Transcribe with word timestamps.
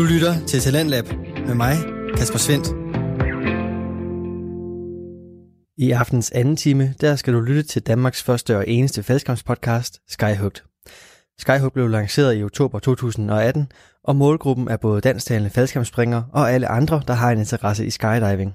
Du 0.00 0.04
lytter 0.04 0.46
til 0.46 0.60
Talentlab 0.60 1.04
med 1.46 1.54
mig, 1.54 1.76
Kasper 2.16 2.38
Svendt. 2.38 2.66
I 5.78 5.90
aftens 5.90 6.30
anden 6.30 6.56
time, 6.56 6.94
der 7.00 7.16
skal 7.16 7.34
du 7.34 7.40
lytte 7.40 7.62
til 7.62 7.82
Danmarks 7.82 8.22
første 8.22 8.56
og 8.56 8.68
eneste 8.68 9.02
faldskampspodcast, 9.02 10.00
Skyhugt. 10.08 10.64
Skyhugt 11.38 11.74
blev 11.74 11.88
lanceret 11.88 12.38
i 12.38 12.42
oktober 12.42 12.78
2018, 12.78 13.72
og 14.04 14.16
målgruppen 14.16 14.68
er 14.68 14.76
både 14.76 15.00
dansktalende 15.00 15.50
faldskærmsspringere 15.50 16.26
og 16.32 16.52
alle 16.52 16.68
andre, 16.68 17.02
der 17.06 17.14
har 17.14 17.30
en 17.30 17.38
interesse 17.38 17.86
i 17.86 17.90
skydiving. 17.90 18.54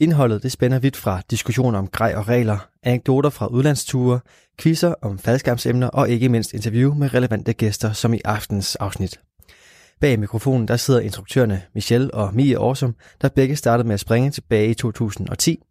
Indholdet 0.00 0.42
det 0.42 0.52
spænder 0.52 0.78
vidt 0.78 0.96
fra 0.96 1.22
diskussioner 1.30 1.78
om 1.78 1.88
grej 1.88 2.14
og 2.16 2.28
regler, 2.28 2.68
anekdoter 2.82 3.30
fra 3.30 3.46
udlandsture, 3.46 4.20
quizzer 4.58 4.94
om 5.02 5.18
faldskærmsemner 5.18 5.88
og 5.88 6.10
ikke 6.10 6.28
mindst 6.28 6.54
interview 6.54 6.94
med 6.94 7.14
relevante 7.14 7.52
gæster, 7.52 7.92
som 7.92 8.14
i 8.14 8.20
aftens 8.24 8.76
afsnit. 8.76 9.20
Bag 10.02 10.18
mikrofonen 10.18 10.68
der 10.68 10.76
sidder 10.76 11.00
instruktørerne 11.00 11.62
Michelle 11.74 12.14
og 12.14 12.34
Mie 12.34 12.58
Årsum, 12.58 12.94
der 13.20 13.28
begge 13.28 13.56
startede 13.56 13.86
med 13.86 13.94
at 13.94 14.00
springe 14.00 14.30
tilbage 14.30 14.70
i 14.70 14.74
2010. 14.74 15.62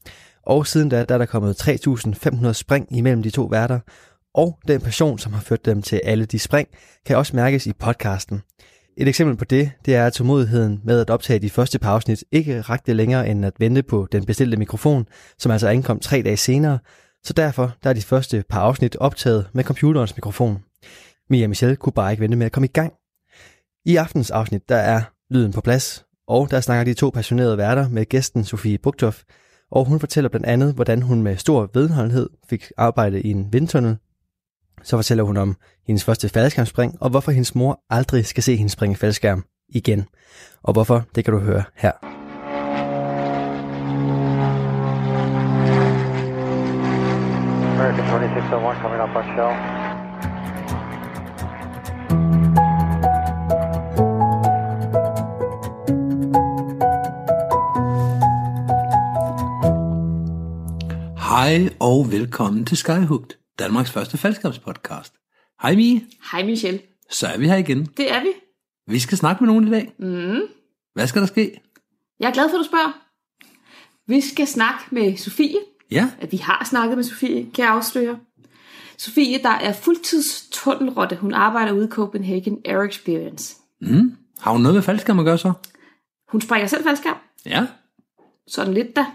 Og 0.45 0.67
siden 0.67 0.89
da 0.89 1.05
der 1.05 1.13
er 1.15 1.17
der 1.17 1.25
kommet 1.25 1.69
3.500 1.69 2.53
spring 2.53 2.97
imellem 2.97 3.23
de 3.23 3.29
to 3.29 3.43
værter, 3.43 3.79
og 4.33 4.59
den 4.67 4.81
passion, 4.81 5.19
som 5.19 5.33
har 5.33 5.41
ført 5.41 5.65
dem 5.65 5.81
til 5.81 6.01
alle 6.03 6.25
de 6.25 6.39
spring, 6.39 6.67
kan 7.05 7.17
også 7.17 7.35
mærkes 7.35 7.67
i 7.67 7.73
podcasten. 7.73 8.41
Et 8.97 9.07
eksempel 9.07 9.37
på 9.37 9.45
det, 9.45 9.71
det 9.85 9.95
er 9.95 10.05
at 10.05 10.13
tålmodigheden 10.13 10.81
med 10.83 10.99
at 11.01 11.09
optage 11.09 11.39
de 11.39 11.49
første 11.49 11.79
par 11.79 11.91
afsnit 11.91 12.23
ikke 12.31 12.61
rakte 12.61 12.93
længere 12.93 13.29
end 13.29 13.45
at 13.45 13.53
vente 13.59 13.83
på 13.83 14.07
den 14.11 14.25
bestilte 14.25 14.57
mikrofon, 14.57 15.05
som 15.37 15.51
altså 15.51 15.67
ankom 15.67 15.99
tre 15.99 16.21
dage 16.21 16.37
senere, 16.37 16.79
så 17.23 17.33
derfor 17.33 17.71
der 17.83 17.89
er 17.89 17.93
de 17.93 18.01
første 18.01 18.43
par 18.49 18.61
afsnit 18.61 18.95
optaget 18.95 19.47
med 19.53 19.63
computerens 19.63 20.17
mikrofon. 20.17 20.63
Mia 21.29 21.45
og 21.45 21.49
Michelle 21.49 21.75
kunne 21.75 21.93
bare 21.93 22.11
ikke 22.11 22.21
vente 22.21 22.37
med 22.37 22.45
at 22.45 22.51
komme 22.51 22.67
i 22.67 22.71
gang. 22.73 22.93
I 23.85 23.95
aftens 23.95 24.31
afsnit, 24.31 24.69
der 24.69 24.75
er 24.75 25.01
lyden 25.29 25.53
på 25.53 25.61
plads, 25.61 26.05
og 26.27 26.51
der 26.51 26.61
snakker 26.61 26.83
de 26.83 26.93
to 26.93 27.09
passionerede 27.09 27.57
værter 27.57 27.89
med 27.89 28.05
gæsten 28.05 28.43
Sofie 28.43 28.77
Bugtoff, 28.77 29.23
og 29.71 29.85
hun 29.85 29.99
fortæller 29.99 30.29
blandt 30.29 30.47
andet, 30.47 30.73
hvordan 30.73 31.01
hun 31.01 31.21
med 31.21 31.37
stor 31.37 31.69
vedholdenhed 31.73 32.29
fik 32.49 32.71
arbejde 32.77 33.21
i 33.21 33.31
en 33.31 33.53
vindtunnel. 33.53 33.97
Så 34.83 34.97
fortæller 34.97 35.23
hun 35.23 35.37
om 35.37 35.55
hendes 35.87 36.03
første 36.03 36.29
faldskærmspring, 36.29 36.97
og 37.01 37.09
hvorfor 37.09 37.31
hendes 37.31 37.55
mor 37.55 37.79
aldrig 37.89 38.25
skal 38.25 38.43
se 38.43 38.55
hende 38.55 38.71
springe 38.71 38.95
faldskærm 38.95 39.45
igen. 39.69 40.05
Og 40.63 40.73
hvorfor, 40.73 41.03
det 41.15 41.25
kan 41.25 41.33
du 41.33 41.39
høre 41.39 41.63
her. 41.75 41.91
American 47.73 48.05
2601 48.05 48.77
coming 48.81 49.01
up 49.03 49.15
on 49.15 49.23
shell. 49.23 49.80
Hej 61.41 61.69
og 61.79 62.11
velkommen 62.11 62.65
til 62.65 62.77
Skyhugt, 62.77 63.39
Danmarks 63.59 63.91
første 63.91 64.17
faldskabspodcast. 64.17 65.13
Hej 65.61 65.75
Mie, 65.75 66.01
Hej 66.31 66.43
Michelle. 66.45 66.79
så 67.09 67.27
er 67.27 67.37
vi 67.37 67.47
her 67.47 67.55
igen. 67.55 67.85
Det 67.85 68.11
er 68.11 68.21
vi. 68.21 68.27
Vi 68.87 68.99
skal 68.99 69.17
snakke 69.17 69.43
med 69.43 69.47
nogen 69.53 69.67
i 69.67 69.71
dag. 69.71 69.93
Mm. 69.99 70.41
Hvad 70.93 71.07
skal 71.07 71.21
der 71.21 71.27
ske? 71.27 71.61
Jeg 72.19 72.29
er 72.29 72.33
glad 72.33 72.49
for, 72.49 72.57
at 72.57 72.59
du 72.59 72.67
spørger. 72.67 73.01
Vi 74.07 74.21
skal 74.21 74.47
snakke 74.47 74.83
med 74.91 75.17
Sofie. 75.17 75.57
Ja, 75.91 76.09
At 76.19 76.31
vi 76.31 76.37
har 76.37 76.65
snakket 76.69 76.97
med 76.97 77.03
Sofie, 77.03 77.51
kan 77.53 77.65
jeg 77.65 77.73
afsløre. 77.73 78.19
Sofie, 78.97 79.43
der 79.43 79.49
er 79.49 79.73
fuldtids 79.73 80.47
tunnelrotte. 80.51 81.15
Hun 81.15 81.33
arbejder 81.33 81.71
ude 81.71 81.85
i 81.85 81.89
Copenhagen 81.89 82.61
Air 82.65 82.81
Experience. 82.81 83.55
mm. 83.81 84.17
har 84.39 84.51
hun 84.51 84.61
noget 84.61 84.75
med 84.75 84.81
faldskærm 84.83 85.19
at 85.19 85.25
gøre 85.25 85.37
så? 85.37 85.53
Hun 86.31 86.41
springer 86.41 86.67
selv 86.67 86.83
faldskærm. 86.83 87.17
Ja, 87.45 87.67
Sådan 88.47 88.73
lidt 88.73 88.95
da. 88.95 89.05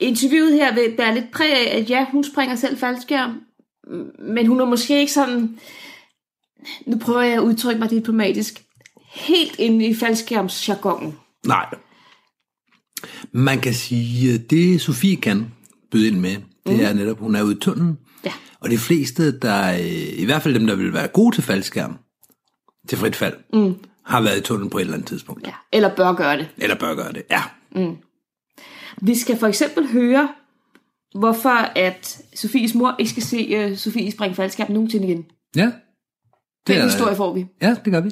Interviewet 0.00 0.52
her 0.52 0.74
vil 0.74 0.96
bære 0.96 1.14
lidt 1.14 1.30
præg 1.32 1.52
af, 1.52 1.78
at 1.78 1.90
ja, 1.90 2.06
hun 2.12 2.24
springer 2.24 2.56
selv 2.56 2.78
faldskærm. 2.78 3.40
Men 4.18 4.46
hun 4.46 4.60
er 4.60 4.64
måske 4.64 5.00
ikke 5.00 5.12
sådan... 5.12 5.58
Nu 6.86 6.98
prøver 6.98 7.22
jeg 7.22 7.34
at 7.34 7.38
udtrykke 7.40 7.80
mig 7.80 7.90
diplomatisk. 7.90 8.62
Helt 9.12 9.58
inde 9.58 9.86
i 9.86 9.94
faldskærmsjargonen. 9.94 11.14
nej. 11.46 11.66
Man 13.32 13.60
kan 13.60 13.74
sige, 13.74 14.34
at 14.34 14.50
det 14.50 14.80
Sofie 14.80 15.16
kan 15.16 15.46
byde 15.90 16.08
ind 16.08 16.18
med, 16.18 16.36
det 16.66 16.84
er 16.84 16.92
netop, 16.92 17.18
hun 17.18 17.36
er 17.36 17.42
ude 17.42 17.56
i 17.56 17.58
tunnelen. 17.60 17.98
Ja. 18.24 18.32
Og 18.60 18.70
de 18.70 18.78
fleste, 18.78 19.38
der, 19.38 19.72
øh, 19.72 20.18
i 20.20 20.24
hvert 20.24 20.42
fald 20.42 20.54
dem, 20.54 20.66
der 20.66 20.74
vil 20.74 20.92
være 20.92 21.08
gode 21.08 21.36
til 21.36 21.42
faldskærm, 21.42 21.98
til 22.88 22.98
frit 22.98 23.16
fald, 23.16 23.36
mm. 23.52 23.74
har 24.04 24.20
været 24.20 24.38
i 24.38 24.40
tunnelen 24.40 24.70
på 24.70 24.78
et 24.78 24.82
eller 24.82 24.94
andet 24.94 25.08
tidspunkt. 25.08 25.46
ja. 25.46 25.52
Eller 25.72 25.94
bør 25.96 26.12
gøre 26.12 26.36
det. 26.38 26.48
Eller 26.58 26.76
bør 26.76 26.94
gøre 26.94 27.12
det, 27.12 27.22
ja. 27.30 27.42
Vi 29.04 29.14
skal 29.18 29.36
for 29.36 29.46
eksempel 29.46 29.86
høre, 29.92 30.28
hvorfor 31.18 31.78
at 31.78 32.22
Sofies 32.34 32.74
mor 32.74 32.94
ikke 32.98 33.10
skal 33.10 33.22
se 33.22 33.70
uh, 33.70 33.76
Sofie 33.76 34.10
springe 34.12 34.34
faldskærm 34.34 34.70
nogensinde 34.72 35.06
igen. 35.08 35.24
Ja, 35.56 35.72
Den 36.66 36.78
er- 36.78 36.84
historie 36.84 37.16
får 37.16 37.32
vi. 37.34 37.46
Ja, 37.62 37.76
det 37.84 37.92
gør 37.92 38.00
vi. 38.00 38.10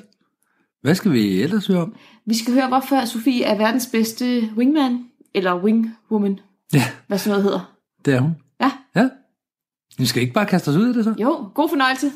Hvad 0.82 0.94
skal 0.94 1.12
vi 1.12 1.42
ellers 1.42 1.66
høre 1.66 1.82
om? 1.82 1.94
Vi 2.26 2.34
skal 2.34 2.54
høre, 2.54 2.68
hvorfor 2.68 3.04
Sofie 3.04 3.44
er 3.44 3.56
verdens 3.56 3.86
bedste 3.92 4.50
wingman, 4.56 5.04
eller 5.34 5.62
wingwoman, 5.62 6.40
Ja, 6.72 6.82
hvad 7.06 7.18
sådan 7.18 7.30
noget 7.30 7.42
hedder. 7.44 7.74
det 8.04 8.14
er 8.14 8.20
hun. 8.20 8.36
Ja, 8.60 8.70
Ja. 8.96 9.08
Vi 9.98 10.06
skal 10.06 10.22
ikke 10.22 10.34
bare 10.34 10.46
kaste 10.46 10.68
os 10.68 10.76
ud 10.76 10.86
i 10.90 10.92
det 10.96 11.04
så? 11.04 11.14
jo, 11.18 11.50
god 11.54 11.68
fornøjelse. 11.68 12.10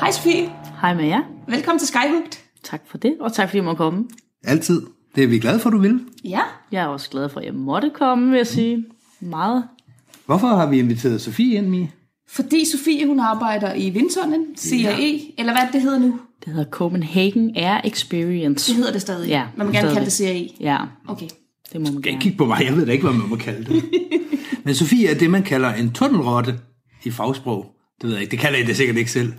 Hej 0.00 0.10
Sofie, 0.10 0.52
Hej 0.80 0.94
med 0.94 1.04
jer. 1.04 1.22
velkommen 1.48 1.78
til 1.78 1.88
Skyhugt. 1.88 2.44
Tak 2.64 2.82
for 2.86 2.98
det, 2.98 3.14
og 3.20 3.32
tak 3.32 3.48
fordi 3.48 3.56
jeg 3.56 3.64
må 3.64 3.74
komme. 3.74 4.04
Altid. 4.44 4.82
Det 5.14 5.24
er 5.24 5.28
vi 5.28 5.38
glade 5.38 5.58
for, 5.60 5.70
du 5.70 5.78
vil. 5.78 6.00
Ja, 6.24 6.40
Jeg 6.72 6.82
er 6.82 6.86
også 6.86 7.10
glad 7.10 7.28
for, 7.28 7.40
at 7.40 7.46
jeg 7.46 7.54
måtte 7.54 7.90
komme, 7.94 8.30
vil 8.30 8.36
jeg 8.36 8.46
sige. 8.46 8.84
Meget. 9.20 9.64
Hvorfor 10.26 10.46
har 10.46 10.66
vi 10.70 10.78
inviteret 10.78 11.20
Sofie 11.20 11.54
ind, 11.56 11.66
Mie? 11.66 11.90
fordi 12.30 12.64
Sofie 12.70 13.06
hun 13.06 13.20
arbejder 13.20 13.74
i 13.74 13.90
Vindtunnelen, 13.90 14.46
CAE, 14.56 15.20
eller 15.38 15.52
hvad 15.52 15.68
det 15.72 15.82
hedder 15.82 15.98
nu. 15.98 16.20
Det 16.44 16.52
hedder 16.52 16.70
Copenhagen 16.70 17.56
Air 17.56 17.80
Experience. 17.84 18.68
Det 18.70 18.76
hedder 18.76 18.92
det 18.92 19.00
stadig. 19.00 19.28
Ja, 19.28 19.44
Man 19.56 19.66
må 19.66 19.72
gerne 19.72 19.88
kalde 19.88 20.04
det 20.04 20.12
stadig. 20.12 20.50
CAE. 20.58 20.66
Ja, 20.72 20.78
Okay. 21.08 21.26
det 21.72 21.80
må 21.80 21.84
man 21.84 21.92
Kan 21.92 22.02
gerne. 22.02 22.20
kigge 22.22 22.38
på 22.38 22.44
mig, 22.46 22.64
jeg 22.64 22.76
ved 22.76 22.86
da 22.86 22.92
ikke, 22.92 23.04
hvad 23.08 23.18
man 23.18 23.28
må 23.28 23.36
kalde 23.36 23.74
det. 23.74 23.84
Men 24.64 24.74
Sofie 24.74 25.08
er 25.08 25.14
det, 25.18 25.30
man 25.30 25.42
kalder 25.42 25.74
en 25.74 25.92
tunnelrotte 25.92 26.58
i 27.04 27.10
fagsprog. 27.10 27.66
Det 28.00 28.06
ved 28.08 28.12
jeg 28.14 28.22
ikke, 28.22 28.30
det 28.30 28.38
kalder 28.38 28.58
I 28.58 28.62
det 28.62 28.76
sikkert 28.76 28.96
ikke 28.96 29.10
selv. 29.10 29.32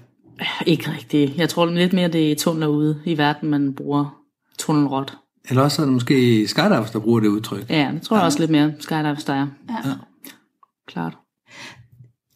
Ikke 0.66 0.92
rigtigt. 0.92 1.38
Jeg 1.38 1.50
tror 1.50 1.66
lidt 1.66 1.94
mere, 1.94 2.08
det 2.08 2.32
er 2.32 2.36
tunneler 2.36 2.68
ude 2.68 3.02
i 3.06 3.18
verden, 3.18 3.50
man 3.50 3.74
bruger 3.74 4.20
tunnelrot. 4.58 5.18
Eller 5.50 5.62
også 5.62 5.82
er 5.82 5.86
det 5.86 5.94
måske 5.94 6.48
skydivers, 6.48 6.92
der 6.92 7.00
bruger 7.00 7.20
det 7.20 7.28
udtryk. 7.28 7.70
Ja, 7.70 7.92
det 7.94 8.02
tror 8.02 8.18
jeg 8.18 8.26
også 8.26 8.40
lidt 8.40 8.52
mere 8.52 8.74
skydivers, 8.80 9.24
der 9.24 9.34
er. 9.34 9.48
Ja. 9.70 9.92
Klart. 10.88 11.14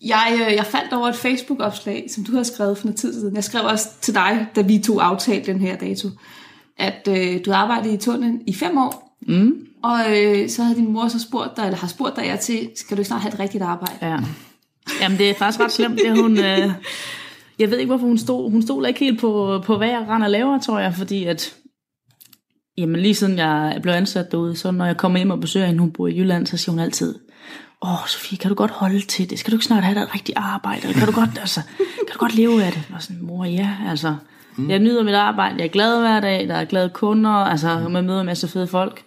Jeg, 0.02 0.40
øh, 0.48 0.54
jeg 0.56 0.66
faldt 0.66 0.94
over 0.94 1.08
et 1.08 1.16
Facebook-opslag, 1.16 2.06
som 2.10 2.24
du 2.24 2.32
havde 2.32 2.46
skrevet 2.46 2.78
for 2.78 2.86
noget 2.86 3.00
tid 3.00 3.14
siden. 3.14 3.36
Jeg 3.36 3.44
skrev 3.44 3.66
også 3.66 3.88
til 4.02 4.14
dig, 4.14 4.48
da 4.56 4.62
vi 4.62 4.80
to 4.80 5.00
aftalte 5.00 5.54
den 5.54 5.62
her 5.62 5.78
dato, 5.78 6.08
at 6.78 7.08
øh, 7.10 7.46
du 7.46 7.54
arbejdede 7.54 7.94
i 7.94 7.98
tunnelen 7.98 8.42
i 8.48 8.54
fem 8.54 8.78
år. 8.78 9.18
Mm. 9.28 9.54
Og 9.84 10.00
øh, 10.10 10.50
så 10.50 10.64
havde 10.64 10.78
din 10.78 10.92
mor 10.92 11.08
så 11.08 11.20
spurgt 11.20 11.58
dig, 11.58 11.66
eller 11.66 11.78
har 11.78 11.88
spurgt 11.88 12.16
dig 12.16 12.40
til, 12.40 12.70
skal 12.76 12.98
du 12.98 13.02
ikke 13.02 13.08
snart 13.08 13.22
have 13.22 13.34
et 13.34 13.40
rigtigt 13.40 13.64
arbejde? 13.64 13.94
Ja. 14.02 14.18
Jamen, 15.02 15.18
det 15.18 15.30
er 15.30 15.34
faktisk 15.34 15.60
ret 15.60 15.72
slemt, 15.72 16.00
det 16.00 16.22
hun... 16.22 16.38
Øh, 16.38 16.72
jeg 17.60 17.72
ved 17.72 17.78
ikke, 17.78 17.90
hvorfor 17.90 18.08
hun 18.08 18.18
stod. 18.18 18.52
Hun 18.52 18.62
stod 18.62 18.88
ikke 18.88 19.00
helt 19.00 19.20
på, 19.20 19.62
på 19.66 19.78
hvad 19.78 19.90
jeg 19.90 20.06
render 20.10 20.28
laver, 20.28 20.60
tror 20.60 20.80
jeg, 20.80 20.94
fordi 20.94 21.26
at... 21.26 21.56
Jamen, 22.78 23.02
lige 23.02 23.16
siden 23.16 23.38
jeg 23.38 23.80
blev 23.82 23.94
ansat 23.94 24.32
derude, 24.32 24.56
så 24.56 24.72
når 24.72 24.86
jeg 24.86 24.98
kommer 24.98 25.20
hjem 25.20 25.32
og 25.32 25.40
besøger 25.40 25.66
hende, 25.66 25.80
hun 25.80 25.92
bor 25.92 26.08
i 26.08 26.18
Jylland, 26.18 26.48
så 26.48 26.58
siger 26.58 26.72
hun 26.72 26.80
altid, 26.80 27.16
åh, 27.82 28.08
Sofie, 28.08 28.38
kan 28.38 28.50
du 28.50 28.56
godt 28.56 28.72
holde 28.72 29.02
til 29.02 29.30
det? 29.30 29.40
Skal 29.40 29.52
du 29.52 29.56
ikke 29.56 29.66
snart 29.66 29.84
have 29.84 29.96
dig 29.96 30.02
et 30.02 30.14
rigtigt 30.14 30.38
arbejde? 30.38 30.82
Eller 30.82 30.94
kan 30.94 31.08
du 31.08 31.14
godt, 31.14 31.38
altså, 31.46 31.62
kan 31.78 32.14
du 32.14 32.18
godt 32.18 32.36
leve 32.36 32.64
af 32.64 32.72
det? 32.72 32.82
Og 32.96 33.02
sådan, 33.02 33.22
mor, 33.22 33.46
ja, 33.46 33.78
altså. 33.90 34.16
Mm. 34.58 34.70
Jeg 34.70 34.80
nyder 34.80 35.04
mit 35.04 35.14
arbejde, 35.14 35.56
jeg 35.58 35.66
er 35.66 35.70
glad 35.70 36.00
hver 36.00 36.20
dag, 36.20 36.48
der 36.48 36.56
er 36.56 36.66
glade 36.66 36.90
kunder, 36.90 37.30
altså, 37.30 37.88
man 37.90 38.06
møder 38.06 38.20
en 38.20 38.26
masse 38.26 38.48
fede 38.48 38.68
folk. 38.68 39.04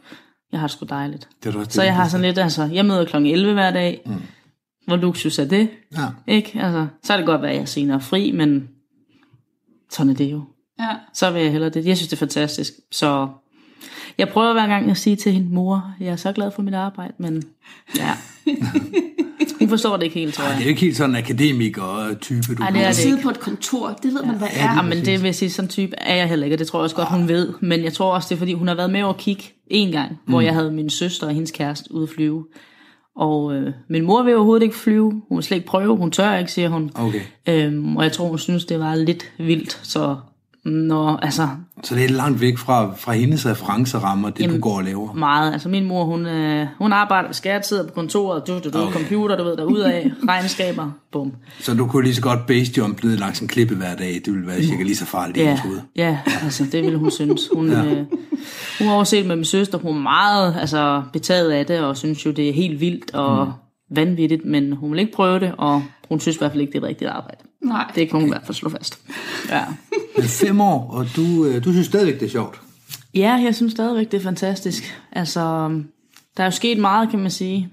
Jeg 0.53 0.61
har 0.61 0.67
det 0.67 0.76
sgu 0.76 0.87
dejligt. 0.88 1.29
Det 1.44 1.55
er 1.55 1.59
det 1.59 1.73
Så 1.73 1.82
jeg 1.82 1.94
har 1.94 2.09
sådan 2.09 2.26
lidt, 2.26 2.38
altså, 2.38 2.69
jeg 2.73 2.87
møder 2.87 3.05
kl. 3.05 3.17
11 3.17 3.53
hver 3.53 3.70
dag. 3.70 4.03
Mm. 4.06 4.23
Hvor 4.87 4.97
luksus 4.97 5.38
er 5.38 5.44
det? 5.44 5.69
Ja. 5.97 6.06
Ikke? 6.27 6.61
Altså, 6.62 6.87
så 7.03 7.12
er 7.12 7.17
det 7.17 7.27
godt, 7.27 7.44
at 7.44 7.55
jeg 7.55 7.61
er 7.61 7.65
senere 7.65 8.00
fri, 8.00 8.33
men 8.33 8.69
sådan 9.91 10.11
er 10.12 10.15
det 10.17 10.33
jo. 10.33 10.43
Ja. 10.81 10.88
Så 11.15 11.31
vil 11.31 11.43
jeg 11.43 11.53
hellere 11.53 11.71
det. 11.71 11.87
Jeg 11.87 11.97
synes, 11.97 12.09
det 12.09 12.17
er 12.17 12.19
fantastisk. 12.19 12.73
Så 12.93 13.29
jeg 14.19 14.29
prøver 14.29 14.53
hver 14.53 14.67
gang 14.67 14.91
at 14.91 14.97
sige 14.97 15.17
til 15.17 15.33
hende, 15.33 15.49
mor, 15.55 15.94
jeg 16.00 16.09
er 16.09 16.17
så 16.17 16.33
glad 16.33 16.50
for 16.50 16.62
mit 16.62 16.75
arbejde, 16.75 17.12
men 17.19 17.43
ja. 17.97 18.12
Hun 19.59 19.69
forstår 19.69 19.97
det 19.97 20.03
ikke 20.05 20.15
helt, 20.19 20.35
tror 20.35 20.44
Det 20.44 20.50
er 20.53 20.56
jeg. 20.56 20.65
jo 20.65 20.69
ikke 20.69 20.81
helt 20.81 20.97
sådan 20.97 21.11
en 21.11 21.17
akademiker-type, 21.17 22.55
du 22.55 22.62
Ej, 22.62 22.71
det 22.71 22.81
er 22.82 22.87
det 22.87 22.97
sidde 22.97 23.11
ikke. 23.17 23.23
på 23.23 23.31
et 23.31 23.41
kontor, 23.41 23.99
det 24.03 24.15
ved 24.15 24.23
man, 24.23 24.37
hvad 24.39 24.49
Ja, 24.56 24.67
er. 24.69 24.75
Ja, 24.75 24.82
men 24.82 24.99
det 24.99 25.06
vil 25.21 25.25
jeg 25.25 25.35
sige, 25.35 25.50
sådan 25.50 25.69
type 25.69 25.93
er 25.99 26.15
jeg 26.17 26.29
heller 26.29 26.44
ikke, 26.47 26.55
og 26.55 26.59
det 26.59 26.67
tror 26.67 26.79
jeg 26.79 26.82
også 26.85 26.97
godt, 26.97 27.09
hun 27.09 27.29
ved. 27.29 27.53
Men 27.61 27.85
jeg 27.85 27.93
tror 27.93 28.15
også, 28.15 28.27
det 28.29 28.35
er, 28.35 28.39
fordi 28.39 28.53
hun 28.53 28.69
har 28.69 28.75
været 28.75 28.91
med 28.91 29.03
over 29.03 29.12
at 29.12 29.19
kigge 29.21 29.43
en 29.67 29.93
gang, 29.93 30.19
hvor 30.27 30.41
jeg 30.41 30.55
havde 30.55 30.73
min 30.73 30.91
søster 30.91 31.27
og 31.27 31.32
hendes 31.32 31.50
kæreste 31.50 31.94
ude 31.94 32.03
at 32.03 32.09
flyve. 32.09 32.47
Og 33.17 33.55
øh, 33.55 33.73
min 33.89 34.05
mor 34.07 34.23
vil 34.23 34.35
overhovedet 34.35 34.63
ikke 34.65 34.77
flyve. 34.77 35.23
Hun 35.29 35.37
vil 35.37 35.43
slet 35.45 35.57
ikke 35.57 35.69
prøve. 35.69 35.97
Hun 35.97 36.11
tør 36.11 36.37
ikke, 36.37 36.53
siger 36.53 36.69
hun. 36.69 36.91
Okay. 36.95 37.21
Øhm, 37.49 37.97
og 37.97 38.05
jeg 38.05 38.13
tror, 38.13 38.29
hun 38.29 38.39
synes, 38.39 38.65
det 38.65 38.81
var 38.81 38.95
lidt 38.95 39.25
vildt. 39.39 39.81
Så 39.83 40.17
når, 40.65 41.17
altså, 41.17 41.49
Så 41.85 41.95
det 41.95 42.05
er 42.05 42.09
langt 42.09 42.41
væk 42.41 42.59
fra, 42.59 42.95
fra 42.97 43.13
hendes 43.13 43.47
referencerammer, 43.47 44.31
det 44.31 44.41
Jamen, 44.41 44.57
du 44.57 44.61
går 44.63 44.77
og 44.77 44.85
laver. 44.85 45.13
meget. 45.13 45.53
Altså 45.53 45.69
min 45.69 45.85
mor, 45.85 46.05
hun, 46.05 46.27
øh, 46.27 46.67
hun 46.79 46.93
arbejder 46.93 47.33
skat, 47.33 47.67
sidder 47.67 47.87
på 47.87 47.93
kontoret, 47.95 48.47
du, 48.47 48.59
du, 48.65 48.71
du, 48.71 48.79
Okay. 48.79 48.93
computer, 48.93 49.37
du 49.37 49.45
ved, 49.45 49.57
der 49.57 49.87
af, 49.87 50.11
regnskaber, 50.29 50.91
bum. 51.13 51.33
Så 51.61 51.75
du 51.75 51.87
kunne 51.87 52.05
lige 52.05 52.15
så 52.15 52.23
godt 52.23 52.47
base 52.47 52.73
jump 52.77 53.05
ned 53.05 53.17
langs 53.17 53.41
en 53.41 53.49
klippe 53.49 53.75
hver 53.75 53.97
dag. 53.97 54.21
Det 54.25 54.33
ville 54.33 54.47
være 54.47 54.63
cirka 54.63 54.83
lige 54.83 54.97
så 54.97 55.07
farligt 55.07 55.37
i 55.37 55.41
Ja, 55.41 55.59
ja, 55.97 56.19
altså 56.43 56.65
det 56.73 56.83
ville 56.83 56.99
hun 56.99 57.11
synes. 57.11 57.41
Hun, 57.55 57.71
ja. 57.71 57.85
øh, 57.85 58.05
hun 58.78 58.87
har 58.87 58.94
overset 58.94 59.26
med 59.26 59.37
min 59.37 59.44
søster, 59.44 59.78
hun 59.78 59.96
er 59.96 60.00
meget 60.00 60.56
altså, 60.61 61.02
betaget 61.12 61.50
af 61.50 61.67
det, 61.67 61.81
og 61.81 61.96
synes 61.96 62.26
jo, 62.26 62.31
det 62.31 62.49
er 62.49 62.52
helt 62.52 62.81
vildt 62.81 63.14
og 63.14 63.46
mm. 63.46 63.52
vanvittigt, 63.96 64.44
men 64.44 64.73
hun 64.73 64.93
vil 64.93 65.00
ikke 65.00 65.12
prøve 65.12 65.40
det, 65.40 65.55
og 65.58 65.82
hun 66.08 66.20
synes 66.20 66.37
i 66.37 66.38
hvert 66.38 66.50
fald 66.50 66.61
ikke, 66.61 66.73
det 66.73 66.78
er 66.78 66.82
et 66.82 66.88
rigtigt 66.88 67.11
arbejde. 67.11 67.38
Nej. 67.62 67.93
Det 67.94 68.11
kan 68.11 68.20
hun 68.20 68.28
i 68.28 68.31
hvert 68.31 68.46
fald 68.46 68.55
slå 68.55 68.70
fast. 68.70 69.00
Ja. 69.50 69.64
Men 70.17 70.25
fem 70.25 70.61
år, 70.61 70.90
og 70.90 71.06
du, 71.17 71.44
øh, 71.44 71.64
du 71.64 71.73
synes 71.73 71.87
stadigvæk, 71.87 72.20
det 72.20 72.26
er 72.26 72.31
sjovt. 72.31 72.61
Ja, 73.14 73.32
jeg 73.44 73.55
synes 73.55 73.73
stadigvæk, 73.73 74.12
det 74.12 74.19
er 74.19 74.23
fantastisk. 74.23 75.00
Altså, 75.12 75.40
der 76.37 76.43
er 76.43 76.44
jo 76.44 76.50
sket 76.50 76.79
meget, 76.79 77.11
kan 77.11 77.19
man 77.19 77.31
sige. 77.31 77.69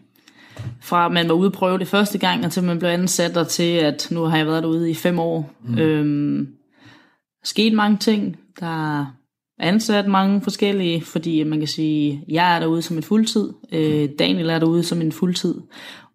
Fra 0.82 1.06
at 1.06 1.12
man 1.12 1.30
var 1.30 1.34
ude 1.34 1.48
og 1.48 1.54
prøve 1.54 1.80
det 1.80 1.88
første 1.88 2.18
gang, 2.18 2.46
og 2.46 2.52
til 2.52 2.64
man 2.64 2.80
blev 2.80 2.90
ansat, 2.90 3.38
og 3.38 3.48
til 3.48 3.74
at 3.74 4.08
nu 4.12 4.24
har 4.24 4.38
jeg 4.38 4.48
været 4.48 4.64
derude 4.64 4.92
i 4.92 4.94
fem 4.94 5.20
år. 5.20 5.52
Mm. 5.64 5.78
Øhm, 5.78 6.48
sket 7.44 7.74
mange 7.74 7.98
ting. 7.98 8.38
Der 8.60 9.00
er 9.00 9.06
ansat 9.60 10.08
mange 10.08 10.42
forskellige, 10.42 11.02
fordi 11.02 11.44
man 11.44 11.60
kan 11.60 11.68
sige, 11.68 12.24
jeg 12.28 12.56
er 12.56 12.60
derude 12.60 12.82
som 12.82 12.98
en 12.98 13.04
fuldtid. 13.04 13.54
Øh, 13.72 14.10
Daniel 14.20 14.50
er 14.50 14.60
derude 14.60 14.84
som 14.84 15.02
en 15.02 15.12
fuldtid. 15.12 15.56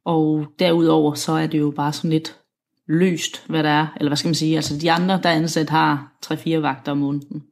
Og 0.05 0.47
derudover, 0.59 1.15
så 1.15 1.33
er 1.33 1.47
det 1.47 1.59
jo 1.59 1.73
bare 1.77 1.93
sådan 1.93 2.11
lidt 2.11 2.37
løst, 2.89 3.45
hvad 3.49 3.63
der 3.63 3.69
er. 3.69 3.87
Eller 3.97 4.09
hvad 4.09 4.17
skal 4.17 4.29
man 4.29 4.35
sige, 4.35 4.57
altså 4.57 4.79
de 4.79 4.93
andre, 4.93 5.21
der 5.23 5.29
er 5.29 5.35
ansat, 5.35 5.71
har 5.71 6.13
3-4 6.27 6.57
vagter 6.57 6.93
om 6.93 6.99
måneden. 6.99 7.43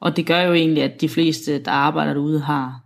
Og 0.00 0.16
det 0.16 0.26
gør 0.26 0.40
jo 0.40 0.52
egentlig, 0.52 0.82
at 0.82 1.00
de 1.00 1.08
fleste, 1.08 1.58
der 1.58 1.70
arbejder 1.70 2.14
derude, 2.14 2.40
har 2.40 2.80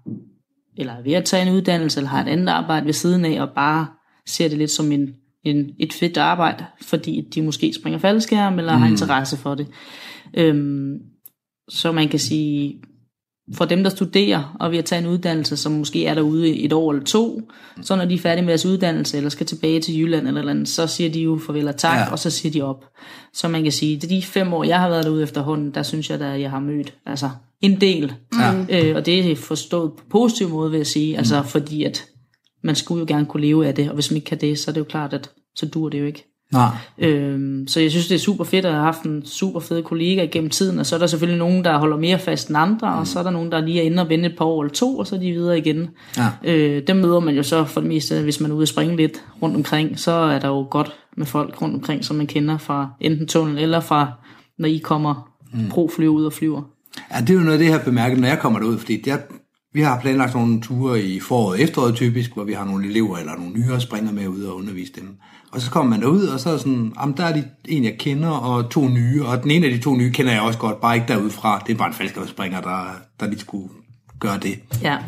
eller 0.78 0.92
er 0.92 1.02
ved 1.02 1.12
at 1.12 1.24
tage 1.24 1.46
en 1.46 1.54
uddannelse, 1.54 2.00
eller 2.00 2.10
har 2.10 2.22
et 2.22 2.28
andet 2.28 2.48
arbejde 2.48 2.86
ved 2.86 2.92
siden 2.92 3.24
af, 3.24 3.42
og 3.42 3.48
bare 3.54 3.86
ser 4.26 4.48
det 4.48 4.58
lidt 4.58 4.70
som 4.70 4.92
en, 4.92 5.14
en, 5.44 5.70
et 5.78 5.92
fedt 5.92 6.16
arbejde, 6.16 6.64
fordi 6.82 7.28
de 7.34 7.42
måske 7.42 7.72
springer 7.72 7.98
faldskærm, 7.98 8.58
eller 8.58 8.76
mm. 8.76 8.82
har 8.82 8.88
interesse 8.88 9.36
for 9.36 9.54
det. 9.54 9.66
Øhm, 10.34 10.98
så 11.68 11.92
man 11.92 12.08
kan 12.08 12.18
sige, 12.18 12.80
for 13.54 13.64
dem, 13.64 13.82
der 13.82 13.90
studerer 13.90 14.56
og 14.60 14.70
vil 14.70 14.78
at 14.78 14.84
tage 14.84 15.00
en 15.02 15.06
uddannelse, 15.08 15.56
som 15.56 15.72
måske 15.72 16.06
er 16.06 16.14
derude 16.14 16.56
et 16.56 16.72
år 16.72 16.92
eller 16.92 17.04
to, 17.04 17.50
så 17.82 17.96
når 17.96 18.04
de 18.04 18.14
er 18.14 18.18
færdige 18.18 18.44
med 18.44 18.48
deres 18.48 18.66
uddannelse, 18.66 19.16
eller 19.16 19.30
skal 19.30 19.46
tilbage 19.46 19.80
til 19.80 20.00
Jylland 20.00 20.28
eller, 20.28 20.40
eller 20.40 20.52
andet, 20.52 20.68
så 20.68 20.86
siger 20.86 21.10
de 21.10 21.20
jo 21.20 21.38
farvel 21.46 21.68
og 21.68 21.76
tak, 21.76 21.98
Ja. 21.98 22.12
og 22.12 22.18
så 22.18 22.30
siger 22.30 22.52
de 22.52 22.62
op. 22.62 22.84
Så 23.32 23.48
man 23.48 23.62
kan 23.62 23.72
sige, 23.72 23.96
det 23.96 24.04
er 24.04 24.08
de 24.08 24.22
fem 24.22 24.52
år, 24.52 24.64
jeg 24.64 24.80
har 24.80 24.88
været 24.88 25.04
derude 25.04 25.22
efterhånden, 25.22 25.70
der 25.74 25.82
synes 25.82 26.10
jeg, 26.10 26.20
at 26.20 26.40
jeg 26.40 26.50
har 26.50 26.60
mødt 26.60 26.94
altså, 27.06 27.30
en 27.60 27.80
del. 27.80 28.12
Ja. 28.70 28.88
Øh, 28.88 28.96
og 28.96 29.06
det 29.06 29.30
er 29.30 29.36
forstået 29.36 29.92
på 29.92 30.04
positiv 30.10 30.48
måde, 30.48 30.70
vil 30.70 30.78
jeg 30.78 30.86
sige, 30.86 31.18
altså 31.18 31.42
fordi 31.42 31.84
at 31.84 32.06
man 32.62 32.74
skulle 32.74 33.00
jo 33.00 33.06
gerne 33.08 33.26
kunne 33.26 33.46
leve 33.46 33.66
af 33.66 33.74
det, 33.74 33.88
og 33.88 33.94
hvis 33.94 34.10
man 34.10 34.16
ikke 34.16 34.26
kan 34.26 34.40
det, 34.40 34.58
så 34.58 34.70
er 34.70 34.72
det 34.72 34.80
jo 34.80 34.84
klart, 34.84 35.12
at 35.12 35.30
så 35.56 35.66
dur 35.66 35.88
det 35.88 36.00
jo 36.00 36.04
ikke. 36.04 36.37
Nej. 36.52 36.70
Øhm, 36.98 37.66
så 37.68 37.80
jeg 37.80 37.90
synes, 37.90 38.08
det 38.08 38.14
er 38.14 38.18
super 38.18 38.44
fedt 38.44 38.64
at 38.64 38.72
have 38.72 38.84
haft 38.84 39.02
en 39.02 39.26
super 39.26 39.60
fed 39.60 39.82
kollega 39.82 40.22
igennem 40.22 40.50
tiden, 40.50 40.78
og 40.78 40.86
så 40.86 40.94
er 40.94 40.98
der 40.98 41.06
selvfølgelig 41.06 41.38
nogen, 41.38 41.64
der 41.64 41.78
holder 41.78 41.96
mere 41.96 42.18
fast 42.18 42.48
end 42.48 42.58
andre, 42.58 42.92
mm. 42.94 42.98
og 42.98 43.06
så 43.06 43.18
er 43.18 43.22
der 43.22 43.30
nogen, 43.30 43.52
der 43.52 43.60
lige 43.60 43.80
er 43.80 43.84
inde 43.84 44.02
og 44.02 44.08
vende 44.08 44.26
et 44.26 44.36
par 44.38 44.44
år 44.44 44.62
eller 44.62 44.74
to, 44.74 44.98
og 44.98 45.06
så 45.06 45.16
er 45.16 45.20
de 45.20 45.32
videre 45.32 45.58
igen. 45.58 45.88
Ja. 46.16 46.28
Øh, 46.44 46.82
dem 46.86 46.96
møder 46.96 47.20
man 47.20 47.34
jo 47.34 47.42
så 47.42 47.64
for 47.64 47.80
det 47.80 47.88
meste, 47.88 48.22
hvis 48.22 48.40
man 48.40 48.50
er 48.50 48.54
ude 48.54 48.62
at 48.62 48.68
springe 48.68 48.96
lidt 48.96 49.24
rundt 49.42 49.56
omkring, 49.56 49.98
så 49.98 50.12
er 50.12 50.38
der 50.38 50.48
jo 50.48 50.66
godt 50.70 50.92
med 51.16 51.26
folk 51.26 51.62
rundt 51.62 51.74
omkring, 51.74 52.04
som 52.04 52.16
man 52.16 52.26
kender 52.26 52.58
fra 52.58 52.88
enten 53.00 53.26
tunnel 53.26 53.58
eller 53.58 53.80
fra, 53.80 54.12
når 54.58 54.68
I 54.68 54.78
kommer 54.78 55.30
mm. 55.52 55.68
pro-flyve 55.68 56.10
ud 56.10 56.24
og 56.24 56.32
flyver. 56.32 56.62
Ja, 57.14 57.20
det 57.20 57.30
er 57.30 57.34
jo 57.34 57.40
noget 57.40 57.52
af 57.52 57.58
det, 57.58 57.66
jeg 57.66 57.74
har 57.74 57.84
bemærket, 57.84 58.18
når 58.18 58.28
jeg 58.28 58.38
kommer 58.38 58.58
derud, 58.58 58.78
fordi 58.78 59.02
jeg, 59.06 59.20
vi 59.78 59.82
har 59.82 60.00
planlagt 60.00 60.34
nogle 60.34 60.60
ture 60.60 61.02
i 61.02 61.20
foråret 61.20 61.58
og 61.58 61.60
efteråret 61.60 61.94
typisk, 61.94 62.34
hvor 62.34 62.44
vi 62.44 62.52
har 62.52 62.64
nogle 62.64 62.88
elever 62.88 63.18
eller 63.18 63.36
nogle 63.36 63.52
nyere 63.52 63.80
springer 63.80 64.12
med 64.12 64.28
ud 64.28 64.42
og 64.42 64.56
undervise 64.56 64.92
dem. 64.92 65.16
Og 65.52 65.60
så 65.60 65.70
kommer 65.70 65.90
man 65.90 66.00
derud, 66.00 66.26
og 66.26 66.40
så 66.40 66.50
er 66.50 66.56
sådan, 66.56 66.92
jamen, 67.00 67.16
der 67.16 67.24
er 67.24 67.32
de, 67.32 67.44
en, 67.68 67.84
jeg 67.84 67.96
kender, 67.98 68.28
og 68.28 68.70
to 68.70 68.88
nye, 68.88 69.24
og 69.24 69.42
den 69.42 69.50
ene 69.50 69.66
af 69.66 69.72
de 69.72 69.78
to 69.78 69.94
nye 69.94 70.12
kender 70.12 70.32
jeg 70.32 70.40
også 70.40 70.58
godt, 70.58 70.80
bare 70.80 70.94
ikke 70.94 71.08
derudfra. 71.08 71.62
Det 71.66 71.72
er 71.72 71.78
bare 71.78 71.88
en 71.88 71.94
faldskabsspringer, 71.94 72.60
der, 72.60 73.00
der 73.20 73.26
lige 73.26 73.40
skulle 73.40 73.68
gøre 74.20 74.38
det. 74.38 74.58
Ja, 74.82 74.98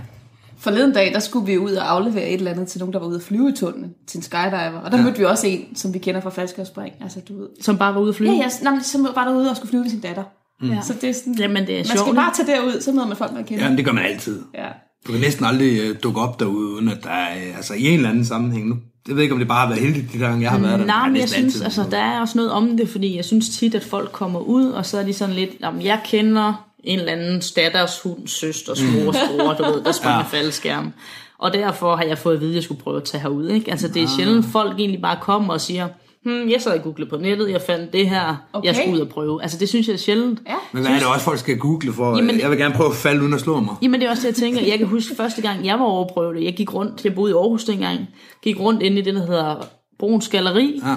Forleden 0.59 0.93
dag, 0.93 1.13
der 1.13 1.19
skulle 1.19 1.47
vi 1.47 1.59
ud 1.59 1.73
og 1.73 1.91
aflevere 1.91 2.29
et 2.29 2.35
eller 2.35 2.51
andet 2.51 2.69
til 2.69 2.79
nogen, 2.79 2.93
der 2.93 2.99
var 2.99 3.07
ude 3.07 3.17
at 3.17 3.23
flyve 3.23 3.51
i 3.51 3.53
tunnelen 3.53 3.95
til 4.07 4.19
en 4.19 4.23
skydiver. 4.23 4.81
Og 4.85 4.91
der 4.91 4.99
ja. 4.99 5.05
mødte 5.05 5.19
vi 5.19 5.25
også 5.25 5.47
en, 5.47 5.77
som 5.77 5.95
vi 5.95 5.99
kender 5.99 6.21
fra 6.21 6.31
faldskabsspring. 6.31 6.95
Altså, 7.01 7.21
du 7.29 7.39
ved. 7.39 7.49
som 7.61 7.79
bare 7.79 7.95
var 7.95 8.01
ude 8.01 8.09
at 8.09 8.15
flyve. 8.17 8.31
Ja, 8.31 8.37
ja, 8.37 8.71
nej, 8.71 8.83
som 8.83 9.07
var 9.15 9.25
derude 9.25 9.51
og 9.51 9.57
skulle 9.57 9.71
flyve 9.71 9.83
med 9.83 9.91
sin 9.91 10.01
datter. 10.01 10.25
Mm. 10.61 10.77
Så 10.83 10.95
det 11.01 11.11
er 11.11 11.15
sådan, 11.15 11.35
Jamen, 11.39 11.67
det 11.67 11.75
er 11.75 11.79
man 11.79 11.87
sjovt, 11.87 12.01
skal 12.01 12.15
bare 12.15 12.33
tage 12.35 12.53
derud, 12.57 12.81
så 12.81 12.93
møder 12.93 13.07
man 13.07 13.17
folk, 13.17 13.33
man 13.33 13.45
kender. 13.45 13.65
Jamen, 13.65 13.77
det 13.79 13.85
gør 13.85 13.93
man 13.93 14.05
altid. 14.05 14.43
Ja. 14.55 14.67
Du 15.07 15.13
kan 15.13 15.21
næsten 15.21 15.45
aldrig 15.45 15.81
øh, 15.81 15.97
dukke 16.03 16.21
op 16.21 16.41
derude, 16.41 16.69
uden 16.75 16.89
at 16.89 17.05
der 17.05 17.11
er, 17.11 17.37
øh, 17.37 17.57
altså 17.57 17.75
i 17.75 17.87
en 17.89 17.95
eller 17.95 18.09
anden 18.11 18.25
sammenhæng. 18.25 18.69
Nu, 18.69 18.77
jeg 19.09 19.17
ved 19.17 19.23
ikke, 19.23 19.33
om 19.33 19.39
det 19.39 19.49
bare 19.49 19.61
har 19.61 19.69
været 19.69 19.81
heldigt, 19.81 20.13
de 20.13 20.19
gange, 20.19 20.43
jeg 20.43 20.51
har 20.51 20.59
været 20.59 20.79
der. 20.79 20.87
Nej, 20.87 21.09
men 21.09 21.17
jeg 21.21 21.29
synes, 21.29 21.45
altid 21.45 21.63
altså, 21.65 21.81
noget. 21.81 21.93
der 21.93 21.99
er 21.99 22.21
også 22.21 22.39
noget 22.39 22.53
om 22.53 22.77
det, 22.77 22.89
fordi 22.89 23.17
jeg 23.17 23.25
synes 23.25 23.49
tit, 23.49 23.75
at 23.75 23.85
folk 23.85 24.13
kommer 24.13 24.41
ud, 24.41 24.71
og 24.71 24.87
så 24.87 24.99
er 24.99 25.03
de 25.03 25.13
sådan 25.13 25.35
lidt, 25.35 25.51
jamen, 25.63 25.83
jeg 25.83 26.01
kender 26.05 26.67
en 26.85 26.99
eller 26.99 27.13
anden 27.13 27.43
datters 27.57 28.01
hund, 28.01 28.29
søsters 28.29 28.83
mors 28.83 29.17
bror, 29.29 29.53
du 29.53 29.63
ved, 29.65 29.85
der 29.85 29.93
springer 29.93 30.19
Ja. 30.19 30.25
ja. 30.33 30.39
faldskærm. 30.39 30.93
Og 31.39 31.53
derfor 31.53 31.97
har 31.97 32.05
jeg 32.05 32.19
fået 32.19 32.35
at 32.35 32.41
vide, 32.41 32.51
at 32.51 32.55
jeg 32.55 32.63
skulle 32.63 32.83
prøve 32.83 32.97
at 32.97 33.05
tage 33.05 33.21
herud. 33.21 33.49
Ikke? 33.49 33.71
Altså, 33.71 33.89
det 33.89 34.03
er 34.03 34.09
sjældent, 34.17 34.47
folk 34.47 34.79
egentlig 34.79 35.03
bare 35.03 35.19
kommer 35.21 35.53
og 35.53 35.61
siger, 35.61 35.89
hmm, 36.25 36.51
jeg 36.51 36.61
sad 36.61 36.79
og 36.79 36.83
googlede 36.83 37.11
på 37.11 37.17
nettet, 37.17 37.51
jeg 37.51 37.61
fandt 37.63 37.93
det 37.93 38.09
her, 38.09 38.37
Okay. 38.53 38.67
jeg 38.67 38.77
skulle 38.77 38.93
ud 38.95 39.01
og 39.01 39.09
prøve. 39.09 39.43
Altså, 39.43 39.59
det 39.59 39.69
synes 39.69 39.87
jeg 39.87 39.93
er 39.95 39.99
sjældent. 39.99 40.41
Ja. 40.49 40.55
Men 40.73 40.83
hvad 40.83 40.93
er 40.93 40.99
det 40.99 41.07
også, 41.07 41.25
folk 41.25 41.39
skal 41.39 41.59
google 41.59 41.93
for? 41.93 42.17
Jamen, 42.17 42.41
jeg 42.41 42.51
vil 42.51 42.59
gerne 42.59 42.75
prøve 42.75 42.91
at 42.91 42.97
falde 42.97 43.21
uden 43.23 43.35
at 43.35 43.41
slå 43.41 43.61
mig. 43.61 43.75
Jamen 43.83 44.01
det 44.01 44.07
er 44.07 44.11
også 44.11 44.23
det, 44.23 44.29
jeg 44.29 44.35
tænker. 44.35 44.61
Jeg 44.61 44.79
kan 44.79 44.87
huske 44.87 45.17
første 45.17 45.43
gang, 45.43 45.67
jeg 45.67 45.79
var 45.79 45.85
over 45.85 46.05
at 46.05 46.11
prøve 46.15 46.35
det. 46.35 46.45
Jeg 46.45 46.55
gik 46.55 46.75
rundt, 46.75 47.05
jeg 47.05 47.15
boede 47.15 47.31
i 47.31 47.35
Aarhus 47.35 47.65
dengang, 47.65 47.99
gik 48.43 48.61
rundt 48.61 48.83
inde 48.83 48.99
i 48.99 49.03
det, 49.03 49.15
der 49.15 49.27
hedder 49.27 49.67
Bruns 49.99 50.29
Galeri. 50.29 50.81
Ja. 50.85 50.97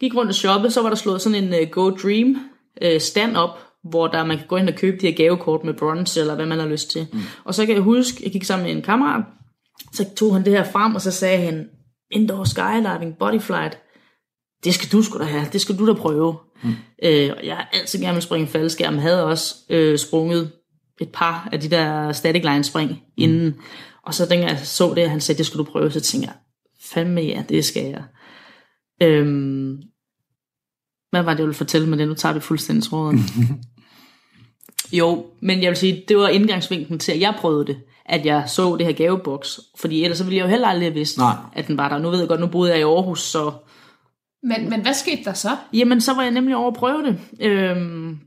Gik 0.00 0.14
rundt 0.16 0.28
og 0.28 0.34
shoppe, 0.34 0.70
så 0.70 0.82
var 0.82 0.88
der 0.88 0.96
slået 0.96 1.20
sådan 1.22 1.44
en 1.44 1.48
uh, 1.62 1.70
Go 1.70 1.90
Dream 1.90 2.36
uh, 2.84 3.00
stand 3.00 3.36
op, 3.36 3.58
hvor 3.90 4.06
der 4.06 4.24
man 4.24 4.36
kan 4.36 4.46
gå 4.46 4.56
ind 4.56 4.68
og 4.68 4.74
købe 4.74 4.96
de 5.00 5.06
her 5.06 5.14
gavekort 5.14 5.64
med 5.64 5.74
bronze, 5.74 6.20
eller 6.20 6.34
hvad 6.34 6.46
man 6.46 6.58
har 6.58 6.66
lyst 6.66 6.90
til. 6.90 7.06
Mm. 7.12 7.18
Og 7.44 7.54
så 7.54 7.66
kan 7.66 7.74
jeg 7.74 7.82
huske, 7.82 8.20
jeg 8.24 8.32
gik 8.32 8.44
sammen 8.44 8.66
med 8.66 8.76
en 8.76 8.82
kammerat, 8.82 9.24
så 9.92 10.04
tog 10.16 10.34
han 10.34 10.44
det 10.44 10.52
her 10.52 10.64
frem, 10.72 10.94
og 10.94 11.00
så 11.00 11.10
sagde 11.10 11.38
han, 11.38 11.66
indoor 12.10 12.44
skydiving, 12.44 13.18
bodyflight, 13.18 13.78
det 14.64 14.74
skal 14.74 14.92
du 14.92 15.02
sgu 15.02 15.18
da 15.18 15.24
have, 15.24 15.46
det 15.52 15.60
skal 15.60 15.78
du 15.78 15.86
da 15.86 15.92
prøve. 15.92 16.36
Mm. 16.62 16.74
Øh, 17.02 17.30
og 17.36 17.46
jeg 17.46 17.56
har 17.56 17.68
altid 17.72 18.00
gerne 18.00 18.14
vil 18.14 18.22
springe 18.22 18.46
faldskærm, 18.46 18.98
havde 18.98 19.24
også 19.24 19.54
øh, 19.70 19.98
sprunget 19.98 20.50
et 21.00 21.08
par 21.12 21.48
af 21.52 21.60
de 21.60 21.70
der 21.70 22.12
static 22.12 22.44
line 22.44 22.64
spring 22.64 22.90
mm. 22.90 22.96
inden. 23.16 23.54
Og 24.06 24.14
så 24.14 24.26
dengang 24.26 24.50
jeg 24.50 24.60
så 24.66 24.94
det, 24.94 25.04
og 25.04 25.10
han 25.10 25.20
sagde, 25.20 25.38
det 25.38 25.46
skulle 25.46 25.66
du 25.66 25.70
prøve, 25.70 25.90
så 25.90 26.00
tænkte 26.00 26.28
jeg, 26.28 26.36
fandme 26.80 27.20
ja, 27.20 27.42
det 27.48 27.64
skal 27.64 27.84
jeg. 27.84 28.02
Øhm, 29.02 29.82
hvad 31.10 31.22
var 31.22 31.30
det, 31.32 31.38
jeg 31.38 31.46
ville 31.46 31.54
fortælle 31.54 31.88
med 31.88 31.98
det? 31.98 32.08
Nu 32.08 32.14
tager 32.14 32.32
vi 32.32 32.40
fuldstændig 32.40 32.84
tråden. 32.84 33.20
jo, 34.98 35.26
men 35.40 35.62
jeg 35.62 35.68
vil 35.68 35.76
sige, 35.76 36.04
det 36.08 36.16
var 36.16 36.28
indgangsvinklen 36.28 36.98
til, 36.98 37.12
at 37.12 37.20
jeg 37.20 37.34
prøvede 37.38 37.66
det. 37.66 37.76
At 38.06 38.26
jeg 38.26 38.44
så 38.46 38.76
det 38.76 38.86
her 38.86 38.92
gaveboks. 38.92 39.60
Fordi 39.78 40.04
ellers 40.04 40.18
så 40.18 40.24
ville 40.24 40.36
jeg 40.36 40.42
jo 40.42 40.48
heller 40.48 40.68
aldrig 40.68 40.86
have 40.86 40.94
vidst, 40.94 41.18
Nej. 41.18 41.36
at 41.52 41.66
den 41.66 41.76
var 41.76 41.88
der. 41.88 41.98
Nu 41.98 42.10
ved 42.10 42.18
jeg 42.18 42.28
godt, 42.28 42.40
nu 42.40 42.46
boede 42.46 42.70
jeg 42.70 42.80
i 42.80 42.82
Aarhus, 42.82 43.20
så 43.20 43.52
Men, 44.42 44.70
men 44.70 44.80
hvad 44.80 44.94
skete 44.94 45.24
der 45.24 45.32
så? 45.32 45.56
Jamen, 45.72 46.00
så 46.00 46.14
var 46.14 46.22
jeg 46.22 46.30
nemlig 46.30 46.56
over 46.56 46.68
at 46.68 46.76
prøve 46.76 47.02
det. 47.02 47.20
Øhm, 47.40 48.18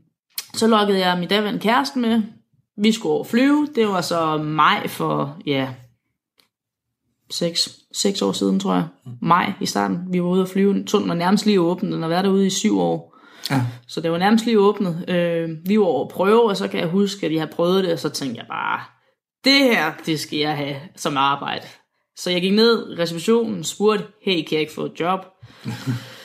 så 0.54 0.66
lokkede 0.66 0.98
jeg 0.98 1.18
min 1.18 1.28
daværende 1.28 1.60
kæreste 1.60 1.98
med. 1.98 2.22
Vi 2.76 2.92
skulle 2.92 3.12
over 3.12 3.24
flyve. 3.24 3.68
Det 3.74 3.88
var 3.88 4.00
så 4.00 4.36
maj 4.36 4.88
for, 4.88 5.38
ja, 5.46 5.68
6, 7.30 7.70
6 7.92 8.22
år 8.22 8.32
siden, 8.32 8.60
tror 8.60 8.74
jeg. 8.74 8.84
Maj 9.20 9.52
i 9.60 9.66
starten. 9.66 9.98
Vi 10.10 10.22
var 10.22 10.28
ude 10.28 10.42
at 10.42 10.48
flyve. 10.48 10.84
Tunnelen 10.84 11.08
var 11.08 11.14
nærmest 11.14 11.46
lige 11.46 11.60
åbnet. 11.60 11.92
Den 11.92 12.02
har 12.02 12.08
været 12.08 12.24
derude 12.24 12.46
i 12.46 12.50
syv 12.50 12.80
år. 12.80 13.12
Ja. 13.50 13.62
Så 13.86 14.00
det 14.00 14.12
var 14.12 14.18
nærmest 14.18 14.44
lige 14.44 14.58
åbnet. 14.58 15.04
Øh, 15.08 15.50
vi 15.66 15.78
var 15.78 15.84
over 15.84 16.04
at 16.04 16.10
prøve, 16.10 16.48
og 16.48 16.56
så 16.56 16.68
kan 16.68 16.80
jeg 16.80 16.88
huske, 16.88 17.26
at 17.26 17.32
jeg 17.32 17.40
havde 17.40 17.52
prøvet 17.52 17.84
det, 17.84 17.92
og 17.92 17.98
så 17.98 18.08
tænkte 18.08 18.38
jeg 18.38 18.46
bare, 18.48 18.80
det 19.44 19.58
her, 19.58 19.92
det 20.06 20.20
skal 20.20 20.38
jeg 20.38 20.56
have 20.56 20.76
som 20.96 21.16
arbejde. 21.16 21.66
Så 22.16 22.30
jeg 22.30 22.40
gik 22.40 22.52
ned 22.52 22.92
i 22.92 22.98
receptionen, 23.02 23.64
spurgte, 23.64 24.04
hey, 24.22 24.42
kan 24.42 24.52
jeg 24.52 24.60
ikke 24.60 24.72
få 24.72 24.84
et 24.84 25.00
job? 25.00 25.20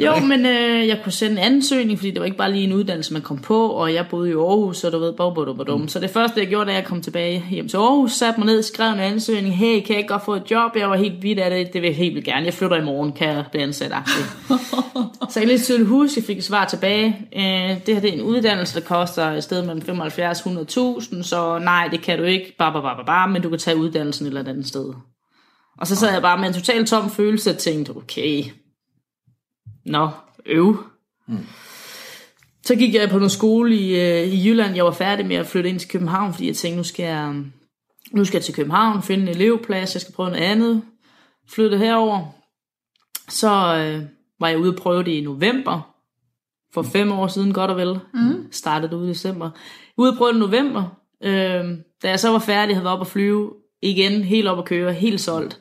Jo, 0.00 0.18
men 0.18 0.46
øh, 0.46 0.88
jeg 0.88 1.00
kunne 1.02 1.12
sende 1.12 1.32
en 1.32 1.38
ansøgning, 1.54 1.98
fordi 1.98 2.10
det 2.10 2.20
var 2.20 2.24
ikke 2.24 2.36
bare 2.36 2.52
lige 2.52 2.64
en 2.64 2.72
uddannelse, 2.72 3.12
man 3.12 3.22
kom 3.22 3.38
på, 3.38 3.68
og 3.68 3.94
jeg 3.94 4.06
boede 4.10 4.30
i 4.30 4.32
Aarhus, 4.32 4.76
så 4.76 4.90
du 4.90 4.98
ved, 4.98 5.12
bog, 5.12 5.78
mm. 5.80 5.88
Så 5.88 6.00
det 6.00 6.10
første, 6.10 6.40
jeg 6.40 6.48
gjorde, 6.48 6.70
da 6.70 6.74
jeg 6.74 6.84
kom 6.84 7.02
tilbage 7.02 7.44
hjem 7.50 7.68
til 7.68 7.76
Aarhus, 7.76 8.12
satte 8.12 8.40
mig 8.40 8.46
ned, 8.46 8.62
skrev 8.62 8.92
en 8.92 9.00
ansøgning, 9.00 9.56
hey, 9.56 9.80
kan 9.80 9.90
jeg 9.90 9.98
ikke 9.98 10.08
godt 10.08 10.24
få 10.24 10.34
et 10.34 10.50
job? 10.50 10.76
Jeg 10.76 10.90
var 10.90 10.96
helt 10.96 11.22
vidt 11.22 11.38
af 11.38 11.50
det, 11.50 11.72
det 11.72 11.82
vil 11.82 11.88
jeg 11.88 11.96
helt 11.96 12.14
vildt 12.14 12.26
gerne. 12.26 12.46
Jeg 12.46 12.54
flytter 12.54 12.76
i 12.76 12.84
morgen, 12.84 13.12
kan 13.12 13.28
jeg 13.28 13.44
blive 13.50 13.62
ansat 13.62 13.92
så 15.30 15.40
jeg 15.40 15.46
lige 15.46 15.58
tydeligt 15.58 15.88
huske, 15.88 16.20
jeg 16.20 16.24
fik 16.24 16.38
et 16.38 16.44
svar 16.44 16.64
tilbage. 16.64 17.28
Øh, 17.36 17.86
det 17.86 17.94
her 17.94 18.00
det 18.00 18.08
er 18.10 18.12
en 18.12 18.22
uddannelse, 18.22 18.80
der 18.80 18.86
koster 18.86 19.30
et 19.30 19.44
sted 19.44 19.62
mellem 19.62 19.82
75 19.82 20.40
100.000, 20.40 21.22
så 21.22 21.58
nej, 21.58 21.88
det 21.90 22.02
kan 22.02 22.18
du 22.18 22.24
ikke, 22.24 22.54
bare, 22.58 22.72
bare, 22.72 22.82
bare, 22.82 23.04
bare, 23.06 23.28
men 23.28 23.42
du 23.42 23.48
kan 23.48 23.58
tage 23.58 23.76
uddannelsen 23.76 24.26
et 24.26 24.28
eller 24.28 24.50
andet 24.50 24.66
sted. 24.66 24.94
Og 25.78 25.86
så 25.86 25.96
sad 25.96 26.12
jeg 26.12 26.22
bare 26.22 26.38
med 26.38 26.48
en 26.48 26.54
total 26.54 26.86
tom 26.86 27.10
følelse 27.10 27.50
og 27.50 27.58
tænkte, 27.58 27.90
okay, 27.90 28.44
nå, 29.86 30.10
øv. 30.46 30.84
Mm. 31.26 31.46
Så 32.64 32.76
gik 32.76 32.94
jeg 32.94 33.10
på 33.10 33.16
noget 33.16 33.32
skole 33.32 33.76
i, 33.76 34.00
øh, 34.00 34.28
i 34.28 34.48
Jylland. 34.48 34.74
Jeg 34.74 34.84
var 34.84 34.90
færdig 34.90 35.26
med 35.26 35.36
at 35.36 35.46
flytte 35.46 35.70
ind 35.70 35.78
til 35.78 35.88
København, 35.88 36.32
fordi 36.32 36.46
jeg 36.46 36.56
tænkte, 36.56 36.76
nu 36.76 36.84
skal 36.84 37.04
jeg, 37.04 37.34
nu 38.12 38.24
skal 38.24 38.38
jeg 38.38 38.44
til 38.44 38.54
København, 38.54 39.02
finde 39.02 39.22
en 39.22 39.28
elevplads, 39.28 39.94
jeg 39.94 40.00
skal 40.00 40.14
prøve 40.14 40.30
noget 40.30 40.44
andet. 40.44 40.82
Flyttede 41.48 41.80
herover. 41.80 42.34
Så 43.28 43.48
øh, 43.48 44.02
var 44.40 44.48
jeg 44.48 44.58
ude 44.58 44.70
og 44.70 44.76
prøve 44.76 45.02
det 45.02 45.12
i 45.12 45.20
november, 45.20 45.94
for 46.74 46.82
fem 46.82 47.12
år 47.12 47.26
siden 47.26 47.52
godt 47.52 47.70
og 47.70 47.76
vel. 47.76 47.98
Mm. 48.14 48.52
Startede 48.52 48.96
ude 48.96 49.06
i 49.06 49.08
december. 49.08 49.50
Ude 49.96 50.10
og 50.10 50.16
prøve 50.16 50.32
det 50.32 50.36
i 50.36 50.40
november. 50.40 50.82
Øh, 51.24 51.64
da 52.02 52.08
jeg 52.08 52.20
så 52.20 52.30
var 52.30 52.38
færdig, 52.38 52.76
havde 52.76 52.84
været 52.84 52.96
op 52.96 53.00
at 53.00 53.06
flyve 53.06 53.52
igen, 53.82 54.22
helt 54.22 54.48
op 54.48 54.58
at 54.58 54.64
køre, 54.64 54.92
helt 54.92 55.20
solgt. 55.20 55.60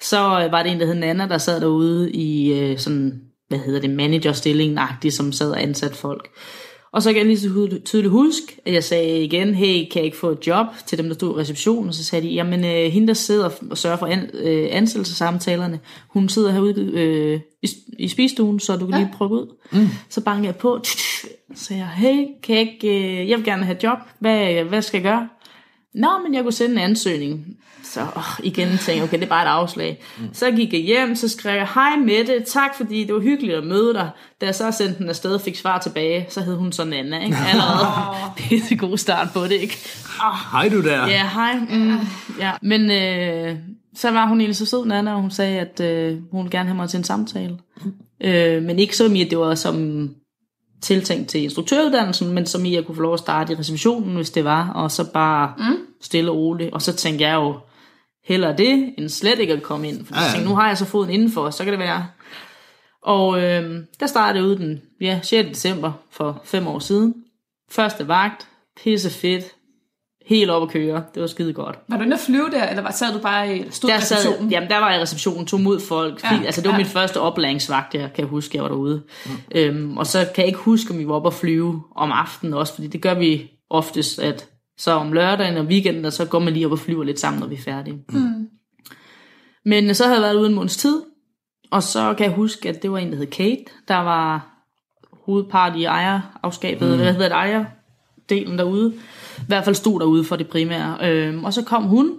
Så 0.00 0.44
øh, 0.44 0.52
var 0.52 0.62
det 0.62 0.72
en, 0.72 0.80
der 0.80 0.86
hed 0.86 0.94
Nana, 0.94 1.28
der 1.28 1.38
sad 1.38 1.60
derude 1.60 2.12
i 2.12 2.52
øh, 2.52 2.78
sådan, 2.78 3.31
hvad 3.52 3.66
hedder 3.66 3.80
det, 3.80 3.90
managerstillingen 3.90 4.78
som 5.10 5.32
sad 5.32 5.50
og 5.50 5.62
ansat 5.62 5.96
folk. 5.96 6.30
Og 6.92 7.02
så 7.02 7.10
kan 7.10 7.18
jeg 7.18 7.26
lige 7.26 7.40
så 7.40 7.80
tydeligt 7.84 8.10
huske, 8.10 8.60
at 8.66 8.72
jeg 8.72 8.84
sagde 8.84 9.24
igen, 9.24 9.54
hey, 9.54 9.88
kan 9.90 9.96
jeg 9.96 10.04
ikke 10.04 10.16
få 10.16 10.30
et 10.30 10.46
job 10.46 10.66
til 10.86 10.98
dem, 10.98 11.06
der 11.06 11.14
stod 11.14 11.36
i 11.36 11.40
receptionen? 11.40 11.88
Og 11.88 11.94
så 11.94 12.04
sagde 12.04 12.26
de, 12.28 12.32
jamen 12.32 12.64
øh, 12.64 12.92
hende, 12.92 13.08
der 13.08 13.14
sidder 13.14 13.50
og 13.70 13.78
sørger 13.78 13.96
for 13.96 14.06
an, 14.06 14.30
øh, 14.34 14.68
ansættelsessamtalerne, 14.70 15.80
hun 16.08 16.28
sidder 16.28 16.52
herude 16.52 16.90
øh, 16.94 17.40
i, 17.62 17.68
i 17.98 18.08
spisestuen, 18.08 18.60
så 18.60 18.76
du 18.76 18.86
kan 18.86 18.98
lige 18.98 19.10
prøve 19.14 19.30
ud. 19.30 19.46
Mm. 19.72 19.88
Så 20.08 20.20
bankede 20.20 20.46
jeg 20.46 20.56
på, 20.56 20.80
så 20.84 20.98
sagde 21.54 21.82
jeg, 21.82 21.90
hey, 21.90 22.26
kan 22.42 22.56
jeg 22.56 22.60
ikke, 22.60 22.88
øh, 22.88 23.28
jeg 23.28 23.38
vil 23.38 23.44
gerne 23.44 23.64
have 23.64 23.76
et 23.76 23.82
job, 23.82 23.98
hvad, 24.18 24.64
hvad 24.64 24.82
skal 24.82 24.98
jeg 24.98 25.02
gøre? 25.02 25.28
Nå, 25.94 26.08
men 26.24 26.34
jeg 26.34 26.42
kunne 26.42 26.52
sende 26.52 26.72
en 26.74 26.78
ansøgning. 26.78 27.56
Så 27.84 28.00
åh, 28.16 28.44
igen 28.44 28.68
tænkte 28.68 28.92
jeg, 28.92 29.02
okay, 29.02 29.16
det 29.16 29.24
er 29.24 29.28
bare 29.28 29.44
et 29.44 29.48
afslag. 29.48 30.02
Mm. 30.18 30.28
Så 30.32 30.50
gik 30.50 30.72
jeg 30.72 30.80
hjem, 30.80 31.14
så 31.16 31.28
skrev 31.28 31.54
jeg, 31.56 31.68
hej 31.74 31.96
Mette, 31.96 32.40
tak 32.46 32.76
fordi 32.76 33.04
det 33.04 33.14
var 33.14 33.20
hyggeligt 33.20 33.56
at 33.56 33.64
møde 33.64 33.94
dig. 33.94 34.10
Da 34.40 34.46
jeg 34.46 34.54
så 34.54 34.70
sendte 34.70 34.98
den 34.98 35.08
afsted 35.08 35.34
og 35.34 35.40
fik 35.40 35.56
svar 35.56 35.78
tilbage, 35.78 36.26
så 36.28 36.40
hed 36.40 36.56
hun 36.56 36.72
sådan 36.72 36.92
Anna, 36.92 37.24
ikke? 37.24 37.36
Allerede. 37.48 38.16
Pisse 38.36 38.76
god 38.76 38.98
start 38.98 39.28
på 39.34 39.44
det, 39.44 39.52
ikke? 39.52 39.78
Oh. 40.20 40.36
Hej 40.52 40.68
du 40.68 40.82
der. 40.82 41.06
Ja, 41.06 41.28
hej. 41.34 41.54
Mm, 41.54 41.98
ja. 42.38 42.52
Men 42.62 42.90
øh, 42.90 43.56
så 43.96 44.10
var 44.10 44.26
hun 44.26 44.40
egentlig 44.40 44.56
så 44.56 44.66
sød, 44.66 44.90
Anna, 44.90 45.14
og 45.14 45.20
hun 45.20 45.30
sagde, 45.30 45.60
at 45.60 45.80
øh, 45.80 46.18
hun 46.30 46.44
ville 46.44 46.58
gerne 46.58 46.68
have 46.68 46.76
mig 46.76 46.88
til 46.88 46.98
en 46.98 47.04
samtale. 47.04 47.58
Mm. 47.84 47.92
Øh, 48.20 48.62
men 48.62 48.78
ikke 48.78 48.96
så 48.96 49.04
at 49.04 49.30
det 49.30 49.38
var 49.38 49.54
som 49.54 50.08
tiltænkt 50.82 51.28
til 51.28 51.42
instruktøruddannelsen, 51.42 52.32
men 52.32 52.46
som 52.46 52.64
i 52.64 52.76
at 52.76 52.86
kunne 52.86 52.94
få 52.96 53.02
lov 53.02 53.14
at 53.14 53.20
starte 53.20 53.52
i 53.52 53.56
receptionen, 53.56 54.14
hvis 54.14 54.30
det 54.30 54.44
var, 54.44 54.72
og 54.72 54.90
så 54.90 55.12
bare 55.12 55.54
mm. 55.58 55.76
stille 56.00 56.30
og 56.30 56.36
roligt. 56.36 56.72
Og 56.72 56.82
så 56.82 56.92
tænkte 56.92 57.24
jeg 57.24 57.34
jo, 57.34 57.58
hellere 58.24 58.56
det, 58.56 58.94
end 58.98 59.08
slet 59.08 59.38
ikke 59.38 59.52
at 59.52 59.62
komme 59.62 59.88
ind. 59.88 60.06
For 60.06 60.14
ja, 60.14 60.22
ja. 60.22 60.30
tænkte, 60.30 60.48
nu 60.48 60.54
har 60.54 60.68
jeg 60.68 60.78
så 60.78 60.84
foden 60.84 61.10
indenfor, 61.10 61.50
så 61.50 61.64
kan 61.64 61.72
det 61.72 61.78
være. 61.78 62.06
Og 63.02 63.42
øh, 63.42 63.84
der 64.00 64.06
startede 64.06 64.44
ud 64.44 64.56
den 64.56 64.82
ja, 65.00 65.20
6. 65.22 65.48
december 65.48 65.92
for 66.10 66.42
fem 66.44 66.66
år 66.66 66.78
siden. 66.78 67.14
Første 67.70 68.08
vagt, 68.08 68.48
pisse 68.82 69.10
fedt, 69.10 69.44
helt 70.26 70.50
op 70.50 70.62
at 70.62 70.68
køre. 70.68 71.04
Det 71.14 71.20
var 71.20 71.26
skide 71.26 71.52
godt. 71.52 71.78
Var 71.88 71.96
du 71.96 72.02
inde 72.02 72.14
at 72.14 72.20
flyve 72.20 72.50
der, 72.50 72.68
eller 72.68 72.82
var, 72.82 72.90
sad 72.90 73.12
du 73.12 73.18
bare 73.18 73.56
i 73.56 73.64
stod 73.70 73.90
der 73.90 73.96
receptionen? 73.96 74.40
Sad, 74.40 74.48
jamen, 74.50 74.70
der 74.70 74.78
var 74.78 74.90
jeg 74.90 74.98
i 74.98 75.02
receptionen, 75.02 75.46
tog 75.46 75.60
mod 75.60 75.80
folk. 75.80 76.24
Ja, 76.24 76.40
altså, 76.44 76.60
det 76.60 76.68
var 76.68 76.74
ja. 76.74 76.78
min 76.78 76.86
første 76.86 77.20
oplæringsvagt, 77.20 77.94
jeg 77.94 78.10
kan 78.14 78.26
huske, 78.26 78.56
jeg 78.56 78.62
var 78.62 78.68
derude. 78.68 79.02
Mm. 79.26 79.30
Øhm, 79.54 79.96
og 79.98 80.06
så 80.06 80.18
kan 80.34 80.42
jeg 80.42 80.46
ikke 80.46 80.58
huske, 80.58 80.90
om 80.90 80.98
vi 80.98 81.08
var 81.08 81.14
oppe 81.14 81.26
at 81.26 81.34
flyve 81.34 81.82
om 81.96 82.12
aftenen 82.12 82.54
også, 82.54 82.74
fordi 82.74 82.86
det 82.86 83.02
gør 83.02 83.14
vi 83.14 83.50
oftest, 83.70 84.18
at 84.18 84.48
så 84.78 84.92
om 84.92 85.12
lørdagen 85.12 85.56
og 85.56 85.64
weekenden, 85.64 86.10
så 86.10 86.24
går 86.24 86.38
man 86.38 86.52
lige 86.52 86.66
op 86.66 86.72
og 86.72 86.78
flyver 86.78 87.04
lidt 87.04 87.20
sammen, 87.20 87.40
når 87.40 87.46
vi 87.46 87.54
er 87.54 87.62
færdige. 87.62 87.98
Mm. 88.08 88.48
Men 89.64 89.94
så 89.94 90.04
havde 90.04 90.16
jeg 90.16 90.22
været 90.22 90.36
ude 90.36 90.48
en 90.48 90.54
måneds 90.54 90.76
tid, 90.76 91.02
og 91.70 91.82
så 91.82 92.14
kan 92.14 92.26
jeg 92.26 92.34
huske, 92.34 92.68
at 92.68 92.82
det 92.82 92.92
var 92.92 92.98
en, 92.98 93.10
der 93.10 93.16
hed 93.16 93.26
Kate, 93.26 93.64
der 93.88 93.96
var 93.96 94.48
hovedpart 95.26 95.76
i 95.76 95.84
ejerafskabet, 95.84 96.88
mm. 96.88 96.92
eller 96.92 97.04
hvad 97.04 97.12
hedder 97.12 97.28
det, 97.28 97.34
ejerdelen 97.34 98.58
derude 98.58 98.92
i 99.42 99.44
hvert 99.46 99.64
fald 99.64 99.76
stod 99.76 100.00
derude 100.00 100.24
for 100.24 100.36
det 100.36 100.48
primære. 100.48 100.98
Øhm, 101.02 101.44
og 101.44 101.54
så 101.54 101.62
kom 101.62 101.82
hun, 101.82 102.12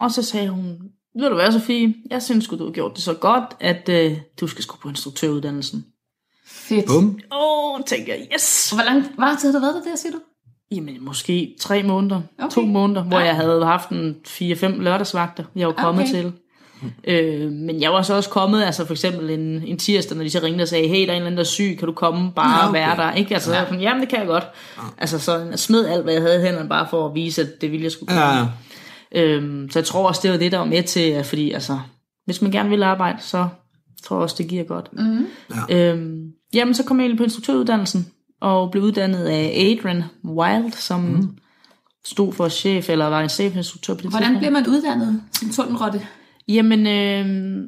og 0.00 0.10
så 0.10 0.22
sagde 0.22 0.48
hun, 0.48 0.78
ved 1.18 1.28
du 1.28 1.34
hvad, 1.34 1.52
Sofie, 1.52 1.94
jeg 2.10 2.22
synes 2.22 2.48
du 2.48 2.64
har 2.64 2.72
gjort 2.72 2.94
det 2.94 3.02
så 3.02 3.14
godt, 3.14 3.44
at 3.60 3.88
øh, 3.88 4.18
du 4.40 4.46
skal 4.46 4.62
sgu 4.62 4.76
på 4.76 4.88
instruktøruddannelsen. 4.88 5.86
Fedt. 6.46 6.86
Bum. 6.86 7.18
Åh, 7.32 7.74
oh, 7.74 7.80
tænker 7.86 8.14
jeg, 8.14 8.28
yes. 8.34 8.70
Hvor 8.70 8.84
lang 8.84 9.14
hvor 9.14 9.36
tid 9.40 9.52
har 9.52 9.58
du 9.58 9.64
været 9.64 9.84
der, 9.84 9.96
siger 9.96 10.12
du? 10.12 10.18
Jamen, 10.70 11.04
måske 11.04 11.56
tre 11.60 11.82
måneder, 11.82 12.20
okay. 12.38 12.50
to 12.50 12.60
måneder, 12.60 13.02
hvor 13.02 13.18
ja. 13.18 13.24
jeg 13.24 13.36
havde 13.36 13.64
haft 13.64 13.88
en 13.88 14.16
fire-fem 14.26 14.80
lørdagsvagter, 14.80 15.44
jeg 15.56 15.66
var 15.66 15.74
kommet 15.74 16.02
okay. 16.02 16.12
til. 16.12 16.32
Øh, 17.04 17.50
men 17.50 17.80
jeg 17.80 17.92
var 17.92 18.02
så 18.02 18.14
også 18.14 18.30
kommet, 18.30 18.64
altså 18.64 18.84
for 18.84 18.92
eksempel 18.92 19.30
en, 19.30 19.40
en 19.40 19.78
tirsdag, 19.78 20.16
når 20.16 20.24
de 20.24 20.30
så 20.30 20.40
ringede 20.42 20.62
og 20.62 20.68
sagde, 20.68 20.88
hey, 20.88 21.06
der 21.06 21.12
er 21.12 21.16
en 21.16 21.16
eller 21.16 21.26
anden, 21.26 21.36
der 21.36 21.42
er 21.42 21.44
syg, 21.44 21.76
kan 21.78 21.86
du 21.86 21.92
komme 21.92 22.32
bare 22.32 22.50
ja, 22.50 22.58
okay. 22.58 22.66
og 22.66 22.72
være 22.72 22.96
der? 22.96 23.12
Ikke? 23.12 23.34
Altså, 23.34 23.54
ja. 23.54 23.74
jamen 23.74 24.00
det 24.00 24.08
kan 24.08 24.18
jeg 24.18 24.26
godt. 24.26 24.44
Ja. 24.76 24.82
Altså 24.98 25.18
så 25.18 25.38
jeg 25.38 25.58
smed 25.58 25.86
alt, 25.86 26.02
hvad 26.02 26.12
jeg 26.12 26.22
havde 26.22 26.38
i 26.38 26.42
hænderne, 26.42 26.68
bare 26.68 26.86
for 26.90 27.06
at 27.08 27.14
vise, 27.14 27.42
at 27.42 27.60
det 27.60 27.72
ville 27.72 27.84
jeg 27.84 27.92
skulle 27.92 28.08
komme. 28.08 28.22
Ja, 28.22 28.46
ja. 29.14 29.22
Øhm, 29.22 29.70
så 29.70 29.78
jeg 29.78 29.86
tror 29.86 30.08
også, 30.08 30.20
det 30.22 30.30
var 30.30 30.36
det, 30.36 30.52
der 30.52 30.58
var 30.58 30.64
med 30.64 30.82
til, 30.82 31.24
fordi 31.24 31.52
altså, 31.52 31.78
hvis 32.24 32.42
man 32.42 32.50
gerne 32.50 32.68
vil 32.68 32.82
arbejde, 32.82 33.18
så 33.22 33.48
tror 34.04 34.16
jeg 34.16 34.22
også, 34.22 34.36
det 34.38 34.48
giver 34.48 34.64
godt. 34.64 34.88
Mm. 34.92 35.26
Ja. 35.68 35.92
Øhm, 35.92 36.32
jamen, 36.54 36.74
så 36.74 36.84
kom 36.84 37.00
jeg 37.00 37.08
ind 37.08 37.18
på 37.18 37.24
instruktøruddannelsen, 37.24 38.06
og 38.40 38.70
blev 38.70 38.82
uddannet 38.82 39.24
af 39.24 39.52
Adrian 39.56 40.04
Wild, 40.24 40.72
som 40.72 41.00
mm. 41.00 41.28
stod 42.04 42.32
for 42.32 42.48
chef, 42.48 42.90
eller 42.90 43.06
var 43.06 43.20
en 43.20 43.28
chefinstruktør 43.28 43.94
på 43.94 44.00
det 44.02 44.10
Hvordan 44.10 44.36
bliver 44.38 44.50
man 44.50 44.66
uddannet 44.68 45.22
som 45.32 45.50
tunnelrotte? 45.50 46.06
Jamen, 46.52 46.86
øh, 46.86 47.64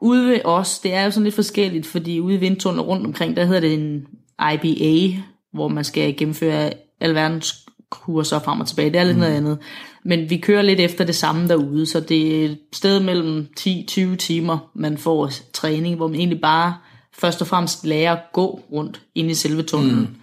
ude 0.00 0.28
ved 0.28 0.40
os, 0.44 0.78
det 0.78 0.94
er 0.94 1.04
jo 1.04 1.10
sådan 1.10 1.24
lidt 1.24 1.34
forskelligt, 1.34 1.86
fordi 1.86 2.20
ude 2.20 2.34
i 2.34 2.38
vindtunnel 2.38 2.82
rundt 2.82 3.06
omkring, 3.06 3.36
der 3.36 3.44
hedder 3.44 3.60
det 3.60 3.74
en 3.74 4.06
IBA, 4.52 5.16
hvor 5.52 5.68
man 5.68 5.84
skal 5.84 6.16
gennemføre 6.16 6.72
alverdens 7.00 7.66
kurser 7.90 8.38
frem 8.38 8.60
og 8.60 8.66
tilbage. 8.66 8.90
Det 8.90 9.00
er 9.00 9.04
lidt 9.04 9.16
mm. 9.16 9.20
noget 9.20 9.34
andet. 9.34 9.58
Men 10.04 10.30
vi 10.30 10.36
kører 10.36 10.62
lidt 10.62 10.80
efter 10.80 11.04
det 11.04 11.14
samme 11.14 11.48
derude, 11.48 11.86
så 11.86 12.00
det 12.00 12.40
er 12.40 12.44
et 12.44 12.58
sted 12.72 13.00
mellem 13.00 13.46
10-20 13.60 14.16
timer, 14.16 14.70
man 14.74 14.98
får 14.98 15.30
træning, 15.52 15.96
hvor 15.96 16.08
man 16.08 16.16
egentlig 16.16 16.40
bare 16.40 16.76
først 17.18 17.40
og 17.40 17.46
fremmest 17.46 17.86
lærer 17.86 18.12
at 18.12 18.22
gå 18.32 18.60
rundt 18.72 19.00
ind 19.14 19.30
i 19.30 19.34
selve 19.34 19.62
tunnelen. 19.62 20.00
Mm. 20.00 20.16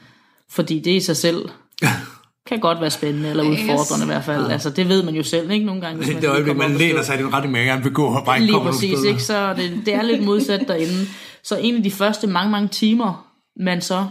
Fordi 0.49 0.79
det 0.79 0.91
i 0.91 0.99
sig 0.99 1.17
selv 1.17 1.49
kan 2.47 2.59
godt 2.59 2.81
være 2.81 2.89
spændende, 2.89 3.29
eller 3.29 3.43
udfordrende 3.43 4.05
i 4.05 4.07
hvert 4.07 4.23
fald. 4.23 4.45
Ja. 4.45 4.51
Altså, 4.51 4.69
det 4.69 4.89
ved 4.89 5.03
man 5.03 5.15
jo 5.15 5.23
selv, 5.23 5.51
ikke? 5.51 5.65
Nogle 5.65 5.81
gange, 5.81 5.97
hvis 5.97 6.07
man, 6.13 6.21
det 6.21 6.27
er 6.27 6.33
øjeblik, 6.33 6.57
man 6.57 6.71
læner 6.71 7.01
sig 7.01 7.15
i 7.15 7.17
den 7.17 7.33
retning, 7.33 7.51
man 7.51 7.65
gerne 7.65 7.83
vil 7.83 7.93
gå, 7.93 8.05
og 8.05 8.25
bare 8.25 8.37
ikke 8.39 8.51
Lige 8.51 8.61
præcis, 8.61 9.03
ikke? 9.03 9.23
Så 9.23 9.53
det, 9.53 9.81
det 9.85 9.93
er 9.93 10.01
lidt 10.01 10.23
modsat 10.23 10.67
derinde. 10.67 11.07
Så 11.43 11.57
en 11.57 11.75
af 11.75 11.83
de 11.83 11.91
første 11.91 12.27
mange, 12.27 12.51
mange 12.51 12.67
timer, 12.67 13.27
man 13.59 13.81
så 13.81 14.05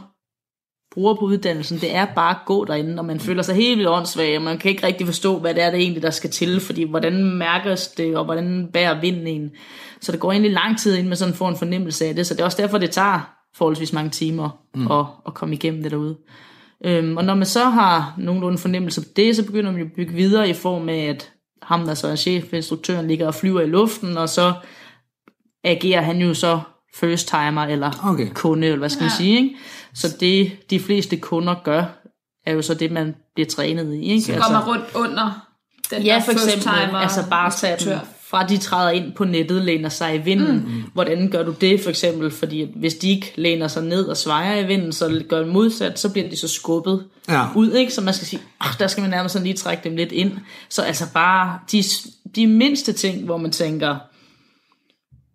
bruger 0.95 1.15
på 1.15 1.21
uddannelsen, 1.21 1.79
det 1.81 1.95
er 1.95 2.05
bare 2.05 2.31
at 2.31 2.41
gå 2.47 2.65
derinde, 2.65 2.99
og 2.99 3.05
man 3.05 3.21
føler 3.21 3.43
sig 3.43 3.55
helt 3.55 3.79
vildt 3.79 3.91
åndssvag, 3.91 4.37
og 4.37 4.43
man 4.43 4.59
kan 4.59 4.71
ikke 4.71 4.87
rigtig 4.87 5.07
forstå, 5.07 5.39
hvad 5.39 5.55
det 5.55 5.63
er, 5.63 5.71
det 5.71 5.81
egentlig, 5.81 6.03
der 6.03 6.11
skal 6.11 6.31
til, 6.31 6.61
fordi 6.61 6.83
hvordan 6.83 7.25
mærkes 7.25 7.89
det, 7.89 8.17
og 8.17 8.25
hvordan 8.25 8.69
bærer 8.73 9.01
vinden 9.01 9.27
en. 9.27 9.51
Så 10.01 10.13
det 10.13 10.21
går 10.21 10.33
egentlig 10.33 10.53
lang 10.53 10.79
tid, 10.79 10.95
inden 10.95 11.09
man 11.09 11.17
sådan 11.17 11.35
får 11.35 11.49
en 11.49 11.57
fornemmelse 11.57 12.07
af 12.07 12.15
det, 12.15 12.27
så 12.27 12.35
det 12.35 12.41
er 12.41 12.45
også 12.45 12.63
derfor, 12.63 12.79
det 12.79 12.91
tager 12.91 13.35
forholdsvis 13.55 13.93
mange 13.93 14.11
timer 14.11 14.51
mm. 14.75 14.91
at, 14.91 15.07
at 15.27 15.35
komme 15.35 15.55
igennem 15.55 15.83
det 15.83 15.91
derude. 15.91 16.17
Øhm, 16.85 17.17
og 17.17 17.25
når 17.25 17.35
man 17.35 17.47
så 17.47 17.65
har 17.65 18.15
nogenlunde 18.19 18.59
fornemmelse 18.59 19.01
på 19.01 19.07
det, 19.17 19.37
så 19.37 19.45
begynder 19.45 19.71
man 19.71 19.81
jo 19.81 19.87
at 19.87 19.93
bygge 19.93 20.13
videre 20.13 20.49
i 20.49 20.53
form 20.53 20.89
af, 20.89 21.05
at 21.05 21.33
ham, 21.63 21.87
der 21.87 21.95
så 21.95 22.09
er 22.09 22.17
chefinstruktøren, 22.17 23.09
ligger 23.09 23.27
og 23.27 23.35
flyver 23.35 23.61
i 23.61 23.67
luften, 23.67 24.17
og 24.17 24.29
så 24.29 24.53
agerer 25.65 26.01
han 26.01 26.19
jo 26.19 26.35
så 26.35 26.61
first 26.95 27.29
timer, 27.29 27.63
eller 27.63 27.91
okay. 28.05 28.29
kunde, 28.35 28.67
eller 28.67 28.79
hvad 28.79 28.89
skal 28.89 29.03
man 29.03 29.11
ja. 29.11 29.17
sige. 29.17 29.37
Ikke? 29.37 29.57
Så 29.95 30.17
det, 30.21 30.53
de 30.71 30.81
fleste 30.81 31.17
kunder 31.17 31.55
gør, 31.65 31.85
er 32.47 32.53
jo 32.53 32.63
så 32.63 32.75
det, 32.75 32.91
man 32.93 33.15
bliver 33.35 33.49
trænet 33.49 33.95
i. 33.95 34.03
Ikke? 34.03 34.23
Så 34.23 34.33
går 34.33 34.53
man 34.53 34.63
rundt 34.63 34.85
under 34.95 35.47
den 35.91 36.03
ja, 36.03 36.23
for 36.25 36.33
eksempel, 36.33 36.63
timer, 36.63 36.99
altså 36.99 37.31
bare 37.31 37.51
tage 37.51 38.01
fra 38.33 38.47
de 38.47 38.57
træder 38.57 38.91
ind 38.91 39.13
på 39.13 39.25
nettet, 39.25 39.65
læner 39.65 39.89
sig 39.89 40.15
i 40.15 40.19
vinden. 40.19 40.55
Mm. 40.57 40.85
Hvordan 40.93 41.31
gør 41.31 41.43
du 41.43 41.55
det 41.61 41.81
for 41.81 41.91
eksempel? 41.91 42.31
Fordi 42.31 42.69
hvis 42.77 42.95
de 42.95 43.11
ikke 43.11 43.33
læner 43.37 43.69
sig 43.69 43.85
ned 43.85 44.05
og 44.05 44.17
svejer 44.17 44.59
i 44.59 44.67
vinden, 44.67 44.93
så 44.93 45.23
gør 45.29 45.47
modsat, 45.47 45.99
så 45.99 46.09
bliver 46.13 46.29
de 46.29 46.37
så 46.37 46.49
skubbet 46.49 47.05
ja. 47.29 47.47
ud. 47.55 47.73
Ikke? 47.73 47.95
Så 47.95 48.01
man 48.01 48.15
skal 48.15 48.27
sige, 48.27 48.43
oh, 48.61 48.71
der 48.79 48.87
skal 48.87 49.01
man 49.01 49.11
nærmest 49.11 49.33
sådan 49.33 49.47
lige 49.47 49.57
trække 49.57 49.89
dem 49.89 49.97
lidt 49.97 50.13
ind. 50.13 50.33
Så 50.69 50.83
altså 50.83 51.05
bare 51.15 51.59
de, 51.73 51.85
de 52.37 52.47
mindste 52.47 52.93
ting, 52.93 53.25
hvor 53.25 53.37
man 53.37 53.51
tænker, 53.51 53.97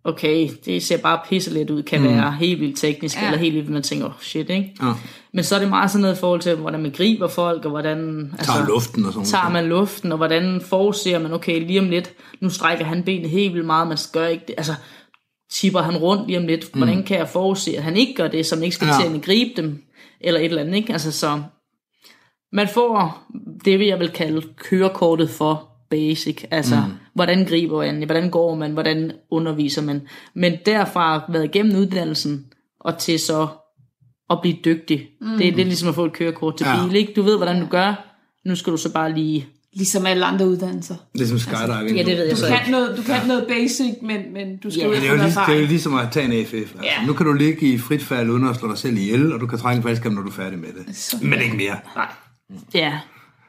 okay, 0.04 0.48
det 0.64 0.82
ser 0.82 0.96
bare 0.96 1.20
pisse 1.28 1.54
lidt 1.54 1.70
ud, 1.70 1.82
kan 1.82 2.00
mm. 2.00 2.08
være 2.08 2.32
helt 2.32 2.60
vildt 2.60 2.78
teknisk, 2.78 3.16
ja. 3.16 3.26
eller 3.26 3.38
helt 3.38 3.54
vildt, 3.54 3.68
man 3.68 3.82
tænker, 3.82 4.06
oh, 4.06 4.12
shit, 4.20 4.50
ikke? 4.50 4.74
Ja. 4.82 4.92
Men 5.32 5.44
så 5.44 5.54
er 5.54 5.58
det 5.58 5.68
meget 5.68 5.90
sådan 5.90 6.02
noget 6.02 6.16
i 6.16 6.18
forhold 6.18 6.40
til, 6.40 6.56
hvordan 6.56 6.82
man 6.82 6.90
griber 6.90 7.28
folk, 7.28 7.64
og 7.64 7.70
hvordan... 7.70 8.30
Altså, 8.38 8.52
tager 8.52 8.66
luften 8.66 9.04
og 9.04 9.12
sådan 9.12 9.26
Tager 9.26 9.48
man 9.48 9.64
luften, 9.64 10.12
og 10.12 10.16
hvordan 10.16 10.60
forudser 10.60 11.18
man, 11.18 11.32
okay, 11.32 11.66
lige 11.66 11.80
om 11.80 11.88
lidt, 11.88 12.12
nu 12.40 12.50
strækker 12.50 12.84
han 12.84 13.02
benet 13.02 13.30
helt 13.30 13.54
vildt 13.54 13.66
meget, 13.66 13.88
man 13.88 13.98
gør 14.12 14.26
ikke 14.26 14.44
det, 14.48 14.54
altså, 14.58 14.74
tipper 15.50 15.80
han 15.80 15.96
rundt 15.96 16.26
lige 16.26 16.38
om 16.38 16.46
lidt, 16.46 16.74
mm. 16.74 16.80
hvordan 16.80 17.02
kan 17.02 17.18
jeg 17.18 17.28
forudse, 17.28 17.76
at 17.76 17.82
han 17.82 17.96
ikke 17.96 18.14
gør 18.14 18.28
det, 18.28 18.46
som 18.46 18.62
ikke 18.62 18.74
skal 18.74 18.88
ja. 18.88 19.08
til 19.08 19.16
at 19.16 19.22
gribe 19.22 19.62
dem, 19.62 19.82
eller 20.20 20.40
et 20.40 20.44
eller 20.44 20.62
andet, 20.62 20.74
ikke? 20.74 20.92
Altså, 20.92 21.12
så 21.12 21.42
man 22.52 22.68
får 22.68 23.24
det, 23.64 23.78
vil 23.78 23.86
jeg 23.86 23.98
vil 23.98 24.10
kalde 24.10 24.42
kørekortet 24.56 25.30
for 25.30 25.67
basic. 25.90 26.44
Altså, 26.50 26.76
mm. 26.76 26.92
hvordan 27.14 27.44
griber 27.44 27.78
man, 27.78 28.02
hvordan 28.04 28.30
går 28.30 28.54
man, 28.54 28.72
hvordan 28.72 29.12
underviser 29.30 29.82
man. 29.82 30.02
Men 30.34 30.52
derfra 30.66 31.22
været 31.32 31.44
igennem 31.44 31.76
uddannelsen, 31.76 32.46
og 32.80 32.98
til 32.98 33.18
så 33.18 33.46
at 34.30 34.38
blive 34.42 34.56
dygtig. 34.64 35.06
Mm. 35.20 35.28
Det, 35.38 35.38
det 35.56 35.60
er 35.60 35.64
ligesom 35.64 35.88
at 35.88 35.94
få 35.94 36.04
et 36.04 36.12
kørekort 36.12 36.56
til 36.56 36.66
Ja. 36.66 36.86
bil, 36.86 36.96
ikke? 36.96 37.12
Du 37.16 37.22
ved, 37.22 37.36
hvordan 37.36 37.60
du 37.60 37.66
gør. 37.66 38.04
Nu 38.44 38.56
skal 38.56 38.72
du 38.72 38.76
så 38.76 38.92
bare 38.92 39.12
lige... 39.12 39.46
Ligesom 39.72 40.06
alle 40.06 40.24
andre 40.24 40.48
uddannelser. 40.48 40.94
Ligesom 41.14 41.38
skydiving. 41.38 41.96
Ja, 41.96 42.02
det 42.02 42.16
ved 42.16 42.24
jeg 42.24 42.30
Du 42.30 42.40
så 42.40 42.46
ikke. 42.46 42.58
kan 42.58 42.70
noget, 42.72 42.96
du 42.96 43.02
kan 43.02 43.26
noget 43.26 43.44
basic, 43.48 43.94
men, 44.02 44.32
men 44.32 44.56
du 44.56 44.70
skal 44.70 44.80
Ja, 44.80 44.84
jo 44.86 44.90
Men 44.90 45.02
ikke 45.02 45.12
det 45.14 45.20
er, 45.20 45.24
jo 45.26 45.30
få 45.30 45.40
lige, 45.40 45.46
det 45.46 45.56
er 45.56 45.60
jo 45.60 45.66
ligesom 45.66 45.94
at 45.94 46.08
tage 46.12 46.26
en 46.26 46.32
AFF. 46.32 46.52
Altså, 46.52 46.74
Ja. 46.82 47.06
Nu 47.06 47.12
kan 47.12 47.26
du 47.26 47.32
ligge 47.32 47.72
i 47.72 47.78
frit 47.78 48.02
fald 48.02 48.30
uden 48.30 48.48
at 48.48 48.56
slå 48.56 48.68
dig 48.68 48.78
selv 48.78 48.96
ihjel, 48.96 49.32
og 49.32 49.40
du 49.40 49.46
kan 49.46 49.58
trække 49.58 49.76
en 49.76 49.82
faldskærm, 49.82 50.12
når 50.12 50.22
du 50.22 50.28
er 50.28 50.32
færdig 50.32 50.58
med 50.58 50.68
det. 50.68 51.22
Men 51.22 51.40
ikke 51.40 51.56
mere. 51.56 51.76
Nej. 51.96 52.06
Ja, 52.74 52.92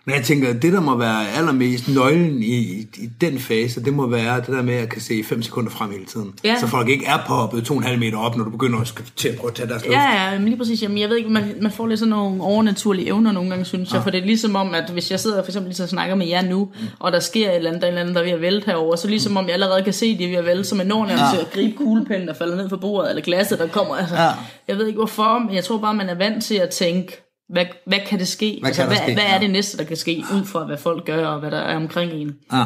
Men 0.09 0.15
jeg 0.17 0.25
tænker, 0.25 0.53
det 0.53 0.73
der 0.73 0.79
må 0.81 0.97
være 0.97 1.31
allermest 1.37 1.87
nøglen 1.87 2.43
i, 2.43 2.55
i, 2.57 2.87
i 2.97 3.09
den 3.21 3.39
fase, 3.39 3.83
det 3.83 3.93
må 3.93 4.07
være 4.07 4.37
det 4.37 4.47
der 4.47 4.61
med 4.61 4.73
at 4.73 4.89
kan 4.89 5.01
se 5.01 5.23
5 5.23 5.41
sekunder 5.41 5.71
frem 5.71 5.91
hele 5.91 6.05
tiden. 6.05 6.33
Ja. 6.43 6.55
Så 6.59 6.67
folk 6.67 6.89
ikke 6.89 7.05
er 7.05 7.17
påhoppet 7.27 7.69
2,5 7.71 7.95
meter 7.97 8.17
op, 8.17 8.37
når 8.37 8.43
du 8.43 8.49
begynder 8.49 8.79
at, 8.79 8.93
til 9.15 9.29
at 9.29 9.35
prøve 9.35 9.49
at 9.51 9.55
tage 9.55 9.69
deres 9.69 9.85
luft. 9.85 9.95
Ja, 9.95 10.31
ja, 10.31 10.39
men 10.39 10.45
lige 10.47 10.57
præcis. 10.57 10.83
Jamen, 10.83 10.97
jeg 10.97 11.09
ved 11.09 11.17
ikke, 11.17 11.29
man, 11.29 11.53
man 11.61 11.71
får 11.71 11.87
lidt 11.87 11.99
sådan 11.99 12.09
nogle 12.09 12.43
overnaturlige 12.43 13.07
evner 13.07 13.31
nogle 13.31 13.49
gange, 13.49 13.65
synes 13.65 13.93
jeg. 13.93 14.03
For 14.03 14.09
det 14.09 14.21
er 14.21 14.25
ligesom 14.25 14.55
om, 14.55 14.73
at 14.73 14.89
hvis 14.89 15.11
jeg 15.11 15.19
sidder 15.19 15.43
for 15.43 15.49
eksempel 15.49 15.69
lige 15.69 15.75
så 15.77 15.87
snakker 15.87 16.15
med 16.15 16.27
jer 16.27 16.41
nu, 16.41 16.69
og 16.99 17.11
der 17.11 17.19
sker 17.19 17.49
et 17.49 17.55
eller 17.55 17.69
andet, 17.69 17.81
der 17.81 17.87
er 17.87 17.91
eller 17.91 18.01
anden, 18.01 18.15
der 18.15 18.21
er 18.21 18.25
ved 18.25 18.33
at 18.33 18.41
vælte 18.41 18.65
herover, 18.65 18.95
så 18.95 19.07
ligesom 19.07 19.37
om 19.37 19.45
jeg 19.45 19.53
allerede 19.53 19.83
kan 19.83 19.93
se, 19.93 20.05
at 20.05 20.19
de 20.19 20.23
er 20.25 20.29
ved 20.29 20.37
at 20.37 20.45
vælte, 20.45 20.63
så 20.63 20.75
man 20.75 20.87
når 20.87 21.05
nærmest 21.05 21.25
til 21.33 21.41
at 21.45 21.51
gribe 21.51 21.77
kuglepinden, 21.77 22.27
der 22.27 22.33
falder 22.33 22.55
ned 22.55 22.69
fra 22.69 22.77
bordet, 22.77 23.09
eller 23.09 23.21
glasset, 23.23 23.59
der 23.59 23.67
kommer. 23.67 23.95
Altså, 23.95 24.15
Ja. 24.15 24.29
Jeg 24.67 24.77
ved 24.77 24.87
ikke 24.87 24.97
hvorfor, 24.97 25.39
men 25.45 25.55
jeg 25.55 25.63
tror 25.63 25.77
bare, 25.77 25.93
man 25.93 26.09
er 26.09 26.15
vant 26.15 26.43
til 26.43 26.55
at 26.55 26.69
tænke, 26.69 27.28
hvad, 27.49 27.65
hvad 27.85 27.99
kan 28.07 28.19
det 28.19 28.27
ske? 28.27 28.57
Hvad 28.59 28.69
altså, 28.69 28.81
kan 28.81 28.89
hvad, 28.89 28.97
ske? 28.97 29.13
hvad 29.13 29.23
er 29.23 29.39
det 29.39 29.49
næste, 29.49 29.77
der 29.77 29.83
kan 29.83 29.97
ske, 29.97 30.23
ud 30.33 30.45
fra 30.45 30.65
hvad 30.65 30.77
folk 30.77 31.05
gør, 31.05 31.27
og 31.27 31.39
hvad 31.39 31.51
der 31.51 31.57
er 31.57 31.75
omkring 31.75 32.11
en? 32.11 32.35
Ja. 32.53 32.63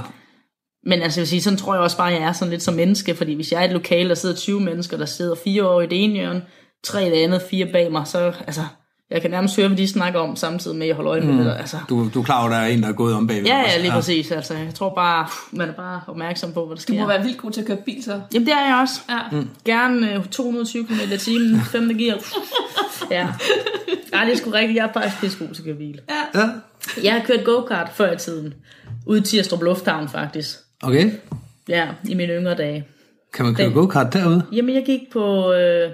Men 0.85 1.01
altså, 1.01 1.19
jeg 1.19 1.21
vil 1.21 1.29
sige, 1.29 1.41
sådan 1.41 1.57
tror 1.57 1.73
jeg 1.73 1.83
også 1.83 1.97
bare, 1.97 2.13
at 2.13 2.21
jeg 2.21 2.27
er 2.27 2.31
sådan 2.31 2.51
lidt 2.51 2.63
som 2.63 2.73
menneske, 2.73 3.15
fordi 3.15 3.33
hvis 3.33 3.51
jeg 3.51 3.61
er 3.61 3.65
et 3.65 3.71
lokale, 3.71 4.09
der 4.09 4.15
sidder 4.15 4.35
20 4.35 4.59
mennesker, 4.59 4.97
der 4.97 5.05
sidder 5.05 5.35
fire 5.35 5.67
år 5.67 5.81
i 5.81 5.87
det 5.87 6.03
ene 6.03 6.13
hjørne, 6.13 6.45
tre 6.83 7.07
i 7.07 7.09
det 7.09 7.23
andet, 7.23 7.41
fire 7.41 7.65
bag 7.65 7.91
mig, 7.91 8.07
så 8.07 8.33
altså, 8.47 8.61
jeg 9.11 9.21
kan 9.21 9.31
nærmest 9.31 9.55
høre, 9.55 9.67
hvad 9.67 9.77
de 9.77 9.87
snakker 9.87 10.19
om, 10.19 10.35
samtidig 10.35 10.77
med, 10.77 10.83
at 10.85 10.87
jeg 10.87 10.95
holder 10.95 11.11
øje 11.11 11.21
med 11.21 11.37
det 11.37 11.45
der. 11.45 11.53
Altså, 11.53 11.77
Du, 11.89 12.09
du 12.13 12.19
er 12.19 12.23
klar 12.23 12.37
over, 12.39 12.45
at 12.49 12.51
der 12.51 12.57
er 12.57 12.67
en, 12.67 12.83
der 12.83 12.89
er 12.89 12.93
gået 12.93 13.13
om 13.15 13.27
bagved. 13.27 13.45
ja, 13.45 13.57
ja, 13.59 13.81
lige 13.81 13.91
præcis. 13.91 14.31
Altså, 14.31 14.53
jeg 14.53 14.73
tror 14.75 14.93
bare, 14.95 15.27
man 15.51 15.69
er 15.69 15.73
bare 15.73 16.01
opmærksom 16.07 16.53
på, 16.53 16.65
hvad 16.65 16.75
der 16.75 16.81
sker. 16.81 16.93
Du 16.93 16.99
må 16.99 17.07
være 17.07 17.23
vildt 17.23 17.37
god 17.37 17.51
til 17.51 17.61
at 17.61 17.67
køre 17.67 17.77
bil, 17.85 18.03
så. 18.03 18.21
Jamen, 18.33 18.45
det 18.47 18.53
er 18.53 18.65
jeg 18.67 18.77
også. 18.81 18.99
Ja. 19.09 19.37
Gerne 19.65 20.13
øh, 20.15 20.25
220 20.25 20.85
km 20.85 21.13
i 21.13 21.17
timen, 21.17 21.61
5. 21.71 21.97
gear. 21.97 22.17
Ja. 23.11 23.27
Ej, 24.13 24.23
det 24.25 24.33
er 24.33 24.37
sgu 24.37 24.49
rigtigt. 24.49 24.77
Jeg 24.77 24.85
er 24.87 24.93
faktisk 24.93 25.21
pissegod 25.21 25.47
til 25.53 25.61
at 25.61 25.65
køre 25.65 25.75
bil. 25.75 25.99
Ja. 26.35 26.49
Jeg 27.03 27.13
har 27.13 27.19
kørt 27.25 27.43
go-kart 27.45 27.89
før 27.93 28.11
i 28.13 28.17
tiden. 28.17 28.53
Ude 29.05 29.19
i 29.19 29.23
Tirstrup 29.23 29.61
Lufthavn, 29.61 30.09
faktisk. 30.09 30.57
Okay. 30.83 31.11
Ja, 31.69 31.87
i 32.09 32.13
mine 32.13 32.33
yngre 32.33 32.55
dage. 32.55 32.87
Kan 33.33 33.45
man 33.45 33.55
køre 33.55 33.69
go-kart 33.71 34.13
derude? 34.13 34.43
Jamen, 34.51 34.75
jeg 34.75 34.83
gik 34.85 34.99
på, 35.13 35.53
øh, 35.53 35.89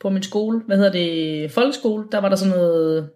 på 0.00 0.10
min 0.10 0.22
skole. 0.22 0.60
Hvad 0.66 0.76
hedder 0.76 0.92
det? 0.92 1.50
Folkeskole. 1.52 2.04
Der 2.12 2.18
var 2.20 2.28
der 2.28 2.36
sådan 2.36 2.54
noget 2.54 3.10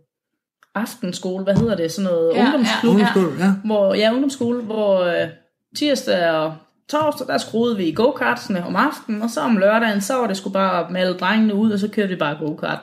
aftenskole. 0.75 1.45
Hvad 1.45 1.55
hedder 1.55 1.77
det? 1.77 1.93
Sådan 1.93 2.11
noget 2.11 2.33
Ja, 2.35 2.39
ja, 2.41 2.47
ungdomsklub. 2.47 2.99
ja. 2.99 3.05
Ungdomsskole, 3.05 3.45
ja. 3.45 3.53
Hvor, 3.65 3.95
ja, 3.95 4.11
ungdomsskole, 4.13 4.63
hvor 4.63 5.01
øh, 5.01 5.29
tirsdag 5.77 6.31
og 6.31 6.55
torsdag, 6.91 7.27
der 7.27 7.39
skruede 7.39 7.77
vi 7.77 7.93
go-kartsene 7.93 8.67
om 8.67 8.77
aftenen, 8.77 9.23
og 9.23 9.31
så 9.31 9.41
om 9.41 9.57
lørdagen, 9.57 10.01
så 10.01 10.15
var 10.15 10.27
det 10.27 10.37
sgu 10.37 10.51
bare 10.51 10.87
med 10.91 11.01
alle 11.01 11.15
drengene 11.19 11.55
ud, 11.55 11.71
og 11.73 11.79
så 11.79 11.89
kørte 11.89 12.09
vi 12.09 12.17
bare 12.17 12.37
go-kart. 12.47 12.79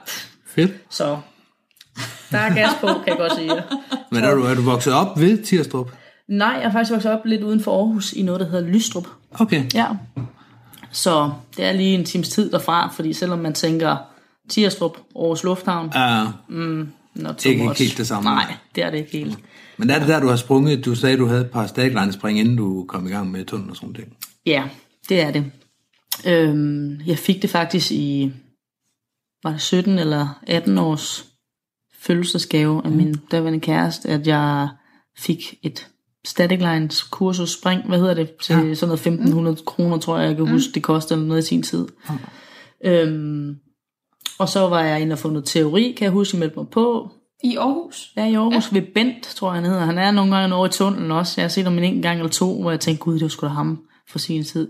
Fedt. 0.48 0.72
Så 0.90 1.18
der 2.32 2.38
er 2.38 2.54
gas 2.56 2.70
på, 2.82 2.88
kan 2.88 3.04
jeg 3.08 3.18
godt 3.18 3.36
sige. 3.36 3.52
Men 4.12 4.24
er 4.24 4.36
du, 4.36 4.44
er 4.44 4.56
du 4.56 4.62
vokset 4.62 4.94
op 4.94 5.20
ved 5.20 5.44
Tirstrup? 5.44 5.92
Nej, 6.28 6.48
jeg 6.48 6.64
er 6.64 6.72
faktisk 6.72 6.92
vokset 6.92 7.12
op 7.12 7.26
lidt 7.26 7.44
uden 7.44 7.60
for 7.60 7.78
Aarhus, 7.78 8.14
i 8.14 8.22
noget, 8.24 8.42
der 8.42 8.48
hedder 8.48 8.68
Lystrup. 8.68 9.08
Okay. 9.40 9.64
Ja. 9.74 9.86
Så 10.92 11.32
det 11.58 11.66
er 11.66 11.72
lige 11.72 11.94
en 11.96 12.06
times 12.06 12.30
tid 12.30 12.52
derfra, 12.52 12.90
fordi 12.92 13.14
selvom 13.14 13.40
man 13.40 13.54
tænker 13.54 13.98
Tirstrup, 14.50 14.98
Aarhus 15.16 15.44
Lufthavn, 15.44 15.86
Uh, 16.50 16.88
not 17.16 17.42
so 17.42 17.50
Ikke 17.50 17.64
much. 17.64 17.82
helt 17.82 17.98
det 17.98 18.08
samme. 18.08 18.30
Nej, 18.30 18.54
det 18.76 18.84
er 18.84 18.90
det 18.90 18.98
ikke 18.98 19.12
helt. 19.12 19.38
men 19.78 19.90
er 19.90 20.00
det 20.00 20.08
der, 20.08 20.20
du 20.20 20.28
har 20.28 20.36
sprunget? 20.36 20.86
Du 20.86 20.96
sagde, 20.96 21.18
du 21.18 21.26
havde 21.26 21.42
et 21.42 21.52
par 21.52 21.68
stagline 21.68 22.14
spring, 22.14 22.40
inden 22.40 22.56
du 22.56 22.86
kom 22.88 23.08
i 23.08 23.10
gang 23.10 23.32
med 23.32 23.46
tunnel 23.46 23.70
og 23.70 23.76
sådan 23.76 23.94
ting. 23.94 24.14
Ja, 24.46 24.64
det 25.10 25.22
er 25.22 25.32
det. 25.32 25.52
Øhm, 26.26 27.02
jeg 27.06 27.18
fik 27.18 27.42
det 27.42 27.50
faktisk 27.50 27.92
i, 27.92 28.32
var 29.44 29.52
det 29.52 29.62
17 29.62 30.00
eller 30.00 30.40
18 30.48 30.78
års 30.78 31.26
fødselsdagsgave 32.00 32.82
af 32.86 32.92
min 32.92 33.16
daværende 33.32 33.60
kæreste, 33.60 34.10
at 34.10 34.28
jeg 34.28 34.68
fik 35.18 35.54
et 35.64 35.88
Static 36.26 36.60
Lines 36.60 37.04
kursus 37.04 37.54
spring, 37.54 37.88
hvad 37.88 38.00
hedder 38.00 38.14
det, 38.14 38.30
til 38.44 38.56
ja. 38.56 38.74
sådan 38.74 38.90
noget 38.90 39.08
1500 39.08 39.56
mm. 39.56 39.66
kroner, 39.66 39.98
tror 39.98 40.18
jeg, 40.18 40.28
jeg 40.28 40.36
kan 40.36 40.48
huske, 40.48 40.72
det 40.74 40.84
kostede 40.84 41.28
noget 41.28 41.44
i 41.44 41.48
sin 41.48 41.64
tid. 41.64 41.88
Øhm, 42.86 43.56
og 44.40 44.50
så 44.50 44.60
var 44.60 44.82
jeg 44.82 45.02
inde 45.02 45.14
og 45.14 45.20
få 45.20 45.30
noget 45.30 45.46
teori, 45.46 45.96
kan 45.98 46.04
jeg 46.06 46.12
huske, 46.12 46.36
jeg 46.36 46.40
meldte 46.40 46.60
mig 46.60 46.68
på. 46.68 47.10
I 47.44 47.56
Aarhus? 47.56 48.12
Ja, 48.18 48.26
i 48.26 48.34
Aarhus 48.34 48.72
ja. 48.72 48.80
ved 48.80 48.88
Bent, 48.94 49.24
tror 49.24 49.54
jeg 49.54 49.62
han 49.62 49.72
hedder. 49.72 49.86
Han 49.86 49.98
er 49.98 50.12
nogle 50.12 50.36
gange 50.36 50.56
over 50.56 50.68
i 50.68 50.70
tunnelen 50.70 51.12
også. 51.12 51.34
Jeg 51.38 51.44
har 51.44 51.50
set 51.50 51.64
ham 51.64 51.78
en 51.78 51.84
enkelt 51.84 52.04
gang 52.04 52.20
eller 52.20 52.32
to, 52.32 52.62
hvor 52.62 52.72
jeg 52.72 52.80
tænkte, 52.80 53.04
gud, 53.04 53.14
det 53.14 53.22
var 53.22 53.28
sgu 53.28 53.46
da 53.46 53.52
ham 53.52 53.80
for 54.10 54.20
sin 54.20 54.44
tid. 54.44 54.68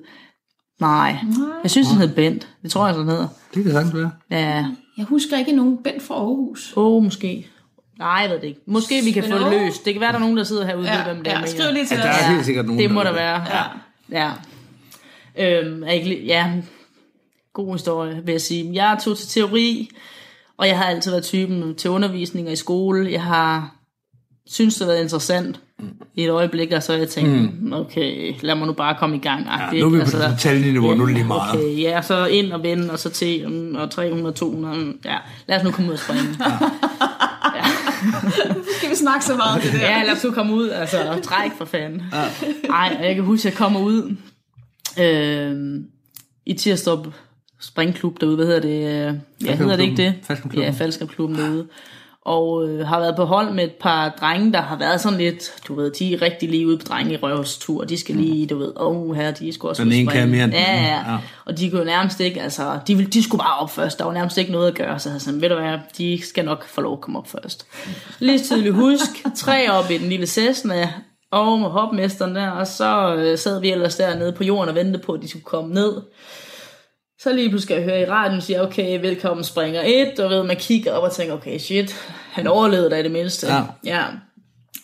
Nej, 0.80 1.18
jeg 1.64 1.72
synes, 1.72 1.88
han 1.88 1.98
hed 1.98 2.16
Bent. 2.16 2.48
Det 2.64 2.72
tror 2.72 2.88
jeg, 2.88 2.96
han 2.96 3.06
hedder. 3.08 3.28
Det 3.54 3.64
kan 3.64 3.72
sagtens 3.72 3.96
være. 3.96 4.12
Ja, 4.32 4.66
Jeg 4.98 5.06
husker 5.06 5.38
ikke 5.38 5.52
nogen 5.52 5.78
Bent 5.84 6.04
fra 6.04 6.16
Aarhus. 6.16 6.74
åh, 6.76 6.86
oh, 6.86 7.04
måske. 7.04 7.48
Nej, 8.00 8.10
jeg 8.10 8.30
ved 8.30 8.40
det 8.40 8.48
ikke. 8.48 8.62
Måske 8.66 9.02
vi 9.04 9.12
kan 9.12 9.24
Men 9.24 9.32
få 9.32 9.38
det 9.38 9.52
løst. 9.52 9.86
Det 9.86 9.94
kan 9.94 10.02
være, 10.02 10.10
der 10.10 10.16
er 10.16 10.20
nogen, 10.20 10.38
der 10.38 10.44
sidder 10.44 10.66
herude 10.66 10.90
og 10.90 10.98
ved, 10.98 11.14
hvem 11.14 11.24
det 11.24 11.28
er. 11.28 11.36
ja, 11.36 11.40
men 11.40 11.50
skriv 11.50 11.74
lige 11.74 11.86
til 11.86 11.98
Ja, 11.98 12.04
der 12.04 12.10
er 12.10 12.32
helt 12.34 12.46
sikkert 12.46 12.66
nogen, 12.66 12.82
Det 12.82 12.92
må 12.92 13.04
der 13.04 13.14
være. 13.14 13.46
Ja. 14.12 14.32
ja. 15.40 15.62
Øhm, 15.62 15.84
er 15.84 15.92
ikke, 15.92 16.26
ja, 16.26 16.52
god 17.54 17.74
historie, 17.74 18.22
vil 18.26 18.32
jeg 18.32 18.42
sige. 18.42 18.70
Jeg 18.74 18.98
tog 19.04 19.18
til 19.18 19.28
teori, 19.28 19.90
og 20.58 20.68
jeg 20.68 20.78
har 20.78 20.86
altid 20.86 21.12
været 21.12 21.24
typen 21.24 21.76
til 21.76 21.90
undervisninger 21.90 22.52
i 22.52 22.56
skole. 22.56 23.12
Jeg 23.12 23.24
har 23.24 23.76
synes, 24.48 24.76
det 24.76 24.86
har 24.88 24.94
været 24.94 25.04
interessant 25.04 25.60
i 26.16 26.24
et 26.24 26.30
øjeblik, 26.30 26.72
og 26.72 26.84
så 26.84 26.92
har 26.92 27.00
jeg 27.00 27.10
tænkt, 27.10 27.62
mm. 27.62 27.74
okay, 27.74 28.34
lad 28.42 28.56
mig 28.56 28.68
nu 28.68 28.74
bare 28.74 28.96
komme 29.00 29.16
i 29.16 29.20
gang. 29.20 29.46
Ja, 29.46 29.80
nu 29.80 29.86
er 29.86 29.90
vi 29.90 30.00
på 30.00 30.18
detaljeniveau, 30.32 30.94
nu 30.94 31.02
er 31.02 31.06
det 31.06 31.16
lige 31.16 31.28
meget. 31.28 31.60
Okay, 31.60 31.82
ja, 31.82 32.02
så 32.02 32.26
ind 32.26 32.54
og 32.54 32.64
vende, 32.64 32.92
og 32.92 33.00
så 33.00 33.10
til, 33.10 33.50
mm, 33.50 33.76
og 33.76 33.92
300, 33.92 34.36
200, 34.36 34.78
mm, 34.78 35.00
ja, 35.06 35.18
lad 35.48 35.58
os 35.58 35.64
nu 35.64 35.72
komme 35.72 35.90
ud 35.90 35.94
og 35.94 36.00
springe. 36.00 36.24
Skal 38.78 38.90
vi 38.90 38.96
snakke 38.96 39.26
så 39.26 39.36
meget 39.36 39.56
om 39.56 39.62
det 39.62 39.74
der? 39.74 39.80
Ja, 39.90 40.04
lad 40.04 40.14
os 40.14 40.24
nu 40.24 40.32
komme 40.32 40.54
ud, 40.54 40.70
altså, 40.70 41.20
træk 41.24 41.52
for 41.58 41.66
fanden. 41.66 42.04
Ej, 42.70 42.96
og 43.00 43.06
jeg 43.06 43.16
kan 43.16 43.24
huske, 43.24 43.48
at 43.48 43.54
jeg 43.54 43.58
kommer 43.58 43.80
ud 43.80 44.16
øh, 45.00 45.82
i 46.46 46.54
Tirstrup 46.54 47.08
Springklub 47.62 48.22
derude, 48.22 48.36
hvad 48.36 48.46
hedder 48.46 48.60
det? 48.62 49.10
øh, 49.10 49.14
Ja, 49.48 49.56
hedder 49.56 49.76
det 49.76 49.84
ikke 49.84 49.98
det? 49.98 50.14
Falskamklubben. 50.24 50.64
Ja, 50.74 50.78
Falskamklubben 50.80 51.38
derude. 51.40 51.68
Og 52.26 52.70
øh, 52.70 52.88
har 52.88 53.00
været 53.00 53.16
på 53.16 53.26
hold 53.26 53.54
med 53.54 53.64
et 53.64 53.74
par 53.82 54.10
drenge, 54.10 54.54
der 54.54 54.62
har 54.62 54.78
været 54.78 55.02
sådan 55.02 55.20
lidt, 55.20 55.54
du 55.68 55.76
ved, 55.76 55.92
de 55.92 56.14
er 56.14 56.22
rigtig 56.22 56.50
lige 56.50 56.68
ude 56.68 56.78
på 56.78 56.84
drenge 56.90 57.14
i 57.14 57.18
røvstur. 57.18 57.84
De 57.84 57.98
skal 57.98 58.16
lige, 58.16 58.48
du 58.48 58.58
ved, 58.58 58.74
åh 58.76 58.98
oh, 58.98 59.16
her, 59.16 59.32
de 59.32 59.54
skulle 59.54 59.72
også 59.72 59.84
Den 59.84 59.92
ene 59.92 60.12
kan 60.12 60.30
mere 60.30 60.44
end 60.44 60.54
ja, 60.54 60.76
ja, 60.76 61.12
Ja. 61.12 61.18
Og 61.46 61.58
de 61.58 61.70
kunne 61.70 61.80
jo 61.80 61.86
nærmest 61.86 62.20
ikke, 62.20 62.42
altså, 62.42 62.80
de, 62.88 62.96
ville, 62.96 63.12
de 63.12 63.24
skulle 63.24 63.40
bare 63.40 63.58
op 63.58 63.72
først. 63.72 64.00
Der 64.00 64.06
var 64.06 64.14
nærmest 64.14 64.38
ikke 64.38 64.52
noget 64.52 64.68
at 64.68 64.76
gøre. 64.76 65.00
Så 65.00 65.10
jeg 65.10 65.22
sådan, 65.22 65.42
ved 65.42 65.50
du 65.50 65.56
hvad, 65.56 65.78
de 65.98 66.20
skal 66.24 66.46
nok 66.46 66.68
få 66.68 66.82
lov 66.82 66.94
at 66.94 67.02
komme 67.02 67.20
op 67.20 67.28
først. 67.28 67.68
Lige 68.20 68.40
tydeligt 68.40 68.76
husk, 68.76 69.10
tre 69.36 69.72
op 69.72 69.92
i 69.92 69.98
den 69.98 70.10
lille 70.10 70.28
Cessna, 70.28 70.94
og 71.32 71.60
med 71.60 71.70
hopmesteren 71.70 72.36
der, 72.36 72.50
og 72.50 72.68
så 72.68 73.16
øh, 73.16 73.38
sad 73.38 73.62
vi 73.62 73.72
ellers 73.72 73.96
dernede 73.96 74.32
på 74.32 74.44
jorden 74.44 74.70
og 74.70 74.76
ventede 74.76 75.04
på, 75.04 75.12
at 75.12 75.22
de 75.22 75.30
skulle 75.30 75.46
komme 75.46 75.74
ned. 75.74 76.02
Så 77.22 77.34
lige 77.34 77.50
pludselig 77.50 77.64
skal 77.64 77.76
jeg 77.76 77.84
høre 77.84 78.02
i 78.02 78.06
radioen 78.06 78.42
sige, 78.42 78.62
okay, 78.62 79.02
velkommen 79.02 79.44
springer 79.44 79.82
1, 79.86 80.20
og 80.20 80.30
ved, 80.30 80.44
man 80.44 80.56
kigger 80.56 80.92
op 80.92 81.04
og 81.04 81.12
tænker, 81.12 81.34
okay, 81.34 81.58
shit, 81.58 81.96
han 82.32 82.48
overlevede 82.48 82.90
da 82.90 82.96
i 82.96 83.04
det 83.04 83.12
mindste. 83.12 83.48
Ja. 83.48 83.64
ja. 83.86 84.04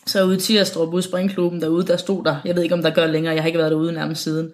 Så 0.06 0.24
ude 0.24 0.36
i 0.36 0.40
Tirstrup, 0.40 0.94
ude 0.94 0.98
i 0.98 1.02
springklubben 1.02 1.60
derude, 1.60 1.86
der 1.86 1.96
stod 1.96 2.24
der, 2.24 2.36
jeg 2.44 2.56
ved 2.56 2.62
ikke 2.62 2.74
om 2.74 2.82
der 2.82 2.90
gør 2.90 3.06
længere, 3.06 3.34
jeg 3.34 3.42
har 3.42 3.46
ikke 3.46 3.58
været 3.58 3.70
derude 3.70 3.92
nærmest 3.92 4.22
siden, 4.22 4.52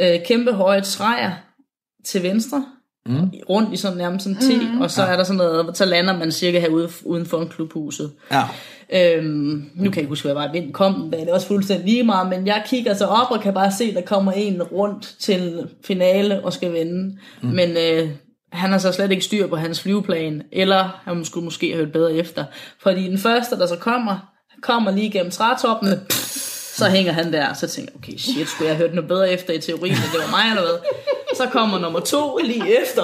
øh, 0.00 0.24
kæmpe 0.26 0.52
højt 0.52 0.86
streger 0.86 1.32
til 2.04 2.22
venstre, 2.22 2.64
mm. 3.06 3.30
rundt 3.48 3.72
i 3.72 3.76
sådan 3.76 3.98
nærmest 3.98 4.24
sådan 4.24 4.38
T, 4.38 4.72
mm. 4.72 4.80
og 4.80 4.90
så 4.90 5.02
er 5.02 5.16
der 5.16 5.24
sådan 5.24 5.36
noget, 5.36 5.76
så 5.76 5.84
lander 5.84 6.18
man 6.18 6.32
cirka 6.32 6.60
herude 6.60 6.90
uden 7.04 7.26
for 7.26 7.42
en 7.42 7.48
klubhuset. 7.48 8.12
Ja. 8.32 8.42
Øhm, 8.92 9.70
nu 9.74 9.90
kan 9.90 9.94
jeg 9.94 9.98
ikke 9.98 10.08
huske, 10.08 10.34
var 10.34 10.52
vinden 10.52 10.72
kom, 10.72 11.10
det 11.12 11.28
er 11.28 11.34
også 11.34 11.46
fuldstændig 11.46 11.86
lige 11.86 12.02
meget, 12.02 12.28
men 12.28 12.46
jeg 12.46 12.62
kigger 12.66 12.94
så 12.94 13.04
op 13.04 13.30
og 13.30 13.40
kan 13.40 13.54
bare 13.54 13.72
se, 13.72 13.94
der 13.94 14.00
kommer 14.00 14.32
en 14.32 14.62
rundt 14.62 15.14
til 15.20 15.68
finale 15.84 16.44
og 16.44 16.52
skal 16.52 16.72
vinde. 16.72 17.18
Mm. 17.42 17.48
Men 17.48 17.70
øh, 17.70 18.08
han 18.52 18.70
har 18.70 18.78
så 18.78 18.92
slet 18.92 19.10
ikke 19.10 19.24
styr 19.24 19.46
på 19.46 19.56
hans 19.56 19.80
flyveplan, 19.80 20.42
eller 20.52 21.00
han 21.04 21.24
skulle 21.24 21.44
måske 21.44 21.66
have 21.66 21.84
hørt 21.84 21.92
bedre 21.92 22.12
efter. 22.12 22.44
Fordi 22.82 23.08
den 23.08 23.18
første, 23.18 23.58
der 23.58 23.66
så 23.66 23.76
kommer, 23.76 24.32
kommer 24.62 24.90
lige 24.90 25.10
gennem 25.10 25.30
trætoppene, 25.30 26.00
så 26.74 26.88
hænger 26.88 27.12
han 27.12 27.32
der, 27.32 27.54
så 27.54 27.66
tænker 27.68 27.92
jeg, 27.94 27.98
okay, 27.98 28.18
shit, 28.18 28.48
skulle 28.48 28.68
jeg 28.68 28.76
have 28.76 28.86
hørt 28.86 28.94
noget 28.94 29.08
bedre 29.08 29.30
efter 29.30 29.52
i 29.52 29.58
teorien, 29.58 29.94
men 29.94 30.08
det 30.12 30.20
var 30.20 30.30
mig 30.30 30.50
eller 30.50 30.62
hvad? 30.62 30.78
Så 31.36 31.46
kommer 31.52 31.78
nummer 31.78 32.00
to 32.00 32.38
lige 32.44 32.82
efter. 32.82 33.02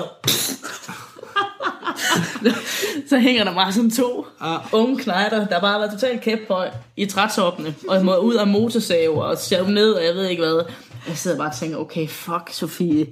så 3.09 3.19
hænger 3.19 3.45
der 3.45 3.55
bare 3.55 3.73
sådan 3.73 3.91
to 3.91 4.27
Ah. 4.41 4.61
unge 4.73 4.99
knejder, 4.99 5.47
der 5.47 5.61
bare 5.61 5.73
har 5.73 5.79
været 5.79 5.93
totalt 5.93 6.21
kæphøj 6.21 6.69
i 6.97 7.07
trætoppene, 7.07 7.75
og 7.89 8.05
må 8.05 8.17
ud 8.17 8.35
af 8.35 8.47
motorsaver 8.47 9.23
og 9.23 9.39
sjave 9.39 9.71
ned, 9.71 9.93
og 9.93 10.05
jeg 10.05 10.15
ved 10.15 10.27
ikke 10.29 10.43
hvad. 10.43 10.63
Jeg 11.09 11.17
sidder 11.19 11.37
bare 11.37 11.49
og 11.49 11.57
tænker, 11.57 11.77
okay, 11.79 12.09
fuck 12.09 12.51
Sofie. 12.51 13.07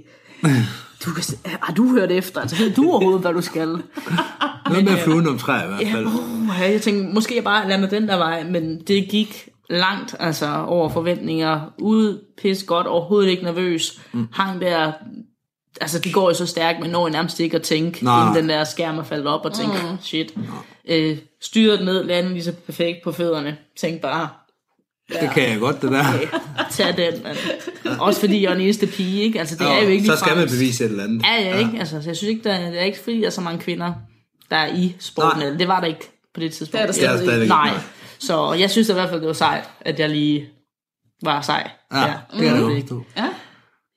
Du 1.04 1.10
kan, 1.14 1.22
se- 1.22 1.36
har 1.62 1.72
du 1.74 1.88
hørt 1.90 2.10
efter? 2.10 2.40
Altså, 2.40 2.56
ved 2.56 2.70
du 2.74 2.90
overhovedet, 2.90 3.20
hvad 3.20 3.32
du 3.32 3.40
skal? 3.40 3.68
Noget 4.68 4.84
med 4.84 4.96
fluen 4.96 5.26
om 5.28 5.38
træ 5.38 5.64
i 5.64 5.66
hvert 5.68 5.80
Ja, 5.80 5.92
fald. 5.94 6.06
uh, 6.06 6.72
jeg 6.72 6.82
tænkte, 6.82 7.14
måske 7.14 7.36
jeg 7.36 7.44
bare 7.44 7.68
lader 7.68 7.80
mig 7.80 7.90
den 7.90 8.08
der 8.08 8.16
vej, 8.16 8.44
men 8.44 8.80
det 8.80 9.08
gik 9.10 9.48
langt 9.70 10.14
altså 10.20 10.64
over 10.66 10.88
forventninger. 10.88 11.60
Ude 11.78 12.20
pis 12.42 12.62
godt, 12.64 12.86
overhovedet 12.86 13.30
ikke 13.30 13.44
nervøs. 13.44 14.00
Mm. 14.12 14.26
Hang 14.32 14.60
der, 14.60 14.92
altså 15.80 15.98
det 15.98 16.12
går 16.12 16.30
jo 16.30 16.35
så 16.35 16.46
stærkt, 16.46 16.80
men 16.80 16.90
når 16.90 17.06
jeg 17.06 17.12
nærmest 17.12 17.40
ikke 17.40 17.56
at 17.56 17.62
tænke, 17.62 18.04
Nej. 18.04 18.20
inden 18.22 18.42
den 18.42 18.48
der 18.48 18.64
skærm 18.64 18.98
er 18.98 19.02
faldet 19.02 19.26
op 19.26 19.44
og 19.44 19.54
tænke, 19.54 19.76
mm. 19.90 19.98
shit. 20.02 20.35
Øh, 20.88 21.18
styret 21.40 21.85
ned, 21.85 22.04
landede 22.04 22.35
lige 22.35 22.44
så 22.44 22.52
perfekt 22.52 22.98
på 23.04 23.12
fødderne. 23.12 23.56
Tænkte 23.76 24.02
bare, 24.02 24.28
Det 25.20 25.30
kan 25.35 25.50
jeg 25.50 25.58
godt, 25.58 25.82
det 25.82 25.90
der. 25.90 26.02
tag 26.70 26.96
den. 26.96 27.22
Man. 27.22 27.37
Også 28.00 28.20
fordi 28.20 28.42
jeg 28.42 28.48
er 28.48 28.54
den 28.54 28.62
eneste 28.62 28.87
pige, 28.87 29.22
ikke? 29.22 29.40
Altså 29.40 29.56
det 29.56 29.66
er 29.66 29.82
jo 29.82 29.88
ikke 29.88 30.06
så 30.06 30.16
skal 30.16 30.37
man 30.37 30.48
bevise 30.48 30.85
et 30.85 30.90
eller 30.90 31.04
andet. 31.04 31.22
Ja, 31.22 31.42
ja, 31.42 31.58
ikke? 31.58 31.78
Altså, 31.78 32.02
så 32.02 32.08
jeg 32.08 32.16
synes 32.16 32.30
ikke, 32.30 32.48
der, 32.48 32.70
det 32.70 32.80
er 32.80 32.85
ikke 32.85 32.98
fordi, 32.98 33.20
der 33.20 33.26
er 33.26 33.30
så 33.30 33.40
mange 33.40 33.61
kvinder, 33.61 33.92
der 34.50 34.56
er 34.56 34.74
i 34.74 34.96
sporten. 34.98 35.38
Nej. 35.40 35.50
Det 35.50 35.68
var 35.68 35.80
der 35.80 35.87
ikke 35.87 36.11
på 36.35 36.40
det 36.40 36.52
tidspunkt. 36.52 36.72
Det 36.72 36.80
er 36.80 37.00
der 37.00 37.11
er 37.11 37.16
stadig 37.16 37.18
stadig 37.18 37.35
ikke. 37.35 37.42
ikke. 37.42 37.48
Nej. 37.54 37.70
Så 38.18 38.52
jeg 38.52 38.70
synes 38.70 38.88
i 38.88 38.92
hvert 38.92 39.08
fald, 39.08 39.20
det 39.20 39.26
var 39.26 39.32
sejt, 39.35 39.64
at 39.80 40.00
jeg 40.00 40.11
lige 40.11 40.48
var 41.22 41.40
sej. 41.40 41.70
Ja, 41.94 42.12
det 42.32 42.40
kan 42.40 42.44
jeg 42.46 42.85
godt. 42.88 43.04
Ja. 43.16 43.28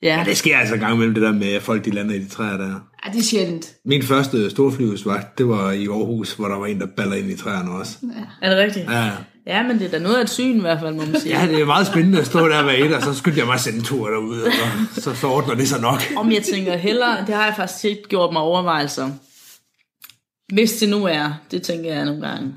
Ja, 0.06 0.18
Ja, 0.18 0.24
det 0.24 0.38
sker 0.38 0.58
altså 0.58 0.74
en 0.74 0.80
gang 0.80 0.94
imellem 0.94 1.14
det 1.14 1.24
der 1.24 1.32
med, 1.32 1.48
at 1.48 1.62
folk 1.62 1.86
de 1.86 1.92
lander 1.92 2.16
i 2.16 2.20
de 2.20 2.30
træer 2.30 2.58
der. 2.58 2.68
ja, 3.06 3.12
det 3.12 3.20
er 3.20 3.24
sjældent. 3.24 3.74
Min 3.86 4.04
første 4.04 4.50
storflyvesvagt, 4.50 5.38
det 5.38 5.48
var 5.48 5.72
i 5.72 5.88
Aarhus, 5.88 6.34
hvor 6.34 6.48
der 6.48 6.56
var 6.56 6.66
en, 6.66 6.80
der 6.80 6.88
baller 6.98 7.16
ind 7.16 7.32
i 7.32 7.38
træerne 7.38 7.72
også. 7.72 7.98
er 8.42 8.50
det 8.50 8.58
rigtigt? 8.60 8.92
Ja, 8.92 9.10
Ja, 9.48 9.64
men 9.64 9.80
det 9.80 9.86
er 9.86 9.92
da 9.92 10.00
noget 10.00 10.16
af 10.16 10.22
et 10.22 10.30
syn 10.30 10.58
i 10.58 10.60
hvert 10.60 10.80
fald, 10.80 10.96
må 10.96 11.06
man 11.06 11.20
sige. 11.20 11.40
ja 11.40 11.48
det 11.48 11.62
er 11.62 11.66
meget 11.66 11.88
spændende 11.88 12.20
at 12.20 12.26
stå 12.26 12.48
der 12.50 12.66
med 12.66 12.80
et, 12.80 12.96
og 12.96 13.02
så 13.02 13.14
skyndte 13.14 13.40
jeg 13.40 13.46
mig 13.48 13.54
at 13.54 13.60
sende 13.62 13.78
en 13.78 13.84
tur 13.84 14.10
derude, 14.10 14.44
og 14.44 14.52
så, 15.02 15.16
så 15.16 15.28
ordner 15.28 15.56
det 15.56 15.68
sig 15.68 15.82
nok. 15.82 16.02
Om 16.18 16.32
jeg 16.32 16.44
tænker 16.44 16.78
hellere, 16.78 17.26
det 17.28 17.36
har 17.36 17.46
jeg 17.46 17.54
faktisk 17.58 17.86
ikke 17.86 18.04
gjort 18.10 18.34
mig 18.34 18.42
overvejelser. 18.42 19.10
Hvis 20.54 20.74
det 20.74 20.90
nu 20.90 21.06
er, 21.06 21.34
det 21.52 21.62
tænker 21.62 21.94
jeg 21.94 22.06
nogle 22.06 22.28
gange, 22.28 22.54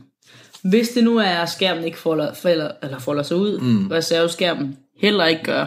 hvis 0.63 0.89
det 0.89 1.05
nu 1.05 1.17
er, 1.17 1.25
at 1.25 1.49
skærmen 1.51 1.85
ikke 1.85 1.99
folder, 1.99 2.35
folder, 2.35 2.71
eller 2.83 2.99
folder 2.99 3.23
sig 3.23 3.37
ud, 3.37 3.59
mm. 3.59 3.87
reserveskærmen 3.87 4.77
heller 5.01 5.25
ikke 5.27 5.43
gør, 5.43 5.67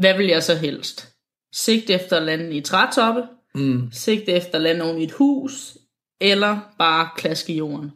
hvad 0.00 0.16
vil 0.16 0.26
jeg 0.26 0.42
så 0.42 0.54
helst? 0.54 1.08
Sigte 1.54 1.92
efter 1.92 2.16
at 2.16 2.22
lande 2.22 2.50
i 2.56 2.60
trætoppe, 2.60 3.22
Mm. 3.54 3.88
sigte 3.92 4.32
efter 4.32 4.54
at 4.54 4.60
lande 4.60 4.82
oven 4.84 4.98
i 4.98 5.04
et 5.04 5.12
hus, 5.12 5.76
eller 6.20 6.58
bare 6.78 7.08
klaske 7.16 7.52
i 7.52 7.56
jorden? 7.56 7.90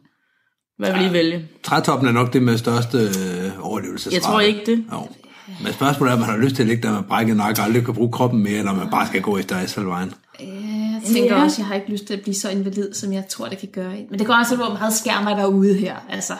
Hvad 0.77 0.93
vil 0.93 1.09
I 1.09 1.13
vælge? 1.13 1.47
Trætoppen 1.63 2.07
er 2.07 2.11
nok 2.11 2.33
det 2.33 2.43
med 2.43 2.57
største 2.57 2.97
øh, 2.97 3.65
overlevelsesrate. 3.67 4.15
Jeg 4.15 4.23
tror 4.23 4.39
ikke 4.39 4.61
det. 4.65 4.83
Jo. 4.93 5.07
Men 5.63 5.73
spørgsmålet 5.73 6.11
er, 6.11 6.15
om 6.15 6.19
man 6.21 6.29
har 6.29 6.37
lyst 6.37 6.55
til 6.55 6.63
at 6.63 6.67
ligge 6.67 6.87
der 6.87 6.93
med 6.93 7.03
brækket 7.03 7.37
nakke 7.37 7.61
og 7.61 7.65
aldrig 7.65 7.85
kan 7.85 7.93
bruge 7.93 8.11
kroppen 8.11 8.43
mere, 8.43 8.57
eller 8.57 8.71
om 8.71 8.77
man 8.77 8.89
bare 8.89 9.07
skal 9.07 9.21
gå 9.21 9.37
efter 9.37 9.57
asfaltvejen. 9.57 10.13
Jeg 10.39 11.01
tænker 11.13 11.35
Ja. 11.37 11.43
også, 11.43 11.61
jeg 11.61 11.67
har 11.67 11.75
ikke 11.75 11.91
lyst 11.91 12.05
til 12.05 12.13
at 12.13 12.21
blive 12.21 12.35
så 12.35 12.49
invalid, 12.49 12.93
som 12.93 13.13
jeg 13.13 13.27
tror, 13.29 13.47
det 13.47 13.57
kan 13.57 13.69
gøre. 13.73 14.05
Men 14.09 14.19
det 14.19 14.27
går 14.27 14.33
også, 14.33 14.55
hvor 14.55 14.69
meget 14.69 14.93
skærmer 14.93 15.35
derude 15.35 15.73
her. 15.73 15.95
Altså, 16.09 16.33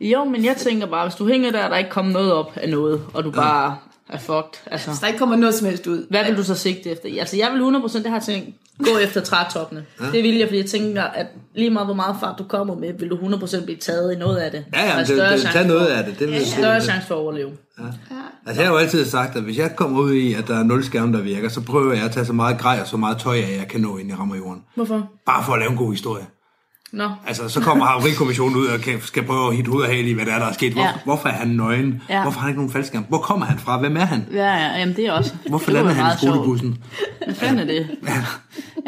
Jo, 0.00 0.24
men 0.24 0.44
jeg 0.44 0.56
tænker 0.56 0.86
bare, 0.86 1.06
hvis 1.08 1.14
du 1.16 1.28
hænger 1.28 1.50
der, 1.52 1.64
og 1.64 1.70
der 1.70 1.76
ikke 1.76 1.90
kommer 1.90 2.12
noget 2.12 2.32
op 2.32 2.52
af 2.56 2.68
noget, 2.68 3.02
og 3.14 3.24
du 3.24 3.30
bare 3.30 3.76
er 4.14 4.18
fucked, 4.18 4.60
altså... 4.70 4.90
hvis 4.90 4.98
der 5.00 5.06
ikke 5.06 5.18
kommer 5.18 5.36
noget 5.36 5.54
som 5.54 5.66
helst 5.66 5.86
ud. 5.86 6.06
Hvad 6.10 6.24
vil 6.24 6.36
du 6.36 6.42
så 6.44 6.54
sigte 6.54 6.90
efter? 6.90 7.08
Altså, 7.20 7.36
jeg 7.36 7.50
vil 7.52 7.60
100% 7.76 7.98
det 7.98 8.06
har 8.06 8.16
jeg 8.16 8.22
tænkt, 8.22 8.48
gå 8.78 8.98
efter 8.98 9.20
trætoppene. 9.20 9.84
Ja. 10.00 10.04
Det 10.12 10.22
vil 10.22 10.34
jeg, 10.36 10.48
fordi 10.48 10.58
jeg 10.58 10.66
tænker, 10.66 11.02
at 11.02 11.26
lige 11.54 11.70
meget 11.70 11.86
hvor 11.86 11.94
meget 11.94 12.16
fart 12.20 12.34
du 12.38 12.44
kommer 12.44 12.74
med, 12.74 12.92
vil 12.98 13.10
du 13.10 13.16
100% 13.16 13.64
blive 13.64 13.78
taget 13.78 14.12
i 14.14 14.16
noget 14.18 14.36
af 14.36 14.50
det. 14.50 14.64
Ja, 14.74 14.82
ja, 14.84 14.92
er 14.92 14.98
det, 14.98 15.06
større 15.06 15.32
det, 15.32 15.40
chance 15.40 15.58
tag 15.58 15.66
for- 15.66 15.72
noget 15.74 15.86
af 15.86 16.04
det. 16.04 16.18
det 16.18 16.28
vil, 16.28 16.46
Større 16.46 16.80
chance 16.80 17.06
for 17.06 17.14
at 17.14 17.18
overleve. 17.18 17.50
Altså, 18.46 18.62
jeg 18.62 18.68
har 18.70 18.74
jo 18.74 18.78
altid 18.78 19.04
sagt, 19.04 19.36
at 19.36 19.42
hvis 19.42 19.58
jeg 19.58 19.76
kommer 19.76 20.00
ud 20.00 20.12
i, 20.14 20.34
at 20.34 20.48
der 20.48 20.58
er 20.58 20.62
nul 20.62 20.84
skærm, 20.84 21.12
der 21.12 21.20
virker, 21.22 21.48
så 21.48 21.60
prøver 21.60 21.92
jeg 21.94 22.04
at 22.04 22.10
tage 22.12 22.26
så 22.26 22.32
meget 22.32 22.58
grej 22.58 22.78
og 22.80 22.86
så 22.86 22.96
meget 22.96 23.18
tøj 23.18 23.36
af, 23.36 23.56
jeg 23.58 23.68
kan 23.68 23.80
nå 23.80 23.96
ind 23.96 24.10
i 24.10 24.14
rammer 24.14 24.36
jorden. 24.36 24.62
Hvorfor? 24.74 25.08
Bare 25.26 25.44
for 25.44 25.52
at 25.52 25.58
lave 25.58 25.70
en 25.70 25.76
god 25.76 25.90
historie. 25.92 26.24
Nå. 26.94 27.10
Altså, 27.26 27.48
så 27.48 27.60
kommer 27.60 27.84
havarikommissionen 27.84 28.56
ud 28.56 28.66
og 28.66 28.80
skal 29.02 29.22
prøve 29.22 29.48
at 29.48 29.56
hitte 29.56 29.70
hoved 29.70 29.82
og 29.82 29.88
hale 29.90 30.08
i, 30.08 30.12
hvad 30.12 30.26
der 30.26 30.32
er, 30.34 30.38
der 30.38 30.46
er 30.46 30.52
sket. 30.52 30.72
Hvor, 30.72 30.82
Ja. 30.82 30.92
Hvorfor 31.04 31.28
er 31.28 31.32
han 31.32 31.48
nøgen? 31.48 32.02
Ja. 32.08 32.22
Hvorfor 32.22 32.40
har 32.40 32.46
han 32.46 32.50
ikke 32.50 32.58
nogen 32.60 32.72
faldskærm? 32.72 33.04
Hvor 33.08 33.18
kommer 33.18 33.46
han 33.46 33.58
fra? 33.58 33.78
Hvem 33.78 33.96
er 33.96 34.04
han? 34.04 34.26
Ja, 34.32 34.54
ja, 34.54 34.78
jamen 34.78 34.96
det 34.96 35.06
er 35.06 35.12
også. 35.12 35.34
Hvorfor 35.48 35.64
det 35.66 35.74
lander 35.74 35.92
han 35.92 36.12
i 36.14 36.26
skolebussen? 36.26 36.78
Hvad 37.24 37.34
fanden 37.34 37.58
er 37.58 37.64
det? 37.64 37.90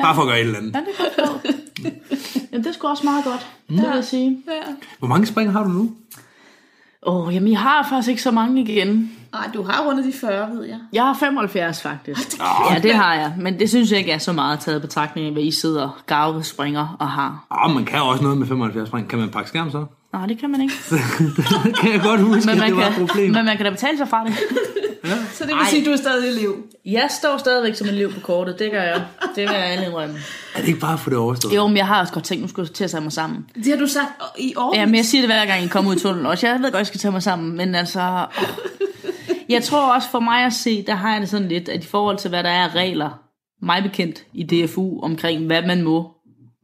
Bare 0.03 0.15
for 0.15 0.23
at 0.23 0.29
gøre 0.29 0.41
et 0.41 0.45
eller 0.47 0.59
andet. 0.59 0.75
Ja, 0.75 0.79
det 0.81 0.87
jeg 0.99 1.07
forstå. 1.17 1.51
Jamen, 2.53 2.65
det 2.65 2.71
er 2.71 2.75
sgu 2.75 2.87
også 2.89 3.05
meget 3.05 3.25
godt, 3.25 3.47
mm. 3.69 3.77
det 3.77 3.85
vil 3.89 3.95
jeg 3.95 4.05
sige. 4.05 4.39
Hvor 4.99 5.09
mange 5.09 5.27
spring 5.27 5.53
har 5.53 5.63
du 5.63 5.69
nu? 5.69 5.91
Åh, 7.03 7.27
oh, 7.27 7.35
jamen 7.35 7.51
jeg 7.53 7.61
har 7.61 7.87
faktisk 7.89 8.09
ikke 8.09 8.23
så 8.23 8.31
mange 8.31 8.61
igen. 8.61 9.13
Nej, 9.33 9.51
du 9.55 9.63
har 9.63 9.87
rundet 9.89 10.05
de 10.05 10.13
40, 10.13 10.51
ved 10.51 10.65
jeg. 10.65 10.79
Jeg 10.93 11.03
har 11.03 11.15
75 11.15 11.83
faktisk. 11.83 12.39
Ja, 12.71 12.79
det 12.79 12.95
har 12.95 13.15
jeg. 13.15 13.35
Men 13.39 13.59
det 13.59 13.69
synes 13.69 13.91
jeg 13.91 13.99
ikke 13.99 14.13
er 14.13 14.19
så 14.19 14.33
meget 14.33 14.61
taget 14.61 14.79
i 14.79 14.81
betragtning 14.81 15.27
af, 15.27 15.33
hvad 15.33 15.43
I 15.43 15.51
sidder, 15.51 16.03
garve, 16.07 16.43
springer 16.43 16.97
og 17.01 17.09
har. 17.11 17.47
Åh, 17.65 17.75
man 17.75 17.85
kan 17.85 18.03
også 18.03 18.23
noget 18.23 18.39
med 18.39 18.47
75 18.47 18.89
spring. 18.89 19.09
Kan 19.09 19.19
man 19.19 19.29
pakke 19.29 19.49
skærm 19.49 19.71
så? 19.71 19.85
Nej, 20.17 20.27
det 20.27 20.39
kan 20.39 20.51
man 20.51 20.61
ikke. 20.61 20.75
det 21.65 21.77
kan 21.77 21.93
jeg 21.93 22.01
godt 22.01 22.21
huske, 22.21 22.47
Men 22.47 22.51
at 22.51 22.59
man, 22.59 22.69
det 22.69 22.77
var 22.77 22.87
et 22.87 22.95
kan, 22.95 23.07
problem. 23.07 23.31
men 23.31 23.45
man 23.45 23.57
kan 23.57 23.67
da 23.67 23.71
betale 23.71 23.99
sig 23.99 24.09
fra 24.09 24.25
det. 24.25 24.35
Så 25.33 25.45
det 25.45 25.55
vil 25.55 25.67
sige, 25.71 25.81
at 25.81 25.87
du 25.87 25.93
er 25.93 25.97
stadig 25.97 26.37
i 26.37 26.39
liv. 26.41 26.67
Jeg 26.85 27.09
står 27.11 27.39
stadigvæk 27.39 27.75
som 27.75 27.89
en 27.89 27.95
liv 27.95 28.13
på 28.13 28.21
kortet, 28.21 28.59
det 28.59 28.71
gør 28.71 28.83
jeg. 28.83 29.03
Det 29.23 29.37
vil 29.37 29.55
jeg 29.55 29.65
alle 29.65 29.87
indrømme. 29.87 30.15
Er 30.55 30.61
det 30.61 30.69
ikke 30.69 30.81
bare 30.81 30.99
for 30.99 31.11
det 31.11 31.19
overstået? 31.19 31.55
Jo, 31.55 31.67
men 31.67 31.77
jeg 31.77 31.87
har 31.87 32.01
også 32.01 32.13
godt 32.13 32.25
tænkt, 32.25 32.43
nu 32.43 32.49
skulle 32.49 32.69
jeg 32.69 32.75
til 32.75 32.85
at 32.85 32.91
tage 32.91 33.01
mig 33.01 33.13
sammen. 33.13 33.47
Det 33.55 33.67
har 33.67 33.77
du 33.77 33.87
sagt 33.87 34.09
i 34.39 34.55
år. 34.57 34.77
Ja, 34.77 34.87
men 34.87 34.95
jeg 34.95 35.05
siger 35.05 35.23
det 35.23 35.29
hver 35.29 35.47
gang, 35.47 35.65
I 35.65 35.67
kommer 35.69 35.91
ud 35.91 35.97
i 35.97 35.99
tunnelen 35.99 36.27
også. 36.27 36.47
Jeg 36.47 36.55
ved 36.61 36.63
godt, 36.63 36.79
jeg 36.79 36.87
skal 36.87 37.01
tage 37.01 37.13
mig 37.13 37.23
sammen, 37.23 37.57
men 37.57 37.75
altså... 37.75 38.27
åh. 38.41 38.45
Jeg 39.49 39.63
tror 39.63 39.95
også 39.95 40.11
for 40.11 40.21
mig 40.21 40.45
at 40.45 40.53
se, 40.53 40.85
der 40.87 40.95
har 40.95 41.13
jeg 41.13 41.21
det 41.21 41.29
sådan 41.29 41.49
lidt, 41.49 41.69
at 41.69 41.85
i 41.85 41.87
forhold 41.87 42.19
til, 42.19 42.29
hvad 42.29 42.43
der 42.43 42.51
er 42.51 42.65
af 42.69 42.75
regler, 42.75 43.11
mig 43.63 43.83
bekendt 43.83 44.25
i 44.33 44.43
DFU, 44.43 45.01
omkring 45.03 45.47
hvad 45.47 45.63
man 45.67 45.83
må, 45.83 46.16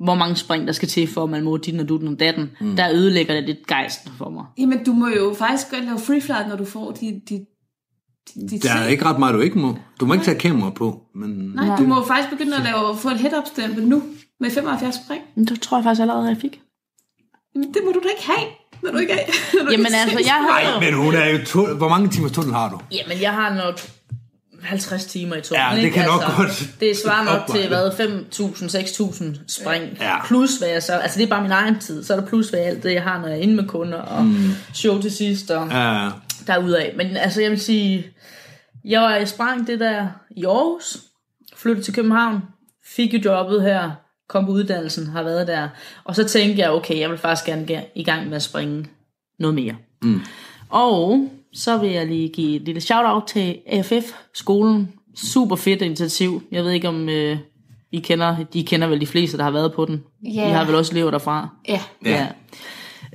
hvor 0.03 0.15
mange 0.15 0.37
spring 0.37 0.67
der 0.67 0.73
skal 0.73 0.89
til, 0.89 1.09
for 1.09 1.25
at 1.25 1.31
man 1.31 1.45
må 1.45 1.57
dit 1.57 1.81
og 1.81 1.89
dutten 1.89 2.09
og 2.09 2.21
datten, 2.21 2.51
mm. 2.61 2.77
der 2.77 2.91
ødelægger 2.93 3.35
det 3.35 3.45
lidt 3.45 3.67
gejsten 3.67 4.13
for 4.19 4.31
mig. 4.31 4.45
Jamen, 4.59 4.85
du 4.85 4.93
må 4.93 5.09
jo 5.09 5.35
faktisk 5.39 5.71
godt 5.71 5.85
lave 5.85 5.99
free 5.99 6.21
flight, 6.21 6.49
når 6.49 6.57
du 6.57 6.65
får 6.65 6.91
dit, 6.91 7.29
dit, 7.29 7.43
dit 8.51 8.63
Der 8.63 8.73
er 8.73 8.87
ikke 8.87 9.05
ret 9.05 9.19
meget, 9.19 9.35
du 9.35 9.41
ikke 9.41 9.59
må. 9.59 9.77
Du 10.01 10.07
må 10.07 10.13
ikke 10.13 10.25
tage 10.25 10.39
kamera 10.39 10.71
på, 10.71 11.01
men... 11.15 11.31
Nej, 11.31 11.77
du 11.79 11.83
må 11.83 12.05
faktisk 12.07 12.31
begynde 12.31 12.57
at 12.57 12.63
lave, 12.63 12.97
få 12.97 13.09
et 13.09 13.19
head-up 13.19 13.47
stempel 13.47 13.89
nu 13.89 14.03
med 14.41 14.51
75 14.51 14.95
spring. 15.07 15.23
Men 15.35 15.45
det 15.45 15.61
tror 15.61 15.77
jeg 15.77 15.85
faktisk 15.85 16.01
allerede, 16.01 16.29
jeg 16.29 16.37
fik. 16.41 16.61
Jamen, 17.55 17.75
det 17.75 17.83
må 17.85 17.93
du 17.93 18.01
da 18.05 18.09
ikke 18.09 18.27
have, 18.27 18.49
når 18.83 18.91
du 18.91 18.99
ikke 18.99 19.13
er. 19.13 19.17
Når 19.59 19.65
du 19.65 19.71
Jamen 19.71 19.87
ikke 19.87 19.97
altså, 19.97 20.19
jeg 20.25 20.35
har 20.35 20.81
Nej, 20.81 20.91
men 20.91 21.05
hun 21.05 21.15
er 21.15 21.27
jo... 21.29 21.39
Tu- 21.39 21.75
Hvor 21.75 21.89
mange 21.89 22.09
timers 22.09 22.33
tunnel 22.33 22.55
har 22.55 22.69
du? 22.71 22.79
Jamen, 22.93 23.23
jeg 23.23 23.33
har 23.33 23.55
nok 23.55 23.81
50 24.63 25.05
timer 25.05 25.37
i 25.37 25.41
tunnelen, 25.41 25.71
Ja, 25.71 25.77
det 25.77 25.83
ikke? 25.85 25.95
kan 25.95 26.07
nok 26.07 26.23
godt 26.37 26.71
Det 26.81 26.97
svarer 27.05 27.25
nok 27.25 27.43
til, 27.57 27.69
hvad, 27.69 27.91
5.000, 27.91 29.23
6.000 29.25 29.39
spring. 29.49 29.97
Ja. 30.01 30.27
Plus 30.27 30.57
hvad 30.59 30.69
jeg 30.69 30.83
så, 30.83 30.93
altså 30.93 31.19
det 31.19 31.25
er 31.25 31.29
bare 31.29 31.43
min 31.43 31.51
egen 31.51 31.79
tid, 31.79 32.05
så 32.05 32.15
er 32.17 32.21
der 32.21 32.27
plus 32.27 32.49
hvad 32.49 32.61
alt 32.61 32.83
det, 32.83 32.93
jeg 32.95 33.03
har, 33.03 33.21
når 33.21 33.29
jeg 33.29 33.39
er 33.39 33.43
inde 33.43 33.55
med 33.57 33.67
kunder, 33.69 33.99
og 33.99 34.25
mm. 34.25 34.51
show 34.75 35.01
til 35.01 35.13
sidst, 35.13 35.51
og 35.51 35.69
Ja, 35.71 36.09
derudaf. 36.47 36.93
Men 36.97 37.17
altså, 37.17 37.43
jeg 37.43 37.51
vil 37.51 37.61
sige, 37.61 38.07
jeg 38.85 39.01
var 39.01 39.17
i 39.17 39.27
sprang 39.27 39.67
det 39.67 39.81
der 39.81 40.07
i 40.37 40.45
Aarhus, 40.45 40.97
flyttede 41.57 41.85
til 41.87 41.95
København, 41.95 42.39
fik 42.87 43.15
jo 43.15 43.21
jobbet 43.33 43.63
her, 43.63 43.91
kom 44.29 44.47
på 44.47 44.53
uddannelsen, 44.53 45.07
har 45.07 45.23
været 45.23 45.47
der, 45.47 45.69
og 46.05 46.17
så 46.17 46.25
tænkte 46.25 46.63
jeg, 46.63 46.71
okay, 46.71 46.99
jeg 47.01 47.11
vil 47.11 47.19
faktisk 47.19 47.47
gerne 47.47 47.67
ge- 47.79 47.93
i 47.95 48.05
gang 48.05 48.29
med 48.29 48.37
at 48.37 48.43
springe 48.43 48.87
noget 49.39 49.55
mere. 49.55 49.75
Mm. 50.03 50.21
Og 50.69 51.29
så 51.55 51.79
vil 51.79 51.91
jeg 51.91 52.07
lige 52.07 52.29
give 52.29 52.57
et 52.57 52.63
lille 52.63 52.81
shout-out 52.81 53.23
til 53.27 53.57
AFF-skolen. 53.67 54.93
Super 55.17 55.57
fedt 55.57 55.83
initiativ. 55.83 56.43
Jeg 56.53 56.65
ved 56.65 56.71
ikke, 56.71 56.89
om 56.89 57.09
øh, 57.09 57.37
I 57.93 57.99
kender, 58.01 58.37
de 58.53 58.63
kender 58.65 58.87
vel 58.89 59.01
de 59.01 59.07
fleste, 59.07 59.37
der 59.39 59.45
har 59.45 59.51
været 59.51 59.73
på 59.73 59.85
den. 59.85 60.03
Ja. 60.35 60.49
I 60.49 60.51
har 60.51 60.65
vel 60.65 60.75
også 60.75 60.95
levet 60.95 61.13
derfra. 61.13 61.49
Ja, 61.69 61.81
Ja. 62.05 62.27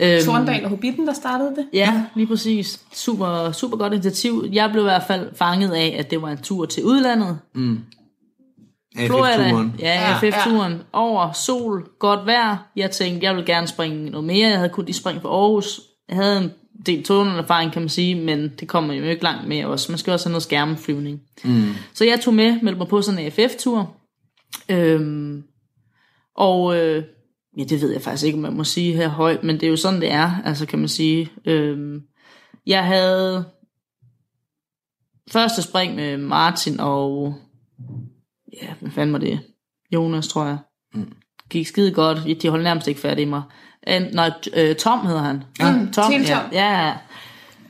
Øhm, 0.02 0.26
Torndal 0.26 0.64
og 0.64 0.70
Hobbiten, 0.70 1.08
der 1.08 1.14
startede 1.14 1.50
det. 1.56 1.66
Ja, 1.74 2.04
lige 2.16 2.28
præcis. 2.28 2.82
Super, 2.94 3.52
super 3.52 3.78
godt 3.78 3.94
initiativ. 3.94 4.46
Jeg 4.52 4.70
blev 4.72 4.84
i 4.84 4.84
hvert 4.84 5.04
fald 5.08 5.36
fanget 5.36 5.72
af, 5.72 5.96
at 6.00 6.12
det 6.12 6.22
var 6.22 6.30
en 6.30 6.38
tur 6.38 6.66
til 6.66 6.84
udlandet. 6.84 7.40
Florida, 8.98 9.34
AFF-turen. 9.44 9.76
ja, 9.80 10.10
Ja, 10.10 10.18
FF-turen, 10.18 10.82
over 10.94 11.32
sol, 11.32 11.88
godt 12.00 12.26
vejr. 12.26 12.70
Jeg 12.76 12.92
tænkte, 12.92 13.26
jeg 13.26 13.36
vil 13.36 13.46
gerne 13.46 13.68
springe 13.68 14.10
noget 14.10 14.28
mere. 14.28 14.48
Jeg 14.50 14.58
havde 14.58 14.70
kun 14.70 14.86
de 14.88 14.94
spring 14.94 15.22
for 15.22 15.30
Aarhus. 15.30 15.82
Jeg 16.10 16.18
havde 16.18 16.38
en 16.38 16.52
del 16.86 17.04
tunnelerfaring, 17.04 17.72
kan 17.72 17.82
man 17.82 17.90
sige, 17.90 18.16
men 18.16 18.52
det 18.60 18.68
kommer 18.68 18.94
jo 18.94 19.04
ikke 19.04 19.24
langt 19.24 19.48
med 19.48 19.66
også. 19.66 19.92
Man 19.92 20.00
skal 20.00 20.14
også 20.14 20.26
have 20.26 20.32
noget 20.32 20.44
skærmeflyvning. 20.44 21.22
Mm. 21.44 21.74
Så 21.94 22.06
jeg 22.06 22.20
tog 22.20 22.34
med, 22.34 22.62
meldte 22.62 22.78
mig 22.78 22.88
på 22.88 23.02
sådan 23.02 23.20
en 23.20 23.26
AFF-tur. 23.26 23.96
Øhm, 24.70 25.44
og 26.36 26.78
øh, 26.78 27.04
ja, 27.58 27.64
det 27.64 27.82
ved 27.82 27.92
jeg 27.92 28.02
faktisk 28.02 28.26
ikke, 28.26 28.36
om 28.36 28.42
man 28.42 28.54
må 28.54 28.64
sige 28.64 28.94
her 28.94 29.08
højt, 29.08 29.44
men 29.44 29.56
det 29.56 29.64
er 29.64 29.70
jo 29.70 29.76
sådan, 29.76 30.02
det 30.02 30.12
er, 30.12 30.42
altså 30.46 30.66
kan 30.66 30.80
man 30.80 30.88
sige. 30.88 31.32
Øhm, 31.46 32.02
jeg 32.66 32.86
havde 32.86 33.46
første 35.32 35.62
spring 35.62 35.96
med 35.96 36.18
Martin 36.18 36.80
og 36.80 37.36
ja, 38.62 38.74
hvad 38.80 38.92
fanden 38.92 39.14
var 39.14 39.20
det? 39.20 39.40
Jonas, 39.94 40.28
tror 40.28 40.46
jeg. 40.46 40.58
Mm. 40.94 41.14
Gik 41.50 41.68
skide 41.68 41.94
godt. 41.94 42.42
De 42.42 42.50
holdt 42.50 42.64
nærmest 42.64 42.88
ikke 42.88 43.00
fat 43.00 43.20
i 43.20 43.26
mig. 43.26 43.42
En, 43.88 44.08
nej, 44.14 44.32
øh, 44.54 44.76
Tom 44.76 45.08
hedder 45.08 45.22
han. 45.22 45.44
Ja. 45.60 45.68
Ja. 45.68 45.74
Tom. 45.94 46.14
ja. 46.14 46.40
ja. 46.52 46.94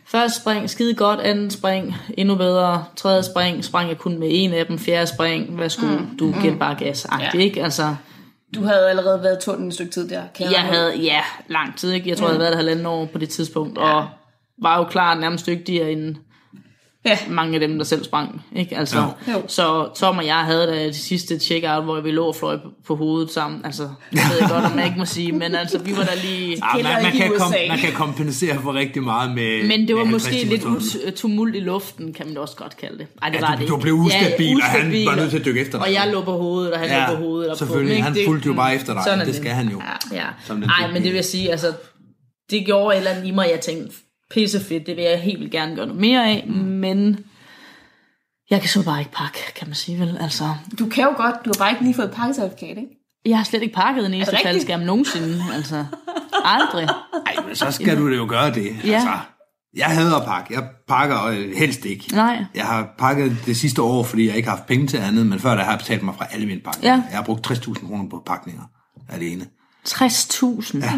Første 0.06 0.42
spring, 0.42 0.70
skide 0.70 0.94
godt. 0.94 1.20
Anden 1.20 1.52
spring, 1.52 1.96
endnu 2.18 2.36
bedre. 2.36 2.86
Tredje 2.96 3.24
spring, 3.24 3.64
sprang 3.64 3.90
jeg 3.90 3.98
kun 3.98 4.20
med 4.20 4.28
en 4.32 4.54
af 4.54 4.66
dem. 4.66 4.80
Fjerde 4.80 5.08
spring, 5.08 5.60
værsgo, 5.60 5.86
mm. 5.86 6.18
du 6.20 6.36
giver 6.42 6.56
bare 6.56 6.76
gas. 6.76 7.08
Ja. 7.20 7.40
ikke? 7.40 7.64
Altså, 7.64 7.96
Du 8.56 8.64
havde 8.64 8.90
allerede 8.90 9.24
været 9.24 9.40
tunden 9.40 9.68
et 9.68 9.74
stykke 9.74 9.92
tid 9.92 10.10
der. 10.10 10.22
Kan 10.36 10.46
jeg 10.52 10.64
ud? 10.64 10.70
havde, 10.70 10.96
ja, 10.98 11.22
lang 11.48 11.78
tid, 11.78 11.92
ikke? 11.92 12.10
Jeg 12.10 12.18
tror, 12.18 12.26
jeg 12.26 12.30
havde 12.30 12.40
været 12.40 12.52
der 12.52 12.58
halvanden 12.58 12.86
år 12.86 13.06
på 13.06 13.18
det 13.18 13.30
tidspunkt, 13.30 13.78
og 13.78 14.08
var 14.62 14.78
jo 14.78 14.84
klar 14.84 15.16
nærmest 15.16 15.46
dygtigere 15.46 15.92
end 15.92 16.16
Ja. 17.08 17.18
mange 17.30 17.54
af 17.54 17.60
dem, 17.60 17.78
der 17.78 17.86
selv 17.86 18.04
sprang. 18.04 18.42
Ikke? 18.56 18.78
Altså, 18.78 18.98
Jo. 18.98 19.34
Jo. 19.34 19.42
Så 19.48 19.90
Tom 19.96 20.18
og 20.18 20.26
jeg 20.26 20.36
havde 20.36 20.68
da 20.68 20.86
det 20.86 20.96
sidste 20.96 21.40
check-out, 21.40 21.84
hvor 21.84 22.02
vi 22.02 22.12
lå 22.12 22.26
og 22.26 22.36
fløj 22.36 22.58
på, 22.58 22.68
på 22.88 22.96
hovedet 22.96 23.32
sammen. 23.32 23.62
Altså, 23.66 23.84
jeg 24.14 24.22
ved 24.40 24.50
godt, 24.50 24.66
om 24.66 24.78
jeg 24.78 24.86
ikke 24.86 24.98
må 25.00 25.06
sige, 25.06 25.32
men 25.32 25.56
altså, 25.56 25.80
vi 25.80 25.92
var 25.98 26.04
der 26.04 26.16
lige... 26.24 26.58
Ah, 26.64 26.84
man, 26.84 27.04
man, 27.04 27.12
kan 27.12 27.32
kom, 27.38 27.54
man 27.70 27.78
kan 27.78 27.92
kompensere 27.94 28.62
for 28.62 28.74
rigtig 28.74 29.04
meget 29.04 29.36
med 29.36 29.68
Men 29.68 29.88
det 29.88 29.96
var 29.96 30.04
måske 30.04 30.36
50 30.36 30.52
lidt 30.52 30.64
ut- 30.66 31.12
tumult 31.16 31.56
i 31.56 31.60
luften, 31.60 32.14
kan 32.14 32.26
man 32.26 32.36
da 32.36 32.42
også 32.42 32.56
godt 32.56 32.78
kalde 32.78 32.98
det. 32.98 33.08
Ej, 33.22 33.30
det 33.30 33.36
Ja, 33.36 33.42
var 33.42 33.56
du- 33.56 33.62
det 33.62 33.70
du 33.70 33.78
blev 33.78 33.94
ustabil, 33.94 34.56
og 34.58 34.64
han 34.64 35.06
var 35.06 35.16
nødt 35.16 35.30
til 35.30 35.40
at 35.40 35.46
dykke 35.46 35.62
efter 35.62 35.78
dig. 35.78 35.82
Og 35.88 35.94
jeg 35.94 36.10
lå 36.14 36.22
på 36.22 36.32
hovedet, 36.38 36.74
og 36.74 36.80
han 36.80 36.90
Ja, 36.90 37.08
lå 37.10 37.16
på 37.16 37.22
hovedet. 37.22 37.52
Og 37.52 37.58
selvfølgelig. 37.58 37.98
På? 37.98 38.04
Han 38.04 38.14
Det- 38.14 38.26
fulgte 38.28 38.48
jo 38.48 38.54
bare 38.54 38.76
efter 38.76 38.94
dig. 38.94 39.02
Sådan 39.04 39.20
er 39.22 39.26
Det 39.26 39.36
skal 39.36 39.52
han 39.52 39.70
jo. 39.70 39.82
Ja, 40.12 40.18
ja. 40.18 40.26
Som 40.46 40.62
den 40.62 40.70
Ej, 40.70 40.76
dygtige. 40.80 40.94
men 40.94 41.04
det 41.04 41.10
vil 41.12 41.16
jeg 41.16 41.26
sige, 41.26 41.52
altså, 41.52 41.74
det 42.52 42.66
gjorde 42.66 42.96
et 42.96 42.98
eller 42.98 43.12
andet 43.12 43.28
i 43.28 43.32
mig, 43.32 43.48
jeg 43.52 43.60
tænkte, 43.62 43.96
pisse 44.32 44.60
fedt, 44.60 44.88
det 44.88 44.96
vil 44.96 45.04
jeg 45.04 45.22
helt 45.22 45.40
vildt 45.40 45.52
gerne 45.52 45.76
gøre 45.76 45.86
noget 45.86 46.02
mere 46.02 46.26
af, 46.26 46.46
mm. 46.48 46.54
men 46.56 47.20
jeg 48.50 48.60
kan 48.60 48.70
så 48.70 48.86
bare 48.86 49.00
ikke 49.00 49.12
pakke, 49.12 49.40
kan 49.56 49.68
man 49.68 49.76
sige 49.76 50.00
vel. 50.00 50.18
Altså, 50.22 50.56
Du 50.80 50.90
kan 50.90 51.04
jo 51.04 51.14
godt, 51.18 51.36
du 51.46 51.50
har 51.50 51.60
bare 51.60 51.72
ikke 51.72 51.84
lige 51.84 51.94
fået 51.94 52.08
et 52.08 52.14
pakkecertifikat, 52.14 52.78
ikke? 52.78 52.98
jeg 53.26 53.38
har 53.38 53.44
slet 53.44 53.62
ikke 53.62 53.76
pakket 53.76 54.06
en 54.06 54.14
eneste 54.14 54.38
faldskærm 54.44 54.80
nogensinde, 54.80 55.44
altså. 55.54 55.86
Aldrig. 56.56 56.88
Ej, 57.26 57.46
men 57.48 57.56
så 57.56 57.72
skal 57.72 57.98
du 57.98 58.12
det 58.12 58.18
jo 58.18 58.26
gøre 58.30 58.54
det. 58.54 58.76
Ja. 58.84 58.94
Altså, 58.94 59.18
jeg 59.76 59.86
hader 59.86 60.16
at 60.16 60.26
pakke. 60.26 60.54
Jeg 60.54 60.70
pakker 60.88 61.32
helst 61.58 61.86
ikke. 61.86 62.16
Nej. 62.16 62.46
Jeg 62.56 62.66
har 62.66 62.96
pakket 62.98 63.38
det 63.46 63.58
sidste 63.58 63.82
år, 63.82 64.04
fordi 64.04 64.28
jeg 64.28 64.36
ikke 64.36 64.50
har 64.50 64.56
haft 64.56 64.68
penge 64.68 64.88
til 64.88 64.98
andet, 64.98 65.26
men 65.28 65.40
før 65.40 65.56
der 65.56 65.64
har 65.64 65.72
jeg 65.72 65.80
betalt 65.80 66.04
mig 66.04 66.16
fra 66.16 66.28
alle 66.32 66.46
mine 66.46 66.62
pakninger. 66.62 66.96
Ja. 66.96 67.04
Jeg 67.10 67.18
har 67.18 67.24
brugt 67.24 67.52
60.000 67.52 67.88
kroner 67.88 68.10
på 68.10 68.24
pakninger 68.26 68.64
alene. 69.10 69.46
60.000. 69.88 70.78
Ja. 70.78 70.92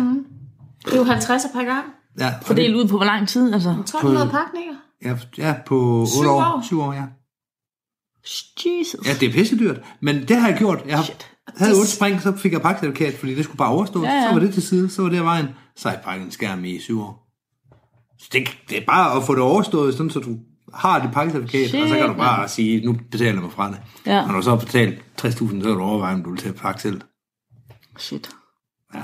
Det 0.85 0.93
er 0.93 0.97
jo 0.97 1.03
50 1.03 1.43
per 1.53 1.63
gang. 1.63 1.85
Ja, 2.19 2.27
og 2.27 2.39
det, 2.39 2.47
Fordelt 2.47 2.75
ud 2.75 2.87
på 2.87 2.95
hvor 2.97 3.05
lang 3.05 3.27
tid, 3.27 3.53
altså. 3.53 3.69
1200 3.69 4.29
pakninger. 4.29 4.75
ja, 5.03 5.17
ja 5.37 5.55
på 5.65 5.75
8 6.01 6.11
Syv 6.11 6.27
år. 6.29 6.41
år. 6.41 6.61
7 6.63 6.81
år, 6.81 6.93
ja. 6.93 7.03
Jesus. 8.65 9.07
Ja, 9.07 9.13
det 9.19 9.29
er 9.29 9.33
pissedyrt. 9.33 9.77
Men 10.01 10.27
det 10.27 10.35
har 10.37 10.47
jeg 10.49 10.57
gjort. 10.57 10.83
Jeg 10.87 10.97
har, 10.97 11.03
Shit. 11.03 11.31
havde 11.57 11.73
otte 11.79 11.91
spring, 11.91 12.21
så 12.21 12.37
fik 12.37 12.51
jeg 12.53 12.61
pakkecertifikat, 12.61 13.19
fordi 13.19 13.35
det 13.35 13.43
skulle 13.43 13.57
bare 13.57 13.69
overstås. 13.69 14.03
Ja, 14.03 14.13
ja. 14.13 14.27
Så 14.27 14.33
var 14.33 14.39
det 14.39 14.53
til 14.53 14.63
side, 14.63 14.89
så 14.89 15.01
var 15.01 15.09
det 15.09 15.17
af 15.17 15.23
vejen. 15.23 15.47
Så 15.75 15.89
har 15.89 15.95
jeg 15.95 16.03
pakket 16.03 16.25
en 16.25 16.31
skærm 16.31 16.65
i 16.65 16.79
syv 16.79 17.01
år. 17.01 17.25
Så 18.19 18.29
det, 18.31 18.47
det 18.69 18.77
er 18.77 18.85
bare 18.85 19.17
at 19.17 19.23
få 19.23 19.35
det 19.35 19.41
overstået, 19.43 19.93
sådan 19.93 20.09
så 20.09 20.19
du 20.19 20.37
har 20.73 21.01
det 21.01 21.11
pakkecertifikat, 21.13 21.69
Shit, 21.69 21.81
og 21.83 21.89
så 21.89 21.95
kan 21.95 22.07
du 22.07 22.13
bare 22.13 22.47
sige, 22.47 22.85
nu 22.85 22.97
betaler 23.11 23.33
jeg 23.33 23.41
mig 23.41 23.51
fra 23.51 23.69
det. 23.71 23.77
Ja. 24.05 24.25
Når 24.25 24.33
du 24.35 24.41
så 24.41 24.49
har 24.49 24.57
betalt 24.57 24.99
60.000, 25.21 25.29
så 25.31 25.45
kan 25.47 25.61
du 25.61 25.81
overveje, 25.81 26.13
om 26.13 26.23
du 26.23 26.29
vil 26.29 26.39
til 26.39 26.49
at 26.49 26.55
pakke 26.55 26.81
selv. 26.81 27.01
Shit. 27.97 28.29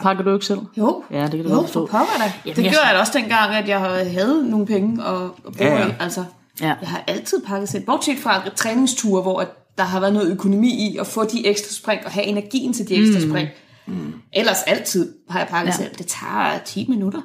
Pakker 0.02 0.24
du 0.24 0.34
ikke 0.34 0.46
selv? 0.46 0.60
Jo. 0.78 1.04
Ja, 1.12 1.22
det 1.24 1.32
kan 1.32 1.44
du 1.44 1.50
Jo, 1.50 1.56
godt 1.56 1.70
for 1.70 1.80
forstå. 1.80 1.86
pokker 1.86 2.14
da. 2.18 2.24
Jamen, 2.46 2.56
Det 2.56 2.64
jeg- 2.64 2.72
gjorde 2.72 2.86
jeg 2.88 2.94
da 2.96 3.00
også 3.00 3.12
dengang, 3.16 3.56
at 3.56 3.68
jeg 3.68 3.80
havde 4.12 4.50
nogle 4.50 4.66
penge 4.66 5.04
at, 5.06 5.16
at 5.48 5.54
bruge 5.58 5.70
Ja, 5.72 5.80
ja. 5.88 5.96
Altså, 6.00 6.24
Ja. 6.62 6.66
jeg 6.82 6.90
har 6.90 7.04
altid 7.08 7.42
pakket 7.48 7.70
selv. 7.70 7.86
Bortset 7.86 8.18
fra 8.20 8.50
træningsture, 8.56 9.22
hvor 9.22 9.40
at 9.40 9.48
der 9.78 9.84
har 9.84 10.00
været 10.00 10.14
noget 10.14 10.32
økonomi 10.32 10.70
i 10.92 10.98
at 10.98 11.08
få 11.08 11.24
de 11.24 11.48
ekstra 11.48 11.74
spring 11.74 12.02
og 12.06 12.12
have 12.12 12.26
energien 12.26 12.74
til 12.74 12.90
de 12.90 12.96
ekstra 12.96 13.22
spring. 13.30 13.50
Mm. 13.88 14.14
Ellers 14.34 14.58
altid 14.68 15.14
har 15.30 15.40
jeg 15.40 15.48
pakket 15.48 15.68
Ja. 15.72 15.76
ja. 15.80 15.84
selv. 15.84 15.96
Det 15.98 16.08
tager 16.08 16.58
10 16.66 16.86
minutter. 16.90 17.22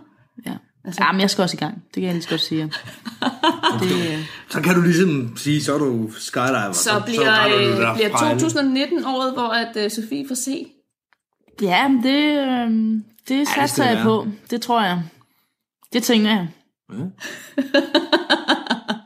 Ja. 0.47 0.53
Altså. 0.85 1.05
Jamen, 1.05 1.21
jeg 1.21 1.31
skal 1.31 1.43
også 1.43 1.57
i 1.57 1.61
gang. 1.61 1.75
Det 1.75 1.95
kan 1.95 2.03
jeg 2.03 2.13
lige 2.13 2.23
så 2.23 2.29
godt 2.29 2.41
sige. 2.41 2.63
Det, 3.81 3.93
øh, 4.13 4.19
Så 4.51 4.61
kan 4.61 4.75
du 4.75 4.81
ligesom 4.81 5.37
sige, 5.37 5.63
så 5.65 5.75
er 5.75 5.79
du 5.79 6.11
skydiver. 6.19 6.73
Så 6.73 6.91
bliver, 7.07 7.21
retter 7.45 7.59
du 7.59 7.65
øh, 7.65 7.95
bliver 7.95 8.11
frejle. 8.11 8.41
2019 8.41 9.05
året, 9.05 9.33
hvor 9.33 9.49
at 9.49 9.85
uh, 9.85 9.91
Sofie 9.91 10.25
får 10.29 10.35
se. 10.35 10.67
Ja, 11.63 11.89
men 11.89 12.03
det, 12.03 12.39
øh, 12.39 13.01
det 13.29 13.49
satser 13.49 13.67
skal 13.67 13.87
jeg 13.87 13.97
være. 13.97 14.05
på. 14.05 14.27
Det 14.51 14.63
tror 14.63 14.83
jeg. 14.83 15.03
Det 15.93 16.03
tænker 16.03 16.31
jeg. 16.31 16.49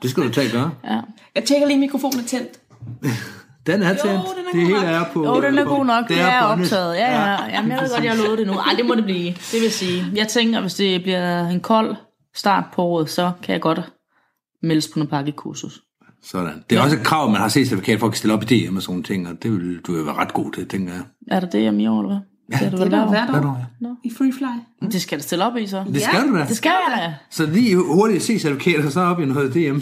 Det 0.02 0.10
skal 0.10 0.22
du 0.22 0.28
tage 0.30 0.46
at 0.46 0.52
gøre. 0.52 0.70
Ja. 0.84 1.00
Jeg 1.34 1.44
tjekker 1.44 1.66
lige, 1.66 1.78
mikrofonen 1.78 2.20
er 2.20 2.24
tændt. 2.24 2.60
Den 3.66 3.82
er 3.82 3.88
tændt. 3.88 4.02
den 4.02 4.10
er 4.12 4.22
det 4.52 4.52
god 4.52 4.60
hele 4.60 4.86
er 4.86 5.04
på... 5.12 5.24
Jo, 5.24 5.42
den 5.42 5.58
er 5.58 5.64
god 5.64 5.84
nok. 5.86 6.08
Det 6.08 6.20
er 6.20 6.48
båndet. 6.48 6.64
optaget. 6.64 6.96
Ja, 6.96 7.30
ja. 7.30 7.44
Jamen, 7.54 7.70
jeg 7.70 7.80
ved 7.82 7.90
godt, 7.90 8.04
jeg 8.04 8.12
har 8.16 8.22
lovet 8.24 8.38
det 8.38 8.46
nu. 8.46 8.52
Ej, 8.52 8.72
det 8.76 8.86
må 8.86 8.94
det 8.94 9.04
blive. 9.04 9.26
Det 9.26 9.60
vil 9.62 9.70
sige. 9.72 10.04
Jeg 10.14 10.28
tænker, 10.28 10.60
hvis 10.60 10.74
det 10.74 11.02
bliver 11.02 11.48
en 11.48 11.60
kold 11.60 11.96
start 12.34 12.64
på 12.74 12.82
året, 12.82 13.10
så 13.10 13.32
kan 13.42 13.52
jeg 13.52 13.60
godt 13.60 13.80
meldes 14.62 14.88
på 14.88 14.98
noget 14.98 15.10
pakkekursus. 15.10 15.80
Sådan. 16.22 16.64
Det 16.70 16.78
er 16.78 16.82
også 16.82 16.96
et 16.96 17.02
krav, 17.02 17.30
man 17.30 17.40
har 17.40 17.48
set 17.48 17.68
certifikat 17.68 18.00
for 18.00 18.08
at 18.08 18.16
stille 18.16 18.34
op 18.34 18.42
i 18.42 18.46
DM 18.46 18.76
og 18.76 18.82
sådan 18.82 18.92
nogle 18.92 19.04
ting, 19.04 19.28
og 19.28 19.42
det 19.42 19.52
vil 19.52 19.78
du 19.80 19.96
jo 19.96 20.02
være 20.02 20.14
ret 20.14 20.32
god 20.32 20.52
til, 20.52 20.68
tænker 20.68 20.92
jeg. 20.92 21.02
Er 21.30 21.40
det 21.40 21.52
det, 21.52 21.62
jeg 21.62 21.74
i 21.74 21.86
år, 21.86 22.00
eller 22.00 22.14
hvad? 22.14 22.33
Ja, 22.52 22.56
det 22.58 22.66
er 22.66 22.70
det, 22.70 22.80
er 22.80 22.88
der 22.88 23.08
hvert 23.08 23.30
år. 23.44 23.48
år, 23.48 23.58
ja? 23.82 23.86
I 24.04 24.12
Free 24.18 24.32
Fly. 24.32 24.86
Det 24.92 25.02
skal 25.02 25.18
det 25.18 25.24
stille 25.24 25.44
op 25.44 25.56
i, 25.56 25.66
så. 25.66 25.84
Det 25.94 26.02
skal 26.02 26.28
du 26.28 26.36
da. 26.38 26.44
Det 26.48 26.56
skal 26.56 26.68
jeg 26.88 26.98
da. 26.98 27.14
Så 27.30 27.46
lige 27.46 27.76
hurtigt 27.76 28.22
se 28.22 28.38
certifikater, 28.38 28.90
så 28.90 29.00
op 29.00 29.20
i 29.20 29.24
noget 29.24 29.54
DM. 29.54 29.78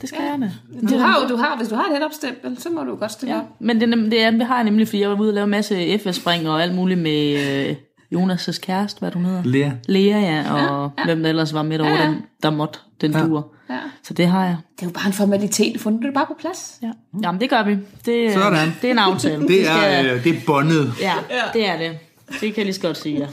Det 0.00 0.08
skal 0.08 0.18
jeg 0.22 0.38
da. 0.40 0.50
Du 0.88 0.98
har 0.98 1.20
jo, 1.22 1.28
du 1.28 1.36
har, 1.36 1.56
hvis 1.56 1.68
du 1.68 1.74
har 1.74 1.84
et 1.84 1.92
netopstempel, 1.92 2.58
så 2.60 2.70
må 2.70 2.82
du 2.82 2.96
godt 2.96 3.12
stille 3.12 3.34
Ja, 3.34 3.40
op. 3.40 3.46
men 3.60 3.80
det, 3.80 3.92
er 3.92 3.96
det, 3.96 4.22
er, 4.24 4.30
det 4.30 4.46
har 4.46 4.54
jeg 4.56 4.64
nemlig, 4.64 4.88
fordi 4.88 5.00
jeg 5.00 5.10
var 5.10 5.20
ude 5.20 5.30
og 5.30 5.34
lave 5.34 5.44
en 5.44 5.50
masse 5.50 5.98
FS-spring 5.98 6.48
og 6.48 6.62
alt 6.62 6.74
muligt 6.74 7.00
med 7.00 7.68
øh, 7.68 7.76
Jonas' 8.14 8.60
kæreste, 8.60 8.98
hvad 8.98 9.12
hun 9.12 9.24
hedder. 9.24 9.42
Lea. 9.44 9.70
Lea, 9.88 10.20
ja, 10.20 10.52
og 10.52 10.58
ja, 10.58 10.82
ja. 10.98 11.04
hvem 11.04 11.22
der 11.22 11.28
ellers 11.30 11.54
var 11.54 11.62
med 11.62 11.78
derovre, 11.78 11.94
Ja, 11.96 12.02
ja. 12.04 12.08
den, 12.10 12.22
der 12.42 12.50
måtte 12.50 12.78
den 13.00 13.12
ja. 13.12 13.26
dur. 13.26 13.52
Ja. 13.70 13.78
Så 14.02 14.14
det 14.14 14.26
har 14.26 14.44
jeg. 14.44 14.56
Det 14.76 14.82
er 14.82 14.86
jo 14.86 14.92
bare 14.92 15.06
en 15.06 15.12
formalitet. 15.12 15.80
Fundet 15.80 16.02
du 16.02 16.06
det 16.06 16.14
bare 16.14 16.26
på 16.26 16.34
plads? 16.40 16.78
Ja. 16.82 16.90
Jamen, 17.22 17.40
det 17.40 17.50
gør 17.50 17.62
vi. 17.64 17.76
Det, 18.04 18.12
øh, 18.26 18.32
Sådan. 18.32 18.68
det 18.82 18.88
er 18.88 18.92
en 18.92 18.98
aftale. 18.98 19.42
Det 19.48 19.66
skal- 19.66 20.06
er, 20.06 20.14
øh, 20.14 20.24
det 20.24 20.36
er 20.36 20.40
bondet. 20.46 20.92
Ja, 21.00 21.14
det 21.52 21.68
er 21.68 21.78
det. 21.78 21.98
Det 22.30 22.40
kan 22.40 22.56
jeg 22.56 22.64
lige 22.64 22.74
så 22.74 22.80
godt 22.80 22.96
sige, 22.96 23.18
ja. 23.18 23.26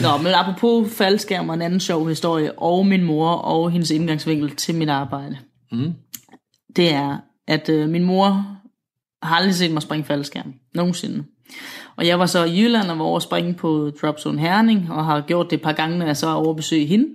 Nå, 0.00 0.16
men 0.22 0.32
apropos 0.34 0.92
faldskærm 0.94 1.48
og 1.48 1.54
en 1.54 1.62
anden 1.62 1.80
sjov 1.80 2.08
historie, 2.08 2.58
og 2.58 2.86
min 2.86 3.04
mor 3.04 3.28
og 3.30 3.70
hendes 3.70 3.90
indgangsvinkel 3.90 4.56
til 4.56 4.74
mit 4.74 4.88
arbejde. 4.88 5.36
Mm. 5.72 5.92
Det 6.76 6.92
er, 6.94 7.16
at 7.48 7.68
øh, 7.68 7.88
min 7.88 8.02
mor 8.04 8.46
har 9.22 9.36
aldrig 9.36 9.54
set 9.54 9.70
mig 9.72 9.82
springe 9.82 10.04
faldskærm. 10.04 10.54
Nogensinde. 10.74 11.24
Og 11.96 12.06
jeg 12.06 12.18
var 12.18 12.26
så 12.26 12.44
i 12.44 12.60
Jylland 12.60 12.90
og 12.90 12.98
var 12.98 13.04
over 13.04 13.16
at 13.16 13.22
springe 13.22 13.54
på 13.54 13.90
Dropzone 14.02 14.40
Herning, 14.40 14.92
og 14.92 15.04
har 15.04 15.20
gjort 15.20 15.50
det 15.50 15.56
et 15.56 15.62
par 15.62 15.72
gange, 15.72 15.98
når 15.98 16.06
jeg 16.06 16.16
så 16.16 16.28
er 16.28 16.34
over 16.34 16.50
at 16.50 16.56
besøge 16.56 16.86
hende. 16.86 17.06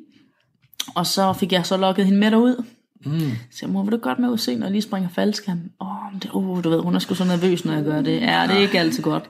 Og 0.96 1.08
så 1.08 1.34
fik 1.34 1.52
jeg 1.52 1.65
så 1.65 1.78
lukket 1.78 2.06
hende 2.06 2.20
med 2.20 2.32
derud. 2.32 2.63
Mm. 3.06 3.20
Så 3.52 3.60
jeg, 3.62 3.70
mor, 3.70 3.84
vil 3.84 3.92
du 3.92 3.98
godt 3.98 4.20
med 4.20 4.30
og 4.30 4.39
se, 4.39 4.56
når 4.56 4.65
jeg 4.65 4.72
lige 4.72 4.82
springer 4.82 5.10
faldskærm? 5.10 5.60
Åh, 5.82 5.88
oh, 5.88 6.13
det, 6.13 6.30
oh, 6.34 6.63
du 6.63 6.70
ved, 6.70 6.80
hun 6.80 6.96
er 6.96 7.00
sgu 7.00 7.13
så 7.13 7.24
nervøs, 7.24 7.65
når 7.65 7.74
jeg 7.74 7.84
gør 7.84 8.02
det. 8.02 8.22
Ja, 8.22 8.46
det 8.48 8.56
er 8.56 8.60
ikke 8.60 8.80
altid 8.80 9.04
godt. 9.04 9.30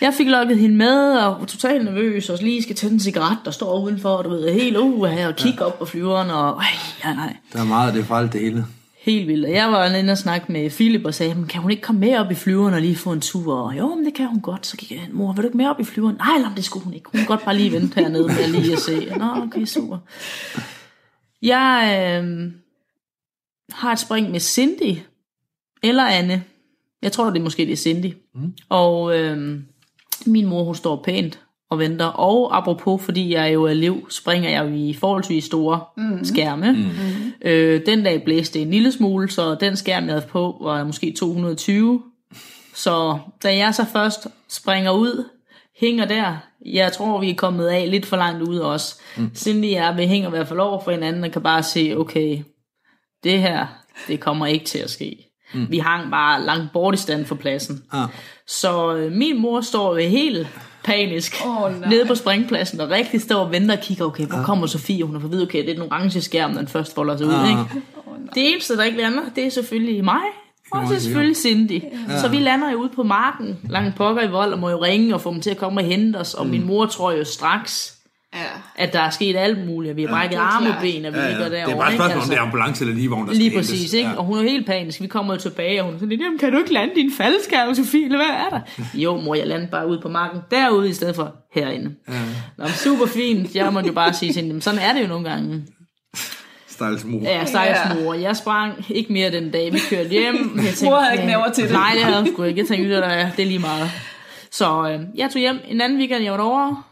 Jeg 0.00 0.14
fik 0.14 0.26
lukket 0.26 0.58
hende 0.58 0.76
med, 0.76 1.18
og 1.18 1.40
var 1.40 1.46
totalt 1.46 1.84
nervøs, 1.84 2.30
og 2.30 2.38
lige 2.42 2.62
skal 2.62 2.76
tænde 2.76 2.94
en 2.94 3.00
cigaret, 3.00 3.38
der 3.44 3.50
står 3.50 3.84
udenfor, 3.84 4.08
og 4.08 4.24
du 4.24 4.30
ved, 4.30 4.52
helt 4.52 4.76
uh, 4.76 5.04
her, 5.04 5.28
og 5.28 5.36
kigge 5.36 5.64
op 5.64 5.78
på 5.78 5.84
flyveren, 5.84 6.30
og 6.30 6.56
ej, 6.56 6.66
ja, 7.04 7.14
nej, 7.14 7.36
Der 7.52 7.60
er 7.60 7.64
meget 7.64 7.88
af 7.88 7.94
det 7.94 8.04
for 8.04 8.14
alt 8.14 8.32
det 8.32 8.40
hele. 8.40 8.64
Helt 9.04 9.28
vildt. 9.28 9.46
Og 9.46 9.52
jeg 9.52 9.72
var 9.72 9.86
inde 9.86 10.12
og 10.12 10.18
snakke 10.18 10.52
med 10.52 10.70
Philip 10.70 11.04
og 11.04 11.14
sagde, 11.14 11.34
"Men 11.34 11.46
kan 11.46 11.62
hun 11.62 11.70
ikke 11.70 11.82
komme 11.82 12.00
med 12.00 12.16
op 12.18 12.30
i 12.30 12.34
flyveren 12.34 12.74
og 12.74 12.80
lige 12.80 12.96
få 12.96 13.12
en 13.12 13.20
tur? 13.20 13.54
Og 13.54 13.78
jo, 13.78 13.94
men 13.94 14.04
det 14.04 14.14
kan 14.14 14.26
hun 14.26 14.40
godt. 14.40 14.66
Så 14.66 14.76
gik 14.76 14.92
jeg, 14.92 15.08
mor, 15.12 15.32
vil 15.32 15.42
du 15.42 15.48
ikke 15.48 15.56
med 15.56 15.66
op 15.66 15.80
i 15.80 15.84
flyveren? 15.84 16.16
Nej, 16.16 16.38
lad, 16.38 16.56
det 16.56 16.64
skulle 16.64 16.84
hun 16.84 16.94
ikke. 16.94 17.08
Hun 17.12 17.18
kan 17.18 17.26
godt 17.26 17.44
bare 17.44 17.56
lige 17.56 17.72
vente 17.72 18.00
hernede 18.00 18.26
med 18.26 18.48
lige 18.48 18.72
at 18.72 18.78
se. 18.78 19.06
Nå, 19.18 19.42
okay, 19.42 19.64
super. 19.64 19.98
Jeg 21.42 21.96
øh, 22.22 22.52
har 23.70 23.92
et 23.92 23.98
spring 23.98 24.30
med 24.30 24.40
Cindy, 24.40 24.98
eller 25.82 26.04
Anne. 26.04 26.44
Jeg 27.02 27.12
tror, 27.12 27.30
det 27.30 27.38
er 27.38 27.42
måske 27.42 27.66
det 27.66 27.72
er 27.72 27.76
Cindy. 27.76 28.12
Mm. 28.34 28.52
Og 28.68 29.18
øh, 29.18 29.60
min 30.26 30.46
mor, 30.46 30.64
hun 30.64 30.74
står 30.74 31.02
pænt 31.04 31.40
og 31.70 31.78
venter. 31.78 32.06
Og 32.06 32.56
apropos, 32.56 33.02
fordi 33.02 33.34
jeg 33.34 33.54
jo 33.54 33.64
er 33.64 33.70
elev, 33.70 34.10
springer 34.10 34.50
jeg 34.50 34.64
jo 34.64 34.74
i 34.74 34.94
forholdsvis 35.00 35.44
store 35.44 35.80
mm. 35.96 36.24
skærme. 36.24 36.72
Mm. 36.72 37.48
Øh, 37.48 37.86
den 37.86 38.04
dag 38.04 38.24
blæste 38.24 38.54
det 38.54 38.62
en 38.62 38.70
lille 38.70 38.92
smule, 38.92 39.30
så 39.30 39.54
den 39.54 39.76
skærm, 39.76 40.04
jeg 40.04 40.12
havde 40.12 40.26
på, 40.26 40.56
var 40.60 40.84
måske 40.84 41.14
220. 41.18 42.02
Så 42.74 43.18
da 43.42 43.56
jeg 43.56 43.74
så 43.74 43.84
først 43.92 44.26
springer 44.48 44.90
ud, 44.90 45.24
hænger 45.80 46.04
der, 46.04 46.36
jeg 46.66 46.92
tror, 46.92 47.20
vi 47.20 47.30
er 47.30 47.34
kommet 47.34 47.66
af 47.66 47.90
lidt 47.90 48.06
for 48.06 48.16
langt 48.16 48.42
ud 48.42 48.58
også. 48.58 49.00
Mm. 49.16 49.30
Cindy 49.34 49.64
og 49.64 49.70
jeg, 49.70 49.94
vi 49.96 50.06
hænger 50.06 50.28
i 50.28 50.30
hvert 50.30 50.48
fald 50.48 50.60
over 50.60 50.80
for 50.84 50.90
hinanden, 50.90 51.24
og 51.24 51.30
kan 51.30 51.42
bare 51.42 51.62
se, 51.62 51.94
okay, 51.96 52.38
det 53.24 53.40
her, 53.40 53.66
det 54.08 54.20
kommer 54.20 54.46
ikke 54.46 54.64
til 54.64 54.78
at 54.78 54.90
ske. 54.90 55.16
Mm. 55.54 55.66
Vi 55.70 55.78
hang 55.78 56.10
bare 56.10 56.44
langt 56.44 56.72
bort 56.72 56.94
i 56.94 56.96
stand 56.96 57.24
for 57.24 57.34
pladsen. 57.34 57.82
Ah. 57.92 58.08
Så 58.46 58.96
øh, 58.96 59.12
min 59.12 59.40
mor 59.40 59.60
står 59.60 59.98
jo 59.98 60.08
helt 60.08 60.48
panisk 60.84 61.44
nej. 61.44 61.88
nede 61.88 62.06
på 62.06 62.14
springpladsen, 62.14 62.80
og 62.80 62.90
rigtig 62.90 63.20
står 63.20 63.36
og 63.36 63.52
venter 63.52 63.76
og 63.76 63.82
kigger, 63.82 64.04
okay, 64.04 64.26
hvor 64.26 64.42
kommer 64.44 64.66
Sofie? 64.66 65.04
Hun 65.04 65.14
har 65.14 65.20
fået 65.20 65.30
at 65.30 65.32
vide, 65.32 65.42
okay, 65.42 65.58
det 65.62 65.70
er 65.70 65.74
den 65.74 65.82
orange 65.82 66.20
skærm, 66.20 66.54
den 66.54 66.68
først 66.68 66.94
folder 66.94 67.16
sig 67.16 67.26
ud, 67.26 67.32
Ah. 67.32 67.50
ikke? 67.50 67.60
Det 68.34 68.52
eneste, 68.52 68.76
der 68.76 68.84
ikke 68.84 68.98
lander, 68.98 69.22
det 69.36 69.46
er 69.46 69.50
selvfølgelig 69.50 70.04
mig 70.04 70.20
Og 70.72 70.88
så 70.88 71.00
selvfølgelig 71.00 71.36
Cindy. 71.36 71.82
Ja. 72.08 72.20
Så 72.20 72.28
vi 72.28 72.36
lander 72.36 72.70
jo 72.70 72.76
ude 72.78 72.88
på 72.88 73.02
marken, 73.02 73.58
langt 73.70 73.96
pokker 73.96 74.22
i 74.22 74.30
vold, 74.30 74.52
og 74.52 74.58
må 74.58 74.70
jo 74.70 74.82
ringe 74.82 75.14
og 75.14 75.20
få 75.20 75.32
dem 75.32 75.40
til 75.40 75.50
at 75.50 75.56
komme 75.56 75.80
og 75.80 75.84
hente 75.84 76.16
os. 76.16 76.34
Og 76.34 76.44
mm. 76.44 76.50
min 76.50 76.66
mor 76.66 76.86
tror 76.86 77.12
jo 77.12 77.24
straks, 77.24 77.93
Ja. 78.34 78.40
at 78.84 78.92
der 78.92 79.00
er 79.00 79.10
sket 79.10 79.36
alt 79.36 79.66
muligt, 79.66 79.90
at 79.90 79.96
vi 79.96 80.02
har 80.02 80.08
brækket 80.08 80.36
er 80.36 80.40
arme 80.40 80.68
og 80.68 80.74
ben, 80.80 81.04
og 81.04 81.12
vi 81.12 81.18
Ja, 81.18 81.24
ja. 81.24 81.30
ligger 81.30 81.48
Det 81.48 81.58
er 81.60 81.64
derovre. 81.66 81.78
bare 81.78 81.88
et 81.88 81.92
ikke? 81.92 82.02
spørgsmål, 82.04 82.22
om 82.22 82.28
det 82.28 82.36
er 82.38 82.42
ambulance 82.42 82.84
eller 82.84 82.94
livvogn, 82.96 83.26
der 83.28 83.34
Lige 83.34 83.50
skal 83.50 83.58
præcis, 83.58 83.78
hentes. 83.80 83.92
ikke? 83.92 84.08
Ja. 84.10 84.16
Og 84.16 84.24
hun 84.24 84.38
er 84.38 84.42
helt 84.42 84.66
panisk. 84.66 85.00
Vi 85.00 85.06
kommer 85.06 85.34
jo 85.34 85.40
tilbage, 85.40 85.80
og 85.80 85.84
hun 85.84 85.94
er 85.94 85.98
sådan 85.98 86.20
jamen 86.20 86.38
kan 86.38 86.52
du 86.52 86.58
ikke 86.58 86.72
lande 86.72 86.94
din 86.94 87.12
faldskærm, 87.16 87.74
Sofie, 87.74 88.04
eller 88.04 88.18
hvad 88.18 88.26
er 88.26 88.48
der? 88.50 88.60
Jo, 89.04 89.16
mor, 89.20 89.34
jeg 89.34 89.46
landede 89.46 89.70
bare 89.70 89.88
ude 89.88 90.00
på 90.02 90.08
marken 90.08 90.40
derude, 90.50 90.88
i 90.88 90.92
stedet 90.92 91.16
for 91.16 91.34
herinde. 91.54 91.94
Ja. 92.08 92.12
Nå, 92.58 92.64
men 92.64 92.68
super 92.72 93.06
fint. 93.06 93.54
Jeg 93.54 93.72
måtte 93.72 93.86
jo 93.86 93.92
bare 93.92 94.12
sige 94.12 94.32
til 94.32 94.36
hende, 94.36 94.48
"Jamen, 94.48 94.60
sådan 94.62 94.80
er 94.80 94.92
det 94.92 95.02
jo 95.02 95.06
nogle 95.08 95.30
gange. 95.30 95.62
Stakkels 96.68 97.04
mor. 97.04 97.20
Ja, 97.22 97.44
stakkels 97.44 97.78
mor. 98.04 98.14
Jeg 98.14 98.36
sprang 98.36 98.72
ikke 98.88 99.12
mere 99.12 99.30
den 99.30 99.50
dag, 99.50 99.72
vi 99.72 99.78
kørte 99.90 100.08
hjem. 100.08 100.52
Jeg 100.56 100.64
tænkte, 100.64 100.84
Mor 100.84 100.96
havde 100.96 101.14
ikke 101.14 101.24
"Ja, 101.24 101.30
nerver 101.30 101.50
til 101.52 101.64
det." 101.64 101.72
Nej, 101.72 101.90
det 101.94 102.02
havde 102.02 102.18
hun 102.22 102.32
sgu 102.32 102.42
ikke. 102.42 102.60
Jeg 102.60 102.68
tænkte, 102.68 102.90
det 102.96 103.04
er, 103.06 103.30
det 103.36 103.42
er 103.42 103.46
lige 103.46 103.58
meget. 103.58 103.90
Så 104.50 104.88
øh, 104.90 105.00
jeg 105.18 105.30
tog 105.30 105.40
hjem 105.40 105.58
en 105.68 105.80
anden 105.80 105.98
weekend, 105.98 106.22
jeg 106.22 106.32
var 106.32 106.38
derovre. 106.38 106.82